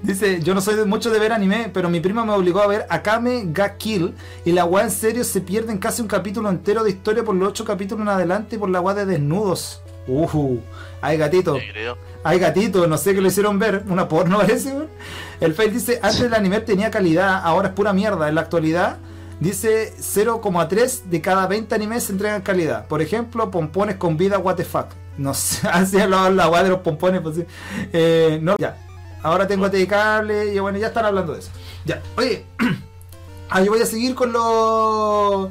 dice, 0.02 0.42
yo 0.42 0.56
no 0.56 0.62
soy 0.62 0.76
de 0.76 0.86
mucho 0.86 1.10
de 1.10 1.20
ver 1.20 1.34
anime, 1.34 1.70
pero 1.74 1.90
mi 1.90 2.00
prima 2.00 2.26
me 2.26 2.32
obligó 2.34 2.62
a 2.62 2.68
ver 2.68 2.86
Akame 2.90 3.44
ga 3.48 3.76
Kill 3.78 4.16
y 4.46 4.54
la 4.54 4.64
weá 4.66 4.86
en 4.86 4.92
serio 4.92 5.24
se 5.24 5.42
pierde 5.42 5.72
en 5.74 5.78
casi 5.78 6.02
un 6.02 6.08
capítulo 6.08 6.50
entero 6.50 6.84
de 6.84 6.92
historia 6.92 7.24
por 7.24 7.36
los 7.36 7.50
ocho 7.50 7.66
capítulos 7.66 8.02
en 8.04 8.08
adelante 8.10 8.56
y 8.56 8.60
por 8.60 8.70
la 8.70 8.80
weá 8.82 8.96
de 8.96 9.06
desnudos. 9.06 9.82
Uh, 10.08 10.60
ay 11.02 11.18
gatito, 11.18 11.56
Te 11.56 11.72
creo. 11.72 11.98
ay 12.24 12.38
gatito, 12.40 12.86
no 12.88 12.98
sé 12.98 13.16
qué 13.16 13.22
lo 13.22 13.28
hicieron 13.28 13.58
ver, 13.60 13.84
una 13.88 14.08
porno 14.08 14.38
parece. 14.40 14.74
El 15.40 15.54
Fail 15.54 15.74
dice, 15.74 16.00
antes 16.02 16.22
el 16.22 16.34
anime 16.34 16.60
tenía 16.62 16.92
calidad, 16.92 17.42
ahora 17.44 17.70
es 17.70 17.74
pura 17.74 17.92
mierda. 17.94 18.30
En 18.30 18.36
la 18.36 18.42
actualidad 18.42 18.98
dice 19.40 19.94
0,3 20.00 21.04
de 21.06 21.22
cada 21.22 21.48
20 21.48 21.74
animes 21.76 22.04
se 22.04 22.14
entregan 22.14 22.42
calidad. 22.42 22.88
Por 22.88 23.02
ejemplo, 23.02 23.50
pompones 23.52 23.96
con 23.98 24.16
vida, 24.18 24.38
what 24.38 24.56
the 24.56 24.64
fuck. 24.64 24.88
No 25.18 25.34
sé, 25.34 25.68
así 25.72 26.00
hablaba 26.00 26.30
la 26.30 26.50
weá 26.50 26.64
de 26.64 26.70
los 26.70 26.80
pompones, 26.80 27.22
pues 27.22 27.36
sí. 27.38 27.46
Eh, 27.94 28.40
no, 28.42 28.56
ya. 28.60 28.78
Ahora 29.24 29.48
tengo 29.48 29.66
AT 29.66 29.74
cable 29.90 30.54
y 30.54 30.60
bueno, 30.60 30.78
ya 30.78 30.88
están 30.88 31.06
hablando 31.06 31.34
de 31.34 31.40
eso. 31.40 31.50
Ya, 31.84 32.02
oye. 32.16 32.46
ah, 33.50 33.62
yo 33.64 33.72
voy 33.72 33.82
a 33.82 33.86
seguir 33.88 34.14
con 34.14 34.32
los... 34.32 35.50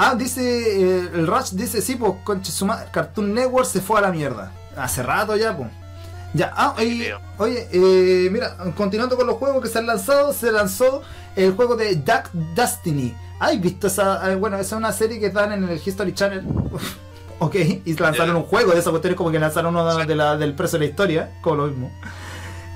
Ah, 0.00 0.14
dice, 0.14 0.40
eh, 0.42 1.10
el 1.12 1.26
Rush 1.26 1.50
dice, 1.50 1.82
sí, 1.82 1.96
pues, 1.96 2.12
conche 2.22 2.52
su 2.52 2.64
madre, 2.64 2.86
Cartoon 2.92 3.34
Network 3.34 3.66
se 3.66 3.80
fue 3.80 3.98
a 3.98 4.02
la 4.02 4.12
mierda. 4.12 4.52
Hace 4.76 5.02
rato 5.02 5.36
ya, 5.36 5.56
pues. 5.56 5.68
Ya, 6.34 6.52
ah, 6.56 6.74
y- 6.80 7.08
oye, 7.38 7.68
eh, 7.72 8.28
mira, 8.30 8.56
continuando 8.76 9.16
con 9.16 9.26
los 9.26 9.36
juegos 9.38 9.60
que 9.60 9.68
se 9.68 9.78
han 9.80 9.86
lanzado, 9.86 10.32
se 10.32 10.52
lanzó 10.52 11.02
el 11.34 11.52
juego 11.54 11.74
de 11.74 11.96
Duck 11.96 12.30
Destiny. 12.54 13.12
¿Has 13.40 13.60
visto 13.60 13.88
esa? 13.88 14.30
eh, 14.30 14.36
bueno, 14.36 14.56
esa 14.56 14.76
es 14.76 14.78
una 14.78 14.92
serie 14.92 15.18
que 15.18 15.30
dan 15.30 15.50
en 15.52 15.64
el 15.68 15.80
History 15.84 16.12
Channel. 16.14 16.44
ok, 17.40 17.54
y 17.84 17.96
lanzaron 17.96 18.36
un 18.36 18.44
juego 18.44 18.70
de 18.72 18.78
esa 18.78 18.90
cuestión, 18.90 19.14
como 19.14 19.32
que 19.32 19.40
lanzaron 19.40 19.74
uno 19.74 19.96
de 19.96 20.14
la, 20.14 20.36
del 20.36 20.54
precio 20.54 20.78
de 20.78 20.84
la 20.84 20.90
historia, 20.90 21.30
como 21.40 21.56
lo 21.56 21.66
mismo. 21.66 21.90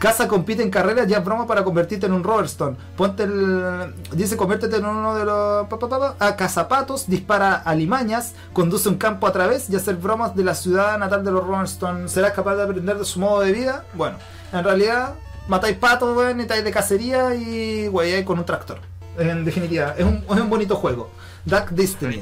Casa 0.03 0.26
compite 0.26 0.64
en 0.64 0.70
carreras, 0.70 1.07
ya 1.07 1.18
es 1.18 1.24
broma 1.24 1.46
para 1.46 1.62
convertirte 1.62 2.07
en 2.07 2.12
un 2.12 2.24
Roverstone. 2.24 2.76
Ponte 2.96 3.22
el. 3.22 3.94
Dice, 4.11 4.36
conviértete 4.36 4.78
en 4.78 4.84
uno 4.84 5.14
de 5.14 5.24
los. 5.24 5.68
pa, 5.68 5.78
pa, 5.78 5.88
pa, 5.88 6.16
pa, 6.18 6.26
a 6.26 6.34
cazapatos, 6.34 7.07
dispara 7.07 7.55
alimañas, 7.55 8.34
conduce 8.53 8.88
un 8.88 8.96
campo 8.96 9.28
a 9.28 9.32
través 9.32 9.70
y 9.70 9.76
hacer 9.76 9.94
bromas 9.94 10.34
de 10.34 10.42
la 10.42 10.57
ciudad 10.57 10.98
natal 10.98 11.24
de 11.24 11.30
los 11.30 11.46
Roverstone. 11.46 12.09
¿Serás 12.09 12.32
capaz 12.32 12.57
de 12.57 12.64
aprender 12.64 12.98
de 12.98 13.05
su 13.05 13.20
modo 13.20 13.42
de 13.42 13.53
vida? 13.53 13.84
Bueno, 13.94 14.16
en 14.53 14.64
realidad, 14.64 15.14
matáis 15.46 15.76
patos, 15.76 16.16
weón, 16.16 16.40
estáis 16.40 16.64
de 16.64 16.72
cacería 16.72 17.36
y 17.36 17.86
wey, 17.86 18.24
con 18.24 18.40
un 18.40 18.44
tractor. 18.44 18.80
En 19.16 19.44
definitiva, 19.44 19.94
es 19.96 20.05
un, 20.05 20.24
es 20.28 20.40
un 20.40 20.50
bonito 20.50 20.74
juego. 20.74 21.11
Dark 21.44 21.70
Destiny. 21.70 22.20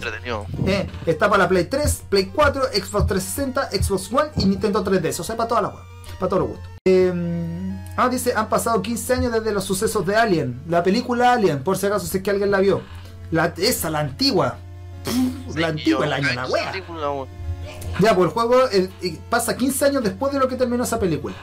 Eh, 0.67 0.87
está 1.07 1.31
para 1.31 1.45
la 1.45 1.49
Play 1.49 1.65
3, 1.65 2.03
Play 2.11 2.27
4, 2.27 2.63
Xbox 2.75 3.07
360, 3.07 3.71
Xbox 3.71 4.13
One 4.13 4.31
y 4.37 4.45
Nintendo 4.45 4.85
3DS. 4.85 5.21
O 5.21 5.25
sea, 5.25 5.35
para 5.35 5.49
todas 5.49 5.63
las 5.63 5.73
para 6.19 6.29
todos 6.29 6.41
los 6.41 6.49
gustos. 6.51 6.71
Eh, 6.87 7.60
ah, 7.97 8.09
dice, 8.09 8.33
han 8.35 8.49
pasado 8.49 8.83
15 8.83 9.15
años 9.15 9.33
desde 9.33 9.53
los 9.53 9.65
sucesos 9.65 10.07
de 10.07 10.17
Alien. 10.17 10.61
La 10.69 10.83
película 10.83 11.33
Alien, 11.33 11.63
por 11.63 11.77
si 11.77 11.87
acaso 11.87 12.07
sé 12.07 12.23
que 12.23 12.31
alguien 12.31 12.51
la 12.51 12.61
vio. 12.61 12.83
La, 13.31 13.53
esa, 13.57 13.91
la 13.91 14.01
antigua. 14.01 14.57
Pff, 15.05 15.57
la 15.57 15.69
antigua, 15.69 16.07
el 16.07 16.13
año 16.13 16.33
la 16.35 16.47
wea. 16.47 16.73
Ya, 18.01 18.15
pues 18.15 18.29
el 18.29 18.33
juego 18.33 18.55
eh, 18.73 18.89
pasa 19.29 19.57
15 19.57 19.85
años 19.87 20.03
después 20.03 20.33
de 20.33 20.39
lo 20.39 20.49
que 20.49 20.57
terminó 20.57 20.85
esa 20.85 20.99
película. 20.99 21.35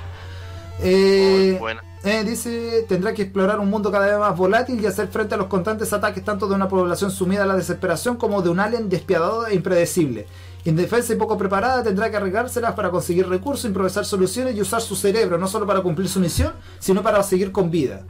Eh, 0.81 1.59
eh, 2.03 2.23
dice, 2.23 2.85
tendrá 2.87 3.13
que 3.13 3.23
explorar 3.23 3.59
un 3.59 3.69
mundo 3.69 3.91
cada 3.91 4.07
vez 4.07 4.17
más 4.17 4.37
volátil 4.37 4.79
y 4.79 4.85
hacer 4.85 5.07
frente 5.07 5.35
a 5.35 5.37
los 5.37 5.47
constantes 5.47 5.91
ataques 5.93 6.23
tanto 6.23 6.47
de 6.47 6.55
una 6.55 6.67
población 6.67 7.11
sumida 7.11 7.43
a 7.43 7.45
la 7.45 7.55
desesperación 7.55 8.17
como 8.17 8.41
de 8.41 8.49
un 8.49 8.59
alien 8.59 8.89
despiadado 8.89 9.47
e 9.47 9.55
impredecible. 9.55 10.27
Indefensa 10.67 11.13
y 11.13 11.15
poco 11.15 11.37
preparada, 11.37 11.81
tendrá 11.81 12.11
que 12.11 12.17
arreglárselas 12.17 12.73
para 12.73 12.89
conseguir 12.89 13.29
recursos, 13.29 13.63
improvisar 13.63 14.03
soluciones 14.03 14.53
y 14.53 14.59
usar 14.59 14.81
su 14.81 14.97
cerebro, 14.97 15.37
no 15.37 15.47
solo 15.47 15.65
para 15.65 15.79
cumplir 15.79 16.09
su 16.09 16.19
misión, 16.19 16.51
sino 16.77 17.01
para 17.01 17.23
seguir 17.23 17.53
con 17.53 17.71
vida. 17.71 18.01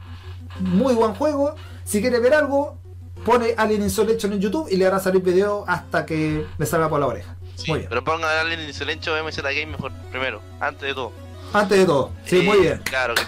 Muy 0.58 0.92
buen 0.94 1.14
juego. 1.14 1.54
Si 1.84 2.00
quiere 2.00 2.18
ver 2.18 2.34
algo, 2.34 2.76
pone 3.24 3.54
Alien 3.56 3.84
Isolation 3.84 4.32
en 4.32 4.40
YouTube 4.40 4.66
y 4.68 4.76
le 4.76 4.86
hará 4.86 4.98
salir 4.98 5.22
video 5.22 5.64
hasta 5.68 6.04
que 6.04 6.44
le 6.58 6.66
salga 6.66 6.88
por 6.88 6.98
la 6.98 7.06
oreja. 7.06 7.36
Sí, 7.54 7.70
Muy 7.70 7.78
bien. 7.78 7.88
Pero 7.90 8.02
pongan 8.02 8.24
a 8.28 8.40
Alien 8.40 8.60
Insolencho 8.62 9.12
MZ 9.24 9.36
Game 9.40 9.66
mejor, 9.66 9.92
primero, 10.10 10.42
antes 10.58 10.82
de 10.82 10.94
todo. 10.94 11.12
Antes 11.52 11.78
de 11.78 11.86
todo, 11.86 12.10
sí, 12.26 12.40
Eh, 12.40 12.42
muy 12.42 12.58
bien. 12.58 12.82
Claro 12.84 13.14
que 13.14 13.22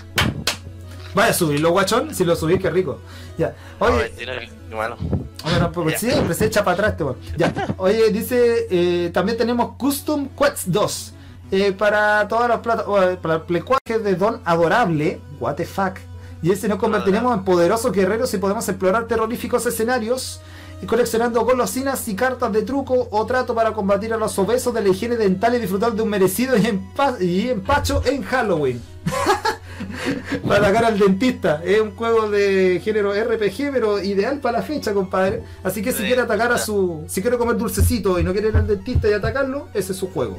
Vaya 1.15 1.31
a 1.31 1.35
subirlo, 1.35 1.71
guachón. 1.71 2.15
Si 2.15 2.25
lo 2.25 2.37
subís, 2.37 2.61
qué 2.61 2.71
rico. 2.71 3.01
Ya. 3.41 3.55
no, 3.81 3.87
Oye, 3.87 4.51
malo. 4.71 4.97
Bueno, 5.43 5.73
pues 5.73 6.01
Ya. 6.01 6.13
siempre 6.13 6.35
se 6.35 6.47
echa 6.47 6.63
para 6.63 6.75
atrás, 6.75 6.91
este 6.93 7.05
weón. 7.05 7.17
Ya. 7.37 7.53
Oye, 7.79 8.11
dice, 8.11 8.67
eh, 8.71 9.11
también 9.15 9.39
tenemos 9.39 9.77
Custom 9.79 10.29
Quest 10.39 10.67
2. 10.67 11.15
eh, 11.53 11.73
para 11.73 12.29
todas 12.29 12.49
las 12.49 12.61
plataformas, 12.61 13.17
para 13.17 13.35
el 13.37 13.41
Play 13.43 13.63
4 13.63 13.79
que 13.85 13.95
es 13.95 14.05
de 14.05 14.15
Don 14.15 14.41
Adorable, 14.45 15.21
what 15.41 15.55
the 15.57 15.65
fuck. 15.65 15.95
Y 16.43 16.53
ese 16.53 16.69
nos 16.69 16.79
convertiremos 16.79 17.35
en 17.37 17.45
poderosos 17.45 17.93
guerreros 17.93 18.33
y 18.35 18.39
podemos 18.39 18.69
explorar 18.69 19.07
terroríficos 19.09 19.67
escenarios 19.67 20.41
y 20.83 20.87
coleccionando 20.87 21.45
golosinas 21.45 22.07
y 22.09 22.15
cartas 22.15 22.53
de 22.53 22.63
truco 22.63 23.09
o 23.11 23.27
trato 23.27 23.55
para 23.55 23.73
combatir 23.73 24.15
a 24.15 24.17
los 24.17 24.39
obesos 24.39 24.73
de 24.73 24.81
la 24.83 24.89
higiene 24.91 25.17
dental 25.17 25.55
y 25.55 25.59
disfrutar 25.59 25.93
de 25.93 26.03
un 26.03 26.09
merecido 26.09 26.57
y, 26.57 26.63
empa- 26.63 27.21
y 27.21 27.51
empacho 27.51 28.01
en 28.07 28.23
Halloween. 28.23 28.81
para 30.47 30.69
atacar 30.69 30.85
al 30.85 30.99
dentista. 30.99 31.63
Es 31.65 31.81
un 31.81 31.95
juego 31.97 32.31
de 32.31 32.81
género 32.83 33.13
RPG, 33.13 33.73
pero 33.73 34.03
ideal 34.03 34.41
para 34.41 34.59
la 34.59 34.65
fecha, 34.65 34.93
compadre. 34.93 35.43
Así 35.63 35.83
que 35.83 35.93
si 35.93 36.05
quiere 36.05 36.23
atacar 36.23 36.53
a 36.53 36.59
su. 36.59 37.05
Si 37.09 37.23
quiere 37.23 37.39
comer 37.39 37.57
dulcecito 37.57 38.19
y 38.19 38.25
no 38.25 38.33
quiere 38.33 38.49
ir 38.49 38.57
al 38.57 38.67
dentista 38.67 39.09
y 39.09 39.13
atacarlo, 39.13 39.69
ese 39.75 39.93
es 39.93 39.99
su 39.99 40.11
juego. 40.13 40.39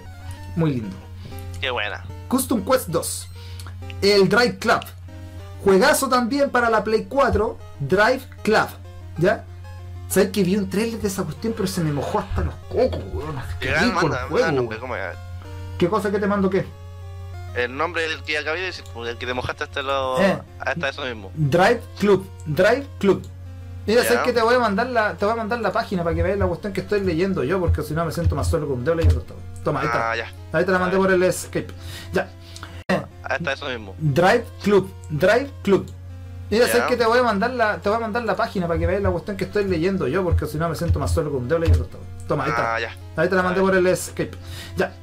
Muy 0.55 0.71
lindo. 0.71 0.95
Qué 1.59 1.71
buena. 1.71 2.03
Custom 2.27 2.63
Quest 2.63 2.87
2. 2.87 3.27
El 4.01 4.29
Drive 4.29 4.57
Club. 4.57 4.81
Juegazo 5.63 6.09
también 6.09 6.49
para 6.49 6.69
la 6.69 6.83
Play 6.83 7.05
4. 7.07 7.57
Drive 7.79 8.21
Club. 8.43 8.67
¿Ya? 9.17 9.45
¿Sabes 10.09 10.29
que 10.31 10.43
vi 10.43 10.57
un 10.57 10.69
trailer 10.69 10.99
de 10.99 11.07
esa 11.07 11.23
cuestión, 11.23 11.53
pero 11.55 11.67
se 11.67 11.81
me 11.81 11.93
mojó 11.93 12.19
hasta 12.19 12.41
los 12.41 12.55
cocos, 12.69 13.01
weón? 13.13 13.35
Qué 13.59 13.69
el 13.69 13.93
manda. 13.93 14.27
¿Qué 15.77 15.87
cosa 15.87 16.11
que 16.11 16.19
te 16.19 16.27
mando 16.27 16.49
qué? 16.49 16.65
El 17.55 17.75
nombre 17.75 18.07
del 18.07 18.23
que 18.23 18.37
acabé 18.37 18.59
de 18.59 18.65
decir, 18.67 18.83
pues, 18.93 19.09
el 19.09 19.17
que 19.17 19.25
te 19.25 19.33
mojaste 19.33 19.65
hasta, 19.65 19.81
lo, 19.81 20.19
Eh. 20.21 20.39
hasta 20.59 20.89
eso 20.89 21.03
mismo. 21.05 21.31
Drive 21.35 21.81
Club. 21.99 22.25
Drive 22.45 22.87
Club. 22.99 23.21
Mira, 23.87 24.03
sabes 24.03 24.21
que 24.21 24.31
te 24.33 24.41
voy 24.41 24.55
a 24.55 24.59
mandar 24.59 24.87
la, 24.87 25.15
te 25.15 25.25
voy 25.25 25.33
a 25.33 25.37
mandar 25.37 25.59
la 25.59 25.71
página 25.71 26.03
para 26.03 26.15
que 26.15 26.21
veas 26.23 26.37
la 26.37 26.45
cuestión 26.45 26.71
que 26.71 26.81
estoy 26.81 27.01
leyendo 27.01 27.43
yo, 27.43 27.59
porque 27.59 27.81
si 27.81 27.93
no 27.93 28.05
me 28.05 28.11
siento 28.11 28.35
más 28.35 28.47
solo 28.47 28.67
con 28.67 28.77
un 28.79 28.85
dedo 28.85 28.95
leyendo 28.95 29.19
esto. 29.21 29.35
Toma, 29.63 29.81
ahí 29.81 29.87
está. 29.87 30.11
Ah, 30.11 30.15
ya. 30.15 30.31
Ahí 30.53 30.63
te 30.65 30.71
la 30.71 30.79
mandé 30.79 30.97
por 30.97 31.11
el 31.11 31.21
escape. 31.23 31.67
Ya. 32.13 32.29
Hasta 33.23 33.53
eso 33.53 33.67
mismo. 33.69 33.95
Drive 33.99 34.45
Club. 34.63 34.91
Drive 35.09 35.49
Club. 35.63 35.89
Mira, 36.49 36.67
sabes 36.67 36.83
que 36.87 36.97
te 36.97 37.05
voy 37.05 37.19
a 37.19 37.23
mandar 37.23 37.51
la, 37.51 37.77
te 37.77 37.87
voy 37.89 37.97
a 37.97 38.01
mandar 38.01 38.23
la 38.23 38.35
página 38.35 38.67
para 38.67 38.77
que 38.77 38.85
veas 38.85 39.01
la 39.01 39.09
cuestión 39.09 39.37
que 39.37 39.45
estoy 39.45 39.63
leyendo 39.65 40.07
yo, 40.07 40.21
porque 40.23 40.45
si 40.45 40.57
no 40.57 40.67
me 40.69 40.75
siento 40.75 40.99
más 40.99 41.13
solo 41.13 41.31
con 41.31 41.41
un 41.43 41.47
dedo 41.47 41.59
leyendo 41.59 41.85
esto. 41.85 41.97
Toma, 42.27 42.43
ahí 42.43 42.49
está. 42.49 42.75
Ah, 42.75 42.79
ya. 42.79 42.95
Ahí 43.15 43.29
te 43.29 43.35
la 43.35 43.41
mandé 43.43 43.61
por 43.61 43.73
el 43.75 43.87
escape. 43.87 44.31
Ya. 44.75 44.93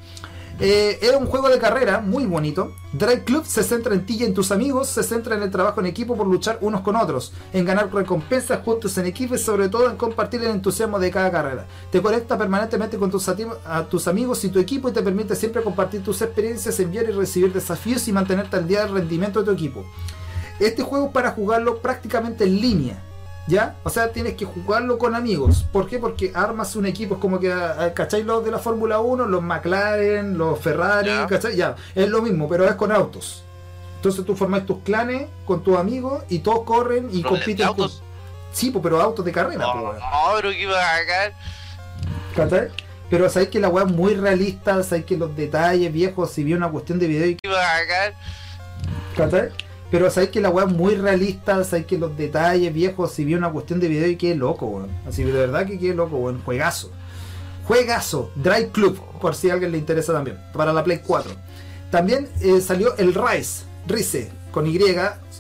Eh, 0.61 0.99
era 1.03 1.19
un 1.19 1.27
juego 1.27 1.49
de 1.49 1.59
carrera 1.59 2.01
muy 2.01 2.27
bonito. 2.27 2.73
Drive 2.93 3.23
Club 3.23 3.45
se 3.47 3.63
centra 3.63 3.95
en 3.95 4.05
ti 4.05 4.17
y 4.19 4.25
en 4.25 4.35
tus 4.35 4.51
amigos, 4.51 4.89
se 4.89 5.05
centra 5.05 5.37
en 5.37 5.43
el 5.43 5.53
trabajo 5.53 5.79
en 5.79 5.87
equipo 5.87 6.17
por 6.17 6.27
luchar 6.27 6.59
unos 6.63 6.81
con 6.81 6.97
otros, 6.97 7.33
en 7.53 7.65
ganar 7.65 7.95
recompensas 7.95 8.65
juntos 8.65 8.99
en 8.99 9.07
equipo 9.07 9.37
y 9.37 9.39
sobre 9.39 9.69
todo 9.69 9.89
en 9.89 9.97
compartir 9.97 10.43
el 10.43 10.51
entusiasmo 10.51 10.99
de 10.99 11.13
cada 11.13 11.31
carrera. 11.31 11.67
Te 11.93 12.03
conecta 12.03 12.37
permanentemente 12.37 12.99
con 12.99 13.09
tus, 13.09 13.31
tus 13.89 14.09
amigos 14.09 14.43
y 14.45 14.49
tu 14.49 14.59
equipo 14.59 14.89
y 14.89 14.93
te 14.93 15.03
permite 15.03 15.37
siempre 15.37 15.63
compartir 15.63 16.03
tus 16.03 16.23
experiencias, 16.23 16.81
enviar 16.81 17.05
y 17.09 17.13
recibir 17.13 17.53
desafíos 17.53 18.09
y 18.09 18.13
mantenerte 18.13 18.57
al 18.57 18.67
día 18.67 18.85
del 18.85 18.95
rendimiento 18.95 19.41
de 19.41 19.47
tu 19.47 19.53
equipo. 19.53 19.85
Este 20.59 20.83
juego 20.83 21.07
es 21.07 21.13
para 21.13 21.31
jugarlo 21.31 21.79
prácticamente 21.79 22.45
en 22.45 22.61
línea. 22.61 23.08
¿Ya? 23.49 23.77
O 23.83 23.89
sea, 23.91 24.13
tienes 24.13 24.35
que 24.35 24.45
jugarlo 24.45 24.99
con 24.99 25.15
amigos. 25.15 25.65
¿Por 25.73 25.89
qué? 25.89 25.99
Porque 25.99 26.31
armas 26.35 26.77
un 26.77 26.85
equipo, 26.85 27.15
es 27.15 27.21
como 27.21 27.41
que, 27.41 27.51
ah, 27.51 27.93
¿cachai? 27.95 28.23
Los 28.23 28.45
de 28.45 28.51
la 28.51 28.59
Fórmula 28.59 29.01
1, 29.01 29.27
los 29.27 29.43
McLaren, 29.43 30.37
los 30.37 30.61
Ferrari, 30.61 31.09
Ya. 31.09 31.27
¿cachai? 31.27 31.57
Ya, 31.57 31.75
es 31.95 32.09
lo 32.11 32.21
mismo, 32.21 32.47
pero 32.47 32.67
es 32.69 32.75
con 32.75 32.93
autos. 32.93 33.43
Entonces 33.97 34.25
tú 34.25 34.37
formas 34.37 34.67
tus 34.67 34.81
clanes 34.81 35.29
con 35.47 35.65
tus 35.65 35.77
amigos 35.79 36.23
y 36.29 36.41
todos 36.41 36.65
corren 36.65 37.09
y 37.11 37.23
¿Pero 37.23 37.35
de 37.35 37.41
compiten 37.41 37.67
con... 37.69 37.81
autos? 37.81 38.03
Sí, 38.53 38.71
pues, 38.71 38.83
pero 38.83 39.01
autos 39.01 39.25
de 39.25 39.33
carrera, 39.33 39.59
No, 39.59 39.93
pero 40.37 40.51
que 40.51 40.63
iba 40.63 40.79
a. 40.79 40.99
¿cachai? 42.37 42.69
Pero 43.11 43.29
sabéis 43.31 43.51
que 43.51 43.61
la 43.61 43.69
weá 43.71 43.85
es 43.87 43.91
muy 43.91 44.15
realista, 44.15 44.83
sabéis 44.83 45.07
que 45.07 45.17
los 45.17 45.35
detalles 45.35 45.91
viejos, 45.93 46.31
si 46.31 46.45
bien 46.45 46.59
una 46.59 46.69
cuestión 46.71 46.99
de 46.99 47.07
video 47.07 47.27
y 47.29 47.35
que 47.37 47.49
iba 47.49 47.59
a. 47.59 47.79
¿Cachai? 49.17 49.49
Pero 49.91 50.11
sabéis 50.11 50.31
que 50.31 50.41
la 50.41 50.51
weá 50.51 50.67
es 50.67 50.73
muy 50.73 50.95
realista, 50.95 51.65
sabéis 51.65 51.87
que 51.87 51.99
los 51.99 52.17
detalles 52.17 52.73
viejos, 52.75 53.13
si 53.13 53.25
bien 53.25 53.39
una 53.39 53.51
cuestión 53.51 53.81
de 53.81 53.89
video 53.89 54.09
y 54.09 54.17
quede 54.17 54.35
loco, 54.35 54.67
weón. 54.67 54.91
Así 55.07 55.25
de 55.25 55.33
verdad 55.33 55.67
que 55.67 55.79
quede 55.79 55.95
loco, 55.95 56.17
weón. 56.17 56.43
Juegazo. 56.45 56.91
Juegazo. 57.65 58.31
Drive 58.35 58.71
Club, 58.71 59.01
por 59.21 59.35
si 59.35 59.49
a 59.49 59.55
alguien 59.55 59.73
le 59.73 59.79
interesa 59.79 60.13
también. 60.13 60.39
Para 60.53 60.73
la 60.73 60.85
Play 60.85 61.01
4. 61.05 61.33
También 61.91 62.29
eh, 62.41 62.61
salió 62.61 62.95
el 62.99 63.15
Rise, 63.15 63.65
Rise, 63.87 64.31
con 64.51 64.67
Y, 64.67 64.79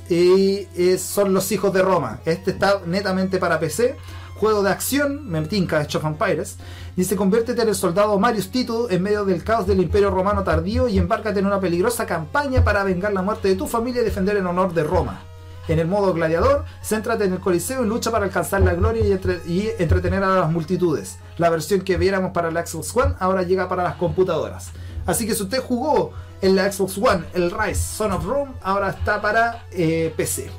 y 0.09 0.67
eh, 0.77 0.99
son 0.99 1.35
los 1.35 1.53
hijos 1.53 1.73
de 1.75 1.83
Roma. 1.83 2.21
Este 2.25 2.53
está 2.53 2.81
netamente 2.87 3.39
para 3.39 3.61
PC. 3.61 3.97
Juego 4.37 4.63
de 4.63 4.71
acción, 4.71 5.29
me 5.29 5.43
tinca 5.43 5.87
Empires. 6.03 6.57
Dice, 6.99 7.15
conviértete 7.15 7.63
en 7.63 7.69
el 7.69 7.77
soldado 7.77 8.19
Marius 8.19 8.51
Tito 8.51 8.91
en 8.91 9.05
medio 9.05 9.25
del 9.25 9.45
caos 9.45 9.69
del 9.69 9.79
Imperio 9.81 10.11
Romano 10.11 10.43
tardío 10.43 10.89
y 10.89 10.99
embárcate 10.99 11.39
en 11.39 11.47
una 11.47 11.61
peligrosa 11.61 12.07
campaña 12.07 12.65
para 12.65 12.83
vengar 12.83 13.13
la 13.13 13.23
muerte 13.23 13.47
de 13.47 13.55
tu 13.55 13.69
familia 13.69 14.03
y 14.03 14.05
defender 14.05 14.37
el 14.37 14.45
honor 14.49 14.75
de 14.75 14.83
Roma. 14.83 15.21
En 15.69 15.79
el 15.79 15.87
modo 15.87 16.13
gladiador, 16.13 16.65
céntrate 16.83 17.23
en 17.27 17.35
el 17.35 17.39
Coliseo 17.39 17.85
y 17.85 17.87
lucha 17.89 18.11
para 18.11 18.25
alcanzar 18.25 18.63
la 18.63 18.75
gloria 18.75 19.07
y, 19.07 19.13
entre- 19.13 19.41
y 19.47 19.71
entretener 19.79 20.25
a 20.25 20.41
las 20.41 20.51
multitudes. 20.51 21.19
La 21.37 21.51
versión 21.51 21.83
que 21.83 21.97
viéramos 21.99 22.33
para 22.33 22.51
la 22.51 22.67
Xbox 22.67 22.97
One 22.97 23.15
ahora 23.21 23.45
llega 23.45 23.69
para 23.69 23.85
las 23.85 23.95
computadoras. 23.95 24.71
Así 25.07 25.25
que 25.25 25.37
si 25.37 25.45
usted 25.45 25.63
jugó 25.63 26.11
en 26.43 26.57
la 26.57 26.73
Xbox 26.73 26.99
One 26.99 27.27
el 27.33 27.53
Rise 27.53 27.77
Son 27.97 28.11
of 28.11 28.25
Rome, 28.25 28.51
ahora 28.61 28.91
está 28.91 29.23
para 29.23 29.67
eh, 29.71 30.13
PC. 30.17 30.51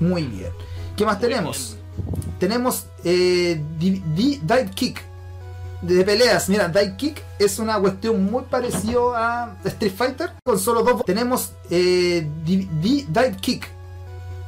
Muy 0.00 0.24
bien. 0.24 0.50
¿Qué 0.98 1.06
más 1.06 1.18
tenemos? 1.18 1.78
Tenemos 2.38 2.88
eh, 3.04 3.58
Dive 3.78 4.70
Kick 4.74 5.07
de 5.82 6.04
peleas. 6.04 6.48
Mira, 6.48 6.68
Dive 6.68 6.96
Kick 6.96 7.22
es 7.38 7.58
una 7.58 7.78
cuestión 7.78 8.24
muy 8.30 8.42
parecido 8.44 9.14
a 9.14 9.56
Street 9.64 9.92
Fighter 9.96 10.32
con 10.44 10.58
solo 10.58 10.82
dos. 10.82 11.04
Tenemos 11.04 11.52
eh, 11.70 12.26
Di- 12.44 12.68
Di- 12.80 13.06
Dive 13.08 13.36
Kick 13.40 13.68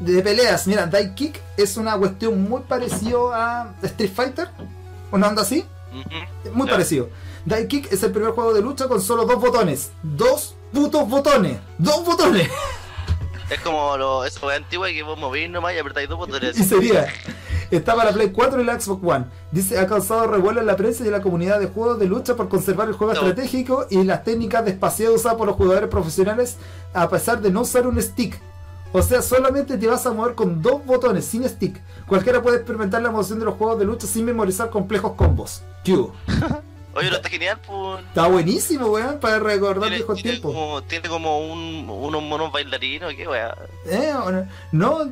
de 0.01 0.23
peleas. 0.23 0.67
Mira, 0.67 0.87
Dive 0.87 1.15
Kick 1.15 1.41
es 1.57 1.77
una 1.77 1.97
cuestión 1.97 2.43
muy 2.49 2.63
parecido 2.63 3.33
a 3.33 3.75
Street 3.83 4.13
Fighter. 4.15 4.49
¿Una 5.13 5.29
onda 5.29 5.43
así? 5.43 5.65
Muy 6.53 6.69
parecido. 6.69 7.09
Dive 7.45 7.67
Kick 7.69 7.93
es 7.93 8.03
el 8.03 8.13
primer 8.13 8.33
juego 8.33 8.53
de 8.55 8.63
lucha 8.63 8.87
con 8.89 9.01
solo 9.01 9.25
dos 9.25 9.41
botones. 9.41 9.91
Dos 10.03 10.55
putos 10.73 11.09
botones. 11.09 11.59
Dos 11.79 12.05
botones. 12.05 12.49
Es 13.51 13.59
como 13.61 13.97
lo, 13.97 14.25
eso 14.25 14.49
antiguo 14.49 14.87
que 14.87 15.03
vos 15.03 15.19
movís 15.19 15.51
nomás 15.51 15.75
y 15.75 15.79
apretáis 15.79 16.09
dos 16.09 16.19
botones. 16.19 16.57
Y 16.59 16.63
sería. 16.65 17.07
Está 17.71 17.95
para 17.95 18.11
Play 18.13 18.31
4 18.33 18.61
y 18.61 18.65
la 18.65 18.81
Xbox 18.81 19.03
One. 19.05 19.25
Dice, 19.53 19.79
ha 19.79 19.87
causado 19.87 20.27
revuelo 20.27 20.61
en 20.61 20.67
la 20.67 20.77
prensa 20.77 21.05
y 21.05 21.07
en 21.07 21.13
la 21.13 21.23
comunidad 21.23 21.61
de 21.61 21.67
juegos 21.67 21.99
de 21.99 22.07
lucha 22.07 22.35
por 22.37 22.49
conservar 22.49 22.89
el 22.89 22.95
juego 22.95 23.13
No. 23.15 23.21
estratégico 23.21 23.87
y 23.91 24.03
las 24.05 24.25
técnicas 24.25 24.65
de 24.65 24.73
espaciado 24.73 25.15
usadas 25.15 25.39
por 25.39 25.47
los 25.47 25.57
jugadores 25.57 25.89
profesionales 25.89 26.57
a 26.95 27.09
pesar 27.09 27.41
de 27.41 27.51
no 27.51 27.61
usar 27.63 27.87
un 27.87 28.01
stick. 28.03 28.41
O 28.93 29.03
sea, 29.03 29.23
solamente 29.23 29.79
te 29.79 29.87
vas 29.87 30.05
a 30.07 30.13
mover 30.13 30.35
con 30.35 30.61
dos 30.63 30.85
botones, 30.85 31.25
sin 31.25 31.49
stick. 31.49 31.81
Cualquiera 32.09 32.43
puede 32.43 32.57
experimentar 32.57 33.01
la 33.01 33.11
emoción 33.11 33.39
de 33.39 33.45
los 33.45 33.55
juegos 33.55 33.79
de 33.79 33.85
lucha 33.85 34.09
sin 34.09 34.25
memorizar 34.25 34.69
complejos 34.71 35.13
combos. 35.13 35.63
Q. 35.85 36.13
Oye, 36.93 37.07
pero 37.07 37.17
está 37.19 37.29
genial, 37.29 37.57
pues. 37.65 38.01
Está 38.05 38.27
buenísimo, 38.27 38.87
weón, 38.89 39.21
para 39.21 39.39
recordar 39.39 39.83
Tiene, 39.91 39.97
viejos 39.99 40.17
tiene 40.17 40.31
tiempos. 40.39 40.53
como, 40.53 40.83
tiene 40.83 41.09
como 41.09 41.39
un, 41.53 41.89
unos 41.89 42.21
monos 42.21 42.51
bailarinos, 42.51 43.15
qué 43.15 43.29
weá. 43.29 43.57
Eh, 43.87 44.13
no, 44.73 45.09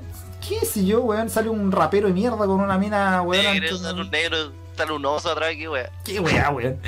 qué 0.48 0.64
sé 0.66 0.84
yo, 0.84 1.02
weón, 1.02 1.28
sale 1.30 1.48
un 1.48 1.70
rapero 1.72 2.08
de 2.08 2.14
mierda 2.14 2.36
con 2.38 2.60
una 2.60 2.78
mina, 2.78 3.22
weón. 3.22 3.44
Negro, 3.44 3.68
antes- 3.68 3.80
sale 3.82 4.00
un 4.00 4.10
negro, 4.10 4.36
sale 4.76 4.92
un 4.92 5.04
oso 5.06 5.30
atrás, 5.30 5.50
qué 5.56 5.68
weá. 5.68 5.90
Qué 6.04 6.20
weá, 6.20 6.50
weón. 6.50 6.78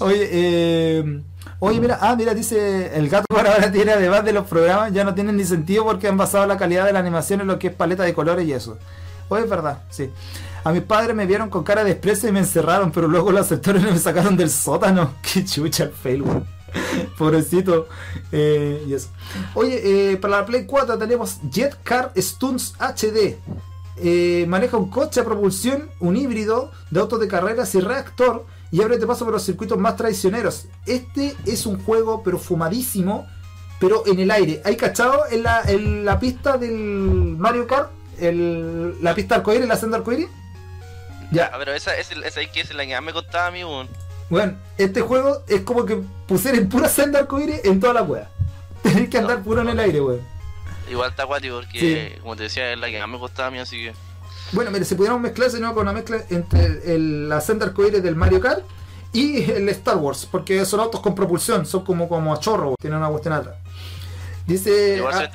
Oye, 0.00 0.28
eh, 0.30 1.22
oye, 1.58 1.80
mira, 1.80 1.98
ah, 2.00 2.14
mira, 2.16 2.34
dice 2.34 2.96
el 2.96 3.08
gato 3.08 3.26
por 3.28 3.46
ahora 3.46 3.70
tiene 3.70 3.92
además 3.92 4.24
de 4.24 4.32
los 4.32 4.46
programas, 4.46 4.92
ya 4.92 5.04
no 5.04 5.14
tienen 5.14 5.36
ni 5.36 5.44
sentido 5.44 5.84
porque 5.84 6.08
han 6.08 6.16
basado 6.16 6.46
la 6.46 6.56
calidad 6.56 6.84
de 6.86 6.92
la 6.92 7.00
animación 7.00 7.40
en 7.40 7.46
lo 7.48 7.58
que 7.58 7.68
es 7.68 7.74
paleta 7.74 8.02
de 8.04 8.14
colores 8.14 8.46
y 8.46 8.52
eso. 8.52 8.78
Oye, 9.28 9.44
es 9.44 9.50
verdad, 9.50 9.82
sí. 9.90 10.10
A 10.64 10.72
mis 10.72 10.82
padres 10.82 11.14
me 11.14 11.26
vieron 11.26 11.50
con 11.50 11.62
cara 11.62 11.84
de 11.84 11.90
desprecio 11.90 12.28
y 12.28 12.32
me 12.32 12.38
encerraron, 12.40 12.90
pero 12.90 13.06
luego 13.06 13.30
lo 13.30 13.38
aceptaron 13.40 13.82
y 13.86 13.90
me 13.92 13.98
sacaron 13.98 14.36
del 14.36 14.48
sótano. 14.50 15.12
Qué 15.22 15.44
chucha 15.44 15.84
el 15.84 15.90
fail, 15.92 16.22
weón. 16.22 16.53
Pobrecito. 17.18 17.88
Eh, 18.32 18.84
y 18.86 18.94
eso. 18.94 19.08
Oye, 19.54 20.12
eh, 20.12 20.16
para 20.16 20.38
la 20.40 20.46
Play 20.46 20.66
4 20.66 20.98
tenemos 20.98 21.38
Jet 21.50 21.76
Car 21.82 22.12
Stunts 22.16 22.74
HD. 22.78 23.36
Eh, 23.96 24.44
maneja 24.48 24.76
un 24.76 24.90
coche 24.90 25.20
a 25.20 25.24
propulsión, 25.24 25.88
un 26.00 26.16
híbrido 26.16 26.72
de 26.90 27.00
autos 27.00 27.20
de 27.20 27.28
carreras 27.28 27.74
y 27.76 27.80
reactor 27.80 28.44
y 28.72 28.82
ábrete 28.82 29.06
paso 29.06 29.24
por 29.24 29.32
los 29.34 29.44
circuitos 29.44 29.78
más 29.78 29.96
traicioneros. 29.96 30.66
Este 30.84 31.36
es 31.46 31.64
un 31.64 31.80
juego 31.84 32.22
pero 32.24 32.38
fumadísimo, 32.38 33.26
pero 33.78 34.02
en 34.06 34.18
el 34.18 34.30
aire. 34.32 34.60
¿Hay 34.64 34.76
cachado 34.76 35.24
en 35.30 35.44
la, 35.44 35.62
en 35.62 36.04
la 36.04 36.18
pista 36.18 36.58
del 36.58 36.72
Mario 36.72 37.68
Kart? 37.68 37.90
El, 38.18 39.00
la 39.02 39.14
pista 39.14 39.36
arcoíris, 39.36 39.68
la 39.68 39.76
senda 39.76 39.98
arcoíris. 39.98 40.28
Ya, 41.30 41.50
Ah, 41.52 41.56
pero 41.58 41.72
esa, 41.72 41.96
esa, 41.96 42.14
esa 42.14 42.40
es 42.40 42.74
la 42.74 42.86
que 42.86 43.00
me 43.00 43.12
costaba 43.12 43.46
a 43.46 43.50
mí, 43.50 43.62
weón. 43.64 43.88
Bueno, 44.34 44.54
este 44.78 45.00
juego 45.00 45.44
es 45.46 45.60
como 45.60 45.86
que 45.86 46.02
pusieran 46.26 46.68
pura 46.68 46.88
senda 46.88 47.20
arcoíris 47.20 47.64
en 47.64 47.78
toda 47.78 47.94
la 47.94 48.02
wea. 48.02 48.28
Tenés 48.82 49.08
que 49.08 49.18
andar 49.18 49.38
No, 49.38 49.44
puro 49.44 49.62
en 49.62 49.68
el 49.68 49.78
aire, 49.78 50.00
weón. 50.00 50.20
Igual 50.90 51.10
está 51.10 51.22
acuático 51.22 51.60
porque, 51.60 52.18
como 52.20 52.34
te 52.34 52.42
decía, 52.42 52.72
es 52.72 52.78
la 52.80 52.90
que 52.90 52.98
más 52.98 53.08
me 53.08 53.18
costaba 53.20 53.46
a 53.46 53.50
mí, 53.52 53.60
así 53.60 53.76
que. 53.76 53.92
Bueno, 54.50 54.72
mire, 54.72 54.84
si 54.84 54.96
pudiéramos 54.96 55.22
mezclarse 55.22 55.60
¿no? 55.60 55.72
con 55.72 55.84
una 55.84 55.92
mezcla 55.92 56.18
entre 56.30 56.94
el, 56.96 57.28
la 57.28 57.40
senda 57.40 57.66
arcoíris 57.66 58.02
del 58.02 58.16
Mario 58.16 58.40
Kart 58.40 58.64
y 59.12 59.48
el 59.52 59.68
Star 59.68 59.98
Wars, 59.98 60.26
porque 60.28 60.64
son 60.64 60.80
autos 60.80 61.00
con 61.00 61.14
propulsión, 61.14 61.64
son 61.64 61.84
como, 61.84 62.08
como 62.08 62.34
a 62.34 62.40
chorro, 62.40 62.74
tienen 62.80 62.98
una 62.98 63.10
cuestión 63.10 63.34
atrás. 63.34 63.54
Dice, 64.48 65.00
ah, 65.10 65.30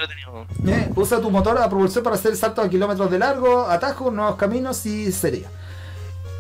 eh, 0.67 0.91
usa 0.93 1.21
tu 1.21 1.31
motor 1.31 1.57
a 1.57 1.69
propulsión 1.69 2.03
para 2.03 2.17
hacer 2.17 2.35
saltos 2.35 2.65
a 2.65 2.69
kilómetros 2.69 3.09
de 3.09 3.17
largo, 3.17 3.65
atajos, 3.65 4.13
nuevos 4.13 4.35
caminos 4.35 4.85
y 4.85 5.09
sería. 5.13 5.49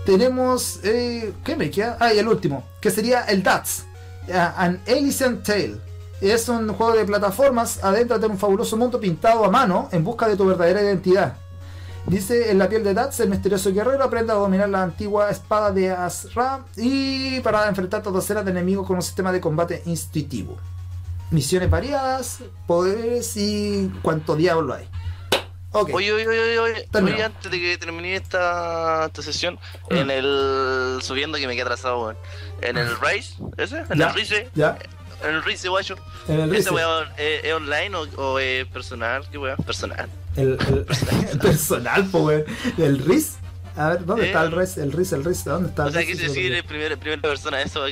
Tenemos, 0.05 0.79
eh, 0.83 1.33
¿qué 1.43 1.55
me 1.55 1.69
queda? 1.69 1.97
Ah, 1.99 2.13
y 2.13 2.19
el 2.19 2.27
último, 2.27 2.63
que 2.81 2.89
sería 2.89 3.21
el 3.23 3.43
DATS, 3.43 3.85
An 4.31 4.81
Elysian 4.85 5.43
Tale. 5.43 5.77
Es 6.21 6.49
un 6.49 6.67
juego 6.73 6.97
de 6.97 7.05
plataformas, 7.05 7.83
adéntrate 7.83 8.25
en 8.25 8.33
un 8.33 8.37
fabuloso 8.37 8.75
mundo 8.75 8.99
pintado 8.99 9.45
a 9.45 9.49
mano 9.49 9.87
en 9.91 10.03
busca 10.03 10.27
de 10.27 10.35
tu 10.35 10.45
verdadera 10.45 10.81
identidad. 10.81 11.37
Dice, 12.05 12.49
en 12.49 12.57
la 12.57 12.67
piel 12.67 12.83
de 12.83 12.93
Dats, 12.93 13.19
el 13.19 13.29
misterioso 13.29 13.71
guerrero 13.71 14.03
aprende 14.03 14.31
a 14.31 14.35
dominar 14.35 14.67
la 14.69 14.83
antigua 14.83 15.29
espada 15.29 15.71
de 15.71 15.91
Asra 15.91 16.65
y 16.75 17.39
para 17.41 17.67
enfrentar 17.67 18.01
a 18.05 18.09
docenas 18.09 18.43
de 18.45 18.51
enemigos 18.51 18.87
con 18.87 18.95
un 18.95 19.01
sistema 19.01 19.31
de 19.31 19.39
combate 19.39 19.83
intuitivo. 19.85 20.57
Misiones 21.29 21.69
variadas, 21.69 22.39
poderes 22.65 23.37
y 23.37 23.91
cuánto 24.01 24.35
diablo 24.35 24.73
hay. 24.73 24.89
Ok. 25.71 25.91
Oye, 25.93 26.11
oye, 26.13 26.27
oye, 26.27 26.59
oye, 26.59 26.87
oye, 26.93 27.23
antes 27.23 27.51
de 27.51 27.59
que 27.59 27.77
termine 27.77 28.15
esta, 28.15 29.05
esta 29.05 29.21
sesión, 29.21 29.59
Mm. 29.91 29.95
en 29.95 30.11
el. 30.11 30.99
subiendo 31.01 31.37
que 31.37 31.45
me 31.47 31.53
quedé 31.53 31.61
atrasado, 31.63 32.01
weón. 32.03 32.17
En 32.61 32.77
el 32.77 32.89
Race, 33.01 33.35
ese, 33.57 33.79
en 33.89 33.99
Ya. 33.99 34.07
el 34.09 34.13
Race, 34.15 34.49
Ya, 34.55 34.77
en 35.23 35.35
el 35.35 35.43
Race, 35.43 35.69
guacho. 35.69 35.95
en 36.27 36.39
el 36.39 36.55
¿Ese 36.55 36.71
weón 36.71 37.07
es, 37.17 37.43
es 37.45 37.53
online 37.53 37.95
o, 37.95 38.01
o 38.17 38.39
es 38.39 38.65
personal? 38.67 39.23
¿Qué 39.31 39.37
weón? 39.37 39.57
Personal. 39.57 40.09
El, 40.35 40.57
personal, 41.41 42.05
po, 42.07 42.19
weón. 42.19 42.45
El 42.77 42.99
RIS. 42.99 43.37
A 43.77 43.89
ver, 43.89 44.05
¿dónde 44.05 44.23
Eh. 44.23 44.27
está 44.27 44.41
el 44.43 44.51
RIS? 44.51 44.77
El 44.77 44.91
RIS, 44.91 45.11
el 45.13 45.23
RIS, 45.23 45.43
¿dónde 45.45 45.69
está 45.69 45.83
O 45.83 45.87
el 45.87 45.93
sea, 45.93 46.01
RIS? 46.01 46.11
quise 46.11 46.27
decir 46.29 46.51
en 46.53 46.65
primera, 46.65 46.97
primera 46.97 47.21
persona 47.21 47.61
eso. 47.61 47.83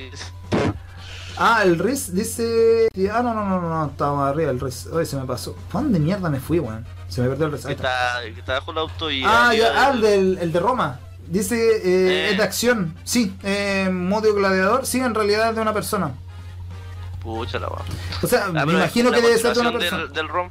Ah, 1.38 1.62
el 1.64 1.78
RIS 1.78 2.14
dice. 2.16 2.90
Ah, 3.14 3.22
no, 3.22 3.34
no, 3.36 3.46
no, 3.46 3.62
no, 3.62 3.70
no, 3.70 3.86
estaba 3.92 4.30
arriba 4.30 4.50
el 4.50 4.60
RIS. 4.60 4.88
Oye, 4.88 5.06
se 5.06 5.16
me 5.16 5.26
pasó. 5.26 5.56
¿Pa' 5.72 5.82
¿Dónde 5.82 6.00
mierda 6.00 6.30
me 6.30 6.40
fui, 6.40 6.58
weón? 6.60 6.84
Se 7.10 7.22
me 7.22 7.30
perdió 7.30 7.46
el 7.48 7.52
Que 7.54 7.72
está. 7.72 8.24
está, 8.26 8.54
bajo 8.54 8.72
el 8.72 8.78
auto 8.80 9.10
y. 9.12 9.24
Ah, 9.26 9.54
ya, 9.54 9.72
ah, 9.88 9.92
el, 9.94 10.02
del- 10.02 10.38
el 10.42 10.52
de 10.52 10.60
Roma. 10.60 11.00
Dice, 11.28 11.56
eh, 11.58 11.82
Eh. 11.84 12.32
es 12.32 12.38
de 12.38 12.44
acción. 12.44 12.96
Sí, 13.04 13.36
eh, 13.44 13.90
modo 13.92 14.34
gladiador. 14.34 14.86
Sí, 14.86 15.00
en 15.00 15.14
realidad 15.14 15.50
es 15.50 15.56
de 15.56 15.62
una 15.62 15.74
persona. 15.74 16.12
Pucha 17.22 17.60
la 17.60 17.68
weón. 17.68 17.84
O 18.24 18.28
sea, 18.28 18.46
Ah, 18.56 18.66
me 18.66 18.74
imagino 18.74 19.12
que 19.12 19.22
debe 19.22 19.38
ser 19.38 19.54
de 19.54 19.60
una 19.62 19.72
persona. 19.72 20.04
Del, 20.04 20.14
del 20.14 20.28
ROM. 20.28 20.48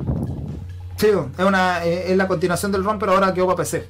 Sí, 0.96 1.08
es, 1.08 1.44
una, 1.44 1.84
eh, 1.84 2.10
es 2.12 2.16
la 2.16 2.26
continuación 2.26 2.72
del 2.72 2.84
ROM, 2.84 2.98
pero 2.98 3.12
ahora 3.12 3.32
quedó 3.34 3.46
para 3.46 3.56
PC. 3.58 3.88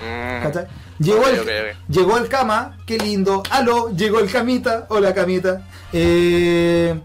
Mm. 0.00 0.42
¿cachai? 0.44 0.66
Llegó, 0.98 1.26
el, 1.28 1.74
llegó 1.88 2.16
el 2.18 2.28
cama, 2.28 2.78
qué 2.86 2.98
lindo. 2.98 3.42
Aló, 3.50 3.90
llegó 3.94 4.20
el 4.20 4.30
camita. 4.30 4.86
Hola, 4.90 5.12
camita. 5.14 5.62
Eh, 5.92 6.98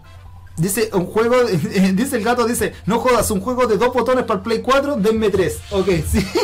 dice, 0.56 0.90
un 0.92 1.06
juego. 1.06 1.36
dice 1.94 2.16
el 2.16 2.24
gato, 2.24 2.46
dice, 2.46 2.74
no 2.86 2.98
jodas, 2.98 3.30
un 3.30 3.40
juego 3.40 3.66
de 3.66 3.76
dos 3.76 3.92
botones 3.92 4.24
para 4.24 4.38
el 4.38 4.42
Play 4.42 4.62
4, 4.62 4.96
denme 4.96 5.30
tres. 5.30 5.60
Ok, 5.70 5.88
sí. 6.08 6.26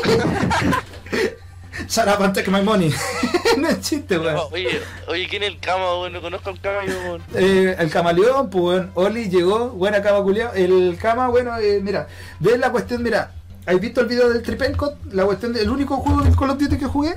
Shut 1.88 2.06
up 2.06 2.22
and 2.22 2.34
take 2.34 2.50
my 2.50 2.62
money. 2.62 2.92
no 3.58 3.68
es 3.68 3.80
chiste, 3.80 4.18
weón. 4.18 4.38
Oye, 4.52 4.80
oye, 5.08 5.26
¿quién 5.28 5.42
es 5.42 5.48
el 5.50 5.58
cama, 5.58 5.98
weón? 6.00 6.12
No 6.12 6.20
conozco 6.20 6.50
al 6.50 6.60
cama, 6.60 6.84
yo, 6.86 6.94
weón. 7.00 7.22
Eh, 7.34 7.74
el 7.78 7.90
camaleón, 7.90 8.50
pues 8.50 8.62
weón, 8.64 8.90
Oli 8.94 9.28
llegó, 9.30 9.70
buena 9.70 10.02
cama 10.02 10.22
culiao. 10.22 10.52
El 10.54 10.96
cama, 11.00 11.28
bueno, 11.28 11.56
eh, 11.58 11.80
mira, 11.82 12.08
ves 12.40 12.58
la 12.58 12.70
cuestión, 12.70 13.02
mira, 13.02 13.32
¿has 13.66 13.80
visto 13.80 14.02
el 14.02 14.06
video 14.06 14.28
del 14.28 14.42
Tripencot? 14.42 15.12
La 15.12 15.24
cuestión 15.24 15.52
del 15.54 15.70
único 15.70 15.96
juego 15.96 16.22
del 16.22 16.36
Call 16.36 16.50
of 16.50 16.58
Duty 16.58 16.76
que 16.76 16.86
jugué. 16.86 17.14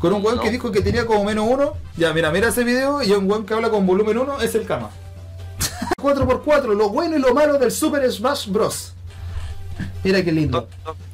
Con 0.00 0.12
un 0.12 0.24
weón 0.24 0.38
No. 0.38 0.42
que 0.42 0.50
dijo 0.50 0.72
que 0.72 0.80
tenía 0.80 1.06
como 1.06 1.24
menos 1.24 1.46
uno. 1.48 1.74
Ya, 1.96 2.12
mira, 2.12 2.32
mira 2.32 2.48
ese 2.48 2.64
video 2.64 3.02
y 3.02 3.12
un 3.12 3.30
weón 3.30 3.46
que 3.46 3.54
habla 3.54 3.70
con 3.70 3.86
volumen 3.86 4.18
1 4.18 4.40
es 4.42 4.54
el 4.56 4.66
cama. 4.66 4.90
4x4, 5.96 6.74
lo 6.74 6.88
bueno 6.88 7.16
y 7.16 7.20
lo 7.20 7.34
malo 7.34 7.58
del 7.58 7.70
Super 7.70 8.10
Smash 8.10 8.48
Bros. 8.48 8.94
Mira 10.04 10.22
qué 10.22 10.32
lindo. 10.32 10.68
No, 10.84 10.92
no. 10.92 11.12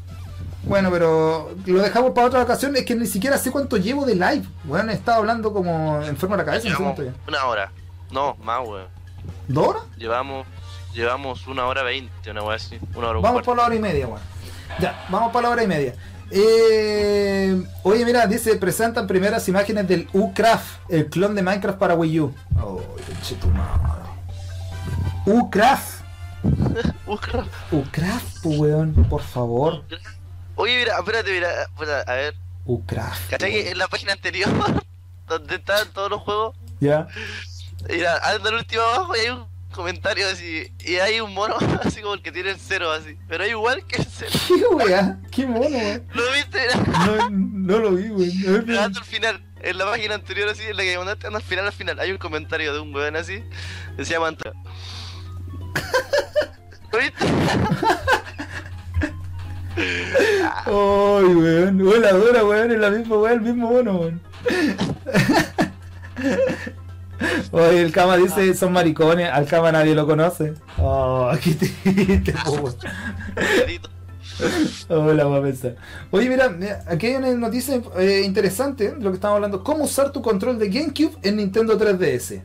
Bueno, 0.65 0.91
pero 0.91 1.51
lo 1.65 1.81
dejamos 1.81 2.13
para 2.13 2.27
otra 2.27 2.43
ocasión. 2.43 2.77
Es 2.77 2.85
que 2.85 2.95
ni 2.95 3.07
siquiera 3.07 3.39
sé 3.39 3.51
cuánto 3.51 3.77
llevo 3.77 4.05
de 4.05 4.15
live. 4.15 4.43
Weón, 4.67 4.91
he 4.91 4.93
estado 4.93 5.19
hablando 5.19 5.53
como 5.53 6.03
enfermo 6.03 6.37
de 6.37 6.43
la 6.43 6.45
cabeza. 6.45 6.69
No 6.69 6.95
sé 6.95 7.13
una 7.27 7.45
hora. 7.47 7.73
No, 8.11 8.37
más, 8.43 8.67
weón. 8.67 8.87
¿Dos 9.47 9.67
horas? 9.67 9.83
Llevamos, 9.97 10.47
llevamos 10.93 11.47
una 11.47 11.67
hora 11.67 11.83
veinte, 11.83 12.31
una 12.31 12.43
weá 12.43 12.57
así. 12.57 12.79
Una 12.95 13.09
hora 13.09 13.21
Vamos 13.21 13.43
por 13.43 13.57
la 13.57 13.65
hora 13.65 13.75
y 13.75 13.79
media, 13.79 14.07
weón. 14.07 14.21
Ya, 14.79 15.07
vamos 15.09 15.33
por 15.33 15.43
la 15.43 15.51
hora 15.51 15.63
y 15.63 15.67
media. 15.67 15.95
Eh, 16.31 17.63
oye, 17.83 18.05
mira, 18.05 18.27
dice, 18.27 18.57
presentan 18.57 19.07
primeras 19.07 19.49
imágenes 19.49 19.89
del 19.89 20.09
U-Craft, 20.13 20.91
el 20.91 21.07
clon 21.07 21.35
de 21.35 21.43
Minecraft 21.43 21.79
para 21.79 21.95
Wii 21.95 22.21
U. 22.21 22.35
Oh, 22.61 22.83
Busca- 27.07 27.45
U-Craft, 27.73 28.43
po, 28.43 28.49
weón, 28.51 28.95
por 29.09 29.23
favor. 29.23 29.85
Oye, 30.55 30.79
mira, 30.79 30.99
espérate, 30.99 31.33
mira, 31.33 32.01
a 32.07 32.15
ver. 32.15 32.35
U-Craft. 32.65 33.31
¿Cachai 33.31 33.51
que 33.53 33.71
en 33.71 33.79
la 33.79 33.89
página 33.89 34.13
anterior, 34.13 34.49
donde 35.29 35.57
estaban 35.57 35.89
todos 35.93 36.11
los 36.11 36.21
juegos, 36.23 36.57
Ya. 36.81 37.09
mira, 37.89 38.17
anda 38.23 38.49
el 38.51 38.57
último 38.57 38.83
abajo 38.83 39.17
y 39.17 39.21
hay 39.21 39.29
un 39.31 39.47
comentario 39.73 40.29
así, 40.29 40.73
y 40.81 40.97
hay 40.97 41.21
un 41.21 41.35
mono 41.35 41.57
así 41.85 42.01
como 42.01 42.15
el 42.15 42.23
que 42.23 42.33
tiene 42.33 42.51
el 42.51 42.59
cero 42.59 42.91
así, 42.91 43.17
pero 43.29 43.45
es 43.45 43.51
igual 43.51 43.85
que 43.87 43.97
el 43.97 44.07
cero. 44.07 44.31
¿Qué 44.49 44.67
weá? 44.75 45.19
¿Qué 45.31 45.47
mono, 45.47 45.69
weón? 45.77 46.07
¿Lo 46.15 46.23
viste? 46.33 46.61
No, 47.07 47.31
no 47.31 47.79
lo 47.79 47.91
vi, 47.93 48.09
weón. 48.11 48.61
Anda 48.71 48.85
al 49.01 49.05
final, 49.05 49.45
en 49.61 49.77
la 49.79 49.85
página 49.87 50.15
anterior 50.15 50.49
así, 50.49 50.63
en 50.63 50.77
la 50.77 50.83
que 50.85 50.97
mandaste, 50.97 51.27
anda 51.27 51.39
al 51.39 51.45
final, 51.45 51.67
al 51.67 51.73
final, 51.73 51.99
hay 52.01 52.13
un 52.13 52.19
comentario 52.19 52.73
de 52.73 52.81
un 52.81 52.95
weón 52.95 53.17
así, 53.17 53.43
que 53.97 54.05
se 54.05 54.15
llama 55.79 55.99
Antonio. 56.13 56.79
¿Lo 56.93 56.99
viste? 56.99 57.25
Ay, 60.67 61.35
weón. 61.35 61.81
Hola, 61.87 62.13
dura, 62.13 62.45
weón. 62.45 62.71
Es 62.73 62.79
la 62.79 62.91
misma 62.91 63.17
weón, 63.17 63.33
el 63.33 63.41
mismo 63.41 63.71
mono, 63.71 63.97
weón. 63.97 64.21
Oye, 67.51 67.83
el 67.83 67.93
Kama 67.93 68.17
dice, 68.17 68.55
son 68.55 68.73
maricones. 68.73 69.31
Al 69.31 69.47
Kama 69.47 69.73
nadie 69.73 69.95
lo 69.95 70.07
conoce. 70.07 70.55
Oh, 70.79 71.31
qué 71.43 71.55
triste, 71.55 72.35
weón. 72.47 72.75
Hola, 74.89 75.25
voy 75.25 75.39
a 75.39 75.43
pensar. 75.43 75.77
Oye, 76.11 76.29
mira, 76.29 76.49
mira, 76.49 76.85
aquí 76.87 77.07
hay 77.07 77.17
una 77.17 77.33
noticia 77.33 77.81
eh, 77.99 78.23
interesante 78.25 78.93
de 78.93 79.01
lo 79.01 79.11
que 79.11 79.17
estamos 79.17 79.37
hablando. 79.37 79.65
¿Cómo 79.65 79.85
usar 79.85 80.13
tu 80.13 80.23
control 80.23 80.59
de 80.59 80.69
GameCube 80.69 81.17
en 81.23 81.37
Nintendo 81.37 81.79
3DS? 81.79 82.43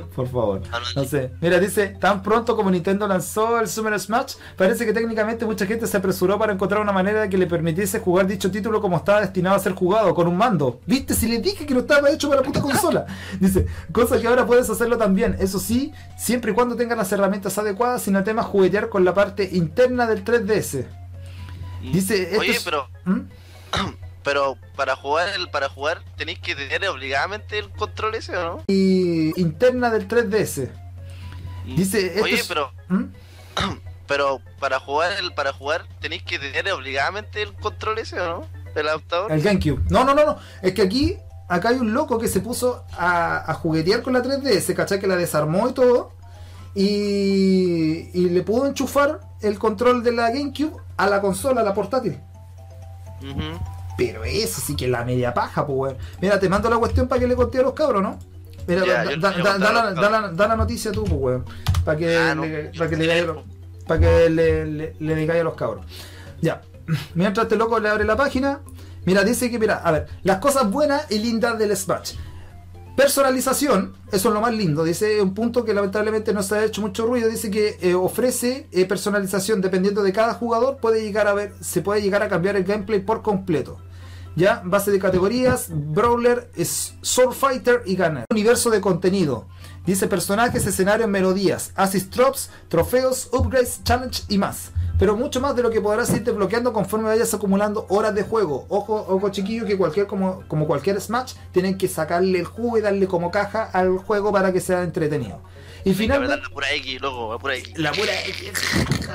por 0.14 0.26
favor. 0.28 0.62
No, 0.96 1.04
sé. 1.04 1.32
Mira, 1.40 1.58
dice, 1.58 1.88
tan 2.00 2.22
pronto 2.22 2.56
como 2.56 2.70
Nintendo 2.70 3.06
lanzó 3.06 3.60
el 3.60 3.68
Super 3.68 3.98
Smash, 3.98 4.34
parece 4.56 4.84
que 4.86 4.92
técnicamente 4.92 5.44
mucha 5.46 5.66
gente 5.66 5.86
se 5.86 5.96
apresuró 5.96 6.38
para 6.38 6.52
encontrar 6.52 6.80
una 6.80 6.92
manera 6.92 7.28
que 7.28 7.36
le 7.38 7.46
permitiese 7.46 8.00
jugar 8.00 8.26
dicho 8.26 8.50
título 8.50 8.80
como 8.80 8.96
estaba 8.96 9.20
destinado 9.20 9.56
a 9.56 9.58
ser 9.58 9.72
jugado, 9.72 10.14
con 10.14 10.26
un 10.28 10.36
mando. 10.36 10.80
¿Viste? 10.86 11.14
Si 11.14 11.26
les 11.28 11.42
dije 11.42 11.66
que 11.66 11.74
no 11.74 11.80
estaba 11.80 12.10
hecho 12.10 12.28
para 12.28 12.42
puta 12.42 12.60
consola. 12.60 13.06
Dice, 13.40 13.66
cosa 13.92 14.20
que 14.20 14.26
ahora 14.26 14.46
puedes 14.46 14.68
hacerlo 14.70 14.96
también. 14.98 15.36
Eso 15.38 15.58
sí, 15.58 15.92
siempre 16.18 16.52
y 16.52 16.54
cuando 16.54 16.76
tengas 16.76 16.96
las 16.98 17.10
herramientas 17.12 17.56
adecuadas, 17.58 18.02
sin 18.02 18.16
el 18.16 18.24
tema 18.24 18.42
juguetear 18.42 18.88
con 18.88 19.04
la 19.04 19.14
parte 19.14 19.48
interna 19.52 20.06
del 20.06 20.24
3DS. 20.24 20.84
Dice, 21.92 22.22
esto 22.22 22.40
Oye, 22.40 22.50
es- 22.52 22.62
pero 22.64 22.88
¿Mm? 23.04 23.20
pero 24.24 24.56
para 24.74 24.96
jugar 24.96 25.28
el 25.36 25.48
para 25.50 25.68
jugar 25.68 26.02
tenéis 26.16 26.40
que 26.40 26.54
tener 26.56 26.88
obligadamente 26.88 27.58
el 27.58 27.70
control 27.70 28.14
ese, 28.16 28.36
¿o 28.36 28.42
no? 28.44 28.62
Y 28.66 29.38
interna 29.40 29.90
del 29.90 30.08
3DS. 30.08 30.68
Dice, 31.64 32.20
Oye, 32.22 32.34
es- 32.34 32.46
pero 32.48 32.72
¿Mm? 32.88 33.04
pero 34.08 34.40
para 34.58 34.80
jugar 34.80 35.12
el 35.20 35.32
para 35.34 35.52
jugar 35.52 35.86
tenéis 36.00 36.22
que 36.24 36.38
tener 36.38 36.70
obligadamente 36.72 37.40
el 37.42 37.52
control 37.54 37.98
ese, 37.98 38.18
¿o 38.20 38.40
no? 38.40 38.46
El 38.74 38.88
adaptador. 38.88 39.30
El 39.30 39.40
GameCube. 39.42 39.82
No, 39.88 40.02
no, 40.04 40.14
no, 40.14 40.26
no. 40.26 40.38
Es 40.60 40.72
que 40.74 40.82
aquí, 40.82 41.16
acá 41.48 41.68
hay 41.68 41.76
un 41.76 41.94
loco 41.94 42.18
que 42.18 42.26
se 42.26 42.40
puso 42.40 42.84
a, 42.98 43.48
a 43.50 43.54
juguetear 43.54 44.02
con 44.02 44.12
la 44.14 44.20
3DS, 44.22 44.74
¿cachai? 44.74 44.98
Que 44.98 45.06
la 45.06 45.14
desarmó 45.16 45.68
y 45.68 45.72
todo. 45.74 46.12
Y, 46.74 48.10
y 48.12 48.28
le 48.30 48.42
pudo 48.42 48.66
enchufar 48.66 49.20
el 49.42 49.58
control 49.60 50.02
de 50.02 50.10
la 50.12 50.30
GameCube 50.30 50.76
a 50.96 51.06
la 51.06 51.20
consola, 51.20 51.60
a 51.60 51.64
la 51.64 51.72
portátil. 51.72 52.20
Ujú. 53.22 53.58
Pero 53.96 54.24
eso 54.24 54.60
sí 54.60 54.74
que 54.76 54.86
es 54.86 54.90
la 54.90 55.04
media 55.04 55.32
paja, 55.32 55.66
pues, 55.66 55.76
weón. 55.78 55.96
Mira, 56.20 56.38
te 56.40 56.48
mando 56.48 56.68
la 56.68 56.76
cuestión 56.78 57.06
para 57.08 57.20
que 57.20 57.26
le 57.28 57.36
conté 57.36 57.58
a 57.58 57.62
los 57.62 57.74
cabros, 57.74 58.02
¿no? 58.02 58.18
Mira, 58.66 58.80
da, 58.86 59.04
da- 59.32 59.38
la, 59.38 59.92
da 59.92 60.10
la- 60.10 60.28
da 60.32 60.48
la 60.48 60.56
noticia 60.56 60.90
tú, 60.90 61.04
pues, 61.04 61.20
weón. 61.20 61.44
Para 61.84 61.98
que, 61.98 62.16
Ah, 62.16 62.34
no, 62.34 62.44
le, 62.44 62.64
para 62.76 62.90
que 62.90 62.96
le, 62.96 63.04
quiero. 63.06 63.34
digáis- 63.34 63.86
para 63.86 64.00
que 64.00 64.30
le, 64.30 64.66
le, 64.66 64.96
le 64.98 65.14
digáis 65.14 65.40
a 65.40 65.44
los 65.44 65.54
cabros. 65.54 65.84
Ya. 66.40 66.62
Mientras 67.14 67.44
este 67.44 67.56
loco 67.56 67.78
le 67.78 67.88
abre 67.88 68.04
la 68.04 68.16
página, 68.16 68.60
mira, 69.04 69.22
dice 69.22 69.50
que, 69.50 69.58
mira, 69.58 69.76
a 69.84 69.90
ver, 69.92 70.06
las 70.22 70.38
cosas 70.38 70.70
buenas 70.70 71.10
y 71.10 71.18
lindas 71.18 71.58
del 71.58 71.76
Smash. 71.76 72.14
Personalización, 72.96 73.94
eso 74.12 74.28
es 74.28 74.34
lo 74.34 74.40
más 74.40 74.54
lindo. 74.54 74.84
Dice 74.84 75.20
un 75.20 75.34
punto 75.34 75.64
que 75.64 75.74
lamentablemente 75.74 76.32
no 76.32 76.44
se 76.44 76.54
ha 76.54 76.64
hecho 76.64 76.80
mucho 76.80 77.06
ruido. 77.06 77.28
Dice 77.28 77.50
que 77.50 77.76
eh, 77.80 77.94
ofrece 77.94 78.68
eh, 78.70 78.84
personalización 78.86 79.60
dependiendo 79.60 80.02
de 80.02 80.12
cada 80.12 80.34
jugador. 80.34 80.76
Puede 80.76 81.02
llegar 81.02 81.26
a 81.26 81.34
ver, 81.34 81.54
se 81.60 81.80
puede 81.80 82.02
llegar 82.02 82.22
a 82.22 82.28
cambiar 82.28 82.54
el 82.54 82.62
gameplay 82.62 83.00
por 83.00 83.22
completo. 83.22 83.78
Ya, 84.36 84.62
base 84.64 84.90
de 84.90 84.98
categorías, 84.98 85.68
Brawler, 85.70 86.50
Sword 87.02 87.34
Fighter 87.34 87.82
y 87.84 87.96
Gunner. 87.96 88.26
Universo 88.30 88.70
de 88.70 88.80
contenido. 88.80 89.46
Dice 89.86 90.06
personajes, 90.06 90.66
escenarios, 90.66 91.08
melodías, 91.08 91.72
assist 91.74 92.14
drops, 92.14 92.50
trofeos, 92.68 93.28
upgrades, 93.32 93.80
challenge 93.84 94.22
y 94.28 94.38
más. 94.38 94.70
Pero 94.98 95.16
mucho 95.16 95.40
más 95.40 95.54
de 95.56 95.62
lo 95.62 95.70
que 95.70 95.80
podrás 95.80 96.08
ir 96.10 96.24
desbloqueando 96.24 96.72
conforme 96.72 97.08
vayas 97.08 97.34
acumulando 97.34 97.84
horas 97.90 98.14
de 98.14 98.22
juego. 98.22 98.64
Ojo, 98.68 99.04
ojo 99.08 99.28
chiquillo, 99.28 99.66
que 99.66 99.76
cualquier 99.76 100.06
como, 100.06 100.42
como 100.48 100.66
cualquier 100.66 101.00
Smash, 101.00 101.34
tienen 101.52 101.76
que 101.76 101.88
sacarle 101.88 102.38
el 102.38 102.46
jugo 102.46 102.78
y 102.78 102.80
darle 102.80 103.06
como 103.06 103.30
caja 103.30 103.64
al 103.64 103.98
juego 103.98 104.32
para 104.32 104.52
que 104.52 104.60
sea 104.60 104.82
entretenido. 104.82 105.42
Y 105.84 105.92
finalmente... 105.92 106.36
la 106.36 106.48
pura 106.48 106.72
X, 106.72 107.00
loco, 107.02 107.32
la 107.32 107.38
pura 107.38 107.56
X. 107.56 107.72
La 107.76 107.92
pura 107.92 108.12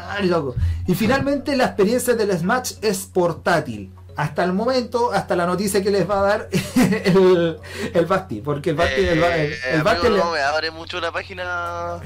Ay, 0.10 0.28
loco. 0.28 0.56
Y 0.86 0.94
finalmente 0.94 1.56
la 1.56 1.66
experiencia 1.66 2.14
del 2.14 2.38
Smash 2.38 2.74
es 2.82 3.10
portátil. 3.12 3.92
Hasta 4.20 4.44
el 4.44 4.52
momento, 4.54 5.12
hasta 5.14 5.34
la 5.36 5.46
noticia 5.46 5.82
que 5.82 5.92
les 5.92 6.10
va 6.10 6.20
a 6.20 6.24
dar 6.24 6.50
el, 7.06 7.58
el 7.94 8.06
Basti. 8.06 8.42
Porque 8.42 8.72
el 8.72 8.76
Basti, 8.76 9.02
el, 9.06 9.24
Eh, 9.24 9.54
el 9.74 9.82
Basti 9.84 10.08
amigo, 10.08 10.18
le- 10.18 10.24
no 10.26 10.32
me 10.32 10.42
abre 10.42 10.72
mucho 10.72 11.00
la 11.00 11.12
página. 11.12 12.00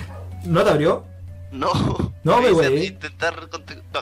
¿No 0.46 0.64
te 0.64 0.70
abrió? 0.70 1.06
No. 1.52 1.72
No, 2.24 2.40
Me 2.42 2.52
güey. 2.52 2.86
Intentar 2.88 3.36
conte- 3.50 3.82
no. 3.94 4.02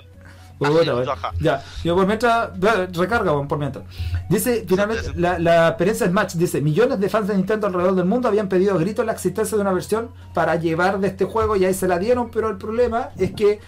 Puta, 0.60 0.94
wey. 0.96 1.08
ajá. 1.10 1.32
Ya, 1.40 1.64
yo 1.84 1.96
por 1.96 2.06
mientras, 2.06 2.50
recarga 2.94 3.48
por 3.48 3.58
mientras. 3.58 3.84
Dice, 4.30 4.64
finalmente, 4.68 5.12
la, 5.16 5.40
la 5.40 5.70
experiencia 5.70 6.06
Smash, 6.08 6.34
dice, 6.34 6.62
millones 6.62 7.00
de 7.00 7.10
fans 7.10 7.28
de 7.30 7.36
Nintendo 7.36 7.66
alrededor 7.68 7.96
del 7.96 8.06
mundo 8.06 8.28
habían 8.28 8.48
pedido 8.48 8.76
a 8.76 8.78
gritos 8.78 9.04
la 9.06 9.14
existencia 9.14 9.56
de 9.58 9.62
una 9.62 9.72
versión 9.74 10.12
para 10.36 10.58
llevar 10.58 11.00
de 11.00 11.08
este 11.08 11.26
juego 11.26 11.56
y 11.56 11.66
ahí 11.66 11.74
se 11.74 11.88
la 11.88 11.98
dieron, 11.98 12.30
pero 12.30 12.48
el 12.50 12.58
problema 12.58 13.10
es 13.18 13.32
que 13.32 13.60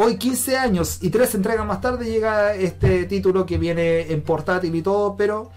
hoy 0.00 0.16
15 0.16 0.56
años 0.56 0.98
y 1.02 1.10
3 1.10 1.34
entregas 1.34 1.66
más 1.66 1.80
tarde 1.80 2.04
llega 2.06 2.54
este 2.54 3.04
título 3.06 3.44
que 3.44 3.58
viene 3.58 4.12
en 4.12 4.22
portátil 4.22 4.72
y 4.76 4.80
todo, 4.80 5.16
pero 5.16 5.50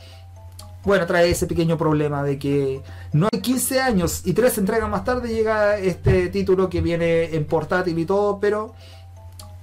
bueno, 0.84 1.06
trae 1.06 1.30
ese 1.30 1.46
pequeño 1.46 1.78
problema 1.78 2.24
de 2.24 2.40
que 2.40 2.82
no 3.14 3.28
hay 3.32 3.40
15 3.40 3.82
años 3.82 4.24
y 4.26 4.34
3 4.34 4.58
entregas 4.58 4.90
más 4.90 5.04
tarde 5.04 5.30
llega 5.30 5.78
este 5.78 6.30
título 6.30 6.70
que 6.70 6.82
viene 6.82 7.36
en 7.36 7.46
portátil 7.46 8.00
y 8.00 8.06
todo, 8.06 8.40
pero 8.40 8.74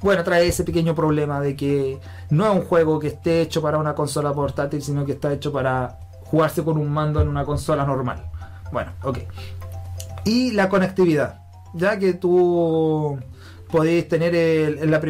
bueno, 0.00 0.22
trae 0.22 0.46
ese 0.46 0.62
pequeño 0.62 0.94
problema 0.94 1.40
de 1.40 1.56
que 1.56 1.98
no 2.30 2.46
es 2.46 2.52
un 2.52 2.62
juego 2.64 3.00
que 3.00 3.08
esté 3.08 3.40
hecho 3.40 3.60
para 3.60 3.78
una 3.78 3.96
consola 3.96 4.32
portátil, 4.32 4.80
sino 4.80 5.04
que 5.04 5.12
está 5.12 5.32
hecho 5.32 5.50
para 5.50 5.98
jugarse 6.26 6.62
con 6.62 6.78
un 6.78 6.88
mando 6.88 7.20
en 7.20 7.26
una 7.26 7.44
consola 7.44 7.84
normal. 7.84 8.30
Bueno, 8.70 8.92
ok. 9.02 9.18
Y 10.24 10.52
la 10.52 10.68
conectividad, 10.68 11.40
ya 11.74 11.98
que 11.98 12.14
tú 12.14 13.18
podéis 13.70 14.08
tener 14.08 14.34
el, 14.34 14.90
la 14.90 15.00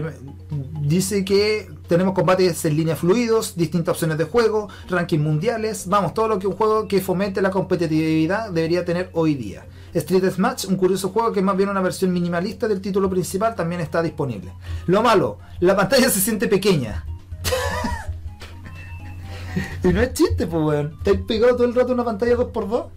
dice 0.82 1.24
que 1.24 1.70
tenemos 1.89 2.14
combates 2.14 2.64
en 2.64 2.76
línea 2.76 2.97
fluidos, 2.97 3.56
distintas 3.56 3.93
opciones 3.93 4.18
de 4.18 4.24
juego, 4.24 4.68
rankings 4.89 5.22
mundiales, 5.22 5.89
vamos, 5.89 6.14
todo 6.14 6.28
lo 6.28 6.39
que 6.39 6.47
un 6.47 6.55
juego 6.55 6.89
que 6.89 7.01
fomente 7.01 7.40
la 7.40 7.51
competitividad 7.51 8.51
debería 8.51 8.85
tener 8.85 9.10
hoy 9.12 9.35
día. 9.35 9.66
Street 9.94 10.30
Smash, 10.30 10.66
un 10.66 10.76
curioso 10.76 11.10
juego 11.10 11.32
que 11.32 11.40
es 11.40 11.44
más 11.44 11.56
bien 11.56 11.68
una 11.68 11.80
versión 11.80 12.12
minimalista 12.12 12.68
del 12.68 12.80
título 12.80 13.09
principal, 13.09 13.55
también 13.55 13.80
está 13.80 14.02
disponible. 14.02 14.52
Lo 14.86 15.02
malo, 15.02 15.39
la 15.60 15.76
pantalla 15.76 16.10
se 16.10 16.20
siente 16.20 16.47
pequeña. 16.47 17.05
y 19.85 19.89
no 19.89 20.02
es 20.02 20.12
chiste, 20.12 20.47
pues 20.47 20.62
weón. 20.62 20.98
Te 21.02 21.12
has 21.12 21.20
pegado 21.22 21.56
todo 21.56 21.66
el 21.66 21.74
rato 21.74 21.93
una 21.93 22.05
pantalla 22.05 22.36
2x2. 22.36 22.89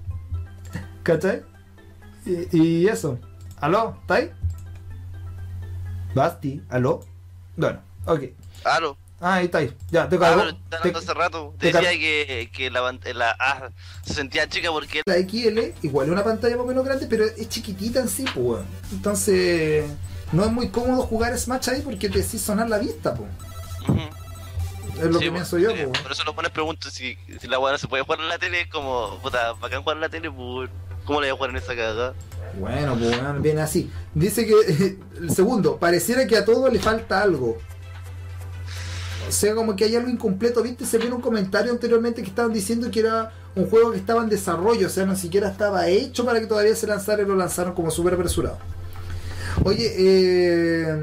¿Cachai? 1.04 1.44
Y, 2.26 2.58
y 2.58 2.88
eso. 2.88 3.18
¿Aló? 3.58 3.96
¿Está 4.02 4.16
ahí? 4.16 4.32
Basti, 6.14 6.62
¿aló? 6.70 7.02
Bueno, 7.56 7.82
ok. 8.06 8.22
Claro. 8.62 8.98
Ah, 9.24 9.36
ahí 9.36 9.46
está 9.46 9.60
ahí. 9.60 9.76
Ya, 9.92 10.10
te 10.10 10.16
Ah, 10.16 10.20
cargo. 10.20 10.44
te- 10.82 10.98
hace 10.98 11.14
rato. 11.14 11.54
te 11.60 11.68
Decía 11.72 11.92
que, 11.92 12.50
que 12.52 12.72
la, 12.72 12.92
la 13.14 13.36
ah, 13.40 13.70
se 14.04 14.16
sentía 14.16 14.50
chica 14.50 14.72
porque 14.72 15.04
La 15.06 15.14
XL 15.16 15.74
igual 15.84 16.08
es 16.08 16.12
una 16.14 16.24
pantalla 16.24 16.56
más 16.58 16.66
o 16.66 16.68
menos 16.68 16.84
grande, 16.84 17.06
pero 17.08 17.26
es 17.26 17.48
chiquitita 17.48 18.00
en 18.00 18.10
sí, 18.10 18.24
pues. 18.34 18.36
weón. 18.38 18.66
Entonces, 18.92 19.86
no 20.32 20.44
es 20.46 20.52
muy 20.52 20.70
cómodo 20.70 21.04
jugar 21.04 21.38
Smash 21.38 21.70
ahí 21.70 21.82
porque 21.82 22.10
te 22.10 22.22
hace 22.22 22.40
sonar 22.40 22.68
la 22.68 22.80
vista, 22.80 23.14
pues. 23.14 23.30
Es 24.98 25.06
lo 25.06 25.20
Sí, 25.20 25.26
que 25.26 25.32
pienso 25.32 25.58
yo, 25.60 25.70
sí, 25.70 25.76
pues. 25.76 25.88
weón. 25.88 26.04
Por 26.04 26.12
eso 26.12 26.24
lo 26.24 26.34
pones 26.36 26.52
preguntas 26.52 26.92
si, 26.92 27.16
si 27.40 27.48
la 27.48 27.60
weá 27.60 27.74
no 27.74 27.78
se 27.78 27.88
puede 27.88 28.04
jugar 28.04 28.22
en 28.22 28.28
la 28.30 28.40
tele, 28.40 28.68
como, 28.70 29.20
puta, 29.22 29.54
bacán 29.54 29.84
jugar 29.84 29.98
en 29.98 30.02
la 30.02 30.10
tele, 30.10 30.32
pues, 30.32 30.68
¿cómo 31.06 31.22
le 31.22 31.28
voy 31.28 31.34
a 31.34 31.38
jugar 31.38 31.50
en 31.52 31.58
esa 31.58 31.76
cagada? 31.76 32.16
Bueno, 32.60 32.98
pues 32.98 33.41
viene 33.41 33.61
así. 33.61 33.90
Dice 34.14 34.45
que, 34.45 34.98
el 35.19 35.32
segundo, 35.32 35.78
pareciera 35.78 36.28
que 36.28 36.38
a 36.38 36.45
todo 36.45 36.69
le 36.69 36.80
falta 36.80 37.22
algo. 37.22 37.57
O 39.28 39.32
sea, 39.32 39.56
como 39.56 39.76
que 39.76 39.86
hay 39.86 39.95
algo 39.95 40.10
incompleto, 40.10 40.61
¿viste? 40.61 40.86
Se 40.86 40.98
vio 40.98 41.15
un 41.15 41.22
comentario 41.22 41.72
anteriormente 41.72 42.22
que 42.22 42.30
estaban 42.30 42.52
diciendo 42.52 42.91
que 42.91 42.99
era 42.99 43.32
un 43.56 43.69
juego 43.69 43.91
que 43.91 43.98
estaba 43.98 44.23
en 44.23 44.30
desarrollo, 44.30 44.88
o 44.88 44.90
sea, 44.90 45.06
ni 45.06 45.15
siquiera 45.15 45.49
estaba 45.49 45.88
hecho 45.88 46.26
para 46.26 46.40
que 46.40 46.48
todavía 46.48 46.76
se 46.76 46.88
lanzara 46.88 47.22
y 47.22 47.26
lo 47.26 47.36
lanzaron 47.36 47.73
como 47.73 47.91
súper 47.91 48.15
apresurado. 48.15 48.57
Oye, 49.64 49.94
eh, 49.98 50.98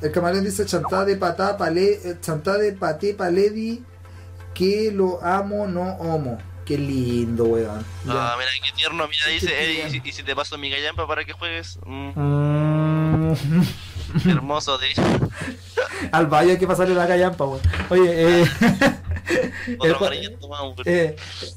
el 0.00 0.12
camaleón 0.12 0.44
dice 0.44 0.64
chantada 0.66 1.04
de 1.04 1.16
patá, 1.16 1.56
palé, 1.56 2.00
eh, 2.04 2.16
chantada 2.20 2.58
de 2.58 2.72
paté, 2.72 3.14
paledi, 3.14 3.82
que 4.54 4.92
lo 4.92 5.22
amo, 5.22 5.66
no 5.66 5.94
homo. 5.96 6.38
Qué 6.64 6.78
lindo, 6.78 7.44
weón. 7.44 7.84
Ah, 8.08 8.36
mira, 8.38 8.50
qué 8.64 8.72
tierno, 8.74 9.06
mira, 9.06 9.26
dice, 9.28 9.52
"Ey, 9.62 9.82
¿y, 9.86 9.90
si, 9.90 10.00
y 10.02 10.12
si 10.12 10.22
te 10.22 10.34
paso 10.34 10.56
mi 10.56 10.70
gallampa 10.70 11.06
para 11.06 11.24
que 11.24 11.32
juegues? 11.34 11.78
Mm, 11.84 12.10
Mm. 12.16 13.34
hermoso, 14.30 14.78
de 14.78 14.86
Al 16.12 16.26
valle 16.26 16.52
hay 16.52 16.58
que 16.58 16.66
pasarle 16.66 16.94
la 16.94 17.06
callampa, 17.06 17.44
weón. 17.44 17.60
Oye, 17.90 18.40
eh. 18.42 18.44
otro 19.78 19.84
el- 19.90 19.94
amarillento 19.96 20.48
más, 20.48 20.60
weón. 20.62 20.74
eh, 20.86 21.16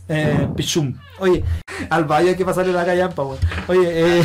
eh, 0.09 0.47
pichum. 0.55 0.97
Oye, 1.19 1.43
al 1.89 2.03
valle 2.05 2.29
hay 2.31 2.35
que 2.35 2.45
pasarle 2.45 2.73
la 2.73 2.85
callampa, 2.85 3.23
weón. 3.23 3.39
Oye, 3.67 3.87
eh. 4.19 4.23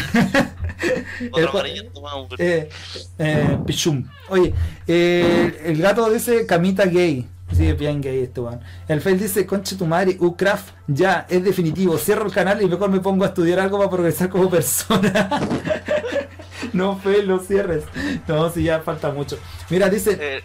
el- 1.21 1.31
Otro 1.33 1.51
amarillento 1.51 2.01
más, 2.03 2.15
weón. 2.15 2.27
eh, 2.39 2.69
eh, 3.19 3.59
pichum. 3.67 4.05
Oye, 4.29 4.53
eh, 4.89 5.63
el 5.67 5.81
gato 5.81 6.11
dice 6.11 6.45
camita 6.47 6.87
gay. 6.87 7.29
Sí, 7.53 7.73
bien 7.73 8.01
gay 8.01 8.21
este 8.23 8.41
weón. 8.41 8.61
El 8.89 9.01
Fail 9.01 9.19
dice, 9.19 9.47
conche 9.47 9.77
tu 9.77 9.87
madre, 9.87 10.17
Ucraft, 10.19 10.71
ya, 10.87 11.27
es 11.29 11.45
definitivo. 11.45 11.99
Cierro 11.99 12.27
el 12.27 12.33
canal 12.33 12.63
y 12.63 12.67
mejor 12.67 12.91
me 12.91 13.01
pongo 13.01 13.25
a 13.25 13.29
estudiar 13.29 13.61
algo 13.61 13.79
para 13.79 13.91
progresar 13.91 14.29
como 14.31 14.49
persona. 14.51 15.29
no, 16.73 16.97
Fail, 16.99 17.29
no 17.29 17.39
cierres. 17.39 17.85
No, 18.27 18.49
si 18.51 18.65
ya 18.65 18.81
falta 18.81 19.11
mucho. 19.11 19.39
Mira, 19.71 19.89
dice, 19.89 20.17
Eh, 20.21 20.43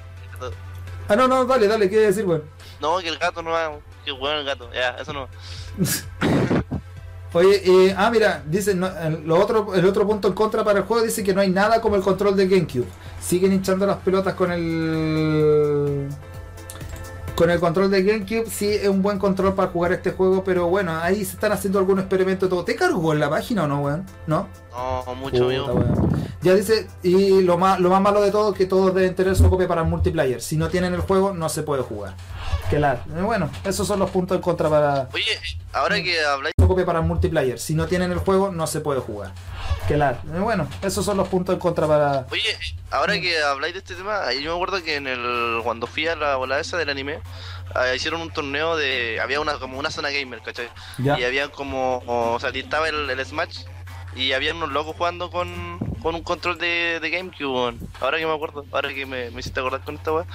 ah, 1.08 1.16
no, 1.16 1.28
no, 1.28 1.46
dale, 1.46 1.68
dale, 1.68 1.90
¿qué 1.90 2.00
decir, 2.00 2.26
weón? 2.26 2.44
no, 2.82 2.98
que 3.00 3.08
el 3.08 3.18
gato 3.18 3.42
no 3.42 3.52
va, 3.52 3.72
que 4.06 4.12
bueno 4.12 4.40
el 4.40 4.46
gato, 4.46 4.70
ya, 4.74 4.90
eso 5.02 5.14
no. 5.14 5.28
Oye, 7.34 7.62
eh, 7.66 7.94
ah, 7.98 8.10
mira, 8.10 8.42
dice, 8.48 8.74
no, 8.74 8.90
lo 9.26 9.38
otro, 9.40 9.76
el 9.76 9.86
otro 9.86 10.08
punto 10.08 10.28
en 10.30 10.34
contra 10.34 10.64
para 10.64 10.80
el 10.80 10.86
juego 10.86 11.04
dice 11.04 11.24
que 11.24 11.34
no 11.34 11.42
hay 11.42 11.50
nada 11.50 11.82
como 11.82 11.96
el 11.96 12.02
control 12.02 12.36
de 12.36 12.48
GameCube. 12.48 12.88
Siguen 13.22 13.52
hinchando 13.54 13.86
las 13.86 13.98
pelotas 13.98 14.34
con 14.34 14.52
el. 14.52 16.08
Con 17.38 17.52
el 17.52 17.60
control 17.60 17.92
de 17.92 18.02
GameCube, 18.02 18.50
sí 18.50 18.68
es 18.68 18.88
un 18.88 19.04
buen 19.04 19.20
control 19.20 19.54
para 19.54 19.68
jugar 19.68 19.92
este 19.92 20.10
juego, 20.10 20.44
pero 20.44 20.70
bueno, 20.70 21.00
ahí 21.00 21.24
se 21.24 21.34
están 21.34 21.52
haciendo 21.52 21.78
algunos 21.78 22.06
experimentos. 22.06 22.50
Todo. 22.50 22.66
¿Te 22.66 22.76
cargó 22.76 23.14
en 23.14 23.20
la 23.20 23.30
página 23.30 23.66
o 23.66 23.68
no, 23.68 23.82
weón? 23.82 24.08
¿No? 24.26 24.48
No, 24.72 25.14
mucho, 25.14 25.46
weón. 25.46 26.18
Ya 26.42 26.56
dice, 26.56 26.88
y 27.04 27.44
lo 27.44 27.60
más, 27.60 27.80
lo 27.80 27.92
más 27.92 28.02
malo 28.02 28.22
de 28.22 28.32
todo 28.32 28.54
es 28.54 28.58
que 28.58 28.66
todos 28.66 28.92
deben 28.96 29.14
tener 29.14 29.36
su 29.36 29.48
copia 29.52 29.68
para 29.68 29.82
el 29.82 29.88
multiplayer. 29.88 30.42
Si 30.42 30.58
no 30.58 30.70
tienen 30.70 30.96
el 30.96 31.02
juego, 31.02 31.32
no 31.32 31.48
se 31.48 31.62
puede 31.62 31.84
jugar. 31.84 32.16
Que 32.72 32.80
la, 32.80 32.94
eh, 32.94 33.22
bueno, 33.22 33.52
esos 33.64 33.86
son 33.86 34.00
los 34.00 34.10
puntos 34.10 34.36
en 34.36 34.42
contra 34.42 34.68
para 34.68 35.08
Oye, 35.14 35.40
ahora 35.74 36.02
que 36.02 36.20
habláis, 36.20 36.56
su 36.60 36.68
copia 36.68 36.88
para 36.88 37.02
el 37.02 37.06
multiplayer. 37.06 37.60
Si 37.60 37.76
no 37.76 37.86
tienen 37.86 38.12
el 38.12 38.18
juego, 38.18 38.52
no 38.52 38.66
se 38.66 38.82
puede 38.82 39.00
jugar. 39.00 39.34
Eh, 40.34 40.40
bueno, 40.40 40.68
esos 40.82 41.06
son 41.06 41.18
los 41.18 41.28
puntos 41.28 41.54
en 41.54 41.60
contra 41.60 41.88
para. 41.88 42.28
oye, 42.32 42.58
ahora 42.92 43.20
que 43.20 43.42
habláis 43.42 43.74
de 43.74 43.80
este 43.80 43.96
tema, 43.96 44.32
yo 44.34 44.52
me 44.52 44.56
acuerdo 44.56 44.84
que 44.84 44.96
en 44.96 45.08
el 45.08 45.62
cuando 45.64 45.88
fui 45.88 46.08
a 46.08 46.16
la 46.16 46.36
bola 46.36 46.60
esa 46.60 46.78
del 46.78 46.90
anime, 46.90 47.20
ah, 47.74 47.94
hicieron 47.96 48.22
un 48.22 48.30
torneo 48.32 48.76
de 48.76 49.20
había 49.22 49.40
una 49.40 49.60
como 49.60 49.80
una 49.80 49.90
zona 49.90 50.10
gamer, 50.10 50.42
¿cachai? 50.42 50.70
Ya. 50.98 51.18
Y 51.20 51.24
había 51.24 51.50
como, 51.50 52.04
o 52.06 52.40
sea, 52.40 52.50
estaba 52.50 52.90
el, 52.90 53.10
el 53.10 53.26
Smash 53.26 53.64
y 54.16 54.34
había 54.34 54.54
unos 54.54 54.72
locos 54.72 54.96
jugando 54.98 55.30
con, 55.30 55.78
con 56.02 56.16
un 56.16 56.24
control 56.24 56.58
de, 56.58 57.00
de 57.02 57.10
GameCube, 57.10 57.78
ahora 58.02 58.18
que 58.18 58.26
me 58.26 58.34
acuerdo, 58.34 58.66
ahora 58.72 58.94
que 58.94 59.06
me, 59.06 59.30
me 59.32 59.40
hiciste 59.40 59.60
acordar 59.60 59.82
con 59.82 59.96
esta 59.96 60.12
weá. 60.12 60.26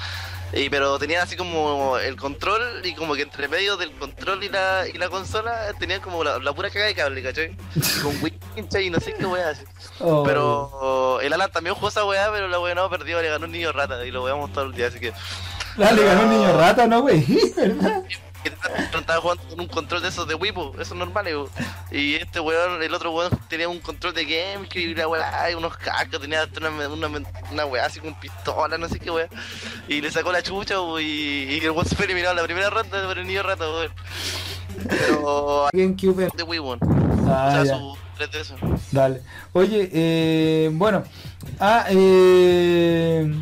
Y, 0.55 0.69
pero 0.69 0.99
tenían 0.99 1.23
así 1.23 1.35
como 1.35 1.97
el 1.99 2.17
control 2.17 2.85
y 2.85 2.95
como 2.95 3.15
que 3.15 3.23
entre 3.23 3.49
medio 3.49 3.77
del 3.79 3.91
control 3.93 4.45
y 4.45 4.51
la, 4.51 4.87
y 4.87 4.99
la 4.99 5.09
consola 5.09 5.73
tenían 5.79 6.01
como 6.01 6.23
la, 6.23 6.39
la 6.39 6.53
pura 6.53 6.69
caga 6.69 6.87
de 6.87 6.95
cable, 6.95 7.23
¿cachai? 7.23 7.57
Con 8.03 8.15
winch 8.23 8.75
y 8.81 8.91
no 8.91 9.01
sé 9.01 9.15
qué 9.15 9.25
weá 9.25 9.51
así. 9.51 9.65
Oh. 10.01 10.23
Pero 10.25 11.21
el 11.23 11.33
Alan 11.33 11.51
también 11.51 11.75
jugó 11.75 11.89
esa 11.89 12.05
weá, 12.05 12.31
pero 12.31 12.49
la 12.49 12.61
weá 12.61 12.75
no 12.75 12.91
perdió, 12.91 13.23
le 13.23 13.29
ganó 13.29 13.47
un 13.47 13.53
niño 13.53 13.73
rata 13.73 14.05
y 14.05 14.11
lo 14.11 14.23
veamos 14.23 14.53
todo 14.53 14.65
el 14.65 14.73
día, 14.73 14.89
así 14.89 15.01
que... 15.01 15.13
Dale, 15.77 16.05
ganó 16.05 16.23
un 16.25 16.31
niño 16.31 16.57
rata, 16.59 16.87
¿no, 16.87 17.01
güey? 17.01 17.25
¿Verdad? 17.57 18.03
Que 18.43 18.99
estaba 18.99 19.21
jugando 19.21 19.43
con 19.45 19.61
un 19.61 19.69
control 19.69 20.03
de 20.03 20.09
esos 20.09 20.27
de 20.27 20.35
Wipo, 20.35 20.75
esos 20.81 20.97
normales, 20.97 21.35
weón. 21.35 21.49
Y 21.91 22.15
este 22.15 22.41
weón, 22.41 22.83
el 22.83 22.95
otro 22.95 23.13
weón 23.13 23.31
tenía 23.49 23.69
un 23.69 23.81
control 23.81 24.15
de 24.15 24.25
GameCube 24.25 24.81
y 24.81 24.95
la 24.95 25.09
weá, 25.09 25.51
y 25.51 25.55
unos 25.55 25.77
cascos, 25.77 26.21
tenía 26.21 26.49
una, 26.57 26.89
una, 26.89 27.23
una 27.51 27.67
weá 27.67 27.87
así 27.87 28.01
con 28.01 28.15
pistola, 28.15 28.79
no 28.79 28.89
sé 28.89 28.99
qué 28.99 29.11
weá. 29.11 29.29
Y 29.89 30.01
le 30.01 30.11
sacó 30.11 30.33
la 30.33 30.43
chucha, 30.43 30.75
y, 31.01 31.05
y 31.05 31.59
el 31.61 31.71
weón 31.71 31.87
se 31.87 31.97
fue 31.97 32.07
eliminado 32.07 32.35
la 32.35 32.45
primera 32.45 32.71
ronda 32.71 33.07
por 33.07 33.19
el 33.19 33.27
niño 33.27 33.43
rata, 33.43 33.69
weón. 33.69 33.93
Pero 34.89 35.69
GameCube. 35.73 36.29
de 36.35 36.43
Wii, 36.43 36.59
weón. 36.61 36.79
Ah, 37.29 37.49
o 37.49 37.53
sea, 37.53 37.65
ya. 37.65 37.79
su 37.79 37.97
3 38.17 38.31
de 38.31 38.41
eso. 38.41 38.55
Dale. 38.91 39.23
Oye, 39.53 39.91
eh, 39.93 40.71
bueno. 40.73 41.05
Ah, 41.61 41.87
eh, 41.91 43.33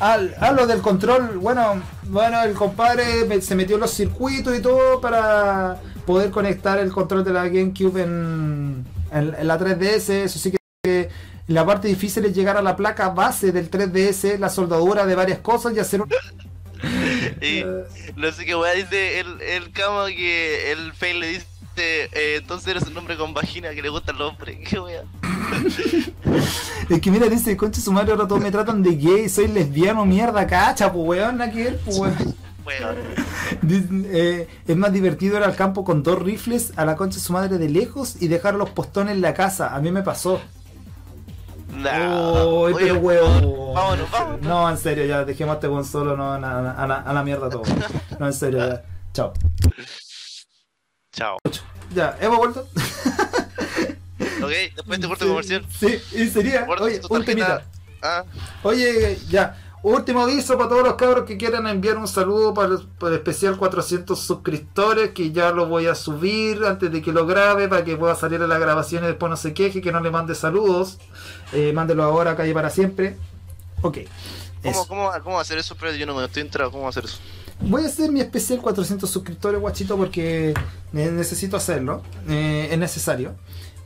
ah, 0.00 0.18
ah, 0.40 0.52
lo 0.52 0.66
del 0.66 0.80
control. 0.80 1.38
Bueno, 1.38 1.82
bueno, 2.04 2.42
el 2.42 2.54
compadre 2.54 3.40
se 3.40 3.54
metió 3.54 3.76
en 3.76 3.80
los 3.82 3.92
circuitos 3.92 4.56
y 4.56 4.60
todo 4.62 5.00
para 5.00 5.80
poder 6.06 6.30
conectar 6.30 6.78
el 6.78 6.92
control 6.92 7.24
de 7.24 7.32
la 7.32 7.44
GameCube 7.48 8.02
en, 8.02 8.84
en- 9.12 9.34
en 9.34 9.46
la 9.46 9.58
3DS. 9.58 10.10
Eso 10.24 10.38
sí 10.38 10.54
que 10.82 11.08
la 11.46 11.64
parte 11.66 11.88
difícil 11.88 12.24
es 12.24 12.34
llegar 12.34 12.56
a 12.56 12.62
la 12.62 12.76
placa 12.76 13.10
base 13.10 13.52
del 13.52 13.70
3DS, 13.70 14.38
la 14.38 14.48
soldadura 14.50 15.06
de 15.06 15.14
varias 15.14 15.38
cosas 15.40 15.74
y 15.74 15.78
hacer 15.78 16.00
un... 16.02 16.08
Y 17.40 17.64
no 18.16 18.30
sé 18.32 18.44
qué 18.44 18.54
weá 18.54 18.72
dice 18.72 19.20
el, 19.20 19.40
el 19.40 19.70
cama 19.72 20.06
que 20.08 20.72
el 20.72 20.92
Fail 20.92 21.20
le 21.20 21.28
dice. 21.28 21.46
Eh, 21.82 22.36
entonces 22.38 22.68
eres 22.68 22.84
un 22.84 22.96
hombre 22.96 23.16
con 23.16 23.34
vagina 23.34 23.70
que 23.70 23.82
le 23.82 23.88
gustan 23.88 24.18
los 24.18 24.30
hombres, 24.30 24.58
qué 24.68 24.78
weá. 24.78 25.02
Es 26.88 27.00
que 27.00 27.10
mira, 27.10 27.28
dice, 27.28 27.56
concha 27.56 27.80
su 27.80 27.92
madre, 27.92 28.12
ahora 28.12 28.26
todos 28.28 28.42
me 28.42 28.50
tratan 28.50 28.82
de 28.82 28.96
gay, 28.96 29.28
soy 29.28 29.48
lesbiano, 29.48 30.04
mierda, 30.04 30.46
cacha, 30.46 30.92
pues 30.92 31.06
weón, 31.06 31.38
que 31.50 31.64
ver, 31.64 31.80
pues 31.84 31.98
weón. 31.98 32.14
Eh, 33.66 34.48
es 34.66 34.76
más 34.76 34.90
divertido 34.90 35.36
ir 35.36 35.42
al 35.42 35.54
campo 35.54 35.84
con 35.84 36.02
dos 36.02 36.18
rifles 36.18 36.72
a 36.76 36.86
la 36.86 36.96
concha 36.96 37.16
de 37.18 37.22
su 37.22 37.32
madre 37.34 37.58
de 37.58 37.68
lejos 37.68 38.16
y 38.20 38.28
dejar 38.28 38.54
los 38.54 38.70
postones 38.70 39.14
en 39.14 39.20
la 39.20 39.34
casa. 39.34 39.74
A 39.74 39.80
mí 39.80 39.92
me 39.92 40.02
pasó. 40.02 40.40
Uy, 41.70 41.86
Oye, 42.72 42.74
pero 42.78 42.98
weón. 43.00 43.74
Vámonos, 43.74 44.10
vámonos. 44.10 44.40
No, 44.40 44.70
en 44.70 44.78
serio, 44.78 45.04
ya 45.04 45.26
dejemos 45.26 45.52
a 45.52 45.54
este 45.56 45.68
weón 45.68 45.84
solo, 45.84 46.16
no, 46.16 46.32
a 46.32 47.12
la 47.12 47.22
mierda 47.22 47.50
todo. 47.50 47.64
No, 48.18 48.26
en 48.26 48.32
serio, 48.32 48.66
ya. 48.66 48.82
Chao. 49.12 49.32
Chao. 51.14 51.38
Ya, 51.94 52.16
¿hemos 52.20 52.38
vuelto? 52.38 52.68
Ok, 54.42 54.50
después 54.76 55.00
te 55.00 55.08
corto 55.08 55.28
comercial. 55.28 55.64
Sí, 55.78 55.98
y 56.12 56.28
sería, 56.28 56.66
oye, 56.68 57.00
un 57.08 57.24
temita. 57.24 57.64
Ah, 58.02 58.24
Oye, 58.62 59.18
ya. 59.28 59.60
Último 59.82 60.22
aviso 60.22 60.56
para 60.56 60.70
todos 60.70 60.82
los 60.82 60.94
cabros 60.94 61.24
que 61.26 61.36
quieran 61.36 61.66
enviar 61.66 61.98
un 61.98 62.08
saludo 62.08 62.54
para, 62.54 62.78
para 62.98 63.12
el 63.12 63.18
especial 63.18 63.58
400 63.58 64.18
suscriptores, 64.18 65.10
que 65.10 65.30
ya 65.30 65.50
lo 65.50 65.66
voy 65.66 65.86
a 65.86 65.94
subir 65.94 66.64
antes 66.64 66.90
de 66.90 67.02
que 67.02 67.12
lo 67.12 67.26
grabe, 67.26 67.68
para 67.68 67.84
que 67.84 67.94
pueda 67.96 68.14
salir 68.14 68.40
a 68.42 68.46
la 68.46 68.58
grabación 68.58 69.04
y 69.04 69.08
después 69.08 69.28
no 69.28 69.36
se 69.36 69.52
queje, 69.52 69.82
que 69.82 69.92
no 69.92 70.00
le 70.00 70.10
mande 70.10 70.34
saludos. 70.34 70.98
Eh, 71.52 71.72
mándelo 71.74 72.02
ahora, 72.02 72.34
calle 72.34 72.54
para 72.54 72.70
siempre. 72.70 73.16
Ok. 73.82 73.98
¿cómo, 74.62 74.86
cómo, 74.86 75.12
¿cómo 75.22 75.40
hacer 75.40 75.58
eso? 75.58 75.76
Pero 75.78 75.92
yo 75.92 76.06
no 76.06 76.14
me 76.14 76.24
estoy 76.24 76.42
enterado. 76.42 76.70
¿Cómo 76.70 76.88
hacer 76.88 77.04
eso? 77.04 77.18
Voy 77.60 77.84
a 77.84 77.86
hacer 77.86 78.10
mi 78.12 78.20
especial 78.20 78.60
400 78.60 79.08
suscriptores, 79.08 79.60
guachito, 79.60 79.96
porque 79.96 80.54
ne- 80.92 81.10
necesito 81.10 81.56
hacerlo. 81.56 82.02
eh, 82.28 82.68
es 82.70 82.78
necesario. 82.78 83.32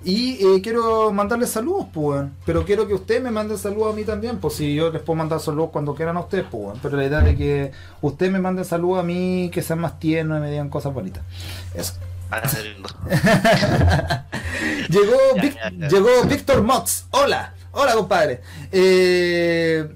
Y 0.04 0.34
eh, 0.46 0.60
quiero 0.62 1.12
mandarles 1.12 1.50
saludos, 1.50 1.86
pues. 1.92 2.24
Pero 2.46 2.64
quiero 2.64 2.86
que 2.86 2.94
ustedes 2.94 3.20
me 3.22 3.30
manden 3.32 3.58
saludos 3.58 3.92
a 3.92 3.96
mí 3.96 4.04
también, 4.04 4.38
pues 4.38 4.54
si 4.54 4.74
yo 4.74 4.90
les 4.92 5.02
puedo 5.02 5.16
mandar 5.16 5.40
saludos 5.40 5.70
cuando 5.72 5.94
quieran 5.94 6.16
a 6.16 6.20
ustedes, 6.20 6.46
pues. 6.50 6.78
Pero 6.82 6.96
la 6.96 7.04
idea 7.04 7.20
de 7.20 7.36
que 7.36 7.72
ustedes 8.00 8.30
me 8.32 8.38
manden 8.38 8.64
saludos 8.64 9.00
a 9.00 9.02
mí, 9.02 9.50
que 9.52 9.60
sean 9.62 9.80
más 9.80 9.98
tiernos 9.98 10.38
y 10.38 10.40
me 10.40 10.50
digan 10.50 10.68
cosas 10.70 10.94
bonitas. 10.94 11.22
Eso. 11.74 11.94
Llegó, 14.88 15.16
Vic- 15.40 15.90
llegó 15.90 16.08
Víctor 16.26 16.62
Mods. 16.62 17.06
Hola, 17.10 17.54
hola 17.72 17.94
compadre. 17.94 18.40
Eh, 18.72 19.88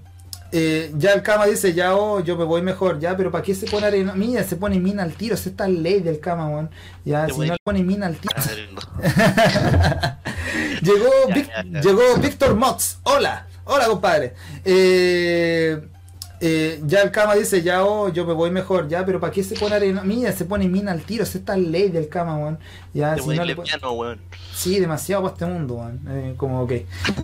eh, 0.52 0.92
ya 0.96 1.12
el 1.14 1.22
cama 1.22 1.46
dice, 1.46 1.72
ya 1.74 1.96
oh, 1.96 2.20
yo 2.20 2.36
me 2.36 2.44
voy 2.44 2.62
mejor, 2.62 3.00
ya, 3.00 3.16
pero 3.16 3.30
¿para 3.30 3.42
qué 3.42 3.54
se 3.54 3.66
pone 3.66 3.86
arena? 3.86 4.14
Mira, 4.14 4.44
se 4.44 4.56
pone 4.56 4.78
mina 4.78 5.02
al 5.02 5.14
tiro, 5.14 5.34
esa 5.34 5.48
es 5.50 5.58
la 5.58 5.66
ley 5.68 6.00
del 6.00 6.20
cama, 6.20 6.48
weón. 6.48 6.70
Ya, 7.04 7.26
si 7.28 7.38
no 7.38 7.44
le 7.44 7.56
pone 7.64 7.82
mina 7.82 8.06
al 8.06 8.16
tiro. 8.16 8.34
Ah, 8.36 8.42
llegó, 10.82 11.08
Ya, 11.28 11.34
Vic- 11.34 11.48
ya, 11.48 11.64
ya. 11.64 11.80
llegó 11.80 12.02
Víctor 12.20 12.54
Mods. 12.54 12.98
Hola, 13.04 13.46
hola 13.64 13.86
compadre. 13.86 14.34
Eh, 14.64 15.80
eh, 16.44 16.80
ya 16.84 17.02
el 17.02 17.10
cama 17.12 17.36
dice, 17.36 17.62
ya 17.62 17.84
oh, 17.84 18.08
yo 18.08 18.26
me 18.26 18.32
voy 18.32 18.50
mejor, 18.50 18.88
ya, 18.88 19.06
pero 19.06 19.20
¿para 19.20 19.32
qué 19.32 19.44
se 19.44 19.54
pone 19.54 19.76
arena? 19.76 20.02
Mira, 20.02 20.32
se 20.32 20.44
pone 20.44 20.68
mina 20.68 20.90
al 20.90 21.02
tiro, 21.02 21.22
esa 21.22 21.38
es 21.38 21.44
la 21.46 21.56
ley 21.56 21.88
del 21.88 22.08
cama, 22.08 22.36
weón. 22.36 22.58
Ya, 22.92 23.16
si 23.16 23.28
no 23.28 23.44
le 23.44 23.54
weón. 23.54 24.20
Sí, 24.52 24.80
demasiado 24.80 25.22
para 25.22 25.34
este 25.34 25.46
mundo, 25.46 25.74
weón. 25.74 26.00
Eh, 26.08 26.34
como 26.36 26.62
ok. 26.62 26.72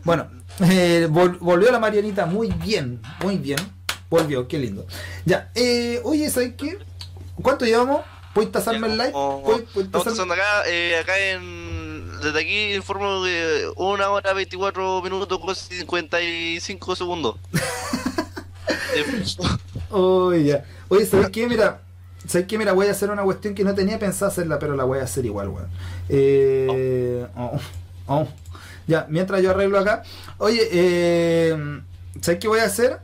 Bueno, 0.05 0.29
eh, 0.71 1.09
vol- 1.11 1.39
volvió 1.41 1.71
la 1.73 1.81
Marianita 1.81 2.27
muy 2.27 2.49
bien, 2.53 3.01
muy 3.23 3.37
bien. 3.39 3.59
Volvió, 4.09 4.47
qué 4.47 4.59
lindo. 4.59 4.87
Ya, 5.27 5.51
eh, 5.57 6.01
oye, 6.05 6.31
¿sabes 6.31 6.55
qué? 6.57 6.79
¿Cuánto 7.43 7.65
llevamos? 7.65 8.03
¿Puedes 8.35 8.53
tasarme 8.53 8.87
el 8.87 8.97
like? 8.99 9.13
¿Puedes- 9.13 9.91
tasarme- 9.91 10.33
acá, 10.33 10.61
acá 11.01 11.19
en. 11.19 12.09
Desde 12.23 12.41
aquí 12.41 12.75
informo 12.75 13.23
de 13.25 13.69
1 13.77 14.13
hora 14.13 14.33
24 14.33 15.03
minutos 15.03 15.39
con 15.39 15.55
55 15.55 16.97
segundos. 16.97 17.37
Oye, 19.91 20.45
ya. 20.45 20.65
Oye, 20.89 21.07
¿sabes 21.07 21.31
qué? 21.31 21.47
Mira, 21.47 21.81
¿sabes 22.27 22.47
qué? 22.47 22.59
Mira, 22.59 22.73
voy 22.73 22.87
a 22.87 22.91
hacer 22.93 23.11
una 23.11 23.23
cuestión 23.23 23.55
que 23.55 23.65
no 23.65 23.75
tenía 23.75 23.99
pensado 23.99 24.31
hacerla, 24.31 24.59
pero 24.59 24.77
la 24.77 24.85
voy 24.85 24.99
a 24.99 25.03
hacer 25.05 25.25
igual, 25.27 25.49
weón. 25.49 25.69
Eh, 26.09 27.27
oh, 27.37 27.59
oh. 28.07 28.29
Ya, 28.87 29.07
mientras 29.09 29.43
yo 29.43 29.51
arreglo 29.51 29.79
acá. 29.79 30.03
Oye, 30.39 30.67
eh, 30.73 31.81
¿sabes 32.21 32.41
qué 32.41 32.49
voy 32.49 32.61
a 32.61 32.65
hacer? 32.65 32.99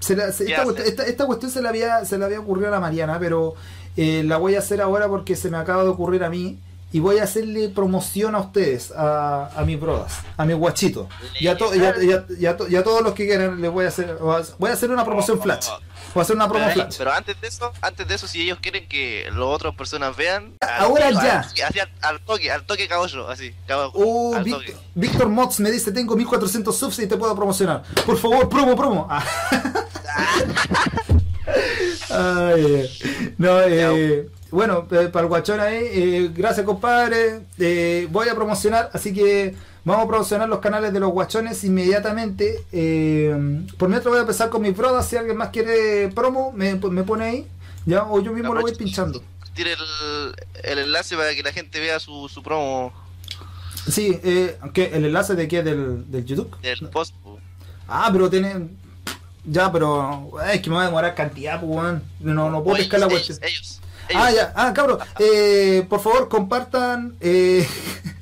Se 0.00 0.14
la- 0.16 0.32
se- 0.32 0.44
¿Qué 0.44 0.50
esta, 0.52 0.62
haces? 0.62 0.72
cuestión- 0.74 0.88
esta- 0.88 1.06
esta 1.06 1.26
cuestión 1.26 1.50
se 1.50 1.62
la, 1.62 1.68
había, 1.70 2.04
se 2.04 2.18
la 2.18 2.26
había 2.26 2.40
ocurrido 2.40 2.68
a 2.68 2.72
la 2.72 2.80
Mariana, 2.80 3.18
pero 3.18 3.54
eh, 3.96 4.22
la 4.24 4.36
voy 4.36 4.56
a 4.56 4.58
hacer 4.58 4.80
ahora 4.80 5.08
porque 5.08 5.36
se 5.36 5.48
me 5.50 5.56
acaba 5.56 5.82
de 5.84 5.88
ocurrir 5.90 6.22
a 6.24 6.30
mí. 6.30 6.58
Y 6.96 6.98
voy 7.00 7.18
a 7.18 7.24
hacerle 7.24 7.68
promoción 7.68 8.34
a 8.34 8.38
ustedes, 8.40 8.90
a, 8.90 9.50
a 9.54 9.64
mis 9.66 9.78
brodas, 9.78 10.14
a 10.38 10.46
mis 10.46 10.56
guachitos. 10.56 11.06
Y 11.38 11.46
a, 11.46 11.54
to- 11.54 11.74
y 11.74 11.80
a- 11.84 11.94
y 12.02 12.10
a- 12.10 12.24
y 12.38 12.46
a 12.46 12.56
to- 12.56 12.66
y 12.68 12.74
a 12.74 12.82
todos 12.82 13.02
los 13.02 13.12
que 13.12 13.26
quieran 13.26 13.60
les 13.60 13.70
voy 13.70 13.84
a 13.84 13.88
hacer, 13.88 14.16
voy 14.16 14.70
a 14.70 14.72
hacer 14.72 14.90
una 14.90 15.04
promoción 15.04 15.38
flash. 15.38 15.66
Voy 16.14 16.20
a 16.20 16.22
hacer 16.22 16.36
una 16.36 16.48
promo 16.48 16.64
Pero, 16.64 16.74
flash. 16.74 16.94
pero 16.96 17.12
antes 17.12 17.38
de 17.38 17.48
eso, 17.48 17.70
antes 17.82 18.08
de 18.08 18.14
eso, 18.14 18.26
si 18.26 18.40
ellos 18.40 18.60
quieren 18.62 18.88
que 18.88 19.26
las 19.28 19.40
otras 19.40 19.74
personas 19.74 20.16
vean, 20.16 20.54
Ahora 20.78 21.08
al- 21.08 21.14
ya. 21.22 21.40
Así 21.40 21.78
al, 21.80 21.90
al 22.00 22.20
toque, 22.24 22.50
al 22.50 22.64
toque 22.64 22.88
caballo, 22.88 23.28
así, 23.28 23.54
caballo, 23.66 23.90
Oh, 23.92 24.34
al 24.34 24.46
toque. 24.46 24.74
Víctor 24.94 25.28
Mods 25.28 25.60
me 25.60 25.70
dice, 25.70 25.92
tengo 25.92 26.16
1400 26.16 26.74
subs 26.78 26.98
y 27.00 27.06
te 27.06 27.18
puedo 27.18 27.36
promocionar. 27.36 27.82
Por 28.06 28.16
favor, 28.16 28.48
promo, 28.48 28.74
promo. 28.74 29.06
Ah. 29.10 29.22
Ay, 32.08 33.34
no, 33.36 33.60
eh, 33.60 34.28
bueno, 34.50 34.86
eh, 34.90 35.08
para 35.12 35.22
el 35.24 35.28
guachón 35.28 35.60
ahí, 35.60 35.78
eh, 35.82 36.30
gracias 36.34 36.64
compadre. 36.64 37.40
Eh, 37.58 38.08
voy 38.10 38.28
a 38.28 38.34
promocionar, 38.34 38.90
así 38.92 39.12
que 39.12 39.54
vamos 39.84 40.04
a 40.04 40.08
promocionar 40.08 40.48
los 40.48 40.60
canales 40.60 40.92
de 40.92 41.00
los 41.00 41.10
guachones 41.10 41.62
inmediatamente. 41.64 42.64
Eh, 42.72 43.64
por 43.78 43.88
mientras 43.88 44.10
voy 44.10 44.18
a 44.18 44.22
empezar 44.22 44.48
con 44.48 44.62
mis 44.62 44.76
brodas. 44.76 45.08
Si 45.08 45.16
alguien 45.16 45.36
más 45.36 45.50
quiere 45.50 46.08
promo, 46.08 46.52
me, 46.52 46.74
me 46.74 47.02
pone 47.02 47.24
ahí. 47.24 47.46
Ya, 47.84 48.04
o 48.04 48.20
yo 48.20 48.32
mismo 48.32 48.54
lo 48.54 48.60
voy 48.60 48.74
pinchando. 48.74 49.22
Tire 49.54 49.72
el, 49.72 50.34
el 50.64 50.78
enlace 50.80 51.16
para 51.16 51.34
que 51.34 51.42
la 51.42 51.52
gente 51.52 51.80
vea 51.80 51.98
su, 51.98 52.28
su 52.28 52.42
promo 52.42 52.92
Sí, 53.88 54.18
eh, 54.24 54.58
¿qué? 54.74 54.90
¿el 54.92 55.04
enlace 55.04 55.34
de 55.34 55.46
qué? 55.48 55.62
¿Del, 55.62 56.10
del 56.10 56.24
YouTube? 56.24 56.54
del 56.60 56.88
post. 56.90 57.14
po. 57.22 57.38
Ah, 57.86 58.08
pero 58.12 58.28
tiene. 58.28 58.68
Ya, 59.44 59.70
pero. 59.70 60.32
Es 60.52 60.60
que 60.60 60.70
me 60.70 60.76
va 60.76 60.82
a 60.82 60.86
demorar 60.86 61.14
cantidad, 61.14 61.60
pues. 61.60 62.02
No, 62.20 62.50
no 62.50 62.64
puedo 62.64 62.74
Oye, 62.74 62.84
pescar 62.88 63.00
la 63.00 63.06
ellos, 63.06 63.80
Ah, 64.14 64.30
ya. 64.30 64.52
Ah, 64.54 64.72
cabrón. 64.74 64.98
Eh, 65.18 65.84
por 65.88 66.00
favor, 66.00 66.28
compartan. 66.28 67.16
Eh, 67.20 67.66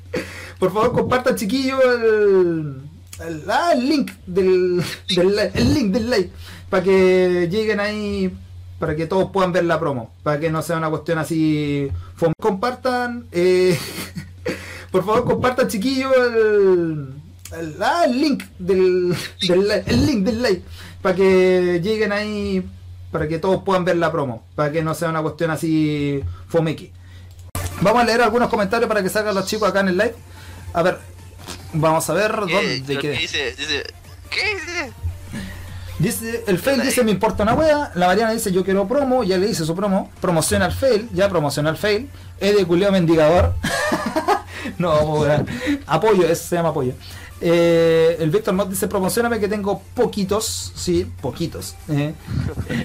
por 0.59 0.73
favor, 0.73 0.93
compartan, 0.93 1.35
chiquillos, 1.35 1.79
el, 1.83 2.81
el, 3.27 3.43
ah, 3.49 3.71
el 3.73 3.89
link 3.89 4.11
del, 4.25 4.83
del 5.15 5.39
el 5.53 5.73
link 5.73 5.91
del 5.93 6.09
like. 6.09 6.31
Para 6.69 6.83
que 6.83 7.47
lleguen 7.51 7.79
ahí. 7.79 8.35
Para 8.79 8.95
que 8.95 9.05
todos 9.05 9.31
puedan 9.31 9.51
ver 9.53 9.65
la 9.65 9.79
promo. 9.79 10.13
Para 10.23 10.39
que 10.39 10.49
no 10.49 10.61
sea 10.61 10.77
una 10.77 10.89
cuestión 10.89 11.17
así. 11.17 11.89
Compartan. 12.39 13.27
Eh, 13.31 13.77
por 14.91 15.05
favor, 15.05 15.25
compartan, 15.25 15.67
chiquillos, 15.67 16.11
el, 16.15 17.13
el, 17.59 17.75
ah, 17.81 18.03
el 18.05 18.19
link 18.21 18.43
del, 18.59 19.15
del 19.47 19.71
el 19.85 20.05
link 20.05 20.25
del 20.25 20.41
like. 20.41 20.63
Para 21.01 21.15
que 21.15 21.79
lleguen 21.83 22.11
ahí 22.11 22.65
para 23.15 23.29
que 23.29 23.39
todos 23.39 23.63
puedan 23.63 23.85
ver 23.85 23.95
la 23.95 24.11
promo, 24.11 24.43
para 24.55 24.73
que 24.73 24.83
no 24.83 24.93
sea 24.93 25.07
una 25.07 25.21
cuestión 25.21 25.49
así 25.49 26.21
fomequi. 26.49 26.91
Vamos 27.79 28.01
a 28.01 28.05
leer 28.05 28.21
algunos 28.21 28.49
comentarios 28.49 28.89
para 28.89 29.01
que 29.01 29.07
salgan 29.07 29.33
los 29.33 29.45
chicos 29.45 29.69
acá 29.69 29.79
en 29.79 29.87
el 29.87 29.97
live. 29.97 30.15
A 30.73 30.83
ver, 30.83 30.99
vamos 31.71 32.09
a 32.09 32.13
ver 32.13 32.37
¿Qué? 32.45 32.79
dónde 32.79 32.97
quedé. 32.97 33.17
dice, 33.17 33.55
dice, 33.55 33.83
¿qué 34.29 34.55
dice? 34.55 34.91
Dice, 35.97 36.43
el 36.45 36.59
fail 36.59 36.81
dice 36.81 37.05
me 37.05 37.11
importa 37.11 37.43
una 37.43 37.53
wea, 37.53 37.93
la 37.95 38.07
Mariana 38.07 38.33
dice 38.33 38.51
yo 38.51 38.65
quiero 38.65 38.85
promo, 38.85 39.23
ya 39.23 39.37
le 39.37 39.47
dice 39.47 39.63
su 39.63 39.73
promo, 39.73 40.11
promociona 40.19 40.65
el 40.65 40.73
fail, 40.73 41.07
ya 41.13 41.29
promociona 41.29 41.69
el 41.69 41.77
fail, 41.77 42.09
es 42.41 42.53
de 42.57 42.65
culeo 42.65 42.91
mendigador. 42.91 43.53
no, 44.77 45.23
apoyo, 45.87 46.27
eso 46.27 46.49
se 46.49 46.57
llama 46.57 46.69
apoyo. 46.69 46.91
Eh, 47.47 48.17
el 48.21 48.31
Víctor 48.31 48.55
Mod 48.55 48.69
dice 48.69 48.87
promocioname 48.87 49.39
que 49.39 49.47
tengo 49.47 49.79
poquitos, 49.93 50.71
sí, 50.73 51.05
poquitos. 51.21 51.75
eh. 51.89 52.15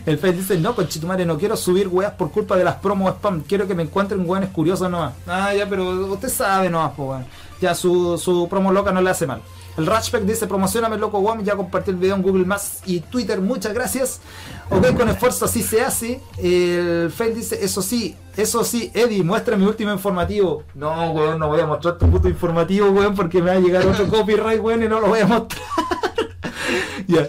El 0.04 0.18
fail 0.18 0.36
dice 0.36 0.58
no, 0.58 0.74
conchitumare, 0.74 1.24
no 1.24 1.38
quiero 1.38 1.56
subir 1.56 1.88
weas 1.88 2.12
por 2.12 2.30
culpa 2.30 2.56
de 2.58 2.64
las 2.64 2.74
promos 2.74 3.14
spam, 3.14 3.40
quiero 3.40 3.66
que 3.66 3.74
me 3.74 3.84
encuentren 3.84 4.28
weones 4.28 4.50
curiosos 4.50 4.90
nomás. 4.90 5.14
Ah, 5.26 5.54
ya, 5.54 5.66
pero 5.66 6.12
usted 6.12 6.28
sabe 6.28 6.68
nomás, 6.68 6.92
weón. 6.98 7.24
Ya 7.58 7.74
su, 7.74 8.18
su 8.18 8.48
promo 8.50 8.70
loca 8.70 8.92
no 8.92 9.00
le 9.00 9.08
hace 9.08 9.26
mal. 9.26 9.40
El 9.80 9.86
Ratchback 9.86 10.24
dice, 10.24 10.46
promocioname 10.46 10.98
loco 10.98 11.20
Guam, 11.20 11.42
ya 11.42 11.56
compartí 11.56 11.90
el 11.90 11.96
video 11.96 12.14
en 12.14 12.20
Google 12.20 12.44
Más 12.44 12.82
y 12.84 13.00
Twitter, 13.00 13.40
muchas 13.40 13.72
gracias. 13.72 14.20
Ok, 14.68 14.94
con 14.94 15.08
esfuerzo 15.08 15.46
así 15.46 15.62
se 15.62 15.80
hace. 15.80 16.20
El 16.36 17.10
Fail 17.10 17.34
dice, 17.34 17.64
eso 17.64 17.80
sí, 17.80 18.14
eso 18.36 18.62
sí, 18.62 18.90
Eddie, 18.92 19.24
muestra 19.24 19.56
mi 19.56 19.64
último 19.64 19.90
informativo. 19.90 20.64
No, 20.74 21.12
weón, 21.12 21.38
no 21.38 21.48
voy 21.48 21.60
a 21.60 21.66
mostrar 21.66 21.96
tu 21.96 22.10
puto 22.10 22.28
informativo, 22.28 22.90
weón, 22.90 23.14
porque 23.14 23.40
me 23.40 23.52
va 23.52 23.56
a 23.56 23.60
llegar 23.60 23.86
otro 23.86 24.06
copyright, 24.10 24.60
weón, 24.60 24.82
y 24.82 24.88
no 24.88 25.00
lo 25.00 25.08
voy 25.08 25.20
a 25.20 25.26
mostrar. 25.26 25.62
ya. 27.06 27.28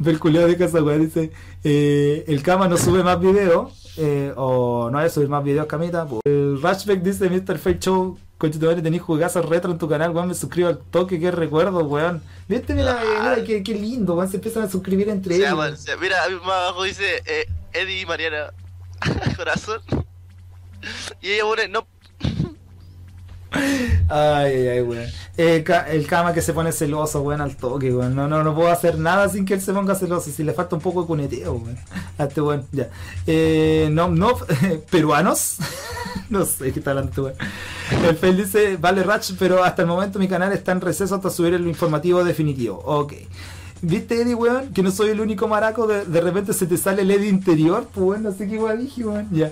Ver 0.00 0.18
culiao 0.18 0.48
de 0.48 0.56
casa, 0.56 0.82
weón, 0.82 1.02
dice, 1.04 1.30
eh, 1.62 2.24
el 2.26 2.42
Kama 2.42 2.66
no 2.66 2.76
sube 2.78 3.04
más 3.04 3.20
videos, 3.20 3.94
eh, 3.96 4.32
o 4.34 4.90
no 4.90 4.98
hay 4.98 5.08
subir 5.08 5.28
más 5.28 5.44
videos, 5.44 5.66
Camita. 5.66 6.04
pues. 6.04 6.20
El 6.24 6.60
Ratchback 6.60 7.00
dice, 7.00 7.30
Mr. 7.30 7.58
Fake 7.58 7.78
Show, 7.78 8.18
Conchetumare, 8.38 8.82
tenés 8.82 9.00
jugazos 9.00 9.44
retro 9.48 9.72
en 9.72 9.78
tu 9.78 9.88
canal, 9.88 10.10
weón, 10.10 10.28
me 10.28 10.34
suscribo 10.34 10.68
al 10.68 10.78
toque, 10.78 11.18
qué 11.18 11.30
recuerdo, 11.30 11.78
weón. 11.84 12.22
Viste, 12.48 12.74
mira, 12.74 13.00
mira, 13.02 13.42
qué, 13.44 13.62
qué 13.62 13.72
lindo, 13.74 14.14
weón, 14.14 14.28
se 14.30 14.36
empiezan 14.36 14.64
a 14.64 14.68
suscribir 14.68 15.08
entre 15.08 15.36
ellos. 15.36 15.80
se- 15.80 15.96
mira, 15.96 16.16
más 16.44 16.50
abajo 16.50 16.82
dice 16.82 17.22
eh, 17.24 17.46
Eddie 17.72 18.02
y 18.02 18.06
Mariana 18.06 18.52
Corazón. 19.36 19.80
Y 21.22 21.30
ella 21.30 21.44
pone, 21.44 21.66
no, 21.68 21.86
Ay, 24.08 24.52
ay, 24.54 24.68
ay, 24.68 24.82
weón. 24.82 25.06
Eh, 25.36 25.64
el 25.88 26.06
Kama 26.06 26.32
que 26.32 26.42
se 26.42 26.52
pone 26.52 26.72
celoso, 26.72 27.22
weón, 27.22 27.40
al 27.40 27.56
toque, 27.56 27.92
weón. 27.92 28.14
No, 28.14 28.28
no, 28.28 28.42
no 28.42 28.54
puedo 28.54 28.68
hacer 28.68 28.98
nada 28.98 29.28
sin 29.28 29.44
que 29.44 29.54
él 29.54 29.60
se 29.60 29.72
ponga 29.72 29.94
celoso. 29.94 30.30
Si 30.30 30.42
le 30.42 30.52
falta 30.52 30.76
un 30.76 30.82
poco 30.82 31.02
de 31.02 31.06
cuneteo, 31.06 31.54
weón. 31.54 31.78
A 32.18 32.24
este 32.24 32.40
weón, 32.40 32.66
ya. 32.72 32.88
Eh, 33.26 33.88
no, 33.90 34.08
no, 34.08 34.32
peruanos. 34.90 35.56
no 36.30 36.44
sé 36.44 36.72
qué 36.72 36.78
está 36.78 36.90
hablando 36.90 37.10
este 37.10 37.20
weón. 37.20 37.36
El 38.08 38.16
Fel 38.16 38.36
dice, 38.36 38.76
vale 38.76 39.02
Ratch, 39.02 39.32
pero 39.38 39.62
hasta 39.62 39.82
el 39.82 39.88
momento 39.88 40.18
mi 40.18 40.28
canal 40.28 40.52
está 40.52 40.72
en 40.72 40.80
receso 40.80 41.14
hasta 41.14 41.30
subir 41.30 41.54
el 41.54 41.66
informativo 41.66 42.24
definitivo. 42.24 42.82
Ok. 42.84 43.14
¿Viste, 43.82 44.22
Eddie, 44.22 44.34
weón? 44.34 44.72
Que 44.72 44.82
no 44.82 44.90
soy 44.90 45.10
el 45.10 45.20
único 45.20 45.48
maraco, 45.48 45.86
de, 45.86 46.04
de 46.04 46.20
repente 46.20 46.52
se 46.52 46.66
te 46.66 46.76
sale 46.76 47.02
el 47.02 47.10
Eddie 47.10 47.28
interior, 47.28 47.86
pues 47.92 48.06
weón, 48.06 48.22
no 48.22 48.32
sé 48.32 48.48
qué 48.48 48.58
weón 48.58 48.80
dije, 48.80 49.04
weón. 49.04 49.28
Ya. 49.30 49.50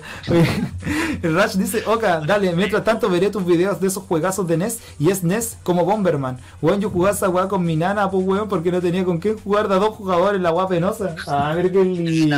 El 1.21 1.35
Rash 1.35 1.55
dice, 1.55 1.83
Oka, 1.85 2.21
dale, 2.21 2.53
mientras 2.55 2.83
tanto 2.83 3.09
veré 3.09 3.29
tus 3.29 3.45
videos 3.45 3.79
de 3.79 3.87
esos 3.87 4.03
juegazos 4.03 4.47
de 4.47 4.57
NES 4.57 4.79
y 4.99 5.09
es 5.11 5.23
NES 5.23 5.57
como 5.63 5.85
Bomberman. 5.85 6.37
Weón, 6.61 6.81
yo 6.81 6.89
jugaba 6.89 7.15
esa 7.15 7.29
weá 7.29 7.47
con 7.47 7.63
mi 7.63 7.75
nana, 7.75 8.09
pues 8.09 8.25
weón, 8.25 8.49
porque 8.49 8.71
no 8.71 8.81
tenía 8.81 9.05
con 9.05 9.19
qué 9.19 9.33
jugar 9.33 9.67
de 9.67 9.75
a 9.75 9.77
dos 9.77 9.95
jugadores 9.95 10.41
la 10.41 10.51
weá 10.51 10.67
penosa. 10.67 11.15
A 11.27 11.53
ver 11.53 11.71
qué 11.71 11.83
lindo. 11.85 12.35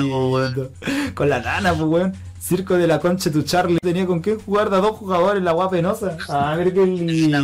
Con 1.14 1.30
la 1.30 1.40
nana, 1.40 1.74
pues 1.74 1.84
weón. 1.90 2.14
Circo 2.40 2.76
de 2.76 2.88
la 2.88 3.00
concha 3.00 3.30
tu 3.30 3.42
Charlie. 3.42 3.78
Tenía 3.82 4.06
con 4.06 4.22
qué 4.22 4.36
jugar 4.36 4.70
de 4.70 4.78
a 4.78 4.80
dos 4.80 4.92
jugadores 4.98 5.44
la 5.44 5.54
weá 5.54 5.70
penosa. 5.70 6.18
A 6.30 6.56
ver 6.56 6.74
qué 6.74 6.86
lindo. 6.86 7.38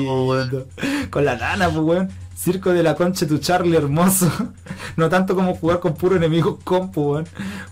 Con 1.09 1.25
la 1.25 1.35
nana, 1.35 1.69
pues 1.69 1.83
weón. 1.83 2.09
Circo 2.35 2.71
de 2.71 2.83
la 2.83 2.95
concha 2.95 3.27
tu 3.27 3.37
Charlie 3.37 3.77
hermoso. 3.77 4.31
No 4.95 5.09
tanto 5.09 5.33
como 5.33 5.55
jugar 5.55 5.79
con 5.79 5.95
puro 5.95 6.17
enemigo 6.17 6.59
compu, 6.63 7.13
weón. 7.13 7.27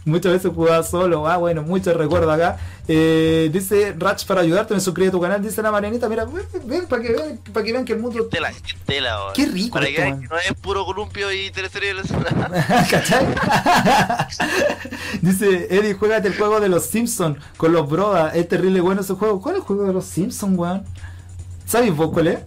Muchas 0.06 0.32
veces 0.32 0.52
jugaba 0.56 0.82
solo. 0.82 1.28
Ah, 1.28 1.38
bueno, 1.38 1.62
muchos 1.62 1.96
recuerdos 1.96 2.34
acá. 2.34 2.58
Eh, 2.88 3.50
dice 3.54 3.94
Ratch 3.96 4.26
para 4.26 4.42
ayudarte, 4.42 4.74
me 4.74 4.80
suscribe 4.80 5.10
a 5.10 5.12
tu 5.12 5.22
canal. 5.22 5.40
Dice 5.42 5.62
la 5.62 5.72
Marianita, 5.72 6.10
mira, 6.10 6.26
ven, 6.26 6.46
ven 6.66 6.88
para 6.88 7.02
que 7.04 7.12
vean, 7.12 7.40
para 7.54 7.64
que 7.64 7.74
vean 7.74 7.86
que 7.86 7.94
el 7.94 8.00
mundo. 8.00 8.26
tela, 8.26 8.52
qué 8.52 8.74
tela. 8.86 9.18
Qué 9.36 9.46
rico 9.46 9.74
Para 9.74 9.86
esto, 9.86 9.98
que 9.98 10.02
vean 10.02 10.14
weón. 10.18 10.22
que 10.24 10.34
no 10.34 10.38
es 10.40 10.54
puro 10.60 10.84
columpio 10.86 11.32
y 11.32 11.52
teleserie 11.52 11.94
¿Cachai? 12.90 13.28
Dice 15.22 15.68
Eddie, 15.70 15.94
juégate 15.94 16.30
el 16.30 16.38
juego 16.38 16.60
de 16.60 16.70
los 16.70 16.86
Simpsons 16.86 17.38
con 17.58 17.72
los 17.72 17.88
brodas. 17.88 18.36
Es 18.36 18.48
terrible 18.48 18.82
bueno 18.82 19.02
ese 19.02 19.14
juego. 19.14 19.42
¿Cuál 19.42 19.56
es 19.56 19.62
el 19.62 19.68
juego 19.68 19.84
de 19.86 19.94
los 19.94 20.06
Simpsons, 20.06 20.58
weón? 20.58 20.84
¿Sabes 21.66 21.96
vos 21.96 22.10
cuál 22.12 22.28
es? 22.28 22.40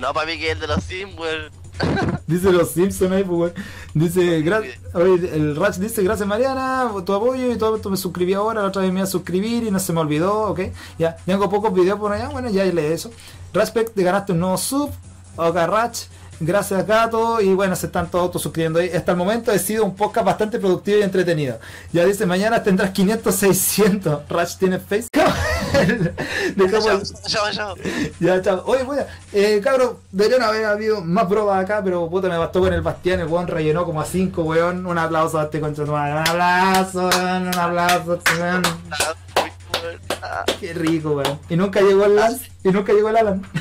No, 0.00 0.12
para 0.14 0.26
mí 0.26 0.38
que 0.38 0.46
es 0.48 0.54
el 0.54 0.60
de 0.60 0.66
los 0.66 0.82
Sims, 0.84 1.18
weón. 1.18 1.50
Dice 2.26 2.52
los 2.52 2.70
Simpsons 2.72 3.10
ahí, 3.12 3.24
pues, 3.24 3.38
weón. 3.38 3.52
Dice, 3.94 4.44
gra- 4.44 4.62
oye, 4.94 5.34
el 5.34 5.56
Ratch 5.56 5.76
dice, 5.76 6.02
gracias 6.02 6.28
Mariana, 6.28 6.90
tu 7.04 7.12
apoyo 7.14 7.50
y 7.50 7.56
todo 7.56 7.76
esto 7.76 7.90
me 7.90 7.96
suscribí 7.96 8.34
ahora, 8.34 8.60
la 8.62 8.68
otra 8.68 8.82
vez 8.82 8.92
me 8.92 9.00
iba 9.00 9.04
a 9.04 9.10
suscribir 9.10 9.64
y 9.64 9.70
no 9.70 9.78
se 9.78 9.92
me 9.92 10.00
olvidó, 10.00 10.42
ok. 10.50 10.60
Ya, 10.98 11.16
tengo 11.24 11.48
pocos 11.48 11.72
videos 11.72 11.98
por 11.98 12.12
allá, 12.12 12.28
bueno, 12.28 12.50
ya 12.50 12.64
leí 12.64 12.92
eso. 12.92 13.10
Respect, 13.52 13.94
te 13.94 14.02
ganaste 14.02 14.32
un 14.32 14.40
nuevo 14.40 14.58
sub, 14.58 14.90
ok, 15.36 15.56
Ratch. 15.66 15.98
Gracias 16.42 16.86
Gato 16.86 17.40
y 17.42 17.52
bueno, 17.52 17.76
se 17.76 17.84
están 17.86 18.10
todos 18.10 18.40
suscribiendo 18.40 18.78
ahí. 18.78 18.90
Hasta 18.90 19.12
el 19.12 19.18
momento 19.18 19.52
he 19.52 19.58
sido 19.58 19.84
un 19.84 19.94
podcast 19.94 20.24
bastante 20.24 20.58
productivo 20.58 20.98
y 20.98 21.02
entretenido. 21.02 21.58
Ya 21.92 22.04
dice, 22.06 22.24
mañana 22.24 22.62
tendrás 22.62 22.90
500, 22.92 23.34
600. 23.34 24.28
Ratch 24.28 24.56
tiene 24.56 24.78
face. 24.78 25.08
Dejamos- 26.56 27.22
Chao, 27.26 27.50
chao. 27.52 27.74
ya, 28.20 28.40
chao. 28.42 28.62
Oye, 28.66 28.82
bueno, 28.84 29.02
eh, 29.32 29.60
cabros, 29.62 29.94
deberían 30.10 30.42
haber 30.42 30.64
habido 30.66 31.00
más 31.02 31.26
pruebas 31.26 31.62
acá, 31.64 31.80
pero 31.84 32.08
puta, 32.08 32.28
me 32.28 32.36
bastó 32.38 32.60
con 32.60 32.72
el 32.72 32.80
Bastián, 32.82 33.20
el 33.20 33.26
weón 33.26 33.46
rellenó 33.46 33.84
como 33.84 34.00
a 34.00 34.04
5, 34.04 34.42
weón. 34.42 34.86
Un 34.86 34.98
aplauso 34.98 35.38
a 35.38 35.44
este 35.44 35.60
concha 35.60 35.82
de 35.84 35.90
madre. 35.90 36.12
Un 36.12 36.18
aplauso, 36.18 37.08
weón, 37.08 37.48
un 37.48 37.54
aplauso, 37.54 38.18
weón. 38.38 38.62
Ah, 38.90 39.14
weón. 39.34 40.58
Qué 40.60 40.72
rico, 40.74 41.10
weón. 41.12 41.38
Y 41.48 41.56
nunca 41.56 41.80
llegó 41.80 42.04
el 42.04 42.16
Lance, 42.16 42.50
y 42.64 42.68
nunca 42.70 42.92
llegó 42.92 43.08
el 43.10 43.16
Alan. 43.16 43.42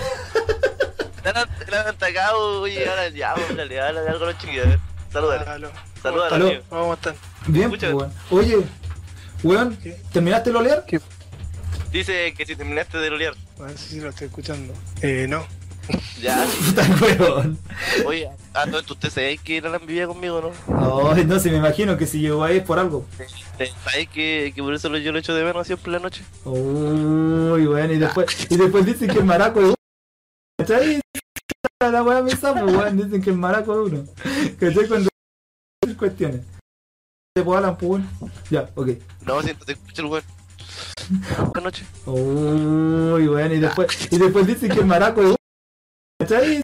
Han 1.25 1.35
han 1.37 1.87
atacado, 1.87 2.61
oye, 2.61 2.89
ahora 2.89 3.09
ya, 3.09 3.35
weón, 3.35 3.57
dale, 3.57 3.75
dale, 3.75 3.99
algo 3.99 4.23
a 4.23 4.27
los 4.29 4.37
chiquillos. 4.39 4.65
Salúdale. 5.13 5.67
Salúdale. 6.01 6.63
¿Cómo 6.69 6.93
están? 6.95 7.13
Bien, 7.47 7.65
Escucha. 7.65 7.91
pues, 7.91 8.09
weón. 8.31 8.45
Oye, 8.45 8.65
weón, 9.43 9.77
¿terminaste 10.11 10.51
de 10.51 10.57
olear? 10.57 10.85
Dice 11.91 12.33
que 12.35 12.45
si 12.45 12.55
terminaste 12.55 12.97
de 12.99 13.09
lolear. 13.09 13.33
A 13.59 13.63
ver 13.63 13.77
si 13.77 13.99
lo 13.99 14.09
estoy 14.09 14.27
escuchando. 14.27 14.73
Eh, 15.01 15.25
no. 15.29 15.45
Ya, 16.21 16.45
Puta, 16.67 16.83
weón. 17.01 17.57
oye, 18.05 18.29
a 18.53 18.65
todo 18.67 18.79
esto, 18.79 18.93
¿usted 18.93 19.09
sabe 19.09 19.37
que 19.39 19.57
Alan 19.57 19.81
vivía 19.87 20.05
conmigo, 20.05 20.39
no? 20.67 21.09
Ay, 21.11 21.25
no, 21.25 21.39
si 21.39 21.49
me 21.49 21.57
imagino 21.57 21.97
que 21.97 22.05
si 22.05 22.19
llegó 22.19 22.43
ahí 22.43 22.57
es 22.57 22.63
por 22.63 22.77
algo. 22.77 23.07
¿Sabes 23.57 24.07
que, 24.09 24.51
que 24.53 24.61
por 24.61 24.71
eso 24.75 24.87
lo- 24.89 24.99
yo 24.99 25.11
lo 25.11 25.17
echo 25.17 25.33
de 25.33 25.43
menos 25.43 25.65
siempre 25.65 25.87
en 25.87 25.93
la 25.93 25.99
noche? 25.99 26.23
Uy, 26.45 27.65
bueno, 27.65 27.91
y 27.93 27.97
después, 27.97 28.27
y 28.51 28.57
después 28.57 28.85
dicen 28.85 29.09
que 29.09 29.17
el 29.17 29.25
maraco 29.25 29.59
es 29.61 29.65
uno. 29.67 29.75
¿Cachai? 30.59 31.01
La 31.81 32.03
weá 32.03 32.21
me 32.21 32.35
sabe, 32.35 32.63
weón, 32.65 32.95
dicen 32.97 33.21
que 33.23 33.29
el 33.31 33.37
maraco 33.37 33.73
es 33.87 33.91
uno. 33.91 34.03
¿Cachai? 34.59 34.87
Cuando 34.87 35.09
cuestiones. 35.97 36.41
Te 37.33 37.41
puedo 37.43 37.57
Alan, 37.57 37.75
pues. 37.77 38.03
Ya, 38.51 38.69
ok. 38.75 38.89
No, 39.25 39.41
siento, 39.41 39.65
te 39.65 39.71
escucho 39.71 40.01
el 40.03 40.07
weón. 40.09 40.23
Buenas 41.37 41.63
noches. 41.63 41.87
Uy, 42.05 43.27
bueno, 43.27 43.53
y 43.55 43.59
después, 43.59 44.11
y 44.11 44.17
después 44.17 44.45
dicen 44.47 44.69
que 44.71 44.79
el 44.79 44.85
maraco 44.85 45.21
es 45.21 45.27
uno. 45.27 45.35
¿Cachai? 46.19 46.61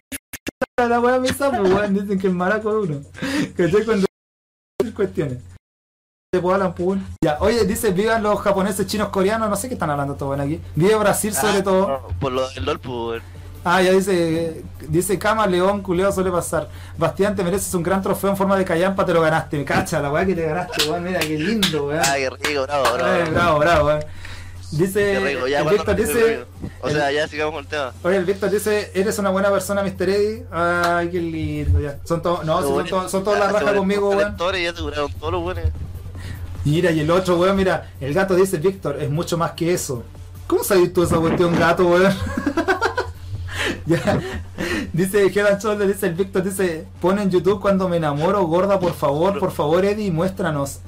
La 0.78 1.00
weá 1.00 1.20
me 1.20 1.30
sapo, 1.30 1.62
weón, 1.64 1.94
dicen 1.94 2.20
que 2.20 2.28
el 2.28 2.34
maraco 2.34 2.70
es 2.84 2.90
uno. 2.90 3.02
¿Cachai? 3.56 3.86
Cuando 3.86 4.06
cuestiones. 4.96 5.40
Pues. 6.76 7.00
Ya, 7.24 7.38
oye, 7.40 7.64
dice, 7.66 7.92
vivan 7.92 8.22
los 8.22 8.40
japoneses, 8.42 8.86
chinos, 8.88 9.08
coreanos, 9.10 9.50
no 9.50 9.56
sé 9.56 9.70
qué 9.70 9.76
están 9.76 9.90
hablando 9.90 10.16
todo 10.16 10.30
bueno 10.30 10.44
aquí. 10.44 10.60
Vive 10.76 10.96
Brasil 10.96 11.34
sobre 11.34 11.60
Ah, 11.60 11.64
todo. 11.64 12.08
Por 12.20 12.34
lo 12.34 12.50
del 12.50 12.66
LOL, 12.66 12.80
pues. 12.80 13.24
Ah, 13.68 13.82
ya 13.82 13.92
dice, 13.94 14.62
dice 14.88 15.18
Cama, 15.18 15.48
León, 15.48 15.82
culeo 15.82 16.12
suele 16.12 16.30
pasar. 16.30 16.70
Bastián, 17.00 17.36
te 17.36 17.44
mereces 17.44 17.74
un 17.74 17.82
gran 17.82 18.00
trofeo 18.02 18.30
en 18.30 18.38
forma 18.38 18.56
de 18.58 18.64
callampa, 18.64 19.04
te 19.06 19.12
lo 19.14 19.22
ganaste. 19.22 19.58
Me 19.58 19.66
cacha 19.66 20.00
la 20.00 20.12
weá 20.12 20.24
que 20.24 20.36
te 20.36 20.44
ganaste, 20.44 20.88
weón, 20.88 21.04
mira 21.04 21.20
qué 21.20 21.38
lindo, 21.38 21.88
weón. 21.88 22.00
Ah, 22.06 22.14
qué 22.16 22.30
rico, 22.30 22.62
bravo, 22.64 22.86
Eh, 22.86 22.92
bravo. 22.94 23.32
bravo, 23.32 23.60
bravo, 23.60 23.88
weón. 23.88 24.06
Dice, 24.72 25.20
rico, 25.20 25.48
ya 25.48 25.62
el 25.62 25.70
Víctor 25.70 25.96
dice. 25.96 26.46
O 26.82 26.90
sea, 26.92 27.12
ya 27.12 27.28
sigamos 27.28 27.56
con 27.56 27.64
el 27.64 27.70
tema. 27.70 27.92
oye, 28.04 28.18
el 28.18 28.26
Víctor 28.26 28.52
dice, 28.52 28.92
eres 28.94 29.18
una 29.18 29.32
buena 29.32 29.50
persona, 29.50 29.82
Mr. 29.82 30.10
Eddie. 30.10 30.46
Ay, 30.52 31.10
qué 31.10 31.20
lindo, 31.20 31.80
ya. 31.80 31.98
Son 32.04 32.22
todos, 32.22 32.46
no, 32.46 32.62
sí, 32.62 32.68
son, 32.68 32.86
todos- 32.88 33.12
son 33.12 33.24
todos 33.24 33.40
la 33.40 33.52
raja 33.52 33.74
conmigo, 33.74 34.10
weón. 34.12 34.36
Ya 34.38 34.70
aseguraron 34.70 35.12
todos 35.14 35.34
los 35.34 35.42
buenos. 35.42 35.64
Mira, 36.66 36.92
y 36.92 37.00
el 37.00 37.10
otro, 37.10 37.38
weón, 37.38 37.56
mira, 37.56 37.92
el 38.00 38.14
gato 38.14 38.36
dice, 38.36 38.58
Víctor, 38.58 38.98
es 39.02 39.10
mucho 39.10 39.38
más 39.40 39.52
que 39.52 39.74
eso. 39.74 40.04
¿Cómo 40.48 40.64
sabes 40.64 40.94
tú 40.94 41.02
esa 41.04 41.18
cuestión, 41.18 41.58
gato, 41.58 41.88
weón? 41.88 42.14
ya. 44.04 44.20
Dice 44.94 45.28
Head 45.28 45.48
and 45.48 45.62
Shoulders, 45.62 45.94
dice 45.94 46.08
el 46.08 46.14
Víctor, 46.16 46.44
dice, 46.44 46.86
pon 47.02 47.20
en 47.20 47.30
YouTube 47.30 47.60
cuando 47.62 47.88
me 47.90 47.98
enamoro, 47.98 48.44
gorda, 48.46 48.80
por 48.80 48.94
favor, 48.94 49.38
por 49.40 49.52
favor, 49.52 49.84
Eddie, 49.86 50.12
muéstranos. 50.12 50.80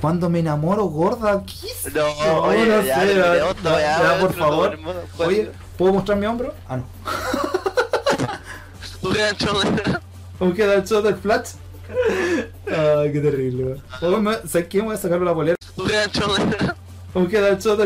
Cuando 0.00 0.28
me 0.28 0.40
enamoro, 0.40 0.84
gorda, 0.86 1.42
¿qué 1.46 1.68
es? 1.68 1.94
No, 1.94 2.04
oye, 2.42 2.66
no 2.66 2.82
ya, 2.82 3.00
sé, 3.00 3.14
ya, 3.14 3.34
ya, 3.36 3.80
ya, 3.80 4.18
por 4.20 4.34
favor. 4.34 4.78
Oye, 5.18 5.50
¿puedo 5.78 5.94
mostrar 5.94 6.18
mi 6.18 6.26
hombro? 6.26 6.52
Ah, 6.68 6.76
no. 6.78 6.84
¿Tú 9.00 9.10
qué 9.10 9.22
ancho? 9.22 9.52
¿Cómo 10.38 10.52
queda 10.52 10.74
el 10.74 10.84
show 10.84 11.00
del 11.02 11.16
flash? 11.16 11.50
Ay, 12.66 13.12
qué 13.12 13.20
terrible, 13.20 13.80
me- 14.20 14.34
¿Sabes 14.48 14.68
qué? 14.68 14.80
Voy 14.82 14.94
a 14.94 14.98
sacar 14.98 15.20
la 15.20 15.32
polera. 15.34 15.56
¿Tú 15.76 15.84
qué 15.84 15.96
ancho? 15.98 16.34
¿Cómo 17.12 17.28
queda 17.28 17.48
el 17.48 17.58
show 17.58 17.76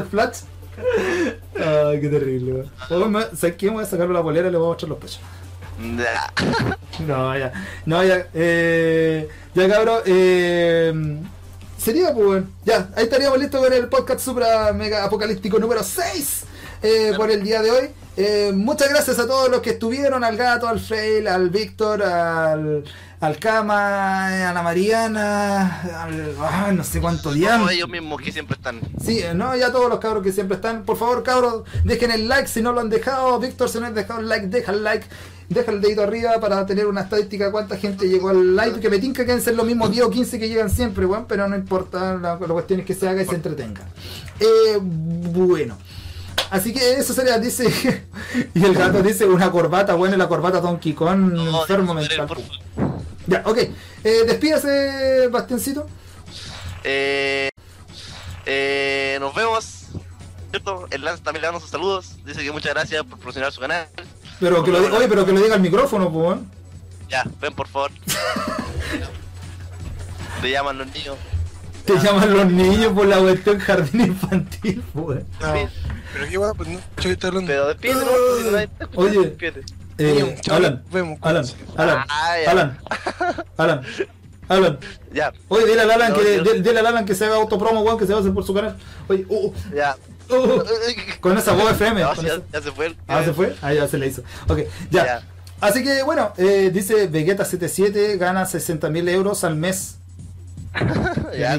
Ay, 1.56 2.00
qué 2.00 2.08
terrible, 2.08 2.64
weón. 2.88 3.28
¿Sabes 3.36 3.56
qué? 3.56 3.68
Voy 3.68 3.82
a 3.82 3.86
sacar 3.86 4.08
la 4.08 4.22
polera 4.22 4.48
y 4.48 4.52
le 4.52 4.58
voy 4.58 4.66
a 4.66 4.70
mostrar 4.70 4.88
los 4.88 4.98
pechos. 4.98 5.20
No, 5.78 7.38
ya. 7.38 7.52
No, 7.86 8.04
ya. 8.04 8.26
Eh, 8.34 9.28
ya, 9.54 9.68
cabrón. 9.68 10.00
Eh, 10.06 11.20
sería, 11.76 12.12
pues, 12.12 12.26
weón. 12.26 12.52
Ya, 12.64 12.88
ahí 12.96 13.04
estaríamos 13.04 13.38
listos 13.38 13.60
con 13.62 13.72
el 13.72 13.88
podcast 13.88 14.20
Supra 14.20 14.72
Mega 14.72 15.04
Apocalíptico 15.04 15.58
número 15.58 15.82
6 15.82 16.44
eh, 16.82 17.12
por 17.16 17.30
el 17.30 17.42
día 17.42 17.62
de 17.62 17.70
hoy. 17.70 17.90
Eh, 18.16 18.50
muchas 18.52 18.88
gracias 18.88 19.18
a 19.20 19.28
todos 19.28 19.48
los 19.48 19.60
que 19.60 19.70
estuvieron, 19.70 20.24
al 20.24 20.36
gato, 20.36 20.66
al 20.66 20.80
Frail, 20.80 21.28
al 21.28 21.50
Víctor, 21.50 22.02
al, 22.02 22.82
al 23.20 23.38
Kama, 23.38 24.48
a 24.48 24.52
la 24.52 24.62
Mariana, 24.62 25.82
al. 26.04 26.34
ah, 26.40 26.72
no 26.72 26.84
sé 26.84 27.00
cuánto. 27.00 27.32
Todos 27.34 27.72
ellos 27.72 27.88
mismos 27.88 28.20
que 28.20 28.30
siempre 28.30 28.54
están. 28.54 28.80
Sí, 29.02 29.18
eh, 29.18 29.34
no, 29.34 29.56
ya 29.56 29.72
todos 29.72 29.88
los 29.88 29.98
cabros 29.98 30.22
que 30.22 30.32
siempre 30.32 30.56
están. 30.56 30.84
Por 30.84 30.96
favor, 30.96 31.22
cabros, 31.22 31.64
dejen 31.84 32.12
el 32.12 32.28
like 32.28 32.48
si 32.48 32.62
no 32.62 32.72
lo 32.72 32.80
han 32.80 32.90
dejado. 32.90 33.38
Víctor, 33.40 33.68
si 33.68 33.80
no 33.80 33.86
has 33.86 33.94
dejado 33.94 34.20
el 34.20 34.28
like, 34.28 34.46
deja 34.46 34.72
el 34.72 34.84
like. 34.84 35.06
Deja 35.48 35.72
el 35.72 35.80
dedito 35.80 36.02
arriba 36.02 36.38
para 36.40 36.66
tener 36.66 36.86
una 36.86 37.00
estadística 37.00 37.50
cuánta 37.50 37.76
gente 37.78 38.06
llegó 38.08 38.28
al 38.28 38.54
like. 38.54 38.80
Que 38.80 38.90
me 38.90 38.98
tinca 38.98 39.22
que 39.22 39.28
deben 39.28 39.42
ser 39.42 39.54
los 39.54 39.66
mismos 39.66 39.90
10 39.90 40.04
o 40.04 40.10
15 40.10 40.38
que 40.38 40.48
llegan 40.48 40.70
siempre, 40.70 41.06
weón. 41.06 41.24
Pero 41.26 41.48
no 41.48 41.56
importa, 41.56 42.14
la, 42.14 42.34
la 42.34 42.46
cuestión 42.48 42.80
es 42.80 42.86
que 42.86 42.94
se 42.94 43.08
haga 43.08 43.22
y 43.22 43.26
se 43.26 43.34
entretenga. 43.34 43.82
Eh, 44.38 44.78
bueno. 44.80 45.76
Así 46.50 46.72
que 46.72 46.94
eso 46.94 47.12
sería, 47.12 47.38
dice. 47.38 47.66
y 48.54 48.64
el 48.64 48.74
gato 48.74 49.02
dice 49.02 49.26
una 49.26 49.50
corbata, 49.50 49.94
bueno, 49.94 50.16
la 50.16 50.28
corbata 50.28 50.60
Donkey 50.60 50.92
Kong, 50.92 51.32
No, 51.32 51.62
enfermo 51.62 51.94
mental. 51.94 52.28
Ya, 53.28 53.42
ok. 53.44 53.58
Eh, 53.58 54.24
despídase, 54.26 55.28
Bastiancito. 55.28 55.86
Eh, 56.82 57.50
eh, 58.46 59.18
nos 59.20 59.34
vemos. 59.34 59.84
¿Cierto? 60.50 60.86
El 60.90 61.04
Lance 61.04 61.22
también 61.22 61.42
le 61.42 61.48
damos 61.48 61.60
sus 61.62 61.70
saludos. 61.70 62.16
Dice 62.24 62.42
que 62.42 62.50
muchas 62.50 62.72
gracias 62.72 63.04
por 63.04 63.18
promocionar 63.18 63.52
su 63.52 63.60
canal. 63.60 63.86
Pero 64.40 64.64
que 64.64 64.72
lo, 64.72 64.78
oye, 64.96 65.06
pero 65.08 65.26
que 65.26 65.32
lo 65.32 65.40
diga 65.40 65.56
al 65.56 65.60
micrófono, 65.60 66.10
pues. 66.10 66.38
Ya, 67.10 67.24
ven 67.40 67.52
por 67.54 67.68
favor. 67.68 67.90
Te 70.40 70.50
llaman 70.50 70.78
los 70.78 70.86
niños. 70.86 71.16
Te 71.84 71.98
llaman 71.98 72.32
los 72.32 72.46
niños 72.46 72.92
por 72.94 73.06
la 73.06 73.18
cuestión 73.18 73.58
jardín 73.58 74.00
infantil, 74.02 74.82
pues. 74.94 75.24
No, 75.40 75.68
pero 76.12 76.28
qué 76.28 76.36
guapo, 76.36 76.54
pues 76.56 76.68
no, 76.68 76.80
yo 77.00 77.10
estoy 77.10 77.28
hablando. 77.28 77.48
Pero 77.48 77.68
despídete, 77.68 78.00
¿no? 78.00 78.88
Oye. 79.02 79.18
despídete. 79.18 79.64
Eh, 79.98 80.36
Alan, 80.50 80.82
Alan, 80.90 81.16
cuídense. 81.20 81.54
Alan, 81.76 82.04
Ah, 82.08 82.34
ya. 82.44 82.50
Alan, 82.52 82.78
Alan, 83.56 83.82
Alan. 84.48 84.78
Ya, 85.12 85.32
Oye, 85.48 85.66
dile 85.66 85.82
al 85.82 85.90
Alan 85.90 86.14
que 86.14 86.40
dile, 86.62 86.78
al 86.80 86.86
Alan 86.86 87.04
que 87.04 87.14
se 87.14 87.24
haga 87.24 87.36
autopromo, 87.36 87.80
weón, 87.82 87.98
que 87.98 88.06
se 88.06 88.12
va 88.12 88.18
a 88.18 88.20
hacer 88.22 88.32
por 88.32 88.44
su 88.44 88.54
canal. 88.54 88.76
Oye, 89.08 89.26
uh, 89.28 89.46
uh, 89.48 89.54
ya. 89.74 89.96
uh, 90.30 90.62
con 91.20 91.36
esa 91.36 91.52
voz 91.52 91.72
FM. 91.72 92.00
Ya, 92.00 92.14
se 92.62 92.72
fue. 92.72 92.94
Ah, 93.08 93.22
se 93.24 93.32
fue. 93.32 93.56
Ah, 93.60 93.72
ya 93.74 93.88
se 93.88 93.98
le 93.98 94.06
hizo. 94.06 94.22
Ok, 94.48 94.60
ya. 94.90 95.22
Así 95.60 95.82
que 95.82 96.04
bueno, 96.04 96.32
eh, 96.36 96.70
dice 96.72 97.10
Vegeta77 97.10 98.16
gana 98.16 98.44
60.000 98.44 99.08
euros 99.08 99.42
al 99.42 99.56
mes. 99.56 99.96
Ya. 101.38 101.54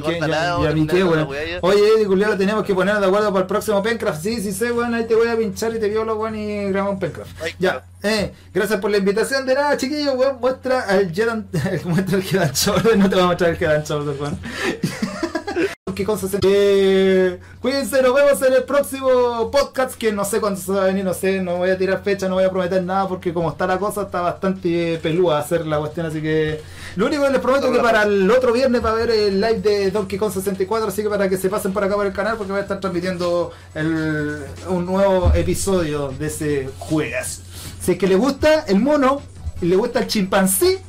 Oye, 1.61 2.05
culiao, 2.05 2.37
tenemos 2.37 2.63
que 2.65 2.73
ponernos 2.75 3.01
de 3.01 3.07
acuerdo 3.07 3.29
para 3.31 3.41
el 3.41 3.47
próximo 3.47 3.81
Pencraft. 3.81 4.21
Sí, 4.21 4.41
sí 4.41 4.51
sé, 4.51 4.71
weón, 4.71 4.93
ahí 4.93 5.05
te 5.05 5.15
voy 5.15 5.27
a 5.27 5.37
pinchar 5.37 5.73
y 5.75 5.79
te 5.79 5.87
violo, 5.89 6.15
weón, 6.17 6.35
y 6.35 6.65
grabamos 6.69 6.93
un 6.95 6.99
Pencraft. 6.99 7.31
Ay, 7.41 7.53
Ya, 7.59 7.83
eh, 8.03 8.33
gracias 8.53 8.79
por 8.79 8.91
la 8.91 8.97
invitación. 8.97 9.45
De 9.45 9.55
nada, 9.55 9.77
chiquillos, 9.77 10.15
weón, 10.15 10.37
muestra 10.41 10.81
al 10.81 11.11
Jedan, 11.13 11.47
muestra 11.85 12.17
el 12.17 12.23
Head 12.23 12.41
and 12.43 12.53
Shoulders, 12.55 12.97
no 12.97 13.09
te 13.09 13.15
voy 13.15 13.23
a 13.23 13.27
mostrar 13.27 13.49
el 13.51 13.63
Head 13.63 13.75
and 13.75 13.85
Shoulders, 13.87 14.19
weón. 14.19 14.37
¿Qué 15.95 16.05
cosas 16.05 16.31
se- 16.31 16.39
eh, 16.43 17.39
Cuídense, 17.61 18.01
nos 18.01 18.13
vemos 18.13 18.41
en 18.41 18.53
el 18.53 18.63
próximo 18.63 19.51
podcast 19.51 19.95
que 19.97 20.13
no 20.13 20.23
sé 20.23 20.39
cuándo 20.39 20.59
se 20.59 20.71
va 20.71 20.83
a 20.83 20.85
venir, 20.85 21.03
no 21.03 21.13
sé, 21.13 21.41
no 21.41 21.57
voy 21.57 21.71
a 21.71 21.77
tirar 21.77 22.01
fecha, 22.03 22.29
no 22.29 22.35
voy 22.35 22.45
a 22.45 22.49
prometer 22.49 22.81
nada 22.83 23.07
porque 23.09 23.33
como 23.33 23.49
está 23.49 23.67
la 23.67 23.77
cosa 23.77 24.03
está 24.03 24.21
bastante 24.21 24.97
pelúa 25.03 25.39
hacer 25.39 25.65
la 25.67 25.77
cuestión, 25.79 26.05
así 26.05 26.21
que 26.21 26.61
lo 26.95 27.05
único 27.05 27.23
que 27.23 27.29
les 27.31 27.39
prometo 27.41 27.67
es 27.67 27.73
que 27.77 27.83
para 27.83 28.03
el 28.03 28.29
otro 28.31 28.51
viernes 28.53 28.83
va 28.83 28.89
a 28.89 28.91
haber 28.93 29.11
el 29.11 29.39
live 29.41 29.59
de 29.61 29.91
Donkey 29.91 30.17
Kong 30.17 30.31
64, 30.33 30.87
así 30.87 31.03
que 31.03 31.09
para 31.09 31.29
que 31.29 31.37
se 31.37 31.49
pasen 31.49 31.71
por 31.73 31.83
acá 31.83 31.95
por 31.95 32.05
el 32.05 32.13
canal 32.13 32.35
porque 32.37 32.51
voy 32.51 32.59
a 32.59 32.63
estar 32.63 32.79
transmitiendo 32.79 33.51
el- 33.75 34.43
un 34.67 34.85
nuevo 34.85 35.31
episodio 35.35 36.09
de 36.17 36.27
ese 36.27 36.69
juegas. 36.79 37.41
Si 37.81 37.93
es 37.93 37.97
que 37.97 38.07
le 38.07 38.15
gusta 38.15 38.65
el 38.67 38.79
mono 38.79 39.21
y 39.61 39.65
le 39.67 39.75
gusta 39.75 39.99
el 39.99 40.07
chimpancé, 40.07 40.81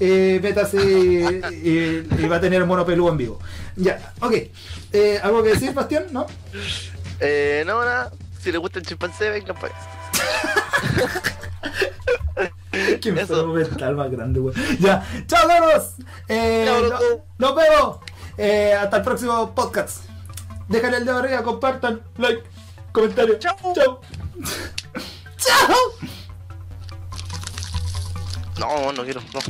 eh, 0.00 0.40
métase 0.42 0.76
y, 0.82 2.06
y 2.18 2.28
va 2.28 2.36
a 2.36 2.40
tener 2.40 2.60
el 2.60 2.66
mono 2.66 2.84
peludo 2.84 3.10
en 3.10 3.16
vivo. 3.16 3.38
Ya, 3.76 4.12
ok. 4.20 4.32
Eh, 4.92 5.20
¿Algo 5.22 5.42
que 5.42 5.50
decir, 5.50 5.72
Bastián? 5.72 6.06
¿No? 6.10 6.26
Eh, 7.20 7.62
no, 7.66 7.84
nada. 7.84 8.12
Si 8.40 8.52
le 8.52 8.58
gusta 8.58 8.78
el 8.78 8.86
chimpancé, 8.86 9.30
vengan 9.30 9.56
para 9.56 9.74
acá. 9.74 9.80
Qué 13.00 13.08
enfermo 13.08 13.54
mental 13.54 13.96
más 13.96 14.10
grande, 14.10 14.40
weón. 14.40 14.54
Ya, 14.80 15.06
chao, 15.26 15.46
cabros. 15.48 15.94
Eh, 16.28 16.64
Chao, 16.66 16.80
no- 16.82 16.98
nos 17.38 17.54
vemos. 17.56 17.98
Eh, 18.36 18.74
hasta 18.74 18.96
el 18.98 19.02
próximo 19.02 19.54
podcast. 19.54 20.04
Déjale 20.68 20.96
el 20.98 21.04
dedo 21.04 21.18
arriba, 21.18 21.42
compartan, 21.42 22.00
like, 22.18 22.42
comentario. 22.92 23.38
Chao. 23.38 23.56
Chao. 23.74 24.00
chao. 25.36 25.76
No, 28.58 28.92
no 28.92 29.04
quiero, 29.04 29.20
no. 29.32 29.40